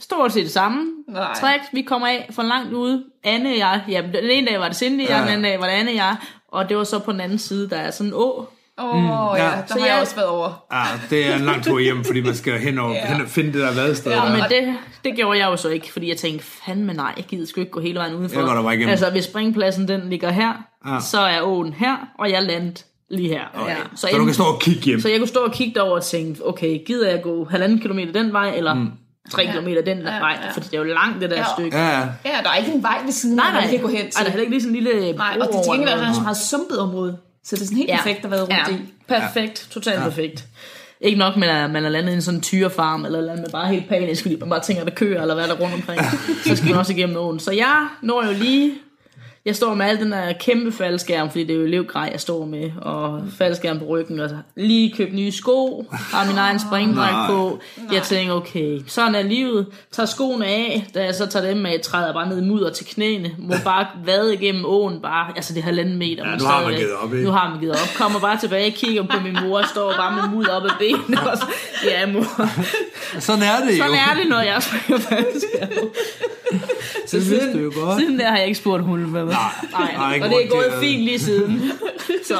Stort 0.00 0.32
set 0.32 0.44
det 0.44 0.52
samme. 0.52 0.86
Nej. 1.08 1.34
Træk, 1.40 1.60
vi 1.72 1.82
kommer 1.82 2.06
af 2.08 2.28
for 2.32 2.42
langt 2.42 2.72
ude. 2.72 3.04
Anne 3.24 3.48
og 3.50 3.58
jeg, 3.58 3.82
ja, 3.88 4.02
den 4.14 4.30
ene 4.30 4.46
dag 4.46 4.60
var 4.60 4.68
det 4.68 4.76
Cindy, 4.76 5.08
ja. 5.08 5.18
den 5.20 5.28
anden 5.28 5.42
dag 5.42 5.60
var 5.60 5.66
det 5.66 5.72
Anne 5.72 5.90
og 5.90 5.94
jeg. 5.96 6.16
Og 6.52 6.68
det 6.68 6.76
var 6.76 6.84
så 6.84 6.98
på 6.98 7.12
den 7.12 7.20
anden 7.20 7.38
side, 7.38 7.70
der 7.70 7.76
er 7.76 7.90
sådan 7.90 8.06
en 8.10 8.14
å. 8.14 8.48
Åh, 8.80 9.30
oh, 9.30 9.38
ja, 9.38 9.44
ja. 9.44 9.50
der 9.50 9.62
Så 9.66 9.74
har 9.78 9.86
jeg 9.86 9.92
jeg- 9.94 10.00
også 10.00 10.14
været 10.14 10.28
over. 10.28 10.64
Ja, 10.72 10.82
det 11.10 11.26
er 11.26 11.34
en 11.36 11.40
lang 11.44 11.64
tur 11.64 11.78
hjem, 11.78 12.04
fordi 12.04 12.20
man 12.20 12.34
skal 12.34 12.58
hen 12.58 12.78
og, 12.78 12.92
Ja. 12.92 13.06
hen 13.12 13.20
og 13.22 13.28
finde 13.28 13.52
det 13.52 13.60
der 13.60 13.74
vadested. 13.74 14.12
Ja, 14.12 14.16
der. 14.18 14.32
men 14.32 14.40
det, 14.50 14.74
det 15.04 15.16
gjorde 15.16 15.38
jeg 15.38 15.46
jo 15.46 15.56
så 15.56 15.68
ikke, 15.68 15.92
fordi 15.92 16.08
jeg 16.08 16.16
tænkte, 16.16 16.44
fandme 16.66 16.92
nej, 16.92 17.12
jeg 17.16 17.24
gider 17.24 17.46
sgu 17.46 17.60
ikke 17.60 17.70
gå 17.72 17.80
hele 17.80 17.98
vejen 17.98 18.14
udenfor. 18.14 18.40
Jeg 18.40 18.48
går 18.48 18.54
der 18.54 18.62
bare 18.62 18.74
igennem. 18.74 18.90
Altså, 18.90 19.10
hvis 19.10 19.24
springpladsen 19.24 19.88
den 19.88 20.10
ligger 20.10 20.30
her, 20.30 20.52
Ja. 20.86 20.94
ja. 20.94 21.00
så 21.00 21.20
er 21.20 21.40
åen 21.42 21.72
her, 21.72 21.96
og 22.18 22.30
jeg 22.30 22.42
landede 22.42 22.82
lige 23.10 23.28
her. 23.28 23.64
Ja. 23.68 23.76
Så 23.96 24.08
du 24.18 24.24
kan 24.24 24.34
stå 24.34 24.44
og 24.44 24.60
kigge 24.60 24.80
hjem. 24.80 25.00
Så 25.00 25.08
jeg 25.08 25.18
kunne 25.18 25.28
stå 25.28 25.40
og 25.40 25.52
kigge 25.52 25.74
derover 25.74 25.96
og 25.96 26.04
tænke, 26.04 26.46
okay, 26.48 26.78
gider 26.86 27.10
jeg 27.10 27.22
gå 27.22 27.44
halvanden 27.44 27.78
kilometer 27.80 28.12
den 28.12 28.32
vej, 28.32 28.50
eller 28.56 28.74
mm. 28.74 28.90
Tre 29.30 29.42
ja. 29.42 29.50
kilometer 29.50 29.82
den 29.82 29.98
Ja, 29.98 30.18
vej, 30.18 30.38
ja. 30.44 30.50
fordi 30.50 30.66
det 30.66 30.74
er 30.74 30.78
jo 30.78 30.84
langt 30.84 31.20
det 31.20 31.30
der 31.30 31.36
Ja. 31.36 31.44
stykke. 31.58 31.76
Ja, 31.78 31.88
ja. 31.98 32.00
Ja, 32.24 32.30
der 32.42 32.50
er 32.50 32.56
ikke 32.56 32.72
en 32.72 32.82
vej 32.82 32.98
ved 33.04 33.12
siden 33.12 33.36
Nej, 33.36 33.46
af, 33.46 33.52
nej, 33.52 33.60
man 33.62 33.70
kan 33.70 33.80
gå 33.80 33.88
hen 33.88 34.00
til. 34.10 34.12
der 34.14 34.20
er 34.20 34.24
heller 34.24 34.40
ikke 34.40 34.52
lige 34.52 34.62
sådan 34.62 34.76
en 34.76 34.82
lille 34.84 35.12
Nej, 35.12 35.36
og 35.40 35.46
det 35.48 35.54
er 35.54 35.58
over 35.58 35.72
gengæld 35.72 35.92
eller 35.92 36.08
er 36.08 36.12
så 36.12 36.20
meget 36.20 36.36
sumpet 36.36 36.78
område. 36.78 37.16
Så 37.44 37.56
det 37.56 37.62
er 37.62 37.66
sådan 37.66 37.76
helt 37.78 37.90
perfekt 37.90 38.24
at 38.24 38.30
være 38.30 38.40
rundt 38.40 38.54
ja. 38.68 38.74
i. 38.74 38.78
Perfekt, 39.08 39.66
totalt 39.70 39.96
ja. 39.98 40.02
perfekt. 40.04 40.44
Ikke 41.00 41.18
nok 41.18 41.36
med, 41.36 41.48
at 41.48 41.70
man 41.70 41.84
er 41.84 41.88
landet 41.88 42.12
i 42.12 42.14
en 42.14 42.22
sådan 42.22 42.40
tyrefarm, 42.40 43.04
eller 43.04 43.20
landet 43.20 43.40
med 43.42 43.50
bare 43.50 43.68
helt 43.68 43.88
panisk, 43.88 44.22
fordi 44.22 44.36
man 44.40 44.48
bare 44.50 44.60
tænker, 44.62 44.82
at 44.82 44.88
der 44.88 44.94
kører, 44.94 45.20
eller 45.22 45.34
hvad 45.34 45.44
er 45.44 45.48
der 45.54 45.60
rundt 45.60 45.74
omkring. 45.74 46.00
så 46.46 46.56
skal 46.56 46.68
man 46.68 46.78
også 46.78 46.92
igennem 46.92 47.16
åen. 47.16 47.38
Så 47.40 47.52
jeg 47.52 47.86
når 48.02 48.24
jo 48.26 48.32
lige... 48.32 48.72
Jeg 49.48 49.56
står 49.56 49.74
med 49.74 49.86
al 49.86 49.98
den 49.98 50.12
der 50.12 50.32
kæmpe 50.32 50.72
faldskærm, 50.72 51.30
fordi 51.30 51.44
det 51.44 51.50
er 51.50 51.58
jo 51.58 51.64
elevgrej, 51.64 52.08
jeg 52.12 52.20
står 52.20 52.44
med, 52.44 52.70
og 52.82 53.22
faldskærm 53.38 53.78
på 53.78 53.84
ryggen, 53.84 54.20
og 54.20 54.28
så 54.28 54.36
lige 54.56 54.94
købt 54.96 55.14
nye 55.14 55.32
sko, 55.32 55.86
har 55.90 56.26
min 56.26 56.38
egen 56.38 56.60
springdragt 56.60 57.30
på. 57.30 57.58
Jeg 57.92 58.02
tænker, 58.02 58.34
okay, 58.34 58.80
sådan 58.86 59.14
er 59.14 59.22
livet. 59.22 59.66
Tager 59.92 60.06
skoene 60.06 60.46
af, 60.46 60.86
da 60.94 61.04
jeg 61.04 61.14
så 61.14 61.26
tager 61.26 61.54
dem 61.54 61.66
af, 61.66 61.80
træder 61.82 62.04
jeg 62.04 62.14
bare 62.14 62.28
ned 62.28 62.38
i 62.38 62.44
mudder 62.44 62.70
til 62.70 62.86
knæene, 62.86 63.30
må 63.38 63.54
bare 63.64 63.86
vade 64.04 64.34
igennem 64.34 64.64
åen, 64.64 65.02
bare, 65.02 65.32
altså 65.36 65.54
det 65.54 65.60
er 65.60 65.64
halvanden 65.64 65.98
meter. 65.98 66.28
Ja, 66.28 66.36
nu 66.36 66.44
har 66.44 66.64
man 66.64 66.74
givet 66.74 66.92
op, 67.02 67.14
ikke? 67.14 67.24
Nu 67.24 67.30
har 67.30 67.50
man 67.50 67.60
givet 67.60 67.72
op. 67.72 67.88
Kommer 67.96 68.20
bare 68.20 68.38
tilbage, 68.38 68.70
kigger 68.70 69.02
på 69.02 69.20
min 69.20 69.36
mor, 69.42 69.62
står 69.62 69.92
bare 69.96 70.14
med 70.16 70.36
mud 70.36 70.46
op 70.46 70.64
ad 70.64 70.70
benene. 70.78 71.30
Og 71.30 71.38
så, 71.38 71.44
ja, 71.84 72.06
mor. 72.06 72.24
Sådan 73.20 73.42
er 73.42 73.64
det 73.64 73.78
jo. 73.78 73.84
Sådan 73.84 73.94
er 73.94 74.14
det, 74.20 74.28
når 74.28 74.40
jeg 74.40 74.62
springer 74.62 75.02
faldskærm. 75.08 75.88
Det 77.10 77.30
vidste 77.30 77.52
du 77.52 77.58
jo 77.58 77.72
godt. 77.74 78.00
Siden 78.00 78.18
der 78.18 78.28
har 78.28 78.36
jeg 78.36 78.46
ikke 78.46 78.58
spurgt 78.58 78.82
hunden, 78.82 79.06
hvad 79.06 79.24
Nej, 79.72 79.92
Nej. 79.96 80.14
ikke 80.14 80.26
og 80.26 80.30
det 80.32 80.44
er 80.44 80.50
gået 80.50 80.64
at- 80.64 80.80
fint 80.80 81.02
lige 81.02 81.18
siden. 81.18 81.62
Så 82.28 82.34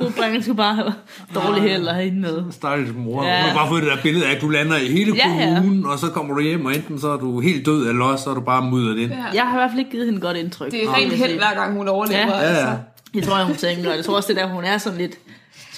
nu 0.00 0.08
bringer 0.16 0.34
jeg 0.34 0.44
sgu 0.44 0.54
bare 0.54 0.74
have 0.74 0.92
dårlig 1.34 1.62
held 1.62 1.86
og 1.86 1.94
hende 1.94 2.20
med. 2.20 2.42
Stakkels 2.50 2.90
mor. 2.96 3.24
Ja. 3.24 3.40
Hun 3.40 3.48
har 3.50 3.56
bare 3.56 3.68
fået 3.68 3.82
det 3.82 3.90
der 3.90 4.02
billede 4.02 4.26
af, 4.26 4.34
at 4.34 4.40
du 4.40 4.48
lander 4.48 4.76
i 4.76 4.86
hele 4.86 5.14
Ja, 5.16 5.28
ja. 5.28 5.54
kommunen, 5.54 5.86
og 5.86 5.98
så 5.98 6.06
kommer 6.08 6.34
du 6.34 6.40
hjem, 6.40 6.66
og 6.66 6.74
enten 6.74 7.00
så 7.00 7.08
er 7.12 7.16
du 7.16 7.40
helt 7.40 7.66
død, 7.66 7.88
eller 7.88 8.04
også 8.04 8.24
så 8.24 8.30
er 8.30 8.34
du 8.34 8.40
bare 8.40 8.62
mudret 8.70 8.98
ind. 8.98 9.12
Ja. 9.12 9.16
Jeg 9.34 9.42
har 9.42 9.52
i 9.54 9.58
hvert 9.58 9.70
fald 9.70 9.78
ikke 9.78 9.90
givet 9.90 10.04
hende 10.06 10.16
et 10.16 10.22
godt 10.22 10.36
indtryk. 10.36 10.70
Det 10.72 10.84
er 10.84 10.94
rent 10.94 11.12
held, 11.12 11.38
hver 11.38 11.54
gang 11.54 11.76
hun 11.76 11.88
overlever. 11.88 12.20
Ja. 12.20 12.26
Ja, 12.28 12.40
Altså. 12.40 12.66
ja. 12.66 12.72
Det 13.14 13.24
tror 13.24 13.36
jeg, 13.36 13.46
hun 13.46 13.56
tænker. 13.56 13.90
Og 13.90 13.96
jeg 13.96 14.04
tror 14.04 14.16
også, 14.16 14.32
det 14.32 14.38
er 14.40 14.46
der, 14.46 14.54
hun 14.54 14.64
er 14.64 14.78
sådan 14.78 14.98
lidt... 14.98 15.12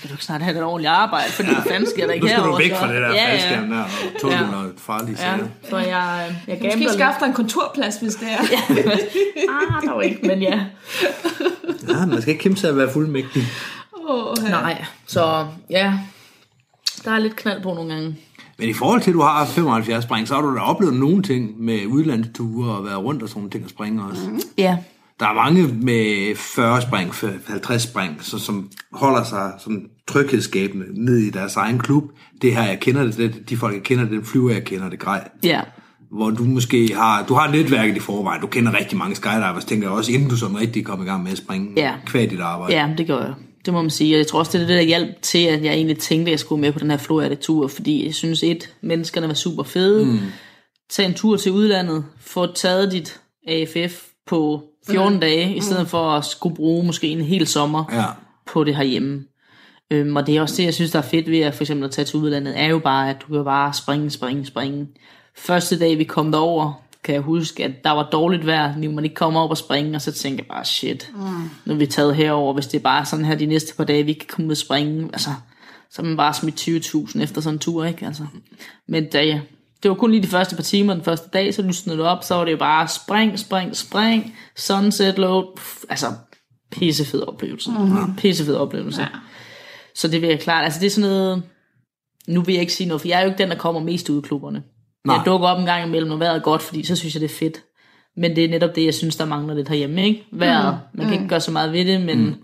Skal 0.02 0.10
du 0.10 0.14
ikke 0.14 0.24
snart 0.24 0.42
have 0.42 0.56
et 0.56 0.62
ordentligt 0.64 0.90
arbejde? 0.90 1.30
Fordi 1.32 1.48
hvad 1.48 1.62
fanden 1.68 1.90
sker 1.90 2.06
der 2.06 2.12
ikke 2.12 2.24
Nu 2.26 2.28
skal 2.28 2.38
du 2.38 2.44
herovre, 2.44 2.62
væk 2.62 2.74
fra 2.74 2.92
det 2.92 3.02
der 3.02 3.08
ja, 3.14 3.30
faldskærm 3.32 3.68
der, 3.70 3.82
og 3.82 4.20
tåle 4.20 4.34
Ja. 4.34 4.50
noget 4.50 4.72
farligt. 4.78 5.20
Ja, 5.20 5.30
Ja. 5.32 5.38
så 5.70 5.76
jeg, 5.78 6.34
jeg 6.46 6.56
Måske 6.62 6.68
gambler 6.68 6.92
skaffe 6.92 7.20
dig 7.20 7.26
en 7.26 7.32
kontorplads, 7.34 7.96
hvis 7.96 8.14
det 8.14 8.28
er. 8.32 8.38
Ah, 9.48 9.88
dog 9.88 10.04
ikke, 10.04 10.26
men 10.26 10.42
ja. 10.42 10.60
ja, 11.88 12.06
man 12.06 12.22
skal 12.22 12.32
ikke 12.32 12.42
kæmpe 12.42 12.60
sig 12.60 12.70
at 12.70 12.76
være 12.76 12.92
fuldmægtig. 12.92 13.42
Oh, 14.08 14.36
ja. 14.44 14.48
Nej, 14.50 14.84
så 15.06 15.46
ja, 15.70 15.92
der 17.04 17.10
er 17.10 17.18
lidt 17.18 17.36
knald 17.36 17.62
på 17.62 17.74
nogle 17.74 17.92
gange. 17.94 18.16
Men 18.58 18.68
i 18.68 18.72
forhold 18.72 19.00
til, 19.00 19.10
at 19.10 19.14
du 19.14 19.20
har 19.20 19.46
75 19.46 20.04
spring, 20.04 20.28
så 20.28 20.34
har 20.34 20.40
du 20.42 20.54
da 20.54 20.60
oplevet 20.60 20.94
nogle 20.94 21.22
ting 21.22 21.60
med 21.64 21.86
udlandsture 21.86 22.76
og 22.76 22.84
været 22.84 22.98
rundt 22.98 23.22
og 23.22 23.28
sådan 23.28 23.38
nogle 23.40 23.50
ting 23.50 23.64
og 23.64 23.70
springe 23.70 24.02
også. 24.10 24.22
Mm. 24.28 24.40
Ja, 24.58 24.76
Der 25.22 25.28
er 25.28 25.34
mange 25.34 25.66
med 25.82 26.36
40 26.36 26.82
spring, 26.82 27.14
50 27.46 27.82
spring, 27.82 28.24
så, 28.24 28.38
som 28.38 28.70
holder 28.92 29.24
sig 29.24 29.52
som 29.64 29.82
tryghedsskabende 30.08 31.04
ned 31.04 31.16
i 31.18 31.30
deres 31.30 31.56
egen 31.56 31.78
klub. 31.78 32.04
Det 32.42 32.56
her, 32.56 32.62
jeg 32.62 32.80
kender 32.80 33.04
det, 33.04 33.16
det 33.16 33.48
de 33.48 33.56
folk, 33.56 33.74
jeg 33.74 33.82
kender, 33.82 34.04
det, 34.04 34.12
den 34.12 34.24
flyver, 34.24 34.52
jeg 34.52 34.64
kender 34.64 34.88
det 34.90 34.98
grej. 34.98 35.28
ja, 35.44 35.60
Hvor 36.16 36.30
du 36.30 36.44
måske 36.44 36.94
har, 36.94 37.24
du 37.26 37.34
har 37.34 37.50
netværket 37.50 37.96
i 37.96 38.00
forvejen, 38.00 38.40
du 38.40 38.46
kender 38.46 38.78
rigtig 38.78 38.98
mange 38.98 39.14
skydivers, 39.16 39.64
tænker 39.64 39.88
jeg 39.88 39.96
også, 39.96 40.12
inden 40.12 40.28
du 40.28 40.36
sådan 40.36 40.60
rigtig 40.60 40.84
kom 40.84 41.02
i 41.02 41.04
gang 41.04 41.22
med 41.22 41.32
at 41.32 41.38
springe, 41.38 41.72
Ja. 41.76 41.92
kvad 42.06 42.26
dit 42.28 42.40
arbejde. 42.40 42.74
ja, 42.74 42.90
det 42.98 43.06
gør 43.06 43.18
jeg. 43.24 43.34
Det 43.64 43.72
må 43.74 43.80
man 43.82 43.90
sige, 43.90 44.14
og 44.14 44.18
jeg 44.18 44.26
tror 44.26 44.38
også, 44.38 44.58
det 44.58 44.62
er 44.64 44.66
det, 44.66 44.76
der 44.76 44.82
hjalp 44.82 45.22
til, 45.22 45.38
at 45.46 45.64
jeg 45.64 45.72
egentlig 45.74 45.98
tænkte, 45.98 46.30
at 46.30 46.32
jeg 46.32 46.38
skulle 46.40 46.60
med 46.60 46.72
på 46.72 46.78
den 46.78 46.90
her 46.90 46.98
Florida-tur, 46.98 47.68
fordi 47.68 48.06
jeg 48.06 48.14
synes, 48.14 48.42
et, 48.42 48.74
menneskerne 48.82 49.28
var 49.28 49.34
super 49.34 49.62
fede. 49.62 50.04
Mm. 50.06 50.18
Tag 50.90 51.06
en 51.06 51.14
tur 51.14 51.36
til 51.36 51.52
udlandet, 51.52 52.04
få 52.20 52.52
taget 52.54 52.92
dit 52.92 53.20
AFF 53.48 54.02
på 54.26 54.62
14 54.86 55.14
mm. 55.14 55.20
dage, 55.20 55.56
i 55.56 55.60
stedet 55.60 55.88
for 55.88 56.10
at 56.10 56.24
skulle 56.24 56.56
bruge 56.56 56.86
måske 56.86 57.08
en 57.08 57.20
hel 57.20 57.46
sommer 57.46 57.84
Ja. 57.92 58.04
på 58.46 58.64
det 58.64 58.76
herhjemme. 58.76 59.24
Øhm, 59.90 60.16
og 60.16 60.26
det 60.26 60.36
er 60.36 60.40
også 60.42 60.54
det, 60.56 60.64
jeg 60.64 60.74
synes, 60.74 60.90
der 60.90 60.98
er 60.98 61.02
fedt 61.02 61.30
ved 61.30 61.40
at 61.40 61.54
for 61.54 61.62
eksempel 61.62 61.84
at 61.84 61.90
tage 61.90 62.04
til 62.04 62.16
udlandet, 62.16 62.60
er 62.60 62.66
jo 62.66 62.78
bare, 62.78 63.10
at 63.10 63.16
du 63.20 63.32
kan 63.34 63.44
bare 63.44 63.72
springe, 63.72 64.10
springe, 64.10 64.46
springe. 64.46 64.86
Første 65.36 65.78
dag, 65.78 65.98
vi 65.98 66.04
kom 66.04 66.32
derover, 66.32 66.82
kan 67.04 67.14
jeg 67.14 67.22
huske, 67.22 67.64
at 67.64 67.84
der 67.84 67.90
var 67.90 68.08
dårligt 68.12 68.46
vejr, 68.46 68.76
nu 68.76 68.90
man 68.92 69.04
ikke 69.04 69.16
kom 69.16 69.36
op 69.36 69.50
og 69.50 69.56
springe, 69.58 69.94
og 69.96 70.02
så 70.02 70.12
tænkte 70.12 70.44
jeg 70.44 70.48
bare, 70.56 70.64
shit, 70.64 71.10
mm. 71.14 71.50
nu 71.64 71.72
er 71.74 71.78
vi 71.78 71.86
taget 71.86 72.16
herover, 72.16 72.54
hvis 72.54 72.66
det 72.66 72.78
er 72.78 72.82
bare 72.82 73.04
sådan 73.04 73.24
her 73.24 73.34
de 73.34 73.46
næste 73.46 73.76
par 73.76 73.84
dage, 73.84 74.04
vi 74.04 74.12
kan 74.12 74.28
komme 74.28 74.46
ud 74.46 74.50
og 74.50 74.56
springe, 74.56 75.04
altså, 75.12 75.30
så 75.90 76.02
er 76.02 76.06
man 76.06 76.16
bare 76.16 76.34
smidt 76.34 76.68
20.000 76.68 77.22
efter 77.22 77.40
sådan 77.40 77.54
en 77.54 77.58
tur, 77.58 77.84
ikke? 77.84 78.06
Altså. 78.06 78.26
Men 78.88 79.10
da 79.10 79.40
det 79.82 79.88
var 79.88 79.94
kun 79.94 80.10
lige 80.10 80.22
de 80.22 80.28
første 80.28 80.56
par 80.56 80.62
timer 80.62 80.94
den 80.94 81.04
første 81.04 81.28
dag, 81.32 81.54
så 81.54 81.62
lysnede 81.62 81.98
det 81.98 82.06
op, 82.06 82.24
så 82.24 82.34
var 82.34 82.44
det 82.44 82.52
jo 82.52 82.56
bare 82.56 82.88
spring, 82.88 83.38
spring, 83.38 83.76
spring, 83.76 84.36
sunset 84.56 85.18
load, 85.18 85.56
pff, 85.56 85.84
altså 85.88 86.06
pissefed 86.70 87.22
oplevelse. 87.28 87.70
Mm-hmm. 87.70 88.16
Pissefed 88.16 88.54
oplevelse. 88.54 89.02
Ja. 89.02 89.08
Så 89.94 90.08
det 90.08 90.22
vil 90.22 90.28
jeg 90.28 90.40
klart, 90.40 90.64
altså 90.64 90.80
det 90.80 90.86
er 90.86 90.90
sådan 90.90 91.10
noget, 91.10 91.42
nu 92.28 92.42
vil 92.42 92.52
jeg 92.52 92.60
ikke 92.60 92.72
sige 92.72 92.86
noget, 92.86 93.00
for 93.00 93.08
jeg 93.08 93.18
er 93.18 93.22
jo 93.22 93.28
ikke 93.28 93.42
den, 93.42 93.50
der 93.50 93.56
kommer 93.56 93.80
mest 93.80 94.10
ud 94.10 94.22
i 94.22 94.26
klubberne. 94.26 94.62
Nej. 95.04 95.16
Jeg 95.16 95.26
dukker 95.26 95.48
op 95.48 95.58
en 95.58 95.66
gang 95.66 95.86
imellem, 95.86 96.08
når 96.08 96.16
vejret 96.16 96.36
er 96.36 96.40
godt, 96.42 96.62
fordi 96.62 96.84
så 96.84 96.96
synes 96.96 97.14
jeg, 97.14 97.20
det 97.20 97.30
er 97.30 97.34
fedt. 97.34 97.62
Men 98.16 98.36
det 98.36 98.44
er 98.44 98.48
netop 98.48 98.76
det, 98.76 98.84
jeg 98.84 98.94
synes, 98.94 99.16
der 99.16 99.24
mangler 99.24 99.54
lidt 99.54 99.68
herhjemme, 99.68 100.04
ikke? 100.04 100.24
Vejret. 100.32 100.80
Mm. 100.92 100.98
Man 100.98 101.06
kan 101.06 101.14
ikke 101.14 101.28
gøre 101.28 101.40
så 101.40 101.50
meget 101.50 101.72
ved 101.72 101.84
det, 101.84 102.00
men 102.00 102.18
mm. 102.18 102.34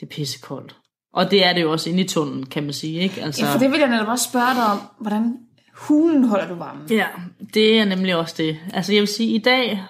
det 0.00 0.02
er 0.02 0.10
pissekoldt. 0.10 0.76
Og 1.14 1.30
det 1.30 1.44
er 1.44 1.52
det 1.52 1.62
jo 1.62 1.72
også 1.72 1.90
inde 1.90 2.00
i 2.00 2.08
tunnelen, 2.08 2.46
kan 2.46 2.62
man 2.62 2.72
sige, 2.72 3.00
ikke? 3.00 3.22
Altså, 3.22 3.44
Ja, 3.44 3.52
for 3.52 3.58
det 3.58 3.70
vil 3.70 3.78
jeg 3.78 3.88
netop 3.88 4.08
også 4.08 4.24
spørge 4.24 4.54
dig 4.54 4.66
om. 4.66 4.78
Hvordan 5.00 5.36
hulen 5.74 6.24
holder 6.24 6.48
du 6.48 6.54
varmen? 6.54 6.86
Ja, 6.90 7.06
det 7.54 7.78
er 7.78 7.84
nemlig 7.84 8.16
også 8.16 8.34
det. 8.38 8.58
Altså 8.72 8.92
jeg 8.92 9.00
vil 9.00 9.08
sige, 9.08 9.34
i 9.34 9.38
dag, 9.38 9.82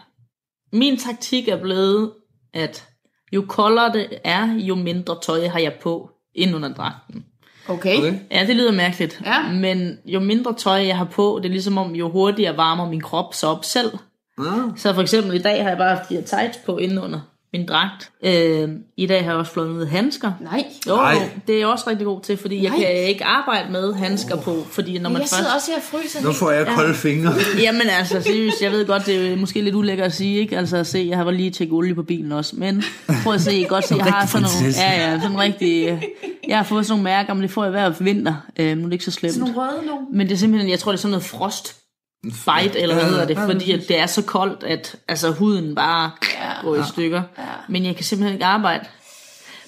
min 0.72 0.96
taktik 0.96 1.48
er 1.48 1.62
blevet, 1.62 2.12
at 2.54 2.88
jo 3.32 3.44
koldere 3.48 3.92
det 3.92 4.06
er, 4.24 4.52
jo 4.52 4.74
mindre 4.74 5.16
tøj 5.22 5.48
har 5.48 5.58
jeg 5.58 5.74
på 5.82 6.10
ind 6.34 6.54
under 6.54 6.74
dragten. 6.74 7.24
Okay. 7.68 7.98
Okay. 7.98 8.18
Ja, 8.30 8.46
det 8.46 8.56
lyder 8.56 8.72
mærkeligt. 8.72 9.22
Ja. 9.24 9.52
Men 9.52 9.98
jo 10.06 10.20
mindre 10.20 10.54
tøj 10.54 10.86
jeg 10.86 10.98
har 10.98 11.04
på, 11.04 11.40
det 11.42 11.48
er 11.48 11.52
ligesom 11.52 11.78
om, 11.78 11.94
jo 11.94 12.10
hurtigere 12.10 12.56
varmer 12.56 12.88
min 12.88 13.00
krop 13.00 13.34
sig 13.34 13.48
op 13.48 13.64
selv. 13.64 13.92
Ja. 14.38 14.44
Så 14.76 14.94
for 14.94 15.02
eksempel 15.02 15.34
i 15.34 15.42
dag 15.42 15.62
har 15.62 15.68
jeg 15.68 15.78
bare 15.78 15.96
haft 15.96 16.08
de 16.08 16.14
her 16.14 16.22
tights 16.22 16.58
på 16.66 16.78
inden 16.78 16.98
under 16.98 17.20
min 17.54 17.66
dragt. 17.66 18.10
Øh, 18.24 18.68
I 18.96 19.06
dag 19.06 19.24
har 19.24 19.30
jeg 19.30 19.38
også 19.38 19.52
flået 19.52 19.70
med 19.70 19.86
handsker. 19.86 20.32
Nej. 20.40 20.64
Jo, 20.88 20.96
Nej. 20.96 21.30
det 21.46 21.54
er 21.54 21.58
jeg 21.58 21.66
også 21.66 21.84
rigtig 21.90 22.06
god 22.06 22.20
til, 22.20 22.36
fordi 22.36 22.62
jeg 22.62 22.70
Nej. 22.70 22.78
kan 22.78 22.94
ikke 22.94 23.24
arbejde 23.24 23.72
med 23.72 23.94
handsker 23.94 24.36
på, 24.36 24.66
fordi 24.70 24.98
når 24.98 25.10
man 25.10 25.12
Jeg 25.12 25.20
først... 25.20 25.34
sidder 25.34 25.54
også 25.54 25.70
her 25.70 25.76
og 25.76 25.82
fryser. 25.82 26.22
Nu 26.22 26.32
får 26.32 26.50
jeg 26.50 26.66
kolde 26.66 26.94
fingre. 26.94 27.32
Jamen 27.62 27.88
altså, 27.98 28.22
seriøst, 28.22 28.62
jeg 28.62 28.72
ved 28.72 28.86
godt, 28.86 29.06
det 29.06 29.32
er 29.32 29.36
måske 29.36 29.60
lidt 29.60 29.74
ulækkert 29.74 30.06
at 30.06 30.12
sige, 30.12 30.40
ikke? 30.40 30.58
Altså 30.58 30.76
at 30.76 30.86
se, 30.86 31.06
jeg 31.10 31.18
har 31.18 31.30
lige 31.30 31.50
tjekket 31.50 31.74
olie 31.74 31.94
på 31.94 32.02
bilen 32.02 32.32
også, 32.32 32.56
men 32.56 32.82
prøv 33.22 33.34
at 33.34 33.40
se, 33.40 33.54
I 33.54 33.64
godt 33.64 33.88
se, 33.88 33.96
jeg 33.96 34.04
har 34.04 34.26
sådan 34.26 34.48
nogle, 34.62 34.74
ja, 34.78 35.10
ja, 35.10 35.20
sådan 35.20 35.38
rigtig, 35.38 36.00
jeg 36.48 36.56
har 36.56 36.64
fået 36.64 36.86
sådan 36.86 36.92
nogle 36.92 37.04
mærker, 37.04 37.34
men 37.34 37.42
det 37.42 37.50
får 37.50 37.64
jeg 37.64 37.70
hver 37.70 37.90
vinter, 38.00 38.34
øh, 38.58 38.76
nu 38.76 38.82
er 38.82 38.86
det 38.86 38.92
ikke 38.92 39.04
så 39.04 39.10
slemt. 39.10 39.34
Sådan 39.34 39.52
nogle 39.52 39.70
røde 39.70 39.86
nogle. 39.86 40.06
Men 40.12 40.26
det 40.26 40.34
er 40.34 40.38
simpelthen, 40.38 40.70
jeg 40.70 40.78
tror, 40.78 40.92
det 40.92 40.98
er 40.98 41.00
sådan 41.02 41.10
noget 41.10 41.24
frost 41.24 41.83
fight, 42.32 42.76
eller 42.76 42.94
hvad 42.94 43.04
Ja, 43.04 43.10
hedder 43.10 43.26
det, 43.26 43.34
ja, 43.34 43.46
fordi 43.46 43.72
at 43.72 43.88
det 43.88 43.98
er 43.98 44.06
så 44.06 44.22
koldt, 44.22 44.62
at 44.62 44.96
altså, 45.08 45.30
huden 45.30 45.74
bare 45.74 46.10
Ja. 46.40 46.62
går 46.62 46.76
i 46.76 46.82
stykker. 46.88 47.22
Ja. 47.38 47.42
Men 47.68 47.84
jeg 47.84 47.96
kan 47.96 48.04
simpelthen 48.04 48.34
ikke 48.34 48.44
arbejde 48.44 48.84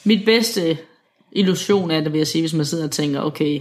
Mit 0.04 0.24
bedste 0.24 0.78
illusion 1.32 1.90
er 1.90 2.00
det, 2.00 2.12
vil 2.12 2.18
jeg 2.18 2.26
sige, 2.26 2.42
hvis 2.42 2.54
man 2.54 2.64
sidder 2.64 2.84
og 2.84 2.90
tænker, 2.90 3.20
okay, 3.20 3.60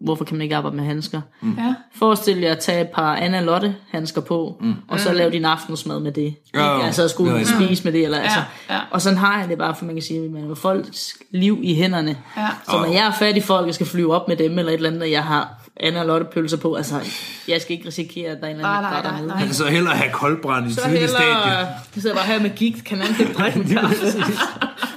hvorfor 0.00 0.24
kan 0.24 0.36
man 0.36 0.42
ikke 0.42 0.56
arbejde 0.56 0.76
med 0.76 0.84
handsker? 0.84 1.20
Mm. 1.40 1.54
Ja. 1.58 1.74
Forestil 1.94 2.38
jer 2.38 2.52
at 2.52 2.58
tage 2.58 2.80
et 2.80 2.88
par 2.88 3.16
Anna 3.16 3.40
Lotte 3.40 3.76
handsker 3.90 4.20
på, 4.20 4.56
mm. 4.60 4.74
og 4.88 5.00
så 5.00 5.12
lave 5.12 5.30
din 5.30 5.44
aftensmad 5.44 6.00
med 6.00 6.12
det. 6.12 6.34
Ja, 6.54 6.86
altså 6.86 7.04
at 7.04 7.10
skulle 7.10 7.40
er 7.40 7.44
spise 7.44 7.84
med 7.84 7.92
det. 7.92 8.04
Eller, 8.04 8.18
altså. 8.18 8.42
ja. 8.70 8.80
Og 8.90 9.00
sådan 9.02 9.18
har 9.18 9.40
jeg 9.40 9.48
det 9.48 9.58
bare, 9.58 9.74
for 9.74 9.84
man 9.84 9.94
kan 9.94 10.02
sige, 10.02 10.24
at 10.24 10.30
man 10.30 10.46
har 10.46 10.54
folks 10.54 11.16
liv 11.30 11.60
i 11.62 11.74
hænderne. 11.74 12.16
Ja. 12.36 12.48
Så 12.64 12.76
når 12.76 12.92
jeg 12.92 13.06
er 13.06 13.12
fat 13.12 13.36
i 13.36 13.40
folk, 13.40 13.66
jeg 13.66 13.74
skal 13.74 13.86
flyve 13.86 14.14
op 14.14 14.28
med 14.28 14.36
dem, 14.36 14.58
eller 14.58 14.72
et 14.72 14.76
eller 14.76 14.88
andet, 14.88 15.02
og 15.02 15.10
jeg 15.10 15.24
har 15.24 15.59
Anna 15.76 16.02
Lotte 16.02 16.26
pølser 16.32 16.56
på, 16.56 16.74
altså, 16.74 17.00
jeg 17.48 17.60
skal 17.60 17.72
ikke 17.76 17.88
risikere, 17.88 18.30
at 18.30 18.38
der 18.40 18.46
er 18.46 18.50
en 18.50 18.56
eller 18.56 18.68
anden 18.68 18.82
nej, 18.92 19.02
der 19.02 19.08
er 19.08 19.16
dernede. 19.16 19.34
Altså, 19.40 19.64
så 19.64 19.70
hellere 19.70 19.94
have 19.94 20.12
koldbrand 20.12 20.70
i 20.70 20.74
Så 20.74 20.80
tidlig 20.82 21.08
stadie. 21.08 21.26
hellere, 21.26 21.58
jeg 21.58 22.02
sidder 22.02 22.16
bare 22.16 22.26
her 22.26 22.40
med 22.40 22.50
gigt, 22.56 22.84
kan 22.84 22.98
man 22.98 23.06
ikke 23.20 23.32
drikke 23.32 23.58
en 23.58 23.64
kaffe. 23.68 24.06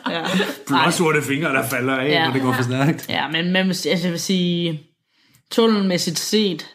ja. 0.10 0.22
Blåsorte 0.68 1.22
fingre, 1.22 1.50
der 1.50 1.64
falder 1.64 1.96
af, 1.98 2.10
Ja. 2.10 2.26
når 2.26 2.34
det 2.34 2.42
går 2.42 2.54
for 2.54 2.64
stærkt. 2.64 3.10
Ja, 3.10 3.28
men, 3.28 3.46
men 3.52 3.68
altså, 3.68 3.90
jeg 4.04 4.12
vil 4.12 4.20
sige, 4.20 4.82
tunnelmæssigt 5.52 6.20
set, 6.20 6.66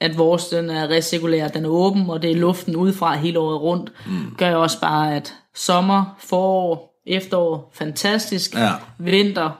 at 0.00 0.18
vores 0.18 0.46
den 0.48 0.70
er 0.70 0.88
recirkulær, 0.90 1.48
den 1.48 1.64
er 1.64 1.68
åben, 1.68 2.10
og 2.10 2.22
det 2.22 2.30
er 2.30 2.36
luften 2.36 2.76
udefra 2.76 3.16
hele 3.16 3.38
året 3.38 3.60
rundt, 3.60 3.92
mm. 4.06 4.34
gør 4.38 4.54
også 4.54 4.80
bare, 4.80 5.14
at 5.16 5.34
sommer, 5.54 6.16
forår, 6.20 6.94
efterår, 7.06 7.72
fantastisk, 7.74 8.54
Ja. 8.54 8.70
vinter, 8.98 9.50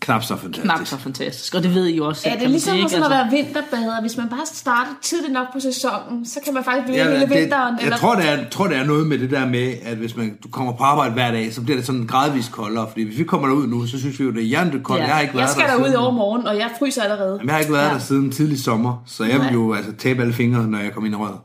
Knap 0.00 0.22
så 0.24 0.36
fantastisk. 0.36 0.62
knap 0.64 0.86
så 0.86 0.96
fantastisk, 0.96 1.54
og 1.54 1.62
det 1.62 1.74
ved 1.74 1.86
I 1.86 1.96
jo 1.96 2.06
også. 2.06 2.22
Er 2.28 2.30
kan 2.30 2.38
det 2.38 2.44
man 2.44 2.50
ligesom 2.50 2.74
sige, 2.76 2.88
sådan 2.88 3.04
ikke? 3.04 3.14
at 3.16 3.20
være 3.20 3.30
vinterbader? 3.44 4.00
Hvis 4.00 4.16
man 4.16 4.28
bare 4.28 4.46
starter 4.46 4.90
tidligt 5.02 5.32
nok 5.32 5.52
på 5.52 5.60
sæsonen, 5.60 6.26
så 6.26 6.40
kan 6.44 6.54
man 6.54 6.64
faktisk 6.64 6.84
blive 6.84 6.96
Ja, 6.98 7.04
hele 7.10 7.20
det, 7.20 7.30
vinteren. 7.30 7.74
jeg 7.78 7.84
eller... 7.84 7.96
tror, 7.96 8.14
det 8.14 8.28
er, 8.28 8.48
tror, 8.50 8.66
det 8.66 8.76
er 8.76 8.84
noget 8.84 9.06
med 9.06 9.18
det 9.18 9.30
der 9.30 9.46
med, 9.46 9.74
at 9.82 9.96
hvis 9.96 10.16
man, 10.16 10.38
du 10.42 10.48
kommer 10.48 10.72
på 10.72 10.82
arbejde 10.84 11.12
hver 11.12 11.30
dag, 11.30 11.54
så 11.54 11.62
bliver 11.62 11.76
det 11.76 11.86
sådan 11.86 12.06
gradvist 12.06 12.52
koldere. 12.52 12.88
Fordi 12.88 13.02
hvis 13.04 13.18
vi 13.18 13.24
kommer 13.24 13.48
derud 13.48 13.66
nu, 13.66 13.86
så 13.86 13.98
synes 13.98 14.18
vi 14.20 14.24
jo, 14.24 14.30
det 14.30 14.38
er 14.42 14.46
hjernet 14.46 14.82
koldt. 14.84 15.00
Ja. 15.00 15.06
Jeg 15.06 15.14
har 15.14 15.20
ikke 15.22 15.34
været 15.34 15.42
Jeg 15.42 15.50
skal 15.50 15.64
der 15.64 15.70
derud 15.70 15.84
i 15.84 15.88
siden- 15.88 15.96
overmorgen, 16.00 16.46
og 16.46 16.56
jeg 16.56 16.70
fryser 16.78 17.02
allerede. 17.02 17.32
Jamen, 17.32 17.46
jeg 17.46 17.54
har 17.54 17.60
ikke 17.60 17.72
været 17.72 17.88
Ja. 17.88 17.92
der 17.92 17.98
siden 17.98 18.32
tidlig 18.32 18.58
sommer, 18.60 19.02
så 19.06 19.24
jeg 19.24 19.40
vil 19.40 19.48
jo 19.52 19.74
altså 19.74 19.92
tabe 19.92 20.20
alle 20.22 20.32
fingre, 20.34 20.66
når 20.66 20.78
jeg 20.78 20.92
kommer 20.92 21.06
ind 21.06 21.14
i 21.14 21.18
røret. 21.18 21.38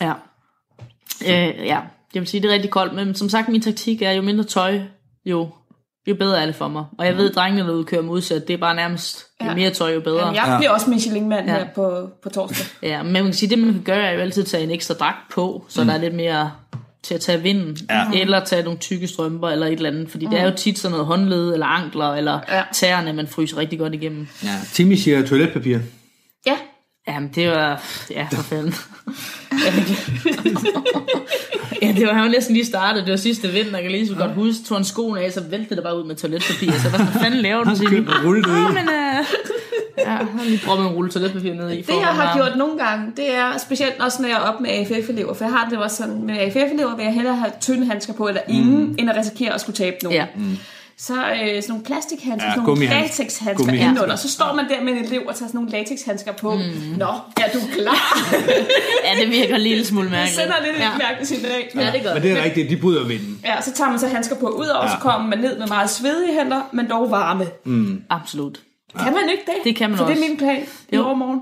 Ja. 0.00 0.06
Ja. 0.06 0.12
Øh, 1.26 1.66
ja, 1.66 1.78
jeg 2.14 2.20
vil 2.20 2.26
sige, 2.26 2.40
det 2.42 2.48
er 2.50 2.54
rigtig 2.54 2.70
koldt, 2.70 2.94
men 2.94 3.14
som 3.14 3.28
sagt, 3.28 3.48
min 3.48 3.60
taktik 3.62 4.02
er, 4.02 4.10
jo 4.12 4.22
mindre 4.22 4.44
tøj, 4.44 4.80
jo, 5.26 5.48
jo 6.08 6.14
bedre 6.14 6.42
er 6.42 6.46
det 6.46 6.54
for 6.54 6.68
mig. 6.68 6.84
Og 6.98 7.06
jeg 7.06 7.16
ved, 7.16 7.28
at 7.30 7.34
drengene 7.34 7.68
derude 7.68 7.84
kører 7.84 8.02
modsat, 8.02 8.48
det 8.48 8.54
er 8.54 8.58
bare 8.58 8.74
nærmest, 8.76 9.26
jo 9.42 9.46
Ja. 9.48 9.54
mere 9.54 9.70
tøj, 9.70 9.94
jo 9.94 10.00
bedre. 10.00 10.20
Jamen, 10.20 10.34
jeg 10.34 10.44
Ja. 10.46 10.56
bliver 10.56 10.70
også 10.70 10.90
Michelin-mand 10.90 11.46
Ja. 11.46 11.52
her 11.52 11.66
på, 11.74 12.08
på 12.22 12.28
torsdag. 12.28 12.66
Ja, 12.82 13.02
men 13.02 13.12
man 13.12 13.24
kan 13.24 13.32
sige, 13.32 13.50
det 13.50 13.58
man 13.58 13.72
kan 13.72 13.82
gøre, 13.82 14.02
er 14.06 14.12
jo 14.12 14.20
altid 14.20 14.42
at 14.42 14.46
tage 14.48 14.64
en 14.64 14.70
ekstra 14.70 14.94
dragt 14.94 15.32
på, 15.34 15.64
så 15.68 15.80
mm. 15.80 15.86
der 15.86 15.94
er 15.94 15.98
lidt 15.98 16.14
mere 16.14 16.50
til 17.02 17.14
at 17.14 17.20
tage 17.20 17.40
vinden, 17.42 17.76
ja. 17.90 18.20
eller 18.20 18.44
tage 18.44 18.62
nogle 18.62 18.78
tykke 18.78 19.06
strømper, 19.06 19.48
eller 19.48 19.66
et 19.66 19.72
eller 19.72 19.90
andet, 19.90 20.10
fordi 20.10 20.26
mm. 20.26 20.30
det 20.30 20.40
er 20.40 20.44
jo 20.44 20.52
tit 20.56 20.78
sådan 20.78 20.90
noget 20.90 21.06
håndled, 21.06 21.52
eller 21.52 21.66
ankler, 21.66 22.14
eller 22.14 22.38
Ja. 22.48 22.56
ja. 22.56 22.62
tæerne, 22.74 23.12
man 23.12 23.26
fryser 23.26 23.56
rigtig 23.56 23.78
godt 23.78 23.94
igennem. 23.94 24.26
Ja. 24.44 24.48
Timmy 24.72 24.94
siger 24.94 25.26
toiletpapir. 25.26 25.78
Ja, 27.08 27.12
Jamen, 27.12 27.30
det 27.34 27.48
var... 27.50 27.82
Ja, 28.10 28.26
for 28.32 28.42
fanden. 28.42 28.72
ja, 31.82 31.92
det 31.96 32.06
var 32.06 32.12
han 32.12 32.22
var 32.22 32.28
næsten 32.28 32.54
lige 32.54 32.66
startet. 32.66 33.04
Det 33.04 33.10
var 33.10 33.16
sidste 33.16 33.48
vinter, 33.48 33.72
jeg 33.72 33.82
kan 33.82 33.90
lige 33.90 34.08
så 34.08 34.14
godt 34.14 34.32
huske. 34.32 34.64
Tog 34.68 34.78
en 34.78 34.84
skoen 34.84 35.18
af, 35.18 35.32
så 35.32 35.40
væltede 35.50 35.76
det 35.76 35.84
bare 35.84 35.98
ud 35.98 36.04
med 36.04 36.16
toiletpapir. 36.16 36.72
Så 36.72 36.88
hvad 36.88 37.06
fanden 37.22 37.40
laver 37.40 37.64
du 37.64 37.76
til? 37.76 37.88
Køb 37.88 38.08
en 38.08 38.14
rulle 38.24 38.42
det 38.42 38.48
Ja, 38.48 38.70
i. 38.70 38.72
men... 38.72 38.88
Øh, 38.88 39.24
ja, 39.98 40.10
han 40.10 40.28
har 40.38 40.44
lige 40.44 40.60
proppet 40.66 40.86
en 40.86 40.92
rulle 40.92 41.10
toiletpapir 41.10 41.54
ned 41.54 41.70
i. 41.70 41.82
for 41.82 41.92
det 41.92 42.00
jeg 42.00 42.08
har 42.08 42.36
gjort 42.36 42.56
nogle 42.58 42.78
gange, 42.84 43.12
det 43.16 43.34
er 43.34 43.58
specielt 43.58 44.00
også, 44.00 44.22
når 44.22 44.28
jeg 44.28 44.36
er 44.36 44.40
op 44.40 44.60
med 44.60 44.70
AFF-elever, 44.70 45.34
for 45.34 45.44
jeg 45.44 45.52
har 45.52 45.68
det 45.70 45.78
også 45.78 45.96
sådan, 45.96 46.22
med 46.22 46.38
AFF-elever 46.38 46.96
vil 46.96 47.04
jeg 47.04 47.14
hellere 47.14 47.36
have 47.36 47.52
tynde 47.60 47.86
handsker 47.86 48.12
på, 48.12 48.28
eller 48.28 48.40
ingen, 48.48 48.84
mm. 48.86 48.96
end 48.98 49.10
at 49.10 49.16
risikere 49.16 49.54
at 49.54 49.60
skulle 49.60 49.76
tabe 49.76 49.96
nogen. 50.02 50.16
Ja. 50.18 50.26
Så 51.00 51.14
øh, 51.14 51.38
sådan 51.38 51.62
nogle 51.68 51.84
plastikhandsker, 51.84 52.48
Ja, 52.48 52.54
sådan 52.54 52.64
nogle 52.66 52.84
latexhandsker 52.86 53.54
Gummihandsker. 53.54 53.88
indenunder. 53.88 54.16
Så 54.16 54.28
står 54.30 54.54
man 54.54 54.68
der 54.68 54.82
med 54.82 54.92
en 54.92 54.98
elev 55.04 55.20
og 55.26 55.34
tager 55.36 55.48
sådan 55.48 55.50
nogle 55.54 55.70
latexhandsker 55.70 56.32
på. 56.32 56.54
Mm. 56.54 56.60
Nå, 56.98 57.06
er 57.36 57.48
du 57.52 57.58
klar? 57.72 58.28
Ja, 59.04 59.20
det 59.22 59.30
virker 59.30 59.54
en 59.54 59.60
lille 59.60 59.84
smule 59.86 60.04
det 60.04 60.10
mærkeligt. 60.12 60.40
sender 60.40 60.54
lidt 60.66 60.78
ja. 60.78 60.90
mærkeligt 60.98 61.28
signal. 61.28 61.62
Ja, 61.74 61.92
det 61.92 62.02
gør 62.02 62.14
Men 62.14 62.22
det 62.22 62.32
er 62.32 62.44
rigtigt, 62.44 62.70
de 62.70 62.76
bryder 62.76 63.04
vinden. 63.06 63.40
Ja, 63.44 63.60
så 63.62 63.72
tager 63.72 63.90
man 63.90 63.98
så 63.98 64.08
handsker 64.08 64.36
på 64.36 64.46
ud 64.48 64.66
over, 64.66 64.84
Ja. 64.84 64.90
så 64.90 64.96
kommer 65.00 65.28
man 65.28 65.38
ned 65.38 65.58
med 65.58 65.66
meget 65.66 65.90
svedige 65.90 66.32
hænder, 66.38 66.60
men 66.72 66.90
dog 66.90 67.10
varme. 67.10 67.46
Absolut. 68.10 68.60
Kan 68.98 69.12
man 69.12 69.28
ikke 69.30 69.42
det? 69.46 69.54
Det 69.64 69.76
kan 69.76 69.90
man 69.90 69.98
For 69.98 70.04
det 70.04 70.12
også. 70.14 70.24
er 70.24 70.28
min 70.28 70.38
plan 70.38 70.62
i 70.88 70.96
Jo. 70.96 71.04
overmorgen. 71.04 71.40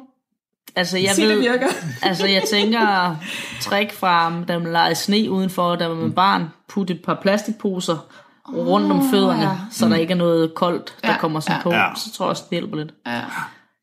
Altså, 0.77 0.99
jeg 0.99 1.11
Sig, 1.15 1.25
det 1.29 1.35
ved, 1.37 1.41
virker. 1.41 1.67
altså, 2.03 2.27
jeg 2.27 2.43
tænker 2.51 3.17
trick 3.61 3.93
fra, 3.93 4.33
da 4.49 4.59
man 4.59 4.73
legede 4.73 4.95
sne 4.95 5.31
udenfor, 5.31 5.77
da 5.77 5.89
man 5.89 6.03
var 6.03 6.09
barn, 6.09 6.45
putte 6.69 6.95
et 6.95 7.01
par 7.05 7.19
plastikposer 7.23 8.07
rundt 8.55 8.92
om 8.92 9.11
fødderne, 9.11 9.42
ja. 9.42 9.57
så 9.70 9.88
der 9.88 9.97
ikke 9.97 10.12
er 10.12 10.16
noget 10.16 10.55
koldt, 10.55 10.97
der 11.03 11.11
Ja, 11.12 11.18
kommer 11.18 11.40
sådan 11.40 11.57
ja. 11.57 11.62
på. 11.62 11.72
Ja. 11.72 11.88
Så 11.97 12.12
tror 12.12 12.24
jeg 12.24 12.30
også, 12.30 12.42
det 12.42 12.59
hjælper 12.59 12.76
lidt. 12.76 12.94
Ja. 13.07 13.12
Jeg 13.12 13.22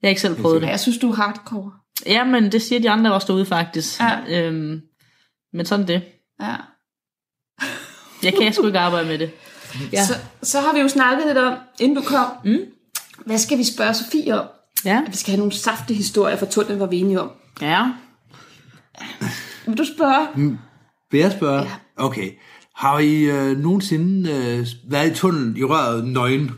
har 0.03 0.09
ikke 0.09 0.21
selv 0.21 0.41
prøvet 0.41 0.61
det. 0.61 0.67
Jeg 0.67 0.79
synes, 0.79 0.97
du 0.97 1.11
er 1.11 1.15
hardcore. 1.15 1.71
Ja, 2.05 2.23
men 2.23 2.51
det 2.51 2.61
siger 2.61 2.79
de 2.81 2.89
andre 2.89 3.13
også 3.13 3.27
derude 3.27 3.45
faktisk. 3.45 3.99
Ja. 4.01 4.19
Øhm, 4.29 4.81
men 5.53 5.65
sådan 5.65 5.87
det. 5.87 6.01
Ja. 6.41 6.55
Jeg 8.23 8.33
kan 8.33 8.53
sgu 8.53 8.67
ikke 8.67 8.79
arbejde 8.79 9.07
med 9.07 9.19
det. 9.19 9.31
Ja. 9.93 10.05
Så, 10.05 10.13
så 10.43 10.61
har 10.61 10.73
vi 10.73 10.79
jo 10.79 10.87
snakket 10.87 11.27
lidt 11.27 11.37
om, 11.37 11.53
inden 11.79 11.97
du 11.97 12.03
kom, 12.03 12.25
mm. 12.45 12.59
hvad 13.25 13.37
skal 13.37 13.57
vi 13.57 13.63
spørge 13.63 13.93
Sofie 13.93 14.39
om? 14.39 14.47
Ja. 14.85 15.01
Vi 15.07 15.15
skal 15.15 15.31
have 15.31 15.37
nogle 15.37 15.53
saftige 15.53 15.97
historier 15.97 16.35
fra 16.35 16.45
tunnelen, 16.45 16.79
var 16.79 16.85
vi 16.85 16.99
enige 16.99 17.21
om. 17.21 17.31
Ja. 17.61 17.91
Vil 19.65 19.77
du 19.77 19.85
spørge? 19.85 20.57
Vil 21.11 21.19
jeg 21.19 21.31
spørge? 21.31 21.61
Ja. 21.61 21.71
Okay. 21.95 22.31
Har 22.75 22.99
I 22.99 23.23
øh, 23.23 23.57
nogensinde 23.57 24.31
øh, 24.31 24.67
været 24.91 25.11
i 25.11 25.13
tunnelen 25.15 25.57
i 25.57 25.63
røret 25.63 26.05
nøgen? 26.07 26.51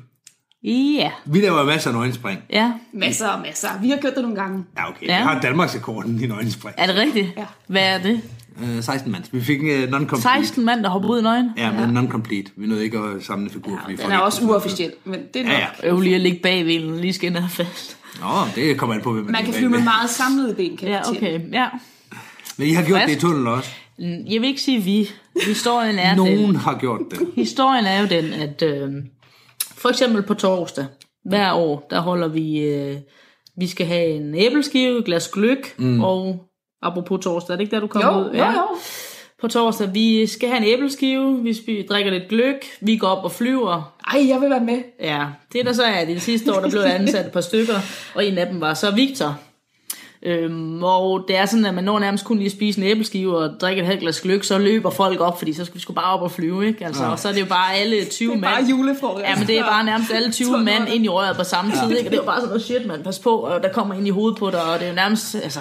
Ja. 0.63 1.11
Vi 1.25 1.41
laver 1.41 1.63
masser 1.63 1.89
af 1.89 1.95
nøgenspring. 1.95 2.39
Ja. 2.49 2.71
Masser 2.93 3.27
og 3.27 3.41
masser. 3.41 3.67
Vi 3.81 3.89
har 3.89 3.97
gjort 3.97 4.13
det 4.15 4.21
nogle 4.21 4.35
gange. 4.35 4.63
Ja, 4.77 4.89
okay. 4.89 5.07
Ja. 5.07 5.17
Vi 5.17 5.23
har 5.23 5.41
Danmarks 5.41 5.75
rekorden 5.75 6.23
i 6.23 6.27
nøgenspring. 6.27 6.75
Er 6.77 6.85
det 6.87 6.95
rigtigt? 6.95 7.27
Ja. 7.37 7.45
Hvad 7.67 7.81
er 7.81 8.01
det? 8.01 8.21
Øh, 8.63 8.83
16 8.83 9.11
mands. 9.11 9.33
Vi 9.33 9.41
fik 9.41 9.63
en 9.63 9.83
uh, 9.83 9.89
non-complete. 9.89 10.21
16 10.21 10.65
mand, 10.65 10.83
der 10.83 10.89
hopper 10.89 11.09
ud 11.09 11.19
i 11.19 11.23
nøgen? 11.23 11.49
Ja, 11.57 11.71
men 11.71 11.97
non-complete. 11.97 12.51
Vi 12.55 12.67
nåede 12.67 12.83
ikke 12.83 12.97
at 12.97 13.23
samle 13.23 13.49
figur. 13.49 13.79
fordi 13.83 13.95
Den 13.95 14.11
er 14.11 14.17
også 14.17 14.45
uofficiel, 14.45 14.91
men 15.03 15.19
det 15.33 15.41
er 15.41 15.43
nok. 15.43 15.53
Ja, 15.53 15.59
ja. 15.83 15.89
Øv 15.89 15.99
lige 15.99 16.15
at 16.15 16.21
ligge 16.21 16.39
bag 16.43 16.63
hvilen, 16.63 16.99
lige 16.99 17.13
skal 17.13 17.35
ind 17.35 17.49
fast. 17.49 17.97
Nå, 18.19 18.27
det 18.55 18.77
kommer 18.77 18.95
an 18.95 19.01
på, 19.01 19.13
hvem 19.13 19.23
man 19.23 19.31
Man 19.31 19.45
kan 19.45 19.53
flyve 19.53 19.69
med 19.69 19.83
meget 19.83 20.09
samlede 20.09 20.55
ben, 20.55 20.77
kan 20.77 20.87
Ja, 20.87 21.09
okay. 21.09 21.39
Ja. 21.51 21.67
Men 22.57 22.67
I 22.67 22.71
har 22.73 22.83
gjort 22.83 22.99
Fast. 22.99 23.09
det 23.09 23.17
i 23.17 23.19
tunnelen 23.19 23.47
også. 23.47 23.69
Jeg 23.99 24.41
vil 24.41 24.43
ikke 24.43 24.61
sige 24.61 24.83
vi. 24.83 25.09
Historien 25.43 25.99
er 25.99 26.15
Nogen 26.15 26.37
den. 26.47 26.55
har 26.55 26.77
gjort 26.79 27.01
det. 27.11 27.19
Historien 27.35 27.85
er 27.85 27.99
jo 28.01 28.07
den, 28.07 28.33
at 28.33 28.61
øh, 28.61 28.91
for 29.77 29.89
eksempel 29.89 30.23
på 30.23 30.33
torsdag, 30.33 30.85
hver 31.25 31.53
år, 31.53 31.87
der 31.89 31.99
holder 31.99 32.27
vi, 32.27 32.59
øh, 32.59 32.95
vi 33.57 33.67
skal 33.67 33.85
have 33.85 34.05
en 34.07 34.35
æbleskive, 34.35 34.99
et 34.99 35.05
glas 35.05 35.27
gløk, 35.27 35.75
mm. 35.77 36.03
og 36.03 36.39
apropos 36.81 37.23
torsdag, 37.23 37.53
er 37.53 37.57
det 37.57 37.63
ikke 37.63 37.75
der, 37.75 37.79
du 37.81 37.87
kommer 37.87 38.19
Jo, 38.19 38.25
ud? 38.25 38.29
jo, 38.33 38.43
jo. 38.45 38.67
På 39.41 39.47
torsdag, 39.47 39.93
vi 39.93 40.27
skal 40.27 40.49
have 40.49 40.57
en 40.57 40.63
æbleskive, 40.67 41.43
vi 41.43 41.85
drikker 41.89 42.11
lidt 42.11 42.29
gløk, 42.29 42.65
vi 42.81 42.97
går 42.97 43.07
op 43.07 43.23
og 43.23 43.31
flyver. 43.31 43.95
Ej, 44.13 44.27
jeg 44.27 44.41
vil 44.41 44.49
være 44.49 44.63
med. 44.63 44.81
Ja, 45.01 45.25
det 45.53 45.65
der 45.65 45.73
så 45.73 45.83
er, 45.83 46.05
det 46.05 46.21
sidste 46.21 46.55
år, 46.55 46.59
der 46.59 46.69
blev 46.69 46.81
ansat 46.81 47.25
et 47.25 47.31
par 47.31 47.41
stykker, 47.41 47.73
og 48.15 48.25
en 48.25 48.37
af 48.37 48.47
dem 48.47 48.61
var 48.61 48.73
så 48.73 48.91
Victor. 48.91 49.39
Øhm, 50.25 50.83
og 50.83 51.25
det 51.27 51.37
er 51.37 51.45
sådan, 51.45 51.65
at 51.65 51.73
man 51.73 51.83
når 51.83 51.99
nærmest 51.99 52.25
kun 52.25 52.37
lige 52.37 52.45
at 52.45 52.51
spise 52.51 52.81
en 52.81 52.87
æbleskive 52.87 53.37
og 53.37 53.49
drikke 53.61 53.79
et 53.81 53.85
halvt 53.85 54.01
glas 54.01 54.21
gløk, 54.21 54.43
så 54.43 54.57
løber 54.57 54.89
folk 54.89 55.19
op, 55.19 55.37
fordi 55.37 55.53
så 55.53 55.65
skal 55.65 55.75
vi 55.75 55.79
sgu 55.81 55.93
bare 55.93 56.13
op 56.13 56.21
og 56.21 56.31
flyve, 56.31 56.67
ikke? 56.67 56.85
Altså, 56.85 57.03
og 57.05 57.19
så 57.19 57.27
er 57.29 57.33
det 57.33 57.41
jo 57.41 57.45
bare 57.45 57.73
alle 57.75 58.05
20 58.05 58.31
Det 58.31 58.37
er 58.37 58.41
bare 58.41 58.55
mand. 58.55 58.69
julefrokost. 58.69 59.23
Ja, 59.23 59.35
men 59.35 59.47
det 59.47 59.59
er 59.59 59.63
bare 59.63 59.83
nærmest 59.85 60.11
alle 60.13 60.31
20 60.31 60.47
Tunnel. 60.47 60.65
mand 60.65 60.89
ind 60.93 61.05
i 61.05 61.09
røret 61.09 61.37
på 61.37 61.43
samme 61.43 61.71
tid, 61.71 61.89
ikke? 61.97 62.07
Og 62.07 62.11
det 62.11 62.17
er 62.19 62.21
jo 62.21 62.25
bare 62.25 62.35
sådan 62.39 62.47
noget 62.49 62.63
shit, 62.63 62.85
man. 62.87 63.03
Pas 63.03 63.19
på, 63.19 63.35
og 63.35 63.63
der 63.63 63.69
kommer 63.71 63.95
ind 63.95 64.07
i 64.07 64.09
hovedet 64.09 64.39
på 64.39 64.49
dig, 64.49 64.63
og 64.63 64.79
det 64.79 64.85
er 64.85 64.89
jo 64.89 64.95
nærmest, 64.95 65.35
altså, 65.35 65.59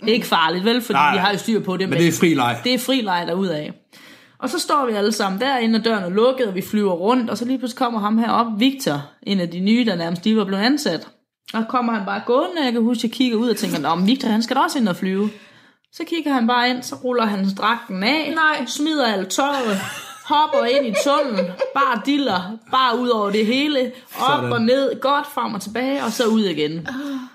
det 0.00 0.08
er 0.08 0.14
ikke 0.14 0.26
farligt, 0.26 0.64
vel? 0.64 0.82
Fordi 0.82 0.92
Nej, 0.96 1.12
vi 1.12 1.18
har 1.18 1.32
jo 1.32 1.38
styr 1.38 1.60
på 1.60 1.76
det. 1.76 1.88
Men 1.88 1.98
det 1.98 2.08
er 2.08 2.12
fri 2.12 2.34
leg. 2.34 2.60
Det 2.64 2.74
er 2.74 2.78
fri 2.78 3.00
leg 3.00 3.24
derudad. 3.26 3.66
Og 4.38 4.50
så 4.50 4.58
står 4.58 4.86
vi 4.90 4.92
alle 4.96 5.12
sammen 5.12 5.40
derinde, 5.40 5.78
og 5.78 5.84
døren 5.84 6.04
er 6.04 6.08
lukket, 6.08 6.46
og 6.46 6.54
vi 6.54 6.62
flyver 6.62 6.92
rundt, 6.92 7.30
og 7.30 7.38
så 7.38 7.44
lige 7.44 7.58
pludselig 7.58 7.78
kommer 7.78 8.00
ham 8.00 8.18
herop, 8.18 8.46
Victor, 8.58 9.02
en 9.22 9.40
af 9.40 9.48
de 9.48 9.60
nye, 9.60 9.84
der 9.86 9.96
nærmest 9.96 10.24
lige 10.24 10.36
var 10.36 10.44
blevet 10.44 10.62
ansat. 10.62 11.08
Og 11.54 11.64
kommer 11.68 11.92
han 11.92 12.06
bare 12.06 12.22
gående, 12.26 12.58
og 12.58 12.64
jeg 12.64 12.72
kan 12.72 12.82
huske, 12.82 13.00
at 13.00 13.04
jeg 13.04 13.12
kigger 13.12 13.38
ud 13.38 13.48
og 13.48 13.56
tænker, 13.56 13.78
Nå, 13.78 13.94
men 13.94 14.06
Victor, 14.06 14.28
han 14.28 14.42
skal 14.42 14.56
da 14.56 14.60
også 14.60 14.78
ind 14.78 14.88
og 14.88 14.96
flyve. 14.96 15.30
Så 15.92 16.02
kigger 16.06 16.32
han 16.32 16.46
bare 16.46 16.70
ind, 16.70 16.82
så 16.82 16.96
ruller 17.04 17.24
han 17.24 17.46
dragten 17.58 18.02
af, 18.02 18.32
Nej. 18.34 18.66
smider 18.66 19.12
alt 19.12 19.30
tøjet, 19.30 19.80
hopper 20.24 20.64
ind 20.64 20.86
i 20.86 20.94
tunnelen, 21.04 21.46
bare 21.74 22.00
diller, 22.06 22.58
bare 22.70 22.98
ud 22.98 23.08
over 23.08 23.30
det 23.30 23.46
hele, 23.46 23.92
op 24.20 24.30
Sådan. 24.30 24.52
og 24.52 24.62
ned, 24.62 25.00
godt 25.00 25.26
frem 25.34 25.54
og 25.54 25.60
tilbage, 25.62 26.04
og 26.04 26.12
så 26.12 26.24
ud 26.26 26.44
igen. 26.44 26.88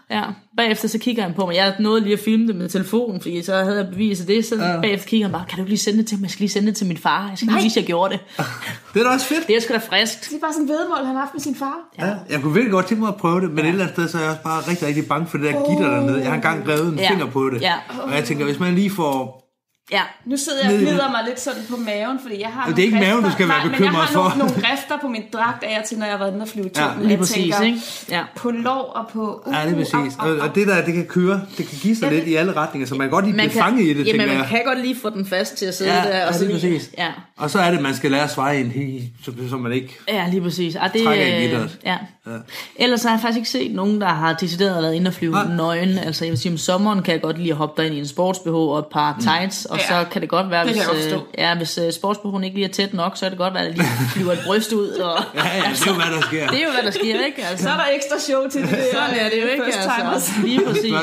Ja, 0.09 0.23
bagefter 0.57 0.88
så 0.88 0.99
kigger 0.99 1.23
han 1.23 1.33
på 1.33 1.45
mig. 1.45 1.55
Jeg 1.55 1.75
nåede 1.79 2.01
lige 2.01 2.13
at 2.13 2.19
filme 2.19 2.47
det 2.47 2.55
med 2.55 2.69
telefonen, 2.69 3.21
fordi 3.21 3.43
så 3.43 3.55
havde 3.55 3.77
jeg 3.77 3.88
beviset 3.91 4.27
det. 4.27 4.45
Så 4.45 4.55
ja. 4.55 4.81
bagefter 4.81 5.07
kigger 5.07 5.27
han 5.27 5.31
bare, 5.33 5.45
kan 5.49 5.55
du 5.57 5.61
ikke 5.61 5.69
lige 5.69 5.79
sende 5.79 5.99
det 5.99 6.07
til 6.07 6.17
mig? 6.17 6.23
Jeg 6.23 6.31
skal 6.31 6.41
lige 6.43 6.49
sende 6.51 6.67
det 6.67 6.75
til 6.75 6.88
min 6.88 6.97
far. 6.97 7.27
Jeg 7.29 7.38
skal 7.38 7.47
lige 7.47 7.63
vise, 7.63 7.73
at 7.79 7.83
jeg 7.83 7.85
gjorde 7.88 8.13
det. 8.13 8.19
Det 8.93 8.99
er 8.99 9.03
da 9.07 9.13
også 9.13 9.25
fedt. 9.25 9.47
Det 9.47 9.55
er 9.55 9.61
sgu 9.61 9.73
da 9.73 9.77
friskt. 9.79 10.27
Det 10.29 10.35
er 10.35 10.39
bare 10.41 10.53
sådan 10.53 10.63
en 10.65 10.69
vedmål, 10.69 10.97
han 11.05 11.15
har 11.15 11.19
haft 11.21 11.33
med 11.33 11.41
sin 11.41 11.55
far. 11.55 11.75
Ja, 11.99 12.13
jeg 12.29 12.41
kunne 12.41 12.53
virkelig 12.53 12.71
godt 12.71 12.85
tænke 12.85 12.99
mig 13.01 13.07
at 13.09 13.15
prøve 13.15 13.41
det, 13.41 13.49
men 13.51 13.59
et 13.59 13.67
eller 13.69 13.81
andet 13.83 13.95
sted, 13.95 14.07
så 14.07 14.17
er 14.17 14.21
jeg 14.21 14.29
også 14.31 14.43
bare 14.43 14.61
rigtig, 14.69 14.88
rigtig 14.88 15.07
bange 15.07 15.27
for 15.27 15.38
det 15.38 15.53
der 15.53 15.69
gitter 15.69 15.89
dernede. 15.95 16.17
Jeg 16.19 16.27
har 16.27 16.35
engang 16.35 16.67
revet 16.69 16.88
en 16.93 16.99
Ja. 16.99 17.09
finger 17.09 17.25
på 17.25 17.49
det. 17.49 17.61
Ja. 17.61 17.73
Og 18.03 18.15
jeg 18.15 18.23
tænker, 18.23 18.45
hvis 18.45 18.59
man 18.59 18.75
lige 18.75 18.89
får 18.89 19.46
Ja, 19.91 20.01
Nu 20.25 20.38
sidder 20.38 20.59
jeg 20.63 20.67
og 20.67 20.73
Ned 20.73 20.81
i- 20.81 20.85
gnider 20.89 21.11
mig 21.11 21.19
lidt 21.27 21.39
sådan 21.39 21.61
på 21.69 21.77
maven, 21.77 22.19
fordi 22.21 22.41
jeg 22.41 22.49
har 22.49 22.69
Det 22.69 22.79
er 22.79 22.83
ikke 22.83 22.99
maven, 22.99 23.23
du 23.23 23.31
skal 23.31 23.47
være 23.49 23.57
nej, 23.59 23.67
bekymret 23.69 23.91
jeg 23.93 23.99
har 24.01 24.07
for. 24.07 24.23
Nogle, 24.38 24.38
nogle 24.38 24.53
rifter 24.71 24.97
på 25.01 25.07
min 25.07 25.23
dragt 25.33 25.63
af 25.63 25.83
til, 25.88 25.97
når 25.97 26.05
jeg 26.05 26.13
har 26.13 26.19
været 26.19 26.31
inde 26.33 26.43
og 26.43 26.47
flyve 26.49 26.69
Ja, 26.75 26.83
ja, 26.83 26.89
lige 27.01 27.17
præcis, 27.17 27.55
ikke? 27.63 27.79
Ja. 28.09 28.23
På 28.35 28.51
lov 28.51 28.91
og 28.95 29.07
på... 29.13 29.43
Uh, 29.45 29.53
Ja, 29.53 29.61
det 29.65 29.71
er 29.71 29.75
præcis. 29.77 30.17
Og, 30.19 30.29
og 30.38 30.55
det 30.55 30.67
der, 30.67 30.85
det 30.85 30.93
kan 30.93 31.05
køre, 31.05 31.41
det 31.57 31.67
kan 31.69 31.77
give 31.81 31.95
sig 31.95 32.11
lidt 32.11 32.27
i 32.27 32.35
alle 32.35 32.53
retninger, 32.55 32.88
så 32.88 32.95
man 32.95 33.05
kan 33.07 33.11
godt 33.11 33.25
lige 33.25 33.38
blive 33.38 33.49
fanget 33.51 33.81
i 33.85 33.89
det, 33.89 33.95
jamen, 33.95 34.05
tænker 34.05 34.27
man 34.27 34.38
jeg. 34.38 34.47
kan 34.49 34.61
godt 34.65 34.79
lige 34.81 34.95
få 35.01 35.09
den 35.09 35.25
fast 35.25 35.55
til 35.57 35.65
at 35.65 35.75
sidde 35.77 35.93
Ja, 35.93 36.01
der. 36.01 36.17
ja, 36.17 36.27
og 36.27 36.33
så 36.33 36.45
lige 36.45 36.57
lige, 36.57 36.73
præcis. 36.77 36.91
Ja. 36.97 37.07
Og 37.38 37.49
så 37.49 37.59
er 37.59 37.71
det, 37.71 37.81
man 37.81 37.95
skal 37.95 38.11
lære 38.11 38.23
at 38.23 38.31
svare 38.31 38.57
i 38.57 38.61
en 38.61 39.03
så, 39.25 39.31
så 39.49 39.57
man 39.57 39.71
ikke... 39.71 39.97
Ja, 40.07 40.27
lige 40.29 40.41
præcis. 40.41 40.75
Ah, 40.75 40.93
det, 40.93 41.03
Trækker 41.03 41.25
i 41.25 41.35
øh, 41.35 41.41
gitteret. 41.41 41.79
ja. 41.85 41.97
Ja. 42.32 42.38
Ellers 42.75 43.03
har 43.03 43.09
jeg 43.09 43.19
faktisk 43.21 43.38
ikke 43.38 43.49
set 43.49 43.75
nogen, 43.75 44.01
der 44.01 44.07
har 44.07 44.34
decideret 44.34 44.84
været 44.84 44.93
inde 44.93 45.07
og 45.07 45.13
flyve 45.13 45.32
Nej. 45.32 45.55
nøgen. 45.55 45.97
Altså 45.97 46.25
jeg 46.25 46.32
vil 46.32 46.39
sige, 46.39 46.51
om 46.51 46.57
sommeren 46.57 47.01
kan 47.03 47.11
jeg 47.13 47.21
godt 47.21 47.38
lide 47.38 47.49
at 47.51 47.55
hoppe 47.57 47.82
derind 47.82 47.95
i 47.95 47.99
en 47.99 48.05
sports-BH 48.05 48.49
og 48.55 48.80
et 48.80 48.86
par 48.91 49.17
tights, 49.21 49.65
og 49.65 49.78
Ja. 49.78 49.88
så 49.88 50.05
kan 50.11 50.21
det 50.21 50.30
godt 50.30 50.49
være, 50.51 50.65
Det 50.67 50.71
hvis, 50.73 50.82
jeg 51.07 51.13
øh, 51.13 51.19
ja, 51.38 51.55
hvis 51.55 51.78
uh, 51.78 51.91
sports 51.91 52.19
ikke 52.43 52.55
lige 52.55 52.65
er 52.67 52.71
tæt 52.73 52.93
nok, 52.93 53.17
så 53.17 53.25
er 53.25 53.30
det 53.30 53.38
godt 53.38 53.53
være, 53.53 53.63
at 53.63 53.69
der 53.69 53.75
lige 53.75 53.89
flyver 54.13 54.32
et 54.32 54.39
bryst 54.45 54.73
ud. 54.73 54.88
Og, 54.89 55.17
Ja, 55.36 55.41
ja, 55.57 55.63
det 55.73 55.82
er 55.88 55.88
jo, 55.88 55.93
hvad 55.93 56.05
der 56.15 56.21
sker. 56.21 56.47
det 56.47 56.59
er 56.59 56.63
jo, 56.65 56.71
hvad 56.73 56.84
der 56.84 56.91
sker, 56.91 57.25
ikke? 57.25 57.43
Altså, 57.45 57.63
Så 57.63 57.69
er 57.69 57.75
der 57.78 57.84
ekstra 57.95 58.19
show 58.19 58.49
til 58.51 58.61
det 58.61 58.69
der. 58.71 58.78
sådan 58.93 59.19
er 59.19 59.30
det 59.30 59.41
jo 59.41 59.47
ikke, 59.47 59.63
first 59.65 59.78
timers. 59.97 60.13
altså. 60.13 60.32
Lige 60.43 60.59
præcis. 60.67 60.93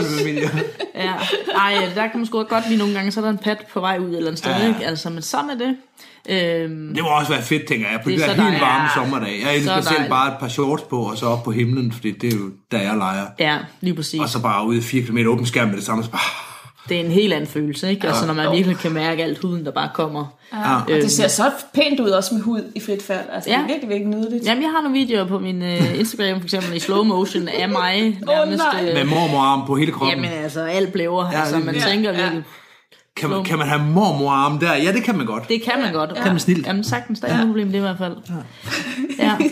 Ja. 0.95 1.13
Ej, 1.57 1.89
der 1.95 2.03
kan 2.07 2.11
man 2.21 2.27
sgu 2.27 2.43
godt 2.43 2.69
lige 2.69 2.79
nogle 2.79 2.95
gange, 2.95 3.13
så 3.13 3.21
er 3.21 3.25
der 3.25 3.31
en 3.31 3.39
pat 3.39 3.59
på 3.73 3.81
vej 3.81 3.99
ud 3.99 4.07
eller 4.07 4.19
andet 4.27 4.39
sted, 4.39 4.53
ja. 4.53 4.69
ikke? 4.69 4.87
Altså, 4.87 5.11
men 5.11 5.23
sådan 5.23 5.51
er 5.51 5.55
det. 5.55 5.77
Øhm, 6.29 6.95
Det 6.95 7.03
må 7.03 7.09
også 7.09 7.33
være 7.33 7.43
fedt, 7.43 7.65
tænker 7.69 7.87
jeg, 7.91 8.01
på 8.05 8.11
Det 8.11 8.21
så 8.21 8.27
der 8.27 8.33
helt 8.33 8.39
dejligt. 8.43 8.61
varme 8.63 8.83
Ja. 8.85 8.89
sommerdag. 8.95 9.41
Jeg 9.45 9.57
elsker 9.57 9.81
selv 9.81 9.85
dejligt. 9.95 10.11
bare 10.11 10.29
et 10.33 10.39
par 10.41 10.49
shorts 10.49 10.83
på, 10.83 10.97
og 11.11 11.17
så 11.19 11.27
op 11.27 11.43
på 11.45 11.51
himlen, 11.51 11.93
fordi 11.93 12.11
det 12.11 12.33
er 12.33 12.37
jo 12.37 12.51
der, 12.73 12.79
jeg 12.81 12.97
leger. 12.97 13.25
ja, 13.39 13.59
lige 13.81 13.95
præcis. 13.95 14.21
Og 14.21 14.29
så 14.29 14.43
bare 14.43 14.67
ude 14.67 14.79
i 14.79 14.81
4 14.81 15.03
km 15.03 15.19
åben 15.27 15.47
skærm 15.47 15.69
med 15.69 15.77
det 15.77 15.85
samme. 15.85 16.05
Så 16.05 16.11
bare, 16.11 16.21
Det 16.89 17.01
er 17.01 17.05
en 17.05 17.11
helt 17.11 17.33
anden 17.33 17.47
følelse, 17.51 17.91
ikke? 17.91 18.07
Altså, 18.09 18.27
når 18.27 18.35
man 18.35 18.53
virkelig 18.53 18.79
kan 18.79 18.93
mærke 18.93 19.23
alt 19.25 19.39
huden, 19.39 19.65
der 19.65 19.71
bare 19.71 19.89
kommer. 19.95 20.25
Ja, 20.53 20.75
og 20.77 20.87
det 20.89 21.13
ser 21.13 21.29
så 21.29 21.51
pænt 21.75 22.01
ud 22.01 22.09
også 22.11 22.35
med 22.35 22.43
hud 22.43 22.61
i 22.75 22.81
frit 22.81 23.03
fald. 23.03 23.21
Altså, 23.33 23.51
det 23.51 23.57
er 23.57 23.61
Ja. 23.61 23.67
virkelig, 23.67 23.89
virkelig 23.89 24.09
nydeligt. 24.19 24.45
Jamen, 24.47 24.63
jeg 24.63 24.71
har 24.71 24.83
nogle 24.83 24.99
videoer 24.99 25.27
på 25.27 25.39
min 25.39 25.63
uh, 25.63 25.99
Instagram, 26.01 26.41
for 26.41 26.45
eksempel 26.45 26.77
i 26.77 26.79
slow 26.81 27.03
motion, 27.05 27.49
af 27.49 27.69
mig 27.69 28.19
nærmest. 28.27 28.63
nej. 28.73 28.85
øh, 28.89 28.95
med 28.95 29.05
mormorarm 29.05 29.67
på 29.67 29.77
hele 29.77 29.93
kroppen. 29.93 30.25
Jamen, 30.25 30.39
altså, 30.43 30.61
alt 30.65 30.93
blæver. 30.93 31.31
Ja, 31.33 31.41
altså, 31.41 31.59
man 31.59 31.75
ja, 31.75 31.81
tænker 31.81 32.13
ja. 32.13 32.31
Kan, 33.17 33.31
man, 33.31 33.45
kan 33.45 33.59
man 33.59 33.69
have 33.69 33.83
mormorarm 33.85 34.59
der? 34.59 34.75
Ja, 34.75 34.93
det 34.93 35.05
kan 35.05 35.17
man 35.17 35.27
godt. 35.27 35.49
det 35.49 35.63
kan 35.63 35.81
man 35.81 35.93
godt. 35.93 36.15
Kan 36.17 36.33
man 36.33 36.41
snilt. 36.41 36.67
Jamen, 36.67 36.85
sagtens, 36.85 37.21
der 37.21 37.29
er 37.29 37.39
ja. 37.39 37.45
problem 37.47 37.67
det 37.67 37.77
i 37.77 37.81
hvert 37.81 37.99
fald. 37.99 38.17
Ja. 39.19 39.37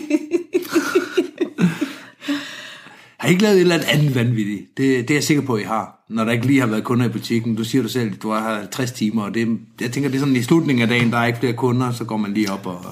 Har 3.17 3.29
I 3.29 3.31
ikke 3.31 3.43
lavet 3.43 3.55
et 3.55 3.61
eller 3.61 3.75
andet 3.87 4.15
vanvittigt? 4.15 4.77
Det, 4.77 5.07
det 5.07 5.09
er 5.09 5.15
jeg 5.15 5.23
sikker 5.23 5.43
på, 5.43 5.53
at 5.55 5.61
I 5.61 5.63
har. 5.63 6.05
Når 6.09 6.23
der 6.23 6.31
ikke 6.31 6.45
lige 6.45 6.59
har 6.59 6.67
været 6.67 6.83
kunder 6.83 7.05
i 7.05 7.09
butikken. 7.09 7.55
Du 7.55 7.63
siger 7.63 7.81
du 7.81 7.89
selv, 7.89 8.13
at 8.13 8.21
du 8.23 8.29
har 8.29 8.55
50 8.55 8.91
timer. 8.91 9.23
Og 9.23 9.33
det, 9.33 9.59
jeg 9.81 9.91
tænker, 9.91 10.09
det 10.09 10.15
er 10.15 10.19
sådan 10.19 10.35
i 10.35 10.41
slutningen 10.41 10.81
af 10.81 10.87
dagen, 10.87 11.11
der 11.11 11.17
er 11.17 11.25
ikke 11.25 11.39
flere 11.39 11.53
kunder, 11.53 11.91
så 11.91 12.03
går 12.03 12.17
man 12.17 12.33
lige 12.33 12.51
op 12.51 12.67
og 12.67 12.85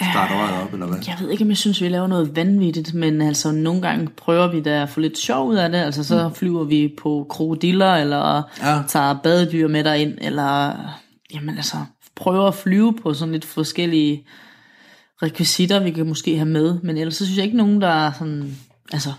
starter 0.00 0.34
røret 0.34 0.62
op, 0.62 0.72
eller 0.72 0.86
hvad? 0.86 0.98
Jeg 1.06 1.16
ved 1.20 1.30
ikke, 1.30 1.44
om 1.44 1.48
jeg 1.48 1.56
synes, 1.56 1.82
vi 1.82 1.88
laver 1.88 2.06
noget 2.06 2.36
vanvittigt, 2.36 2.94
men 2.94 3.22
altså 3.22 3.52
nogle 3.52 3.82
gange 3.82 4.08
prøver 4.16 4.52
vi 4.52 4.60
da 4.60 4.82
at 4.82 4.88
få 4.88 5.00
lidt 5.00 5.18
sjov 5.18 5.48
ud 5.48 5.54
af 5.56 5.70
det. 5.70 5.78
Altså 5.78 6.04
så 6.04 6.30
flyver 6.34 6.64
vi 6.64 6.94
på 7.02 7.26
krokodiller, 7.30 7.94
eller 7.94 8.42
Ja. 8.60 8.76
ja. 8.76 8.82
tager 8.88 9.16
badedyr 9.22 9.68
med 9.68 9.84
derind, 9.84 10.18
eller 10.20 10.76
jamen 11.34 11.56
altså 11.56 11.76
prøver 12.16 12.48
at 12.48 12.54
flyve 12.54 12.94
på 13.02 13.14
sådan 13.14 13.32
lidt 13.32 13.44
forskellige 13.44 14.26
rekvisitter, 15.22 15.80
vi 15.82 15.90
kan 15.90 16.06
måske 16.06 16.36
have 16.36 16.48
med. 16.48 16.78
Men 16.82 16.96
ellers 16.96 17.14
så 17.14 17.24
synes 17.24 17.36
jeg 17.36 17.44
ikke 17.44 17.56
nogen, 17.56 17.80
der 17.80 17.88
er 17.88 18.12
sådan, 18.12 18.56
altså, 18.92 19.12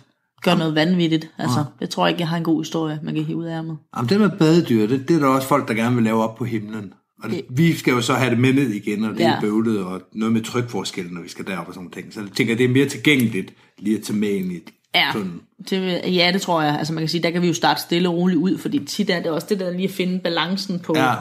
gør 0.43 0.55
noget 0.55 0.75
vanvittigt. 0.75 1.30
Altså, 1.38 1.65
jeg 1.82 1.89
tror 1.89 2.07
ikke, 2.07 2.19
jeg 2.19 2.28
har 2.28 2.38
en 2.38 2.43
god 2.43 2.61
historie, 2.61 2.99
man 3.03 3.15
kan 3.15 3.23
hive 3.23 3.38
ud 3.38 3.45
af 3.45 3.57
ærmet. 3.57 3.78
Jamen, 3.97 4.09
det 4.09 4.19
med 4.19 4.30
badedyr, 4.30 4.88
det, 4.88 5.07
det 5.07 5.15
er 5.15 5.19
der 5.19 5.28
også 5.28 5.47
folk, 5.47 5.67
der 5.67 5.73
gerne 5.73 5.95
vil 5.95 6.03
lave 6.03 6.23
op 6.23 6.36
på 6.36 6.45
himlen. 6.45 6.93
Og 7.24 7.30
det, 7.30 7.41
vi 7.49 7.76
skal 7.76 7.91
jo 7.91 8.01
så 8.01 8.13
have 8.13 8.30
det 8.32 8.39
med 8.39 8.53
ned 8.53 8.70
igen, 8.70 9.03
og 9.03 9.18
det 9.18 9.26
er 9.26 9.30
Ja. 9.30 9.39
bøvlet, 9.41 9.80
og 9.84 10.01
noget 10.13 10.34
med 10.34 10.41
trykforskel, 10.41 11.05
når 11.11 11.22
vi 11.22 11.30
skal 11.30 11.47
derop 11.47 11.68
og 11.68 11.74
sådan 11.74 11.89
ting. 11.89 12.13
Så 12.13 12.20
jeg 12.20 12.30
tænker, 12.36 12.55
det 12.55 12.63
er 12.63 12.70
mere 12.70 12.86
tilgængeligt 12.86 13.53
lige 13.80 13.97
at 13.97 14.03
tage 14.03 14.18
med 14.20 14.30
ind 14.30 14.51
i 14.51 14.59
Ja, 14.95 15.09
tunnelen. 15.13 15.41
det, 15.70 16.01
ja, 16.15 16.30
det 16.34 16.41
tror 16.41 16.61
jeg. 16.61 16.76
Altså 16.78 16.93
man 16.93 17.01
kan 17.01 17.09
sige, 17.09 17.24
der 17.24 17.30
kan 17.32 17.41
vi 17.41 17.47
jo 17.47 17.53
starte 17.53 17.82
stille 17.82 18.09
og 18.09 18.15
roligt 18.15 18.38
ud, 18.39 18.57
fordi 18.57 18.80
tit 18.86 19.09
er 19.09 19.20
det 19.22 19.32
også 19.32 19.47
det 19.49 19.59
der 19.59 19.72
lige 19.72 19.84
at 19.84 19.91
finde 19.91 20.20
balancen 20.20 20.80
på 20.80 20.93
Ja. 20.97 21.13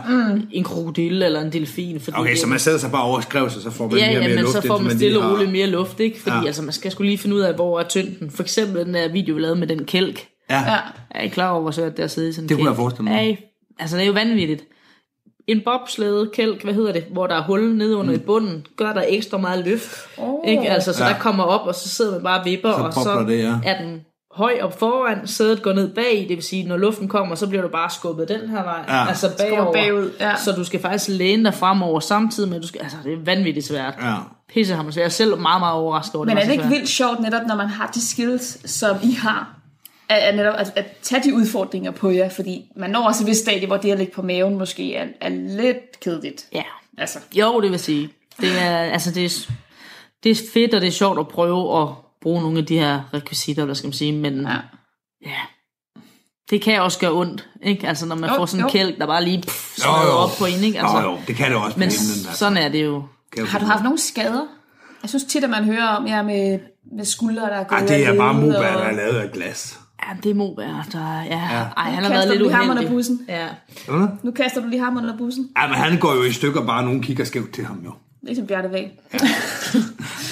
en 0.52 0.64
krokodille 0.64 1.26
eller 1.26 1.40
en 1.40 1.52
delfin. 1.52 2.00
Fordi 2.00 2.16
Okay, 2.16 2.30
det, 2.30 2.38
så 2.38 2.46
man 2.46 2.58
sætter 2.58 2.80
sig 2.80 2.90
bare 2.90 3.02
over 3.02 3.16
og 3.16 3.22
skriver 3.22 3.48
sig, 3.48 3.62
så 3.62 3.70
får 3.70 3.88
man 3.88 3.98
Ja, 3.98 4.04
mere, 4.06 4.12
ja, 4.14 4.18
mere 4.20 4.28
men 4.36 4.38
luft. 4.44 4.52
så 4.52 4.62
får 4.66 4.78
man 4.78 4.96
stille 4.96 5.18
og 5.18 5.24
har- 5.24 5.32
roligt 5.34 5.52
mere 5.52 5.66
luft, 5.66 6.00
ikke? 6.00 6.20
Fordi 6.20 6.36
Ja. 6.36 6.46
altså, 6.46 6.62
man 6.62 6.72
skal 6.72 6.90
skulle 6.90 7.08
lige 7.08 7.18
finde 7.18 7.36
ud 7.36 7.40
af, 7.40 7.54
hvor 7.54 7.80
er 7.80 7.88
tynden. 7.88 8.30
For 8.30 8.42
eksempel 8.42 8.84
den 8.86 8.94
der 8.94 9.12
video, 9.12 9.34
vi 9.34 9.40
lavede 9.40 9.58
med 9.60 9.66
den 9.66 9.84
kælk. 9.84 10.26
Ja, 10.50 10.60
Ja. 10.72 10.76
Er 11.10 11.22
I 11.22 11.28
klar 11.28 11.50
over, 11.50 11.60
hvor 11.62 11.70
svært 11.70 11.92
det 11.92 11.98
er 12.00 12.04
at 12.04 12.10
sidde 12.10 12.28
i 12.28 12.32
sådan 12.32 12.44
en 12.44 12.48
Det 12.48 12.56
kunne 12.56 12.64
kælk? 12.64 12.70
jeg 12.70 12.76
forestille 12.76 13.04
mig. 13.10 13.26
Ja, 13.28 13.36
altså 13.78 13.96
det 13.96 14.02
er 14.02 14.06
jo 14.06 14.12
vanvittigt. 14.12 14.64
En 15.46 15.60
bobslæde 15.64 16.30
kælk, 16.32 16.64
hvad 16.64 16.74
hedder 16.74 16.92
det, 16.92 17.04
hvor 17.12 17.26
der 17.26 17.34
er 17.34 17.42
hul 17.42 17.74
nede 17.76 17.96
under 17.96 18.10
mm. 18.14 18.20
i 18.20 18.22
bunden, 18.22 18.66
gør 18.76 18.92
der 18.92 19.04
ekstra 19.08 19.38
meget 19.38 19.64
løft. 19.64 19.96
Oh. 20.18 20.48
Ikke? 20.48 20.68
Altså, 20.70 20.92
så 20.92 21.04
Ja. 21.04 21.10
der 21.10 21.18
kommer 21.18 21.44
op, 21.44 21.66
og 21.66 21.74
så 21.74 21.88
sidder 21.88 22.12
man 22.12 22.22
bare 22.22 22.38
og 22.40 22.44
vipper, 22.44 22.72
Så 22.72 22.76
og 22.82 22.92
så 22.92 23.24
det, 23.28 23.38
ja. 23.38 23.54
er 23.64 23.82
den 23.82 24.00
høj 24.34 24.52
op 24.62 24.78
foran, 24.78 25.26
sædet 25.26 25.62
går 25.62 25.72
ned 25.72 25.94
bag, 25.94 26.26
det 26.28 26.36
vil 26.36 26.42
sige, 26.42 26.68
når 26.68 26.76
luften 26.76 27.08
kommer, 27.08 27.34
så 27.34 27.46
bliver 27.48 27.62
du 27.62 27.68
bare 27.68 27.90
skubbet 27.90 28.28
den 28.28 28.48
her 28.48 28.62
vej, 28.62 28.84
Ja. 28.88 29.08
altså 29.08 29.30
bagover. 29.38 29.72
bagud, 29.72 30.10
ja. 30.20 30.36
Så 30.44 30.52
du 30.52 30.64
skal 30.64 30.80
faktisk 30.80 31.08
læne 31.18 31.44
dig 31.44 31.54
fremover 31.54 32.00
samtidig 32.00 32.48
med, 32.48 32.56
at 32.56 32.62
du 32.62 32.68
skal, 32.68 32.80
altså 32.82 32.96
det 33.04 33.12
er 33.12 33.16
vanvittigt 33.24 33.66
svært. 33.66 33.94
Ja. 34.02 34.14
Pisse 34.54 34.76
man 34.76 34.84
svært. 34.84 34.96
Jeg 34.96 35.04
er 35.04 35.08
selv 35.08 35.38
meget, 35.38 35.60
meget 35.60 35.74
overrasket 35.74 36.14
over, 36.14 36.24
Men 36.26 36.36
det 36.36 36.42
er 36.42 36.46
var 36.46 36.46
det 36.46 36.48
så 36.48 36.52
ikke 36.52 36.62
svært. 36.64 36.72
vildt 36.72 36.88
sjovt 36.88 37.20
netop, 37.20 37.42
når 37.48 37.56
man 37.56 37.68
har 37.68 37.90
de 37.94 38.08
skills, 38.08 38.70
som 38.70 38.96
I 39.02 39.12
har, 39.12 39.55
at, 40.08 40.18
at, 40.18 40.36
netop, 40.36 40.54
at, 40.58 40.72
at 40.76 40.86
tage 41.02 41.22
de 41.22 41.34
udfordringer 41.34 41.90
på 41.90 42.10
jer, 42.10 42.28
fordi 42.28 42.64
man 42.76 42.90
når 42.90 43.06
også 43.06 43.24
et 43.24 43.26
vist 43.28 43.40
stadie, 43.42 43.66
hvor 43.66 43.76
det 43.76 43.92
at 43.92 43.98
ligge 43.98 44.12
på 44.12 44.22
maven 44.22 44.58
måske 44.58 44.94
er, 44.94 45.06
er 45.20 45.28
lidt 45.28 46.00
kedeligt. 46.00 46.46
Ja. 46.52 46.62
Altså, 46.98 47.18
Jo, 47.34 47.60
det 47.60 47.70
vil 47.70 47.78
sige. 47.78 48.10
Det 48.40 48.62
er, 48.62 48.78
altså, 48.78 49.10
det 49.10 49.24
er, 49.24 49.50
det 50.22 50.30
er 50.30 50.36
fedt, 50.52 50.74
og 50.74 50.80
det 50.80 50.86
er 50.86 50.92
sjovt 50.92 51.18
at 51.18 51.28
prøve 51.28 51.82
at 51.82 51.88
bruge 52.22 52.42
nogle 52.42 52.58
af 52.58 52.66
de 52.66 52.78
her 52.78 53.00
rekvisitter, 53.14 53.64
hvad 53.64 53.74
skal 53.74 53.86
man 53.86 53.92
sige, 53.92 54.12
men 54.12 54.40
ja. 54.40 54.48
ja. 54.50 54.56
ja. 55.26 55.32
Det 56.50 56.62
kan 56.62 56.80
også 56.82 56.98
gøre 56.98 57.12
ondt, 57.12 57.48
ikke? 57.62 57.88
Altså, 57.88 58.06
når 58.06 58.16
man 58.16 58.30
Jo, 58.30 58.36
får 58.36 58.46
sådan 58.46 58.64
en 58.64 58.70
kælk, 58.70 58.98
der 58.98 59.06
bare 59.06 59.24
lige 59.24 59.42
pff, 59.42 59.78
Jo, 59.78 59.82
smadrer 59.82 60.06
jo. 60.06 60.12
op 60.12 60.30
på 60.38 60.44
en, 60.44 60.64
ikke? 60.64 60.80
Altså, 60.80 60.96
Jo, 61.00 61.10
jo, 61.10 61.18
det 61.26 61.36
kan 61.36 61.50
det 61.50 61.56
også 61.58 61.72
på 61.74 61.78
men 61.80 61.88
himlen. 61.88 62.26
Altså. 62.26 62.38
sådan 62.38 62.56
er 62.56 62.68
det 62.68 62.84
jo. 62.84 63.02
Har 63.46 63.58
du 63.58 63.64
haft 63.64 63.82
nogle 63.82 63.98
skader? 64.00 64.46
Jeg 65.02 65.08
synes 65.10 65.24
tit, 65.24 65.44
at 65.44 65.50
man 65.50 65.64
hører 65.64 65.86
om 65.88 66.06
jer 66.06 66.22
med, 66.22 66.58
med 66.96 67.04
skuldre, 67.04 67.42
der 67.42 67.48
er 67.56 67.64
gået 67.64 67.80
Ej, 67.80 67.86
det 67.86 68.06
er 68.06 68.16
bare 68.16 68.36
og- 68.36 68.42
der 68.42 68.60
er 68.62 68.92
lavet 68.92 69.18
af 69.18 69.32
glas. 69.32 69.78
Ja, 70.08 70.16
det 70.22 70.30
er 70.30 70.34
Moberg, 70.34 70.84
der... 70.92 71.22
Ja, 71.22 71.30
ja. 71.30 71.38
Ej, 71.76 71.90
han 71.90 71.94
har 71.94 72.00
Kaster 72.00 72.08
været 72.14 72.26
du 72.26 72.32
lidt 72.32 72.42
lige 72.42 72.52
ham 72.54 72.64
uheldig. 72.68 72.84
under 72.86 72.96
bussen? 72.96 73.20
Ja. 73.28 73.46
Ja, 73.88 74.06
Nu 74.22 74.30
kaster 74.30 74.60
du 74.62 74.68
lige 74.68 74.82
ham 74.82 74.96
under 74.96 75.16
bussen. 75.16 75.48
Ej, 75.56 75.66
men 75.66 75.76
han 75.76 75.98
går 75.98 76.14
jo 76.14 76.22
i 76.22 76.32
stykker, 76.32 76.66
bare 76.66 76.82
nogen 76.84 77.02
kigger 77.02 77.24
skævt 77.24 77.52
til 77.52 77.64
ham 77.64 77.82
jo. 77.84 77.92
Ligesom 78.22 78.46
Bjarte 78.46 78.70
Væg. 78.72 78.90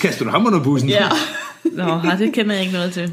Kaster 0.00 0.24
du 0.24 0.30
ham 0.30 0.46
under 0.46 0.62
bussen? 0.62 0.88
Ja. 0.88 1.08
Nå, 1.72 2.00
det 2.18 2.32
kender 2.32 2.52
jeg 2.54 2.62
ikke 2.62 2.74
noget 2.74 2.92
til. 2.92 3.12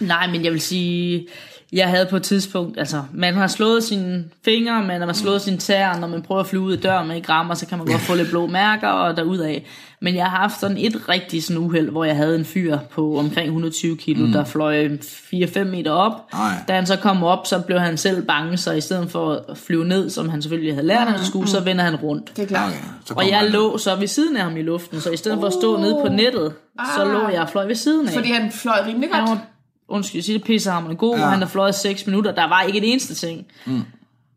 Nej, 0.00 0.26
men 0.30 0.44
jeg 0.44 0.52
vil 0.52 0.60
sige, 0.60 1.26
jeg 1.72 1.88
havde 1.88 2.06
på 2.10 2.16
et 2.16 2.22
tidspunkt, 2.22 2.78
altså, 2.78 3.02
man 3.12 3.34
har 3.34 3.46
slået 3.46 3.84
sine 3.84 4.24
fingre, 4.44 4.84
man 4.84 5.00
har 5.00 5.12
slået 5.12 5.42
sine 5.42 5.56
tæer, 5.56 5.98
når 5.98 6.06
man 6.06 6.22
prøver 6.22 6.40
at 6.40 6.46
flyve 6.46 6.62
ud 6.62 6.72
af 6.72 6.78
døren 6.78 7.08
med 7.08 7.16
ikke 7.16 7.28
rammer, 7.28 7.54
så 7.54 7.66
kan 7.66 7.78
man 7.78 7.86
godt 7.86 8.00
få 8.00 8.14
lidt 8.14 8.30
blå 8.30 8.46
mærker 8.46 8.88
og 8.88 9.16
derudaf. 9.16 9.62
Men 10.02 10.14
jeg 10.14 10.26
har 10.26 10.38
haft 10.38 10.60
sådan 10.60 10.76
et 10.76 11.08
rigtig 11.08 11.42
sådan 11.44 11.62
uheld, 11.62 11.90
hvor 11.90 12.04
jeg 12.04 12.16
havde 12.16 12.36
en 12.36 12.44
fyr 12.44 12.78
på 12.90 13.18
omkring 13.18 13.46
120 13.46 13.96
kilo, 13.96 14.26
mm. 14.26 14.32
der 14.32 14.44
fløj 14.44 14.88
4-5 14.88 15.64
meter 15.64 15.90
op. 15.90 16.12
Ej. 16.32 16.52
Da 16.68 16.74
han 16.74 16.86
så 16.86 16.96
kom 16.96 17.22
op, 17.24 17.46
så 17.46 17.58
blev 17.60 17.78
han 17.80 17.96
selv 17.96 18.26
bange, 18.26 18.56
så 18.56 18.72
i 18.72 18.80
stedet 18.80 19.10
for 19.10 19.44
at 19.48 19.58
flyve 19.58 19.84
ned, 19.84 20.10
som 20.10 20.28
han 20.28 20.42
selvfølgelig 20.42 20.74
havde 20.74 20.86
lært, 20.86 21.08
at 21.08 21.12
han 21.14 21.24
skulle, 21.24 21.48
så 21.48 21.60
vender 21.60 21.84
han 21.84 21.96
rundt. 21.96 22.36
Det 22.36 22.42
er 22.42 22.46
klart. 22.46 22.72
Okay, 23.10 23.22
Og 23.22 23.30
jeg 23.30 23.38
han. 23.38 23.50
lå 23.50 23.78
så 23.78 23.96
ved 23.96 24.06
siden 24.06 24.36
af 24.36 24.42
ham 24.42 24.56
i 24.56 24.62
luften, 24.62 25.00
så 25.00 25.10
i 25.10 25.16
stedet 25.16 25.38
for 25.40 25.46
at 25.46 25.52
stå 25.52 25.80
nede 25.80 25.98
på 26.02 26.08
nettet, 26.12 26.52
så 26.96 27.04
lå 27.04 27.28
jeg 27.28 27.42
og 27.42 27.48
fløj 27.48 27.66
ved 27.66 27.74
siden 27.74 28.08
af. 28.08 28.14
Fordi 28.14 28.28
han 28.32 28.52
fløj 28.52 28.76
rimelig 28.86 29.08
Han 29.12 29.20
godt. 29.26 29.30
var, 29.30 29.46
undskyld, 29.88 30.18
jeg 30.18 30.24
siger 30.24 30.38
det 30.38 30.66
ham 30.66 30.96
god, 30.96 31.16
ja. 31.16 31.24
og 31.24 31.30
han 31.30 31.38
har 31.40 31.48
fløjet 31.48 31.74
6 31.74 32.06
minutter. 32.06 32.32
Der 32.34 32.48
var 32.48 32.62
ikke 32.62 32.78
et 32.78 32.90
eneste 32.92 33.14
ting. 33.14 33.46
Mm. 33.66 33.82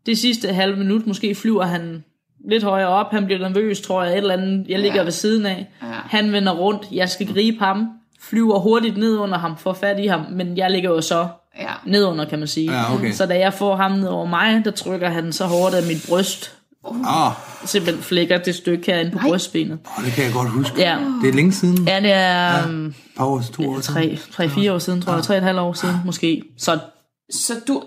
Det 0.06 0.18
sidste 0.18 0.52
halve 0.52 0.76
minut, 0.76 1.06
måske 1.06 1.34
flyver 1.34 1.64
han 1.64 2.04
lidt 2.48 2.62
højere 2.62 2.88
op. 2.88 3.10
Han 3.10 3.24
bliver 3.24 3.48
nervøs, 3.48 3.80
tror 3.80 4.02
jeg, 4.04 4.12
et 4.12 4.18
eller 4.18 4.34
andet. 4.34 4.66
Jeg 4.68 4.78
ligger 4.78 4.96
ja. 4.98 5.02
ved 5.04 5.12
siden 5.12 5.46
af. 5.46 5.66
Ja. 5.82 5.86
Han 5.90 6.32
vender 6.32 6.52
rundt. 6.52 6.82
Jeg 6.92 7.08
skal 7.08 7.26
gribe 7.32 7.58
ham. 7.64 7.88
Flyver 8.20 8.58
hurtigt 8.58 8.96
ned 8.96 9.16
under 9.18 9.38
ham, 9.38 9.56
får 9.56 9.72
fat 9.72 10.00
i 10.00 10.06
ham. 10.06 10.20
Men 10.32 10.56
jeg 10.56 10.70
ligger 10.70 10.90
jo 10.90 11.00
så 11.00 11.26
Ja. 11.60 11.66
ned 11.86 12.04
under, 12.04 12.24
kan 12.24 12.38
man 12.38 12.48
sige. 12.48 12.72
Ja, 12.72 12.94
okay. 12.94 13.12
Så 13.12 13.26
da 13.26 13.38
jeg 13.38 13.54
får 13.54 13.76
ham 13.76 13.92
ned 13.92 14.08
over 14.08 14.26
mig, 14.26 14.62
der 14.64 14.70
trykker 14.70 15.08
han 15.08 15.32
så 15.32 15.44
hårdt, 15.46 15.74
at 15.74 15.86
mit 15.86 16.06
bryst 16.08 16.52
Åh, 16.90 17.32
simpelthen 17.64 18.02
flækker 18.04 18.38
det 18.38 18.54
stykke 18.54 18.86
herinde 18.92 19.10
på 19.10 19.18
Nej. 19.18 19.28
brystbenet. 19.28 19.78
oh, 19.98 20.04
det 20.04 20.12
kan 20.12 20.24
jeg 20.24 20.32
godt 20.32 20.50
huske. 20.50 20.80
Ja, 20.80 20.98
Det 21.22 21.28
er 21.28 21.34
længe 21.34 21.52
siden. 21.52 21.88
ja 21.88 22.00
det 22.00 22.12
er 22.12 22.48
ja. 22.50 22.58
Et 22.58 22.94
par 23.16 23.24
år, 23.26 23.42
to 23.52 23.70
år 23.70 23.80
siden. 23.80 23.94
tre, 23.94 24.18
tre, 24.32 24.48
fire 24.48 24.72
år 24.72 24.78
siden, 24.78 25.02
tror 25.02 25.14
jeg. 25.14 25.22
Tre 25.22 25.34
og 25.34 25.38
et 25.38 25.44
halvt 25.44 25.60
år 25.60 25.72
siden, 25.72 25.96
måske. 26.04 26.42
Så 26.58 26.78
Så 27.30 27.52
du 27.68 27.82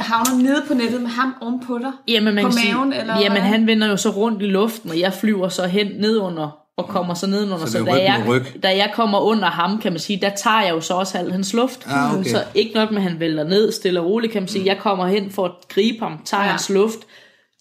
havner 0.00 0.42
nede 0.42 0.62
på 0.68 0.74
nettet 0.74 1.00
med 1.00 1.10
ham 1.10 1.34
ovenpå 1.40 1.78
dig? 1.78 1.92
Jamen, 2.08 2.34
man 2.34 2.44
På 2.44 2.50
kan 2.50 2.58
maven, 2.74 2.92
sige, 2.92 3.00
eller 3.00 3.14
jamen 3.18 3.32
hvad? 3.32 3.40
han 3.50 3.66
vender 3.66 3.86
jo 3.88 3.96
så 3.96 4.10
rundt 4.10 4.42
i 4.42 4.46
luften, 4.46 4.90
og 4.90 5.00
jeg 5.00 5.12
flyver 5.12 5.48
så 5.48 5.66
hen 5.66 5.86
nedunder 5.86 6.58
og 6.76 6.88
kommer 6.88 7.14
så 7.14 7.26
nedenunder. 7.26 7.66
Så 7.66 7.72
Så, 7.72 7.84
da, 7.84 7.92
jeg, 7.94 8.42
da 8.62 8.68
jeg 8.76 8.90
kommer 8.94 9.18
under 9.20 9.48
ham, 9.50 9.78
kan 9.80 9.92
man 9.92 9.98
sige, 9.98 10.20
der 10.20 10.30
tager 10.30 10.62
jeg 10.62 10.70
jo 10.70 10.80
så 10.80 10.94
også 10.94 11.18
al 11.18 11.32
hans 11.32 11.52
luft. 11.54 11.86
Ja, 11.90 12.18
okay. 12.18 12.30
Så 12.30 12.44
ikke 12.54 12.74
nok 12.74 12.90
med, 12.90 12.98
at 12.98 13.02
han 13.10 13.20
vælter 13.20 13.44
ned 13.44 13.72
stille 13.72 14.00
og 14.00 14.06
roligt, 14.06 14.32
kan 14.32 14.42
man 14.42 14.48
sige. 14.48 14.66
Jeg 14.66 14.78
kommer 14.78 15.06
hen 15.06 15.30
for 15.30 15.44
at 15.44 15.52
gribe 15.68 15.98
ham, 16.04 16.18
tager 16.24 16.40
Ja. 16.40 16.46
ja. 16.46 16.50
hans 16.52 16.70
luft, 16.70 16.98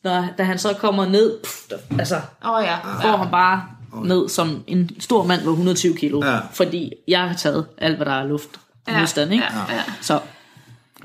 når, 0.03 0.25
da 0.37 0.43
han 0.43 0.57
så 0.59 0.73
kommer 0.79 1.05
ned, 1.05 1.37
pff, 1.43 1.71
altså, 1.99 2.15
oh, 2.43 2.63
ja. 2.63 2.75
får 3.01 3.17
han 3.17 3.31
bare 3.31 3.63
ned 4.05 4.29
som 4.29 4.63
en 4.67 4.89
stor 4.99 5.23
mand 5.23 5.43
på 5.43 5.49
120 5.49 5.95
kilo, 5.97 6.21
Ja. 6.25 6.37
fordi 6.53 6.91
jeg 7.07 7.19
har 7.21 7.33
taget 7.35 7.65
alt, 7.77 7.95
hvad 7.95 8.05
der 8.05 8.11
er 8.13 8.23
luft 8.27 8.49
Ja, 8.87 8.99
modstand, 8.99 9.33
ikke? 9.33 9.45
ja, 9.69 9.75
ja. 9.75 9.81
Så 10.01 10.19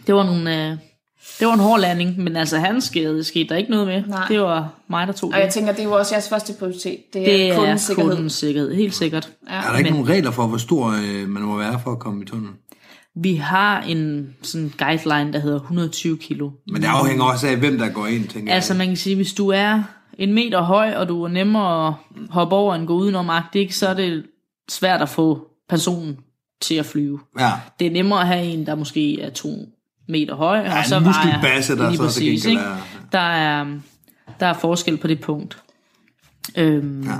det 0.06 0.14
var 0.14 0.22
nogle, 0.22 0.70
øh, 0.70 0.76
det 1.40 1.46
var 1.46 1.54
en 1.54 1.60
hård 1.60 1.80
landing, 1.80 2.18
men 2.18 2.36
altså 2.36 2.58
han 2.58 2.80
skete, 2.80 3.24
skete 3.24 3.48
der 3.48 3.56
ikke 3.56 3.70
noget 3.70 3.86
med. 3.86 4.02
Nej. 4.06 4.26
Det 4.28 4.40
var 4.40 4.72
mig, 4.88 5.06
der 5.06 5.12
tog 5.12 5.30
Og 5.30 5.36
jeg 5.36 5.44
det. 5.44 5.52
tænker, 5.54 5.72
det 5.72 5.80
er 5.80 5.84
jo 5.84 5.92
også 5.92 6.14
jeres 6.14 6.28
første 6.28 6.52
prioritet. 6.58 6.98
Det 7.12 7.22
er, 7.22 7.26
Det 7.26 7.50
er 7.50 7.56
kundens 7.56 7.80
sikkerhed. 7.82 8.10
kundens 8.10 8.32
sikkerhed, 8.32 8.74
helt 8.74 8.94
sikkert. 8.94 9.30
Ja. 9.50 9.54
Er 9.56 9.70
der 9.70 9.78
ikke 9.78 9.90
Men- 9.90 9.98
nogen 10.00 10.08
regler 10.08 10.30
for, 10.30 10.46
hvor 10.46 10.58
stor 10.58 10.86
øh, 10.86 11.28
man 11.28 11.42
må 11.42 11.56
være 11.58 11.80
for 11.84 11.92
at 11.92 11.98
komme 11.98 12.22
i 12.22 12.26
tunnelen? 12.26 12.54
Vi 13.18 13.34
har 13.34 13.80
en 13.82 14.34
sådan 14.42 14.72
guideline, 14.78 15.32
der 15.32 15.38
hedder 15.38 15.60
120 15.60 16.18
kilo. 16.18 16.50
Men 16.72 16.82
det 16.82 16.88
afhænger 16.88 17.24
også 17.24 17.46
af, 17.48 17.56
hvem 17.56 17.78
der 17.78 17.88
går 17.88 18.06
ind, 18.06 18.28
tænker 18.28 18.52
Altså 18.54 18.72
jeg. 18.72 18.78
man 18.78 18.86
kan 18.86 18.96
sige, 18.96 19.16
hvis 19.16 19.32
du 19.32 19.48
er 19.48 19.82
en 20.18 20.32
meter 20.34 20.62
høj, 20.62 20.94
og 20.96 21.08
du 21.08 21.24
er 21.24 21.28
nemmere 21.28 21.88
at 21.88 21.94
hoppe 22.30 22.56
over 22.56 22.74
en 22.74 22.86
gå 22.86 22.94
udenom 22.94 23.30
ikke, 23.54 23.76
så 23.76 23.88
er 23.88 23.94
det 23.94 24.24
svært 24.70 25.02
at 25.02 25.08
få 25.08 25.46
personen 25.68 26.16
til 26.60 26.74
at 26.74 26.86
flyve. 26.86 27.20
Ja, 27.40 27.50
Det 27.80 27.86
er 27.86 27.90
nemmere 27.90 28.20
at 28.20 28.26
have 28.26 28.44
en, 28.44 28.66
der 28.66 28.74
måske 28.74 29.20
er 29.20 29.30
to 29.30 29.48
meter 30.08 30.34
høj, 30.34 30.56
ja 30.58 30.78
og 30.78 30.84
så 30.86 30.96
en 30.96 31.04
vejer- 31.04 31.24
muskelbasse, 31.24 31.76
der 31.76 31.86
lige 31.88 31.96
så 31.96 32.02
præcis, 32.02 32.42
gengæld 32.44 32.50
ikke? 32.50 32.70
er... 32.70 32.76
Der 33.12 33.18
er, 33.18 33.66
der 34.40 34.46
er 34.46 34.52
forskel 34.52 34.96
på 34.96 35.06
det 35.06 35.20
punkt. 35.20 35.62
Øhm, 36.56 37.02
Ja. 37.02 37.16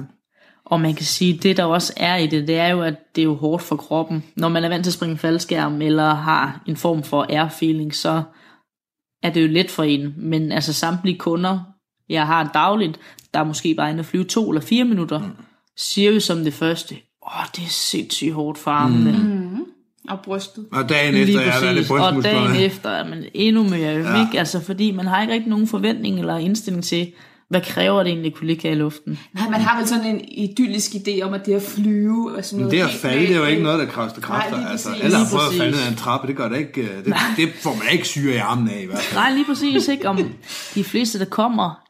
Og 0.65 0.81
man 0.81 0.95
kan 0.95 1.05
sige, 1.07 1.39
det 1.43 1.57
der 1.57 1.65
også 1.65 1.93
er 1.97 2.17
i 2.17 2.27
det, 2.27 2.49
det 2.49 2.59
er 2.59 2.69
jo, 2.69 2.83
at 2.83 2.95
det 3.17 3.21
er 3.23 3.25
jo 3.25 3.35
hårdt 3.35 3.63
for 3.63 3.77
kroppen. 3.77 4.25
Når 4.37 4.49
man 4.49 4.65
er 4.65 4.69
vant 4.69 4.85
til 4.85 4.91
at 4.91 4.95
springe 4.95 5.19
faldskærm, 5.19 5.83
eller 5.83 6.15
har 6.15 6.61
en 6.67 6.77
form 6.77 7.03
for 7.03 7.27
air 7.29 7.49
feeling, 7.49 7.95
så 7.95 8.23
er 9.23 9.31
det 9.31 9.43
jo 9.43 9.47
let 9.49 9.71
for 9.71 9.83
en. 9.83 10.15
Men 10.17 10.53
altså 10.53 10.73
samtlige 10.73 11.19
kunder, 11.19 11.61
jeg 12.09 12.27
har 12.27 12.51
dagligt, 12.55 12.99
der 13.35 13.41
er 13.41 13.45
måske 13.45 13.75
bare 13.75 13.91
inde 13.91 14.01
at 14.01 14.07
flyve 14.07 14.25
to 14.25 14.51
eller 14.51 14.61
fire 14.63 14.85
minutter, 14.85 15.19
mm. 15.19 15.31
siger 15.77 16.11
jo 16.13 16.21
som 16.21 16.45
det 16.45 16.55
første, 16.55 16.95
åh, 17.27 17.45
det 17.57 17.65
er 17.65 17.69
sindssygt 17.71 18.35
hårdt 18.35 18.59
for 18.59 18.71
armene. 18.71 19.13
Mm. 19.13 19.65
Og 20.09 20.19
brystet. 20.25 20.67
Og 20.73 20.89
dagen 20.89 21.15
efter, 21.15 21.27
Lige 21.27 21.41
jeg 21.41 21.53
har 21.53 21.61
været 21.61 21.75
lidt 21.75 21.89
præcis. 21.89 22.17
Og 22.17 22.25
dagen 22.25 22.57
efter 22.57 22.91
er 22.91 23.09
man 23.09 23.25
endnu 23.35 23.63
mere 23.63 23.97
øm, 23.97 24.05
ja. 24.05 24.27
ikke? 24.27 24.39
Altså, 24.39 24.61
fordi 24.65 24.91
man 24.91 25.07
har 25.07 25.23
ikke 25.23 25.35
rigtig 25.35 25.51
nogen 25.51 25.69
forventning 25.69 26.19
eller 26.19 26.37
indstilling 26.37 26.85
til, 26.85 27.13
hvad 27.49 27.61
kræver 27.61 28.03
det 28.03 28.11
egentlig 28.11 28.33
at 28.33 28.39
kunne 28.39 28.47
ligge 28.47 28.63
her 28.63 28.71
i 28.71 28.79
luften. 28.79 29.19
Nej, 29.35 29.51
man 29.51 29.61
har 29.61 29.79
vel 29.79 29.89
sådan 29.89 30.07
en 30.07 30.21
idyllisk 30.29 30.91
idé 30.95 31.21
om, 31.23 31.35
at 31.35 31.47
det 31.47 31.55
at 31.55 31.63
flyve 31.63 32.37
og 32.37 32.45
sådan 32.45 32.59
Men 32.59 32.65
noget. 32.69 32.89
det 32.89 32.95
at 32.95 33.01
falde, 33.01 33.27
det 33.27 33.35
er 33.35 33.39
jo 33.39 33.45
ikke 33.45 33.63
noget, 33.63 33.79
der 33.79 33.87
kræver 33.87 34.09
kræfter. 34.21 34.57
Nej, 34.61 34.71
altså, 34.71 34.89
præcis. 34.89 35.05
alle 35.05 35.17
har 35.17 35.27
prøvet 35.31 35.43
at 35.43 35.47
præcis. 35.47 35.61
falde 35.61 35.73
ned 35.77 35.81
ad 35.85 35.91
en 35.91 35.97
trappe, 35.97 36.27
det 36.29 36.37
gør 36.37 36.49
det 36.49 36.59
ikke. 36.59 36.81
øh, 36.81 37.05
Det, 37.05 37.15
det 37.37 37.49
får 37.63 37.75
man 37.75 37.87
ikke 37.93 38.09
syre 38.09 38.35
i 38.35 38.37
armen 38.37 38.69
af, 38.71 38.81
i 38.83 38.87
hvert 38.87 38.99
fald. 38.99 39.21
Nej, 39.21 39.33
lige 39.33 39.45
præcis, 39.45 39.89
ikke? 39.89 40.09
Om 40.09 40.19
de 40.75 40.85
fleste, 40.85 41.19
der 41.19 41.25
kommer, 41.25 41.86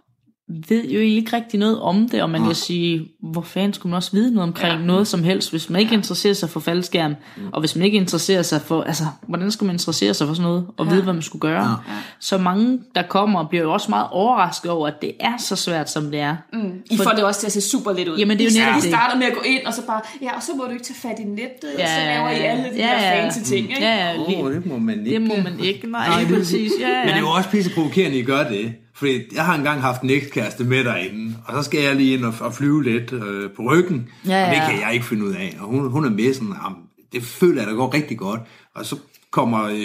ved 0.69 0.85
jo 0.89 1.01
ikke 1.01 1.37
rigtig 1.37 1.61
noget 1.61 1.81
om 1.81 2.09
det, 2.09 2.23
og 2.23 2.31
man 2.31 2.45
kan 2.45 2.55
sige, 2.55 3.09
hvor 3.23 3.41
fanden 3.43 3.73
skulle 3.73 3.91
man 3.91 3.97
også 3.97 4.11
vide 4.13 4.35
noget 4.35 4.49
omkring 4.49 4.81
ja. 4.81 4.87
noget 4.87 5.09
som 5.09 5.25
helst, 5.25 5.51
hvis 5.51 5.71
man 5.71 5.81
ikke 5.81 5.95
interesserer 5.95 6.35
sig 6.35 6.51
for 6.51 6.61
faldskærm, 6.61 7.15
og 7.53 7.61
hvis 7.61 7.77
man 7.77 7.85
ikke 7.85 7.97
interesserer 7.99 8.43
sig 8.43 8.61
for, 8.63 8.83
altså, 8.83 9.05
hvordan 9.29 9.51
skulle 9.51 9.67
man 9.67 9.75
interessere 9.75 10.15
sig 10.15 10.27
for 10.27 10.35
sådan 10.35 10.49
noget, 10.51 10.67
og 10.77 10.87
ja. 10.87 10.91
vide, 10.93 11.03
hvad 11.03 11.13
man 11.13 11.23
skulle 11.23 11.41
gøre. 11.41 11.63
Ja. 11.71 11.75
Så 12.21 12.39
mange, 12.39 12.79
der 12.95 13.03
kommer, 13.03 13.49
bliver 13.49 13.63
jo 13.65 13.73
også 13.73 13.87
meget 13.91 14.07
overrasket 14.11 14.71
over, 14.71 14.87
at 14.89 14.95
det 15.03 15.13
er 15.21 15.33
så 15.39 15.57
svært, 15.57 15.91
som 15.91 16.11
det 16.11 16.21
er. 16.21 16.37
Mm. 16.53 16.73
I 16.91 16.97
får 16.97 17.11
det 17.11 17.25
også 17.25 17.41
til 17.41 17.47
at 17.47 17.53
se 17.53 17.61
super 17.61 17.93
lidt 17.93 18.09
ud. 18.09 18.19
Jamen, 18.19 18.39
det 18.39 18.47
er 18.47 18.51
jo 18.51 18.57
I- 18.57 18.61
netop 18.65 18.79
I 18.79 18.81
det. 18.81 18.89
starter 18.95 19.17
med 19.19 19.27
at 19.27 19.35
gå 19.35 19.41
ind, 19.47 19.67
og 19.67 19.75
så 19.75 19.87
bare, 19.87 20.01
ja, 20.23 20.37
og 20.37 20.43
så 20.43 20.53
må 20.57 20.65
du 20.65 20.71
ikke 20.71 20.85
tage 20.85 20.99
fat 21.03 21.17
i 21.21 21.25
nettet, 21.25 21.65
og 21.65 21.81
så 21.81 22.01
Ja, 22.01 22.17
laver 22.17 22.31
I 22.31 22.35
alle 22.41 22.65
de 22.65 22.69
ja, 22.77 22.83
der 22.83 23.03
ja. 23.03 23.25
fancy 23.25 23.39
ting, 23.53 23.71
ikke? 23.71 23.83
Ja, 23.83 24.11
ja, 24.13 24.21
Åh, 24.45 24.53
det 24.55 24.67
må 24.67 24.79
man 24.79 24.99
ikke. 25.07 25.11
det 25.11 25.23
må 25.29 25.35
man 25.45 25.61
ikke. 25.61 25.87
Nej, 25.91 26.09
Nej, 26.09 26.21
det 26.29 26.39
præcis. 26.39 26.73
Ja, 26.81 26.89
ja. 26.89 26.99
Men 26.99 27.09
det 27.09 27.15
er 27.15 27.21
jo 27.21 27.31
også 27.31 27.49
pisse 27.51 27.71
provokerende, 27.75 28.17
at 28.17 28.23
I 28.23 28.27
gør 28.27 28.49
det. 28.49 28.73
Fordi 28.99 29.21
jeg 29.35 29.45
har 29.45 29.55
engang 29.55 29.81
haft 29.81 30.03
en 30.03 30.11
ekskæreste 30.11 30.65
med 30.65 30.85
derinde, 30.85 31.37
og 31.47 31.55
så 31.57 31.63
skal 31.71 31.81
jeg 31.83 31.97
lige 31.97 32.15
ind 32.15 32.25
og, 32.25 32.35
og 32.41 32.55
flyve 32.55 32.85
lidt 32.85 33.13
øh, 33.13 33.51
på 33.51 33.63
ryggen, 33.63 34.09
Ja, 34.27 34.45
og 34.45 34.51
det 34.55 34.57
ja. 34.61 34.71
kan 34.71 34.81
jeg 34.81 34.95
ikke 34.95 35.07
finde 35.07 35.25
ud 35.25 35.33
af. 35.35 35.57
Og 35.61 35.67
hun, 35.67 35.91
hun 35.91 36.05
er 36.05 36.11
med 36.11 36.35
sådan, 36.35 36.49
"Jamen, 36.65 36.79
det 37.13 37.23
føler 37.23 37.63
jeg, 37.63 37.71
der 37.71 37.77
går 37.77 37.95
rigtig 37.95 38.19
godt. 38.19 38.41
Og 38.75 38.87
så 38.87 38.97
kommer 39.31 39.65
øh, 39.65 39.85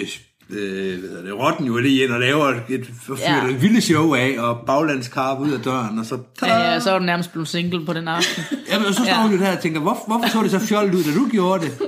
øh, 0.50 0.98
hvad 1.00 1.22
det, 1.26 1.34
rotten 1.38 1.66
jo 1.66 1.78
lige 1.78 2.04
ind 2.04 2.12
og 2.12 2.20
laver 2.20 2.46
et, 2.46 2.62
et, 2.68 2.90
Ja. 3.20 3.34
ja. 3.34 3.48
et 3.50 3.62
vildt 3.62 3.84
show 3.84 4.14
af, 4.14 4.34
og 4.38 4.58
baglandskarp 4.66 5.38
ud 5.40 5.50
af 5.52 5.60
døren, 5.60 5.98
og 5.98 6.06
så... 6.06 6.18
Ja, 6.42 6.72
ja, 6.72 6.80
så 6.80 6.90
er 6.90 6.98
du 6.98 7.04
nærmest 7.04 7.32
blevet 7.32 7.48
single 7.48 7.86
på 7.86 7.92
den 7.92 8.08
aften. 8.08 8.44
Jamen, 8.72 8.86
og 8.86 8.94
så 8.94 9.02
står 9.04 9.12
Ja. 9.12 9.22
hun 9.22 9.32
jo 9.32 9.38
der 9.38 9.56
og 9.56 9.62
tænker, 9.62 9.80
hvor, 9.80 9.98
hvorfor 10.06 10.28
så 10.28 10.42
det 10.42 10.50
så 10.50 10.58
fjollet 10.58 10.94
ud, 10.94 11.02
da 11.02 11.14
du 11.14 11.28
gjorde 11.30 11.64
det? 11.64 11.78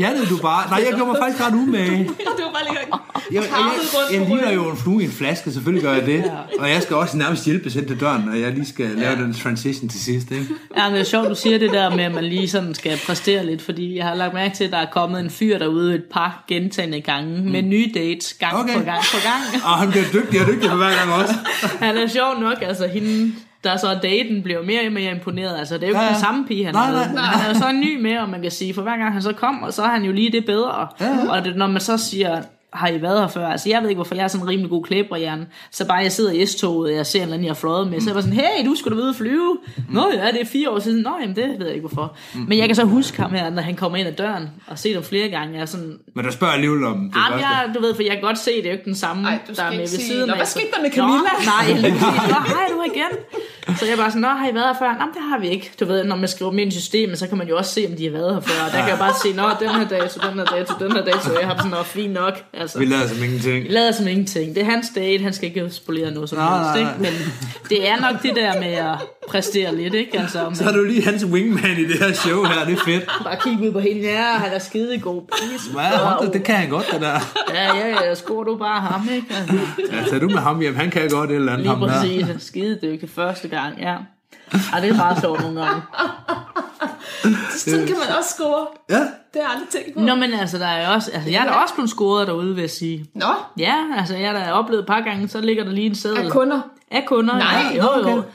Pjattede 0.00 0.26
du 0.26 0.36
bare? 0.36 0.68
Nej, 0.70 0.82
jeg 0.86 0.94
gjorde 0.96 1.10
mig 1.12 1.20
faktisk 1.22 1.42
ret 1.46 1.54
umage. 1.54 1.98
Det 1.98 2.44
var 2.44 2.52
bare 2.52 2.64
lige 2.64 2.78
Jeg, 3.32 3.42
jeg, 3.42 3.42
jeg, 3.42 4.18
jeg 4.18 4.26
på 4.28 4.34
ligner 4.34 4.52
jo 4.52 4.70
en 4.70 4.76
flue 4.76 5.02
i 5.02 5.04
en 5.04 5.10
flaske, 5.12 5.52
selvfølgelig 5.52 5.82
gør 5.84 5.92
jeg 5.94 6.06
det. 6.06 6.32
Og 6.58 6.70
jeg 6.70 6.82
skal 6.82 6.96
også 6.96 7.16
nærmest 7.16 7.44
hjælpe 7.44 7.70
hen 7.70 7.86
til 7.86 8.00
døren, 8.00 8.28
og 8.28 8.40
jeg 8.40 8.52
lige 8.52 8.66
skal 8.66 8.86
lave 8.86 9.16
den 9.16 9.34
transition 9.34 9.88
til 9.88 10.00
sidst. 10.00 10.30
Ikke? 10.30 10.46
Ja, 10.76 10.84
men 10.84 10.92
det 10.94 11.00
er 11.00 11.04
sjovt, 11.04 11.28
du 11.28 11.34
siger 11.34 11.58
det 11.58 11.70
der 11.72 11.96
med, 11.96 12.04
at 12.04 12.14
man 12.14 12.24
lige 12.24 12.48
sådan 12.48 12.74
skal 12.74 13.00
præstere 13.06 13.46
lidt, 13.46 13.62
fordi 13.62 13.96
jeg 13.96 14.04
har 14.04 14.14
lagt 14.14 14.34
mærke 14.34 14.54
til, 14.56 14.64
at 14.64 14.70
der 14.72 14.78
er 14.78 14.90
kommet 14.92 15.20
en 15.20 15.30
fyr 15.30 15.58
derude 15.58 15.94
et 15.94 16.04
par 16.12 16.44
gentagende 16.48 17.00
gange 17.00 17.42
med 17.50 17.62
nye 17.62 17.90
dates 17.94 18.32
gang 18.34 18.54
Okay. 18.56 18.74
på 18.78 18.84
gang 18.84 19.00
på 19.02 19.18
gang. 19.22 19.64
Og 19.64 19.70
han 19.70 19.90
bliver 19.90 20.04
dygtigere 20.12 20.44
og 20.46 20.52
dygtigere 20.52 20.70
for 20.70 20.76
hver 20.76 20.96
gang 20.98 21.12
også. 21.22 21.34
Han 21.80 21.96
er 21.96 22.06
sjov 22.06 22.40
nok, 22.40 22.56
altså 22.62 22.86
hende, 22.86 23.32
der 23.64 23.76
så 23.76 23.98
daten, 24.02 24.42
bliver 24.42 24.62
mere 24.62 24.86
og 24.86 24.92
mere 24.92 25.10
imponeret. 25.10 25.58
Altså, 25.58 25.74
det 25.74 25.82
er 25.82 25.86
jo 25.86 25.90
ikke 25.92 26.00
Ja, 26.00 26.06
ja, 26.06 26.12
den 26.12 26.20
samme 26.20 26.46
pige, 26.46 26.64
han 26.64 26.74
Nej, 26.74 26.90
nej. 26.92 27.22
han 27.22 27.50
er 27.50 27.54
jo 27.54 27.60
så 27.60 27.68
en 27.68 27.80
ny 27.80 28.00
med, 28.02 28.18
og 28.18 28.28
man 28.28 28.42
kan 28.42 28.50
sige, 28.50 28.74
for 28.74 28.82
hver 28.82 28.96
gang 28.96 29.12
han 29.12 29.22
så 29.22 29.32
kommer, 29.32 29.70
så 29.70 29.82
er 29.82 29.88
han 29.88 30.02
jo 30.04 30.12
lige 30.12 30.32
det 30.32 30.46
bedre. 30.46 30.88
Ja, 31.00 31.06
ja. 31.06 31.30
Og 31.30 31.44
det, 31.44 31.56
når 31.56 31.66
man 31.66 31.80
så 31.80 31.96
siger, 31.98 32.42
har 32.74 32.88
I 32.88 33.02
været 33.02 33.20
her 33.20 33.28
før? 33.28 33.46
Altså, 33.48 33.68
jeg 33.68 33.82
ved 33.82 33.88
ikke, 33.88 33.96
hvorfor 33.98 34.14
jeg 34.14 34.24
er 34.24 34.28
sådan 34.28 34.44
en 34.44 34.48
rimelig 34.48 34.70
god 34.70 34.84
klæbrehjerne. 34.84 35.46
Så 35.70 35.86
bare 35.86 35.96
jeg 35.98 36.12
sidder 36.12 36.32
i 36.32 36.46
S-toget, 36.46 36.90
og 36.90 36.96
jeg 36.96 37.06
ser 37.06 37.18
en 37.18 37.22
eller 37.22 37.34
anden, 37.34 37.44
jeg 37.44 37.50
har 37.50 37.54
fløjet 37.60 37.90
med, 37.90 38.00
så 38.00 38.04
er 38.04 38.10
jeg 38.10 38.14
bare 38.14 38.22
sådan, 38.22 38.38
hey, 38.38 38.66
du 38.66 38.74
skulle 38.74 38.96
da 38.96 39.00
vide 39.00 39.08
at 39.10 39.16
flyve. 39.16 39.56
Nå 39.90 40.10
ja, 40.12 40.26
det 40.32 40.40
er 40.40 40.44
fire 40.46 40.70
år 40.70 40.78
siden. 40.78 41.02
Nå, 41.02 41.10
jamen 41.20 41.36
det 41.36 41.44
ved 41.58 41.66
jeg 41.66 41.74
ikke, 41.74 41.86
hvorfor. 41.88 42.16
Men 42.48 42.58
jeg 42.58 42.66
kan 42.66 42.74
så 42.76 42.84
huske 42.84 43.22
ham 43.22 43.30
her, 43.34 43.50
når 43.50 43.62
han 43.62 43.74
kommer 43.74 43.98
ind 43.98 44.08
ad 44.08 44.12
døren, 44.12 44.48
og 44.66 44.78
se 44.78 44.94
dem 44.94 45.02
flere 45.02 45.28
gange. 45.28 45.54
Jeg 45.54 45.62
er 45.62 45.66
sådan, 45.66 45.98
Men 46.14 46.24
der 46.24 46.30
spørger 46.30 46.52
jeg 46.52 46.58
alligevel 46.58 46.84
om 46.84 46.92
det 46.94 47.00
Jamen, 47.16 47.40
første. 47.40 47.46
jeg, 47.46 47.70
du 47.74 47.80
ved, 47.80 47.94
for 47.94 48.02
jeg 48.02 48.12
kan 48.12 48.20
godt 48.22 48.38
se, 48.38 48.50
det 48.56 48.66
er 48.66 48.70
jo 48.70 48.72
ikke 48.72 48.84
den 48.84 48.94
samme, 48.94 49.28
Ej, 49.28 49.38
du 49.48 49.54
skal 49.54 49.56
der 49.56 49.62
er 49.62 49.70
med 49.70 49.72
ikke 49.72 49.80
ved 49.82 49.88
sige, 49.98 50.06
siden 50.08 50.26
"Nå, 50.26 50.32
af." 50.32 50.38
hvad 50.38 50.46
Så- 50.46 50.52
skete 50.58 50.70
der 50.76 50.82
med 50.82 50.90
Camilla?" 50.90 51.18
Nå, 51.18 51.24
nej, 51.52 51.66
præcis. 51.72 52.02
Nå, 52.32 52.38
hej 52.54 52.66
du 52.70 52.82
igen. 52.94 53.12
Så 53.78 53.86
jeg 53.86 53.96
bare 53.98 54.10
sådan, 54.10 54.20
nå, 54.22 54.28
har 54.28 54.48
I 54.48 54.54
været 54.54 54.66
her 54.66 54.74
før? 54.78 54.92
Nå, 55.00 55.04
det 55.14 55.22
har 55.30 55.38
vi 55.38 55.48
ikke. 55.48 55.70
Du 55.80 55.84
ved, 55.84 56.04
når 56.04 56.16
man 56.16 56.28
skriver 56.28 56.50
dem 56.50 56.58
ind 56.58 56.72
i 56.72 56.80
systemet, 56.80 57.18
så 57.18 57.28
kan 57.28 57.38
man 57.38 57.48
jo 57.48 57.56
også 57.56 57.70
se, 57.74 57.86
om 57.90 57.96
de 57.96 58.04
har 58.04 58.12
været 58.12 58.34
her 58.34 58.40
før. 58.40 58.64
Og 58.66 58.72
der 58.72 58.78
kan 58.80 58.88
jeg 58.88 58.98
bare 58.98 59.14
se, 59.22 59.32
nå, 59.32 59.42
den 59.60 59.68
her 59.70 59.88
dato, 59.88 60.20
den 60.28 60.38
her 60.38 60.44
dato, 60.44 60.72
den 60.84 60.92
her 60.92 61.04
dato. 61.04 61.28
Jeg 61.40 61.48
har 61.48 61.56
sådan 61.56 61.70
noget 61.70 61.86
fint 61.86 62.12
nok. 62.12 62.34
Altså, 62.64 62.78
Vi 62.78 62.84
lader 62.84 63.08
som 63.08 63.22
ingenting. 63.24 63.64
vi 63.64 63.68
lader 63.68 63.92
som 63.92 64.06
ingenting. 64.08 64.54
Det 64.54 64.60
er 64.62 64.70
hans 64.70 64.86
date, 64.94 65.22
han 65.24 65.32
skal 65.32 65.48
ikke 65.48 65.70
spolere 65.70 66.10
noget 66.10 66.28
som 66.28 66.38
Nej, 66.38 66.76
helst, 66.76 66.78
ikke? 66.78 66.92
Men 67.12 67.32
det 67.68 67.88
er 67.88 68.00
nok 68.00 68.22
det 68.22 68.36
der 68.36 68.60
med 68.60 68.72
at 68.72 68.96
præstere 69.28 69.76
lidt, 69.76 69.94
ikke? 69.94 70.18
Altså, 70.20 70.44
man 70.44 70.54
Så 70.56 70.64
er 70.68 70.72
du 70.72 70.82
lige 70.84 71.04
hans 71.04 71.24
wingman 71.24 71.78
i 71.78 71.84
det 71.84 71.98
her 71.98 72.12
show 72.12 72.44
her, 72.44 72.64
det 72.64 72.72
er 72.78 72.84
fedt. 72.84 73.10
bare 73.24 73.36
kigge 73.44 73.66
ud 73.68 73.72
på 73.72 73.78
hende. 73.78 74.02
Ja, 74.02 74.22
han 74.22 74.52
er 74.52 74.58
skide 74.58 74.98
god. 75.00 75.22
Please. 75.38 75.80
Ja, 75.82 76.24
det, 76.26 76.32
det 76.32 76.44
kan 76.44 76.54
han 76.54 76.68
godt, 76.68 76.86
det 76.92 77.00
der. 77.00 77.20
Ja, 77.54 77.76
ja, 77.76 77.88
ja, 78.08 78.14
skår 78.14 78.44
du 78.44 78.56
bare 78.56 78.80
ham, 78.80 79.08
ikke? 79.14 79.26
Altså. 79.38 79.54
Ja, 79.92 80.04
tager 80.08 80.18
du 80.20 80.28
med 80.28 80.38
ham 80.38 80.60
hjem, 80.60 80.76
han 80.76 80.90
kan 80.90 81.08
godt 81.08 81.30
et 81.30 81.36
eller 81.36 81.52
andet. 81.52 81.66
Lige 81.66 81.76
ham 81.76 81.88
der. 81.88 82.00
præcis. 82.00 82.46
Skide 82.46 82.78
dykke 82.82 83.08
første 83.14 83.48
gang, 83.48 83.78
ja. 83.80 83.96
Ej, 84.72 84.80
det 84.80 84.90
er 84.90 84.94
meget 84.96 85.20
sjovt 85.20 85.40
nogle 85.40 85.60
gange. 85.64 85.82
Sådan 87.58 87.86
kan 87.86 87.96
man 88.08 88.16
også 88.18 88.30
score. 88.38 88.66
Ja, 88.90 89.00
Det 89.34 89.42
har 89.42 89.50
jeg 89.52 89.60
aldrig 89.60 89.68
tænkt 89.68 89.94
på. 89.94 90.00
Nå, 90.00 90.14
men 90.14 90.32
altså, 90.32 90.58
der 90.58 90.66
er 90.66 90.88
også, 90.88 91.10
altså, 91.14 91.30
jeg 91.30 91.40
er 91.42 91.44
da 91.44 91.50
også 91.50 91.74
blevet 91.74 91.90
scoret 91.90 92.26
derude, 92.26 92.54
vil 92.54 92.60
jeg 92.62 92.70
sige. 92.70 93.06
Nå, 93.14 93.26
Ja, 93.58 93.74
altså, 93.98 94.16
jeg 94.16 94.30
har 94.30 94.38
da 94.38 94.52
oplevet 94.52 94.80
et 94.80 94.86
par 94.86 95.00
gange, 95.00 95.28
så 95.28 95.40
ligger 95.40 95.64
der 95.64 95.72
lige 95.72 95.86
en 95.86 95.94
seddel. 95.94 96.18
af 96.26 96.30
kunder. 96.30 96.60
Af 96.90 97.04
kunder, 97.06 97.38
Nej, 97.38 97.64
ja. 97.74 97.76
Jo, 97.76 98.08
jo. 98.10 98.18
okay. 98.18 98.28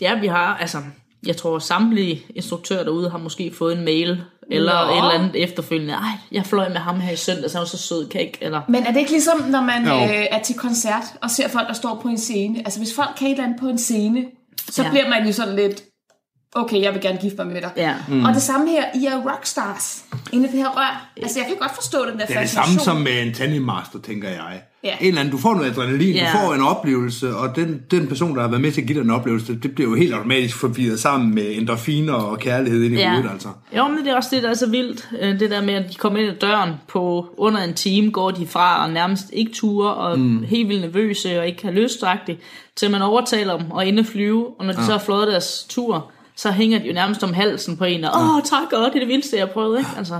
Ja, 0.00 0.18
vi 0.20 0.26
har, 0.26 0.56
altså, 0.60 0.78
jeg 1.26 1.36
tror 1.36 1.58
samtlige 1.58 2.22
instruktører 2.34 2.84
derude 2.84 3.10
har 3.10 3.18
måske 3.18 3.52
fået 3.58 3.78
en 3.78 3.84
mail, 3.84 4.22
eller 4.50 4.84
Nå. 4.86 4.92
et 4.92 4.96
eller 4.96 5.10
andet 5.10 5.42
efterfølgende. 5.42 5.94
Ej, 5.94 6.00
jeg 6.32 6.46
fløj 6.46 6.68
med 6.68 6.76
ham 6.76 7.00
her 7.00 7.12
i 7.12 7.16
søndag, 7.16 7.50
så 7.50 7.56
han 7.56 7.60
var 7.60 7.66
så 7.66 7.78
sød, 7.78 8.08
kan 8.08 8.20
ikke, 8.20 8.38
eller... 8.40 8.60
Men 8.68 8.86
er 8.86 8.92
det 8.92 8.98
ikke 9.00 9.10
ligesom, 9.10 9.40
når 9.48 9.60
man 9.60 9.86
Jo. 9.86 9.94
øh, 9.94 10.26
er 10.30 10.42
til 10.42 10.54
koncert 10.58 11.02
og 11.22 11.30
ser 11.30 11.48
folk, 11.48 11.68
der 11.68 11.74
står 11.74 11.98
på 12.02 12.08
en 12.08 12.18
scene? 12.18 12.58
Altså, 12.58 12.80
hvis 12.80 12.94
folk 12.94 13.10
kan 13.18 13.26
et 13.26 13.30
eller 13.30 13.44
andet 13.44 13.60
på 13.60 13.68
en 13.68 13.78
scene, 13.78 14.24
så 14.70 14.82
ja. 14.82 14.90
bliver 14.90 15.08
man 15.08 15.26
jo 15.26 15.32
sådan 15.32 15.56
lidt, 15.56 15.82
okay, 16.54 16.82
jeg 16.82 16.92
vil 16.94 17.00
gerne 17.02 17.18
gifte 17.22 17.36
mig 17.44 17.46
med 17.46 17.60
dig. 17.62 17.70
Ja. 17.76 17.94
Mm. 18.08 18.24
Og 18.24 18.34
det 18.34 18.42
samme 18.42 18.70
her, 18.70 18.84
I 18.94 19.06
er 19.06 19.32
rockstars 19.32 20.04
inde 20.32 20.48
i 20.48 20.50
det 20.50 20.58
her 20.58 20.68
rør. 20.68 21.08
Altså, 21.22 21.38
jeg 21.38 21.46
kan 21.48 21.56
godt 21.60 21.74
forstå 21.74 21.98
den 21.98 22.06
der 22.06 22.12
det 22.12 22.20
er 22.22 22.26
det 22.26 22.36
fascination. 22.36 22.78
samme 22.78 22.80
som 22.80 22.96
med 22.96 23.22
en 23.26 23.34
tandem 23.34 23.62
master, 23.62 23.98
tænker 23.98 24.28
jeg. 24.28 24.62
Ja. 24.84 24.94
En 25.00 25.06
eller 25.08 25.20
anden, 25.20 25.32
du 25.32 25.38
får 25.38 25.54
noget 25.54 25.70
adrenalin, 25.70 26.14
Ja. 26.14 26.30
du 26.32 26.38
får 26.46 26.54
en 26.54 26.60
oplevelse, 26.62 27.36
og 27.36 27.56
den, 27.56 27.82
den 27.90 28.06
person, 28.06 28.34
der 28.36 28.40
har 28.42 28.48
været 28.48 28.60
med 28.60 28.72
til 28.72 28.80
at 28.80 28.86
give 28.86 28.98
dig 28.98 29.04
en 29.04 29.10
oplevelse, 29.10 29.54
det 29.62 29.74
bliver 29.74 29.90
jo 29.90 29.96
helt 29.96 30.14
automatisk 30.14 30.56
forvirret 30.56 31.00
sammen 31.00 31.34
med 31.34 31.56
endorfiner 31.56 32.12
og 32.12 32.38
kærlighed 32.38 32.82
ind 32.84 32.94
i 32.94 32.98
Ja. 32.98 33.10
hovedet, 33.10 33.30
altså. 33.32 33.48
Jo, 33.76 33.88
men 33.88 33.98
det 33.98 34.08
er 34.08 34.16
også 34.16 34.28
det, 34.32 34.42
der 34.42 34.50
er 34.50 34.54
så 34.54 34.68
vildt. 34.70 35.08
Øh, 35.20 35.40
Det 35.40 35.50
der 35.50 35.62
med, 35.62 35.74
at 35.74 35.90
de 35.90 35.94
kommer 35.94 36.18
ind 36.18 36.28
ad 36.30 36.34
døren 36.36 36.70
på 36.88 37.26
under 37.36 37.60
en 37.62 37.74
time, 37.74 38.10
går 38.10 38.30
de 38.30 38.46
fra 38.46 38.84
og 38.86 38.92
nærmest 38.92 39.24
ikke 39.32 39.52
ture 39.52 39.94
og 39.94 40.18
mm. 40.18 40.42
helt 40.42 40.68
vildt 40.68 40.82
nervøse 40.82 41.38
og 41.40 41.46
ikke 41.46 41.64
har 41.64 41.72
lyst 41.72 42.04
til 42.76 42.90
man 42.90 43.02
overtaler 43.02 43.58
dem 43.58 43.70
og 43.70 43.86
inde 43.86 44.04
flyve. 44.04 44.46
Og 44.58 44.66
når 44.66 44.72
de 44.72 44.80
ja. 44.80 44.86
så 44.86 44.92
har 44.92 44.98
flået 44.98 45.28
deres 45.28 45.66
tur, 45.68 46.11
så 46.36 46.50
hænger 46.50 46.78
de 46.78 46.84
jo 46.86 46.92
nærmest 46.92 47.24
om 47.24 47.32
halsen 47.34 47.76
på 47.76 47.84
en, 47.84 48.04
og 48.04 48.10
åh, 48.20 48.42
tak, 48.44 48.72
og 48.72 48.78
det 48.78 48.94
er 48.94 48.98
det 49.00 49.08
vildeste, 49.08 49.36
jeg 49.36 49.46
har 49.46 49.52
prøvet, 49.52 49.78
ikke? 49.78 49.90
Altså, 49.96 50.14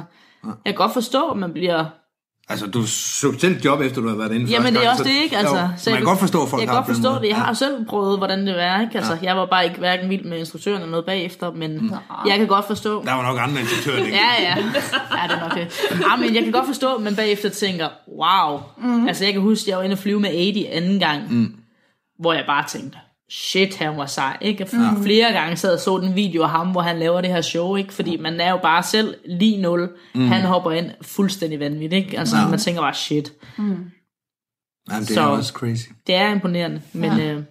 jeg 0.45 0.53
kan 0.67 0.75
godt 0.75 0.93
forstå, 0.93 1.29
at 1.29 1.37
man 1.39 1.53
bliver 1.53 1.85
Altså, 2.49 2.67
du 2.67 2.87
søgte 2.87 3.41
selv 3.41 3.61
job, 3.65 3.81
efter 3.81 4.01
du 4.01 4.09
har 4.09 4.17
været 4.17 4.33
inde 4.33 4.47
Jamen 4.47 4.63
første 4.63 4.71
det 4.75 4.77
er 4.79 4.81
gang, 4.81 4.91
også 4.91 5.03
så- 5.05 5.09
det, 5.11 5.23
ikke? 5.25 5.37
Altså, 5.37 5.57
jo, 5.57 5.69
så 5.77 5.91
man 5.91 5.97
kan 5.99 6.07
godt 6.07 6.19
forstå, 6.19 6.43
at 6.43 6.49
folk 6.49 6.61
Jeg 6.61 6.69
kan 6.69 6.77
godt 6.77 6.87
forstå 6.87 7.15
det. 7.23 7.29
Jeg 7.29 7.37
har 7.37 7.47
Ja. 7.49 7.55
selv 7.55 7.87
prøvet, 7.87 8.19
hvordan 8.19 8.47
det 8.47 8.55
var, 8.57 8.81
ikke? 8.81 8.97
Altså, 8.99 9.19
jeg 9.23 9.37
var 9.37 9.47
bare 9.47 9.65
ikke 9.65 9.77
hverken 9.79 10.11
vild 10.11 10.25
med 10.25 10.39
instruktøren 10.39 10.77
eller 10.77 10.91
noget 10.91 11.07
bagefter, 11.07 11.53
men 11.53 11.79
Mm. 11.79 11.91
jeg 12.27 12.39
kan 12.39 12.47
godt 12.47 12.67
forstå... 12.67 13.05
Der 13.05 13.13
var 13.13 13.23
nok 13.23 13.39
andre 13.49 13.61
instruktører, 13.61 13.97
ikke? 14.05 14.17
Ja, 14.23 14.43
ja. 14.43 14.57
Ja, 14.57 15.29
det 15.29 15.37
er 15.37 15.41
nok 15.41 15.55
det. 15.55 15.81
Ja, 16.11 16.17
men 16.17 16.35
jeg 16.35 16.43
kan 16.43 16.53
godt 16.53 16.67
forstå, 16.67 16.95
at 16.95 17.03
man 17.03 17.17
bagefter 17.17 17.49
tænker, 17.49 17.89
wow. 18.19 18.61
Mm. 18.79 19.09
Altså, 19.09 19.25
jeg 19.25 19.33
kan 19.33 19.43
huske, 19.43 19.63
at 19.65 19.69
jeg 19.69 19.77
var 19.79 19.83
inde 19.83 19.95
og 19.95 19.99
flyve 19.99 20.21
med 20.21 20.31
80 20.31 20.67
anden 20.73 20.99
gang, 21.01 21.33
mm. 21.35 21.55
hvor 22.19 22.33
jeg 22.33 22.45
bare 22.47 22.65
tænkte, 22.69 22.99
shit, 23.33 23.77
han 23.77 23.97
var 23.97 24.07
sej, 24.07 24.37
ikke? 24.41 24.67
Mm. 24.73 25.03
Flere 25.03 25.33
gange 25.33 25.57
sad 25.57 25.75
og 25.75 25.81
så 25.81 25.99
den 25.99 26.15
video 26.17 26.43
af 26.43 26.51
ham, 26.51 26.71
hvor 26.71 26.81
han 26.81 26.99
laver 26.99 27.21
det 27.21 27.31
her 27.31 27.41
show, 27.41 27.77
ikke? 27.77 27.93
Fordi 27.93 28.17
man 28.17 28.41
er 28.41 28.51
jo 28.51 28.59
bare 28.63 28.83
selv 28.83 29.15
lige 29.25 29.63
nul. 29.63 29.89
Mm. 30.15 30.27
Han 30.29 30.43
hopper 30.43 30.71
ind 30.71 30.91
fuldstændig 31.03 31.61
vanvittigt, 31.61 31.93
ikke? 32.05 32.19
Altså, 32.19 32.37
man 32.51 32.59
tænker 32.59 32.81
bare, 32.81 32.95
shit. 32.95 33.33
Jamen, 33.59 33.93
det 35.03 35.11
er 35.11 35.15
Så- 35.15 35.21
også 35.29 35.53
crazy. 35.53 35.89
Det 36.07 36.15
er 36.15 36.29
imponerende, 36.33 36.83
men 36.93 37.13
ja. 37.19 37.33
øh, 37.33 37.43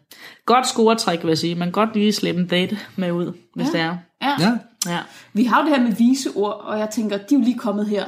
godt 0.45 0.67
scoretræk, 0.67 1.21
vil 1.23 1.27
jeg 1.27 1.37
sige. 1.37 1.55
Man 1.55 1.65
kan 1.67 1.71
godt 1.71 1.93
lige 1.93 2.13
slippe 2.13 2.41
en 2.41 2.47
date 2.47 2.77
med 2.95 3.11
ud, 3.11 3.33
hvis 3.55 3.67
ja. 3.67 3.71
det 3.71 3.81
er. 3.81 3.97
Ja. 4.21 4.35
Ja, 4.39 4.57
Ja. 4.87 4.99
Vi 5.33 5.43
har 5.43 5.61
jo 5.61 5.67
det 5.69 5.77
her 5.77 5.83
med 5.83 5.95
vise 5.95 6.29
ord, 6.35 6.61
og 6.63 6.79
jeg 6.79 6.89
tænker, 6.89 7.17
de 7.17 7.35
er 7.35 7.39
jo 7.39 7.43
lige 7.45 7.57
kommet 7.57 7.87
her. 7.87 8.05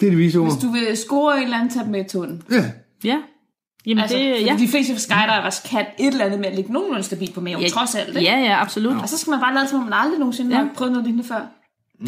det 0.00 0.06
er 0.06 0.10
det 0.10 0.18
vise 0.18 0.38
ord. 0.38 0.50
Hvis 0.52 0.62
du 0.62 0.68
vil 0.70 0.96
score 0.96 1.36
en 1.36 1.42
eller 1.44 1.56
anden, 1.56 1.70
tag 1.70 1.82
dem 1.82 1.90
med 1.92 2.04
i 2.04 2.08
tunden. 2.08 2.42
Ja. 2.50 2.70
Ja. 3.04 3.18
Jamen 3.86 4.02
Altså, 4.02 4.16
det, 4.16 4.46
ja. 4.46 4.56
de 4.58 4.68
fleste 4.68 4.98
skydivers 5.00 5.62
kan 5.70 5.86
et 5.98 6.06
eller 6.06 6.24
andet 6.24 6.40
med 6.40 6.46
at 6.48 6.54
ligge 6.54 6.72
nogenlunde 6.72 7.02
stabilt 7.02 7.34
på 7.34 7.40
maven, 7.40 7.62
ja, 7.62 7.68
trods 7.68 7.94
alt. 7.94 8.08
Ikke? 8.08 8.20
Ja, 8.30 8.38
ja, 8.38 8.60
absolut. 8.60 8.96
Og 9.02 9.08
så 9.08 9.18
skal 9.18 9.30
man 9.30 9.40
bare 9.40 9.54
lade 9.54 9.68
som 9.68 9.78
om 9.78 9.84
man 9.84 9.92
aldrig 9.92 10.18
nogensinde 10.18 10.56
Ja. 10.56 10.62
har 10.62 10.68
prøvet 10.76 10.92
noget 10.92 11.06
lignende 11.06 11.28
før. 11.28 11.40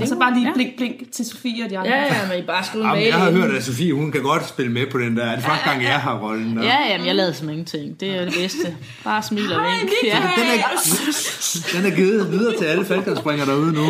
Og 0.00 0.08
så 0.08 0.16
bare 0.18 0.34
lige 0.34 0.46
Ja. 0.46 0.52
blink, 0.54 0.76
blink 0.76 1.12
til 1.12 1.24
Sofie 1.26 1.64
og 1.64 1.70
de 1.70 1.78
andre. 1.78 1.90
Ja, 1.92 2.02
ja, 2.02 2.28
men 2.28 2.38
I 2.38 2.42
bare 2.46 2.64
Jamen, 2.74 2.86
mail. 2.86 3.06
jeg 3.06 3.14
har 3.14 3.30
hørt, 3.30 3.50
at 3.50 3.64
Sofie, 3.64 3.92
hun 3.92 4.12
kan 4.12 4.22
godt 4.22 4.48
spille 4.48 4.72
med 4.72 4.86
på 4.90 4.98
den 4.98 5.16
der. 5.16 5.24
Er 5.24 5.34
det 5.34 5.44
første 5.44 5.64
gang, 5.70 5.82
jeg 5.82 6.00
har 6.00 6.18
rollen 6.18 6.56
der? 6.56 6.62
Ja, 6.64 6.76
jamen, 6.90 7.06
jeg 7.06 7.14
lavede 7.14 7.34
som 7.34 7.48
ingenting. 7.48 8.00
Det 8.00 8.08
er 8.16 8.24
det 8.24 8.34
bedste. 8.34 8.76
Bare 9.04 9.22
smil 9.22 9.52
og 9.52 9.60
vink. 9.62 9.90
Ja, 10.04 10.16
Den 10.36 10.44
er, 10.44 11.82
den 11.82 11.92
er 11.92 11.96
givet 11.96 12.30
videre 12.32 12.56
til 12.58 12.64
alle 12.64 12.84
faldskabsspringere 12.84 13.46
derude 13.46 13.72
nu. 13.72 13.84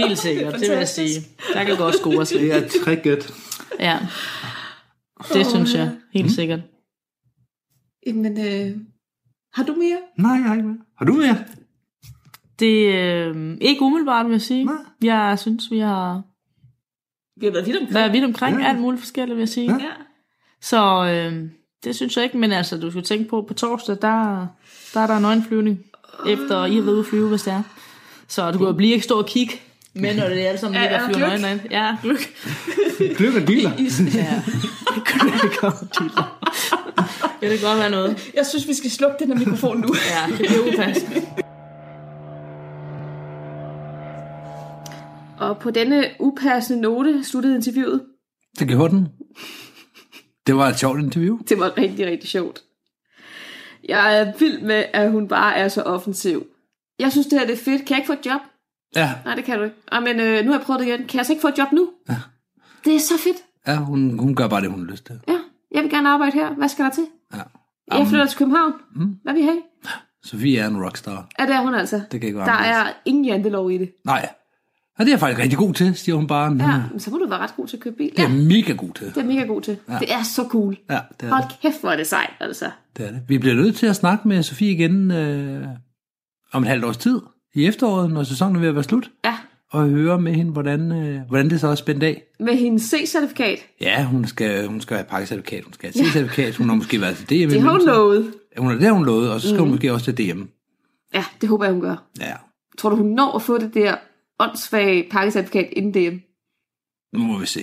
helt 0.00 0.18
sikkert, 0.18 0.52
det 0.54 0.60
vil 0.60 0.76
jeg 0.78 0.88
sige. 0.88 1.26
Der 1.54 1.64
kan 1.64 1.76
godt 1.76 1.94
score 1.96 2.26
sig. 2.26 2.40
Det 2.40 2.54
er 2.54 2.62
tricket. 2.84 3.32
Ja. 3.80 3.96
Det 5.34 5.46
synes 5.46 5.74
jeg, 5.74 5.90
helt 6.14 6.32
sikkert. 6.32 6.60
Jamen, 8.06 8.38
øh, 8.46 8.76
har 9.54 9.62
du 9.64 9.74
mere? 9.74 9.98
Nej, 10.18 10.32
jeg 10.32 10.42
har 10.44 10.54
ikke 10.54 10.66
mere. 10.68 10.78
Har 10.98 11.04
du 11.06 11.12
mere? 11.12 11.36
Det 12.58 12.94
er 12.96 13.28
øh, 13.36 13.56
ikke 13.60 13.82
umiddelbart, 13.82 14.26
vil 14.26 14.32
jeg 14.32 14.40
sige. 14.42 14.64
Nej. 14.64 14.74
Jeg 15.02 15.38
synes, 15.38 15.70
vi 15.70 15.78
har 15.78 16.22
Vi 17.40 17.46
har 17.46 17.52
været 17.52 17.66
vidt 17.66 17.76
omkring. 17.76 17.94
været 17.94 18.12
vidt 18.12 18.24
omkring 18.24 18.60
Ja. 18.60 18.68
alt 18.68 18.80
muligt 18.80 19.00
forskelligt, 19.00 19.36
vil 19.36 19.40
jeg 19.40 19.48
sige. 19.48 19.66
Ja. 19.72 19.78
Ja. 19.84 19.90
Så 20.60 21.04
øh, 21.04 21.48
det 21.84 21.96
synes 21.96 22.16
jeg 22.16 22.24
ikke, 22.24 22.38
men 22.38 22.52
altså, 22.52 22.78
du 22.78 22.90
skal 22.90 23.02
tænke 23.02 23.28
på, 23.30 23.42
på 23.48 23.54
torsdag, 23.54 23.96
der, 24.02 24.46
der 24.94 25.00
er 25.00 25.06
der 25.06 25.16
en 25.16 25.24
øjenflyvning, 25.24 25.78
efter 26.28 26.64
I 26.66 26.74
har 26.74 26.82
været 26.82 26.92
ude 26.92 27.00
at 27.00 27.06
flyve, 27.06 27.28
hvis 27.28 27.42
det 27.42 27.52
er. 27.52 27.62
Så 28.28 28.50
du 28.50 28.58
kan 28.58 28.66
jo 28.66 28.72
blive 28.72 28.92
ikke 28.92 29.04
stå 29.04 29.18
og 29.18 29.26
kigge, 29.26 29.54
men 29.94 30.16
når 30.16 30.28
det 30.28 30.42
er 30.44 30.48
alle 30.48 30.60
sammen 30.60 30.74
Ja, 30.80 30.82
ligger 30.82 30.98
og 31.00 31.04
flyver 31.14 31.18
gløk. 31.28 31.30
øjnene 31.30 31.52
ind. 31.62 31.70
Ja, 31.70 31.96
gløk. 32.02 32.18
Gløk 33.16 33.34
og 33.42 33.48
dealer. 33.48 33.70
Ja. 34.14 34.42
gløk 35.04 35.62
og 35.62 35.72
dealer. 35.98 36.40
Ja, 37.44 37.50
det 37.52 37.58
kan 37.60 37.68
godt 37.68 37.78
være 37.78 37.90
noget. 37.90 38.18
Jeg 38.38 38.46
synes, 38.46 38.68
vi 38.68 38.74
skal 38.74 38.90
slukke 38.90 39.16
den 39.18 39.28
her 39.28 39.38
mikrofon 39.38 39.80
nu. 39.80 39.88
Ja, 40.10 40.36
det 40.36 40.38
bliver 40.38 40.72
upassende. 40.74 41.22
Og 45.38 45.58
på 45.58 45.70
denne 45.70 46.04
upassende 46.20 46.80
note 46.82 47.24
sluttede 47.24 47.54
interviewet. 47.54 48.02
Det 48.58 48.68
gjorde 48.68 48.94
den. 48.96 49.08
Det 50.46 50.56
var 50.56 50.68
et 50.68 50.78
sjovt 50.78 51.00
interview. 51.00 51.38
Det 51.48 51.58
var 51.58 51.78
rigtig, 51.78 52.06
rigtig 52.06 52.28
sjovt. 52.30 52.62
Jeg 53.88 54.18
er 54.20 54.32
vild 54.38 54.60
med, 54.62 54.84
at 54.92 55.10
hun 55.10 55.28
bare 55.28 55.56
er 55.56 55.68
så 55.68 55.82
offensiv. 55.82 56.46
Jeg 56.98 57.12
synes, 57.12 57.26
det 57.26 57.38
her 57.38 57.46
det 57.46 57.52
er 57.52 57.64
fedt. 57.64 57.84
Kan 57.86 57.90
jeg 57.90 57.98
ikke 57.98 58.06
få 58.06 58.12
et 58.12 58.26
job? 58.26 58.40
Ja, 58.96 59.12
Nej, 59.24 59.34
det 59.34 59.44
kan 59.44 59.58
du 59.58 59.64
ikke. 59.64 59.76
Ah, 59.92 60.02
men 60.02 60.20
øh, 60.20 60.44
nu 60.44 60.50
har 60.52 60.58
jeg 60.58 60.66
prøvet 60.66 60.80
det 60.80 60.86
igen. 60.86 61.06
Kan 61.06 61.16
jeg 61.18 61.26
så 61.26 61.32
ikke 61.32 61.40
få 61.42 61.48
et 61.48 61.58
job 61.58 61.72
nu? 61.72 61.90
Ja. 62.08 62.16
Det 62.84 62.94
er 62.94 63.00
så 63.00 63.14
fedt. 63.24 63.36
ja 63.66 63.76
hun, 63.76 64.18
hun 64.18 64.34
gør 64.34 64.48
bare 64.48 64.60
det, 64.60 64.70
hun 64.70 64.84
har 64.84 64.90
lyst 64.92 65.06
til. 65.06 65.20
Ja, 65.28 65.33
jeg 65.74 65.82
vil 65.82 65.90
gerne 65.90 66.08
arbejde 66.08 66.32
her. 66.32 66.54
Hvad 66.54 66.68
skal 66.68 66.84
der 66.84 66.90
til? 66.90 67.06
Ja. 67.34 67.40
Jeg 67.98 68.06
flytter 68.06 68.26
til 68.26 68.38
København. 68.38 68.72
Mm. 68.96 69.16
Hvad 69.22 69.32
vil 69.32 69.42
I 69.42 69.44
have? 69.44 69.62
Sofie 70.24 70.58
er 70.58 70.68
en 70.68 70.84
rockstar. 70.84 71.28
Ja, 71.38 71.46
det 71.46 71.54
er 71.54 71.60
hun 71.60 71.74
altså. 71.74 71.96
Det 72.12 72.20
kan 72.20 72.22
ikke 72.26 72.38
være 72.38 72.46
Der 72.46 72.52
er 72.52 72.92
ingen 73.04 73.24
jantelov 73.24 73.70
i 73.70 73.78
det. 73.78 73.90
Nej. 74.04 74.28
Ja, 74.98 75.04
det 75.04 75.08
er 75.10 75.12
jeg 75.12 75.20
faktisk 75.20 75.40
rigtig 75.42 75.58
god 75.58 75.74
til, 75.74 75.94
siger 75.94 76.16
hun 76.16 76.26
bare. 76.26 76.44
Ja, 76.60 76.82
men 76.90 77.00
så 77.00 77.10
må 77.10 77.18
du 77.18 77.28
være 77.28 77.38
ret 77.38 77.56
god 77.56 77.66
til 77.66 77.76
at 77.76 77.82
købe 77.82 77.96
bil. 77.96 78.10
Det 78.10 78.18
er 78.18 78.22
Ja, 78.22 78.28
mega 78.34 78.72
god 78.72 78.92
til. 78.94 79.06
det 79.06 79.16
er 79.16 79.24
mega 79.24 79.42
god 79.44 79.60
til. 79.62 79.76
Ja. 79.88 79.98
Det 79.98 80.12
er 80.12 80.22
så 80.22 80.46
cool. 80.50 80.76
Ja, 80.90 81.00
det 81.20 81.28
er 81.28 81.34
Hold 81.34 81.48
det. 81.48 81.58
kæft, 81.62 81.80
hvor 81.80 81.90
er 81.90 81.96
det 81.96 82.06
sejt, 82.06 82.30
altså. 82.40 82.70
det, 82.96 83.06
er 83.06 83.10
det. 83.10 83.22
Vi 83.28 83.38
bliver 83.38 83.54
nødt 83.54 83.76
til 83.76 83.86
at 83.86 83.96
snakke 83.96 84.28
med 84.28 84.42
Sofie 84.42 84.70
igen 84.70 85.10
øh, 85.10 85.66
om 86.52 86.62
et 86.62 86.68
halvt 86.68 86.84
års 86.84 86.96
tid. 86.96 87.20
I 87.54 87.66
efteråret, 87.66 88.10
når 88.10 88.22
sæsonen 88.22 88.56
er 88.56 88.60
ved 88.60 88.68
at 88.68 88.74
være 88.74 88.84
slut. 88.84 89.10
Ja, 89.24 89.34
Og 89.74 89.88
høre 89.88 90.20
med 90.20 90.34
hende, 90.34 90.52
hvordan, 90.52 90.92
øh, 90.92 91.20
hvordan 91.28 91.50
det 91.50 91.60
så 91.60 91.68
er 91.68 91.74
spændt 91.74 92.02
af. 92.02 92.22
med 92.40 92.56
hendes 92.56 92.82
C-certifikat. 92.82 93.58
Ja, 93.80 94.04
hun 94.04 94.24
skal, 94.24 94.66
hun 94.66 94.80
skal 94.80 94.96
have 94.96 95.06
pakkecertifikat, 95.06 95.64
hun 95.64 95.72
skal 95.72 95.92
have 95.92 96.04
C-certifikat, 96.04 96.56
hun 96.56 96.68
har 96.68 96.76
måske 96.76 97.00
været 97.00 97.16
til 97.16 97.26
DM. 97.26 97.50
Det 97.50 97.62
har 97.62 97.70
hun 97.70 97.86
lovet. 97.86 98.34
Hun 98.58 98.70
har, 98.70 98.78
det 98.78 98.90
hun 98.90 99.06
lovet, 99.06 99.32
og 99.32 99.40
så 99.40 99.48
skal 99.48 99.58
mm. 99.58 99.64
hun 99.64 99.70
måske 99.70 99.92
også 99.92 100.12
til 100.12 100.34
DM. 100.34 100.42
Ja, 101.14 101.24
det 101.40 101.48
håber 101.48 101.64
jeg, 101.64 101.72
hun 101.72 101.82
gør. 101.82 102.06
Ja, 102.20 102.32
Tror 102.78 102.90
du, 102.90 102.96
hun 102.96 103.06
når 103.06 103.36
at 103.36 103.42
få 103.42 103.58
det 103.58 103.74
der 103.74 103.96
åndssvage 104.40 105.06
pakkecertifikat 105.10 105.68
inden 105.72 105.94
DM? 105.94 106.16
nu 107.12 107.18
må 107.18 107.38
vi 107.38 107.46
se. 107.46 107.60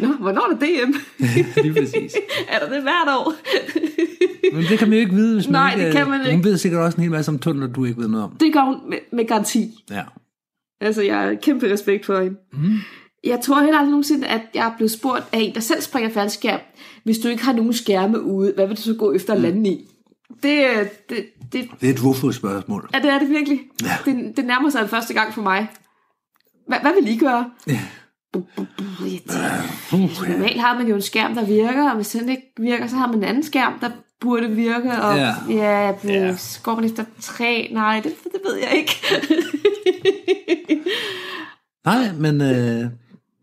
Nå, 0.00 0.06
hvornår 0.20 0.50
er 0.52 0.56
det 0.58 0.68
DM? 0.68 0.92
Lige 1.62 1.74
præcis. 1.74 2.14
er 2.48 2.58
der 2.58 2.68
det 2.74 2.82
hvert 2.82 3.08
år? 3.08 3.32
Men 4.54 4.64
det 4.64 4.78
kan 4.78 4.88
man 4.88 4.98
jo 4.98 5.00
ikke 5.00 5.14
vide, 5.14 5.34
hvis 5.34 5.46
man 5.48 5.52
Nej, 5.52 5.72
ikke... 5.74 5.86
det 5.86 5.94
kan 5.94 6.08
man 6.10 6.20
Hun 6.20 6.30
ikke. 6.30 6.44
ved 6.44 6.56
sikkert 6.58 6.80
også 6.82 6.96
en 6.96 7.02
hel 7.02 7.10
masse 7.10 7.30
om 7.30 7.38
tunneler, 7.38 7.66
du 7.72 7.84
ikke 7.84 8.00
ved 8.00 8.08
noget 8.08 8.24
om. 8.24 8.36
det 8.40 8.52
gør 8.52 8.60
hun 8.60 8.76
med, 8.88 8.98
med 9.12 9.26
garanti. 9.28 9.70
Ja. 9.90 10.02
Altså, 10.80 11.02
jeg 11.02 11.16
har 11.18 11.34
kæmpe 11.34 11.72
respekt 11.72 12.06
for 12.06 12.20
hende. 12.22 12.36
Mm. 12.52 12.78
Jeg 13.24 13.40
tror 13.42 13.60
heller 13.60 13.78
aldrig 13.78 13.90
nogensinde, 13.90 14.26
at 14.28 14.40
jeg 14.54 14.66
er 14.66 14.72
blevet 14.76 14.90
spurgt 14.90 15.24
af 15.32 15.38
en, 15.38 15.54
der 15.54 15.60
selv 15.60 15.80
springer 15.80 16.10
faldskærm. 16.10 16.60
Hvis 17.04 17.18
du 17.18 17.28
ikke 17.28 17.44
har 17.44 17.52
nogen 17.52 17.72
skærme 17.72 18.22
ude, 18.22 18.52
hvad 18.54 18.66
vil 18.66 18.76
du 18.76 18.82
så 18.82 18.94
gå 18.94 19.12
efter 19.12 19.34
at 19.34 19.40
lande 19.40 19.70
i? 19.70 19.86
Det, 20.42 20.64
det, 21.08 21.26
det, 21.52 21.68
Det 21.80 21.88
er 21.88 21.92
et 21.92 21.98
hvorfor-spørgsmål. 22.00 22.90
ja, 22.94 22.98
det 22.98 23.10
er 23.10 23.18
det 23.18 23.28
virkelig. 23.30 23.60
Ja. 23.82 23.96
Det, 24.12 24.36
det 24.36 24.44
nærmer 24.44 24.70
sig 24.70 24.80
den 24.80 24.88
første 24.88 25.14
gang 25.14 25.34
for 25.34 25.42
mig. 25.42 25.68
Hvad, 26.68 26.78
hvad 26.80 26.92
vil 27.02 27.14
I 27.14 27.16
gøre? 27.18 27.50
Ja. 27.66 27.80
Bu, 28.32 28.40
bu, 28.56 28.66
bu, 28.78 28.84
Uh. 29.92 30.28
Normalt 30.28 30.60
har 30.60 30.78
man 30.78 30.88
jo 30.88 30.94
en 30.94 31.02
skærm, 31.02 31.34
der 31.34 31.44
virker, 31.44 31.90
og 31.90 31.96
hvis 31.96 32.08
den 32.08 32.28
ikke 32.28 32.52
virker, 32.60 32.86
så 32.86 32.96
har 32.96 33.06
man 33.06 33.16
en 33.16 33.24
anden 33.24 33.42
skærm, 33.42 33.78
der 33.80 33.90
burde 34.20 34.50
virke, 34.50 34.92
og 34.92 35.16
Ja. 35.16 35.34
ja, 35.48 35.94
ja, 36.04 36.36
går 36.62 36.74
man 36.74 36.84
efter 36.84 37.04
tre? 37.20 37.68
Nej, 37.72 38.00
det, 38.04 38.12
det 38.24 38.40
ved 38.44 38.56
jeg 38.56 38.72
ikke. 38.76 38.92
Nej, 41.84 42.12
men 42.12 42.40
øh, 42.40 42.90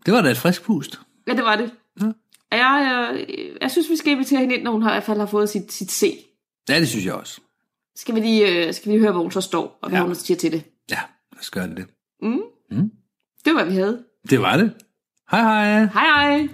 det 0.05 0.13
var 0.13 0.21
da 0.21 0.29
et 0.31 0.37
frisk 0.37 0.63
pust. 0.63 0.99
ja, 1.27 1.33
det 1.33 1.43
var 1.43 1.55
det. 1.55 1.71
Ja. 2.01 2.05
Jeg, 2.51 2.59
jeg, 2.59 3.25
jeg 3.61 3.71
synes, 3.71 3.89
vi 3.89 3.95
skal 3.95 4.11
invitere 4.11 4.39
hende 4.39 4.55
ind, 4.55 4.63
når 4.63 4.71
hun 4.71 4.81
har, 4.81 4.89
i 4.89 4.93
hvert 4.93 5.03
fald 5.03 5.19
har 5.19 5.25
fået 5.25 5.49
sit, 5.49 5.71
sit 5.71 5.91
C. 5.91 6.25
Ja, 6.69 6.79
det 6.79 6.87
synes 6.87 7.05
jeg 7.05 7.13
også. 7.13 7.41
Skal 7.95 8.15
vi 8.15 8.19
lige, 8.19 8.67
øh, 8.67 8.73
skal 8.73 8.91
vi 8.91 8.93
lige 8.95 9.01
høre, 9.01 9.11
hvor 9.11 9.21
hun 9.21 9.31
så 9.31 9.41
står, 9.41 9.79
og 9.81 9.89
hvad 9.89 9.99
ja. 9.99 10.05
hun 10.05 10.15
siger 10.15 10.37
til 10.37 10.51
det. 10.51 10.63
Ja, 10.91 10.99
lad 11.33 11.39
os 11.39 11.49
gøre 11.49 11.67
det. 11.67 11.85
Mm. 12.21 12.39
Mm. 12.71 12.91
Det 13.45 13.53
var, 13.55 13.63
hvad 13.63 13.65
vi 13.65 13.77
havde. 13.77 14.03
Det 14.29 14.41
var 14.41 14.57
det. 14.57 14.73
Hej 15.31 15.41
hej. 15.41 15.79
Hej 15.79 15.87
hej! 15.93 16.47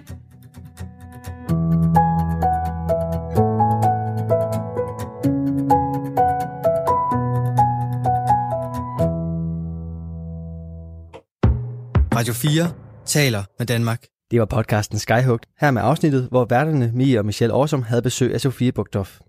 Radio 12.14 12.34
4 12.34 12.72
taler 13.06 13.44
med 13.58 13.66
Danmark. 13.66 14.06
Det 14.30 14.40
var 14.40 14.46
podcasten 14.46 14.98
Skyhugt, 14.98 15.46
her 15.60 15.70
med 15.70 15.82
afsnittet, 15.82 16.28
hvor 16.30 16.44
værterne 16.44 16.90
Mia 16.94 17.18
og 17.18 17.26
Michelle 17.26 17.54
Årsom 17.54 17.82
havde 17.82 18.02
besøg 18.02 18.34
af 18.34 18.40
Sofie 18.40 18.72
Bugtoff. 18.72 19.20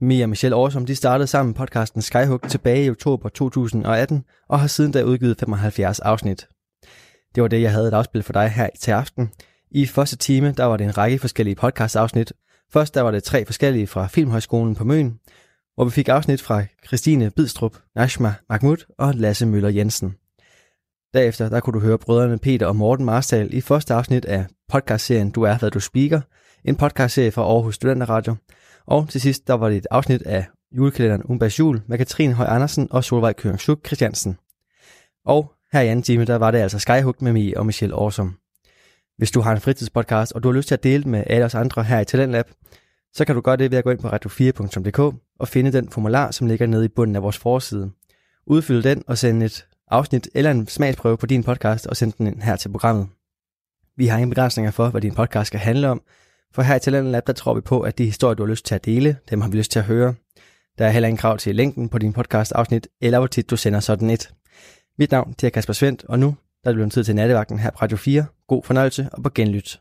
Mia 0.00 0.24
og 0.24 0.28
Michelle 0.28 0.56
Årsom 0.56 0.86
de 0.86 0.96
startede 0.96 1.26
sammen 1.26 1.54
podcasten 1.54 2.02
Skyhugt 2.02 2.50
tilbage 2.50 2.84
i 2.84 2.90
oktober 2.90 3.28
2018 3.28 4.24
og 4.48 4.60
har 4.60 4.66
siden 4.66 4.92
da 4.92 5.02
udgivet 5.02 5.38
75 5.38 6.00
afsnit. 6.00 6.46
Det 7.34 7.42
var 7.42 7.48
det, 7.48 7.62
jeg 7.62 7.72
havde 7.72 7.88
et 7.88 7.94
afspil 7.94 8.22
for 8.22 8.32
dig 8.32 8.48
her 8.48 8.68
til 8.80 8.90
aften. 8.90 9.30
I 9.70 9.86
første 9.86 10.16
time, 10.16 10.52
der 10.52 10.64
var 10.64 10.76
det 10.76 10.84
en 10.84 10.98
række 10.98 11.18
forskellige 11.18 11.54
podcast-afsnit. 11.54 12.32
Først 12.72 12.94
der 12.94 13.00
var 13.00 13.10
det 13.10 13.24
tre 13.24 13.46
forskellige 13.46 13.86
fra 13.86 14.06
Filmhøjskolen 14.06 14.74
på 14.74 14.84
Møn, 14.84 15.18
hvor 15.74 15.84
vi 15.84 15.90
fik 15.90 16.08
afsnit 16.08 16.42
fra 16.42 16.64
Christine 16.86 17.30
Bidstrup, 17.30 17.76
Nashma 17.96 18.34
Mahmud 18.48 18.76
og 18.98 19.14
Lasse 19.14 19.46
Møller 19.46 19.68
Jensen. 19.68 20.14
Derefter 21.14 21.48
der 21.48 21.60
kunne 21.60 21.74
du 21.74 21.80
høre 21.80 21.98
brødrene 21.98 22.38
Peter 22.38 22.66
og 22.66 22.76
Morten 22.76 23.04
Marstal 23.04 23.54
i 23.54 23.60
første 23.60 23.94
afsnit 23.94 24.24
af 24.24 24.46
podcastserien 24.68 25.30
Du 25.30 25.42
er, 25.42 25.58
hvad 25.58 25.70
du 25.70 25.80
speaker, 25.80 26.20
en 26.64 26.76
podcastserie 26.76 27.30
fra 27.30 27.42
Aarhus 27.42 27.74
Studenterradio. 27.74 28.34
Og 28.86 29.08
til 29.08 29.20
sidst 29.20 29.46
der 29.46 29.54
var 29.54 29.68
det 29.68 29.76
et 29.76 29.86
afsnit 29.90 30.22
af 30.22 30.46
julekalenderen 30.76 31.22
Umbas 31.22 31.58
Jul 31.58 31.82
med 31.86 31.98
Katrine 31.98 32.34
Høj 32.34 32.46
Andersen 32.46 32.88
og 32.90 33.04
Solvej 33.04 33.32
Køring 33.32 33.60
Christiansen. 33.60 34.38
Og 35.26 35.52
her 35.74 35.80
i 35.80 35.88
anden 35.88 36.02
time, 36.02 36.24
der 36.24 36.36
var 36.36 36.50
det 36.50 36.58
altså 36.58 36.78
Skyhook 36.78 37.22
med 37.22 37.32
mig 37.32 37.58
og 37.58 37.66
Michelle 37.66 37.96
Awesome. 37.96 38.32
Hvis 39.18 39.30
du 39.30 39.40
har 39.40 39.52
en 39.52 39.60
fritidspodcast, 39.60 40.32
og 40.32 40.42
du 40.42 40.48
har 40.48 40.56
lyst 40.56 40.68
til 40.68 40.74
at 40.74 40.82
dele 40.84 41.02
den 41.02 41.10
med 41.10 41.24
alle 41.26 41.44
os 41.44 41.54
andre 41.54 41.84
her 41.84 42.00
i 42.00 42.04
Talentlab, 42.04 42.50
så 43.14 43.24
kan 43.24 43.34
du 43.34 43.40
gøre 43.40 43.56
det 43.56 43.70
ved 43.70 43.78
at 43.78 43.84
gå 43.84 43.90
ind 43.90 43.98
på 43.98 44.08
radio4.dk 44.08 44.98
og 45.38 45.48
finde 45.48 45.72
den 45.72 45.88
formular, 45.88 46.30
som 46.30 46.46
ligger 46.46 46.66
nede 46.66 46.84
i 46.84 46.88
bunden 46.88 47.16
af 47.16 47.22
vores 47.22 47.38
forside. 47.38 47.90
Udfyld 48.46 48.82
den 48.82 49.04
og 49.06 49.18
send 49.18 49.42
et 49.42 49.66
afsnit 49.90 50.28
eller 50.34 50.50
en 50.50 50.66
smagsprøve 50.66 51.16
på 51.16 51.26
din 51.26 51.44
podcast 51.44 51.86
og 51.86 51.96
send 51.96 52.12
den 52.12 52.26
ind 52.26 52.42
her 52.42 52.56
til 52.56 52.68
programmet. 52.68 53.08
Vi 53.96 54.06
har 54.06 54.16
ingen 54.16 54.30
begrænsninger 54.30 54.70
for, 54.70 54.88
hvad 54.88 55.00
din 55.00 55.14
podcast 55.14 55.46
skal 55.46 55.60
handle 55.60 55.88
om, 55.88 56.02
for 56.54 56.62
her 56.62 56.76
i 56.76 56.80
Talentlab, 56.80 57.12
Lab, 57.12 57.26
der 57.26 57.32
tror 57.32 57.54
vi 57.54 57.60
på, 57.60 57.80
at 57.80 57.98
de 57.98 58.04
historier, 58.04 58.34
du 58.34 58.42
har 58.44 58.50
lyst 58.50 58.66
til 58.66 58.74
at 58.74 58.84
dele, 58.84 59.16
dem 59.30 59.40
har 59.40 59.48
vi 59.48 59.56
lyst 59.56 59.70
til 59.70 59.78
at 59.78 59.84
høre. 59.84 60.14
Der 60.78 60.86
er 60.86 60.90
heller 60.90 61.08
ingen 61.08 61.18
krav 61.18 61.38
til 61.38 61.54
længden 61.54 61.88
på 61.88 61.98
din 61.98 62.12
podcast 62.12 62.52
afsnit, 62.52 62.88
eller 63.00 63.18
hvor 63.18 63.26
tit 63.26 63.50
du 63.50 63.56
sender 63.56 63.80
sådan 63.80 64.10
et. 64.10 64.30
Mit 64.98 65.10
navn 65.10 65.34
det 65.40 65.46
er 65.46 65.50
Kasper 65.50 65.72
Svendt, 65.72 66.04
og 66.04 66.18
nu 66.18 66.26
der 66.64 66.70
er 66.70 66.72
det 66.72 66.76
blevet 66.76 66.92
tid 66.92 67.04
til 67.04 67.14
nattevagten 67.14 67.58
her 67.58 67.70
på 67.70 67.78
Radio 67.82 67.96
4. 67.96 68.26
God 68.46 68.62
fornøjelse 68.62 69.08
og 69.12 69.22
på 69.22 69.30
genlyt. 69.34 69.80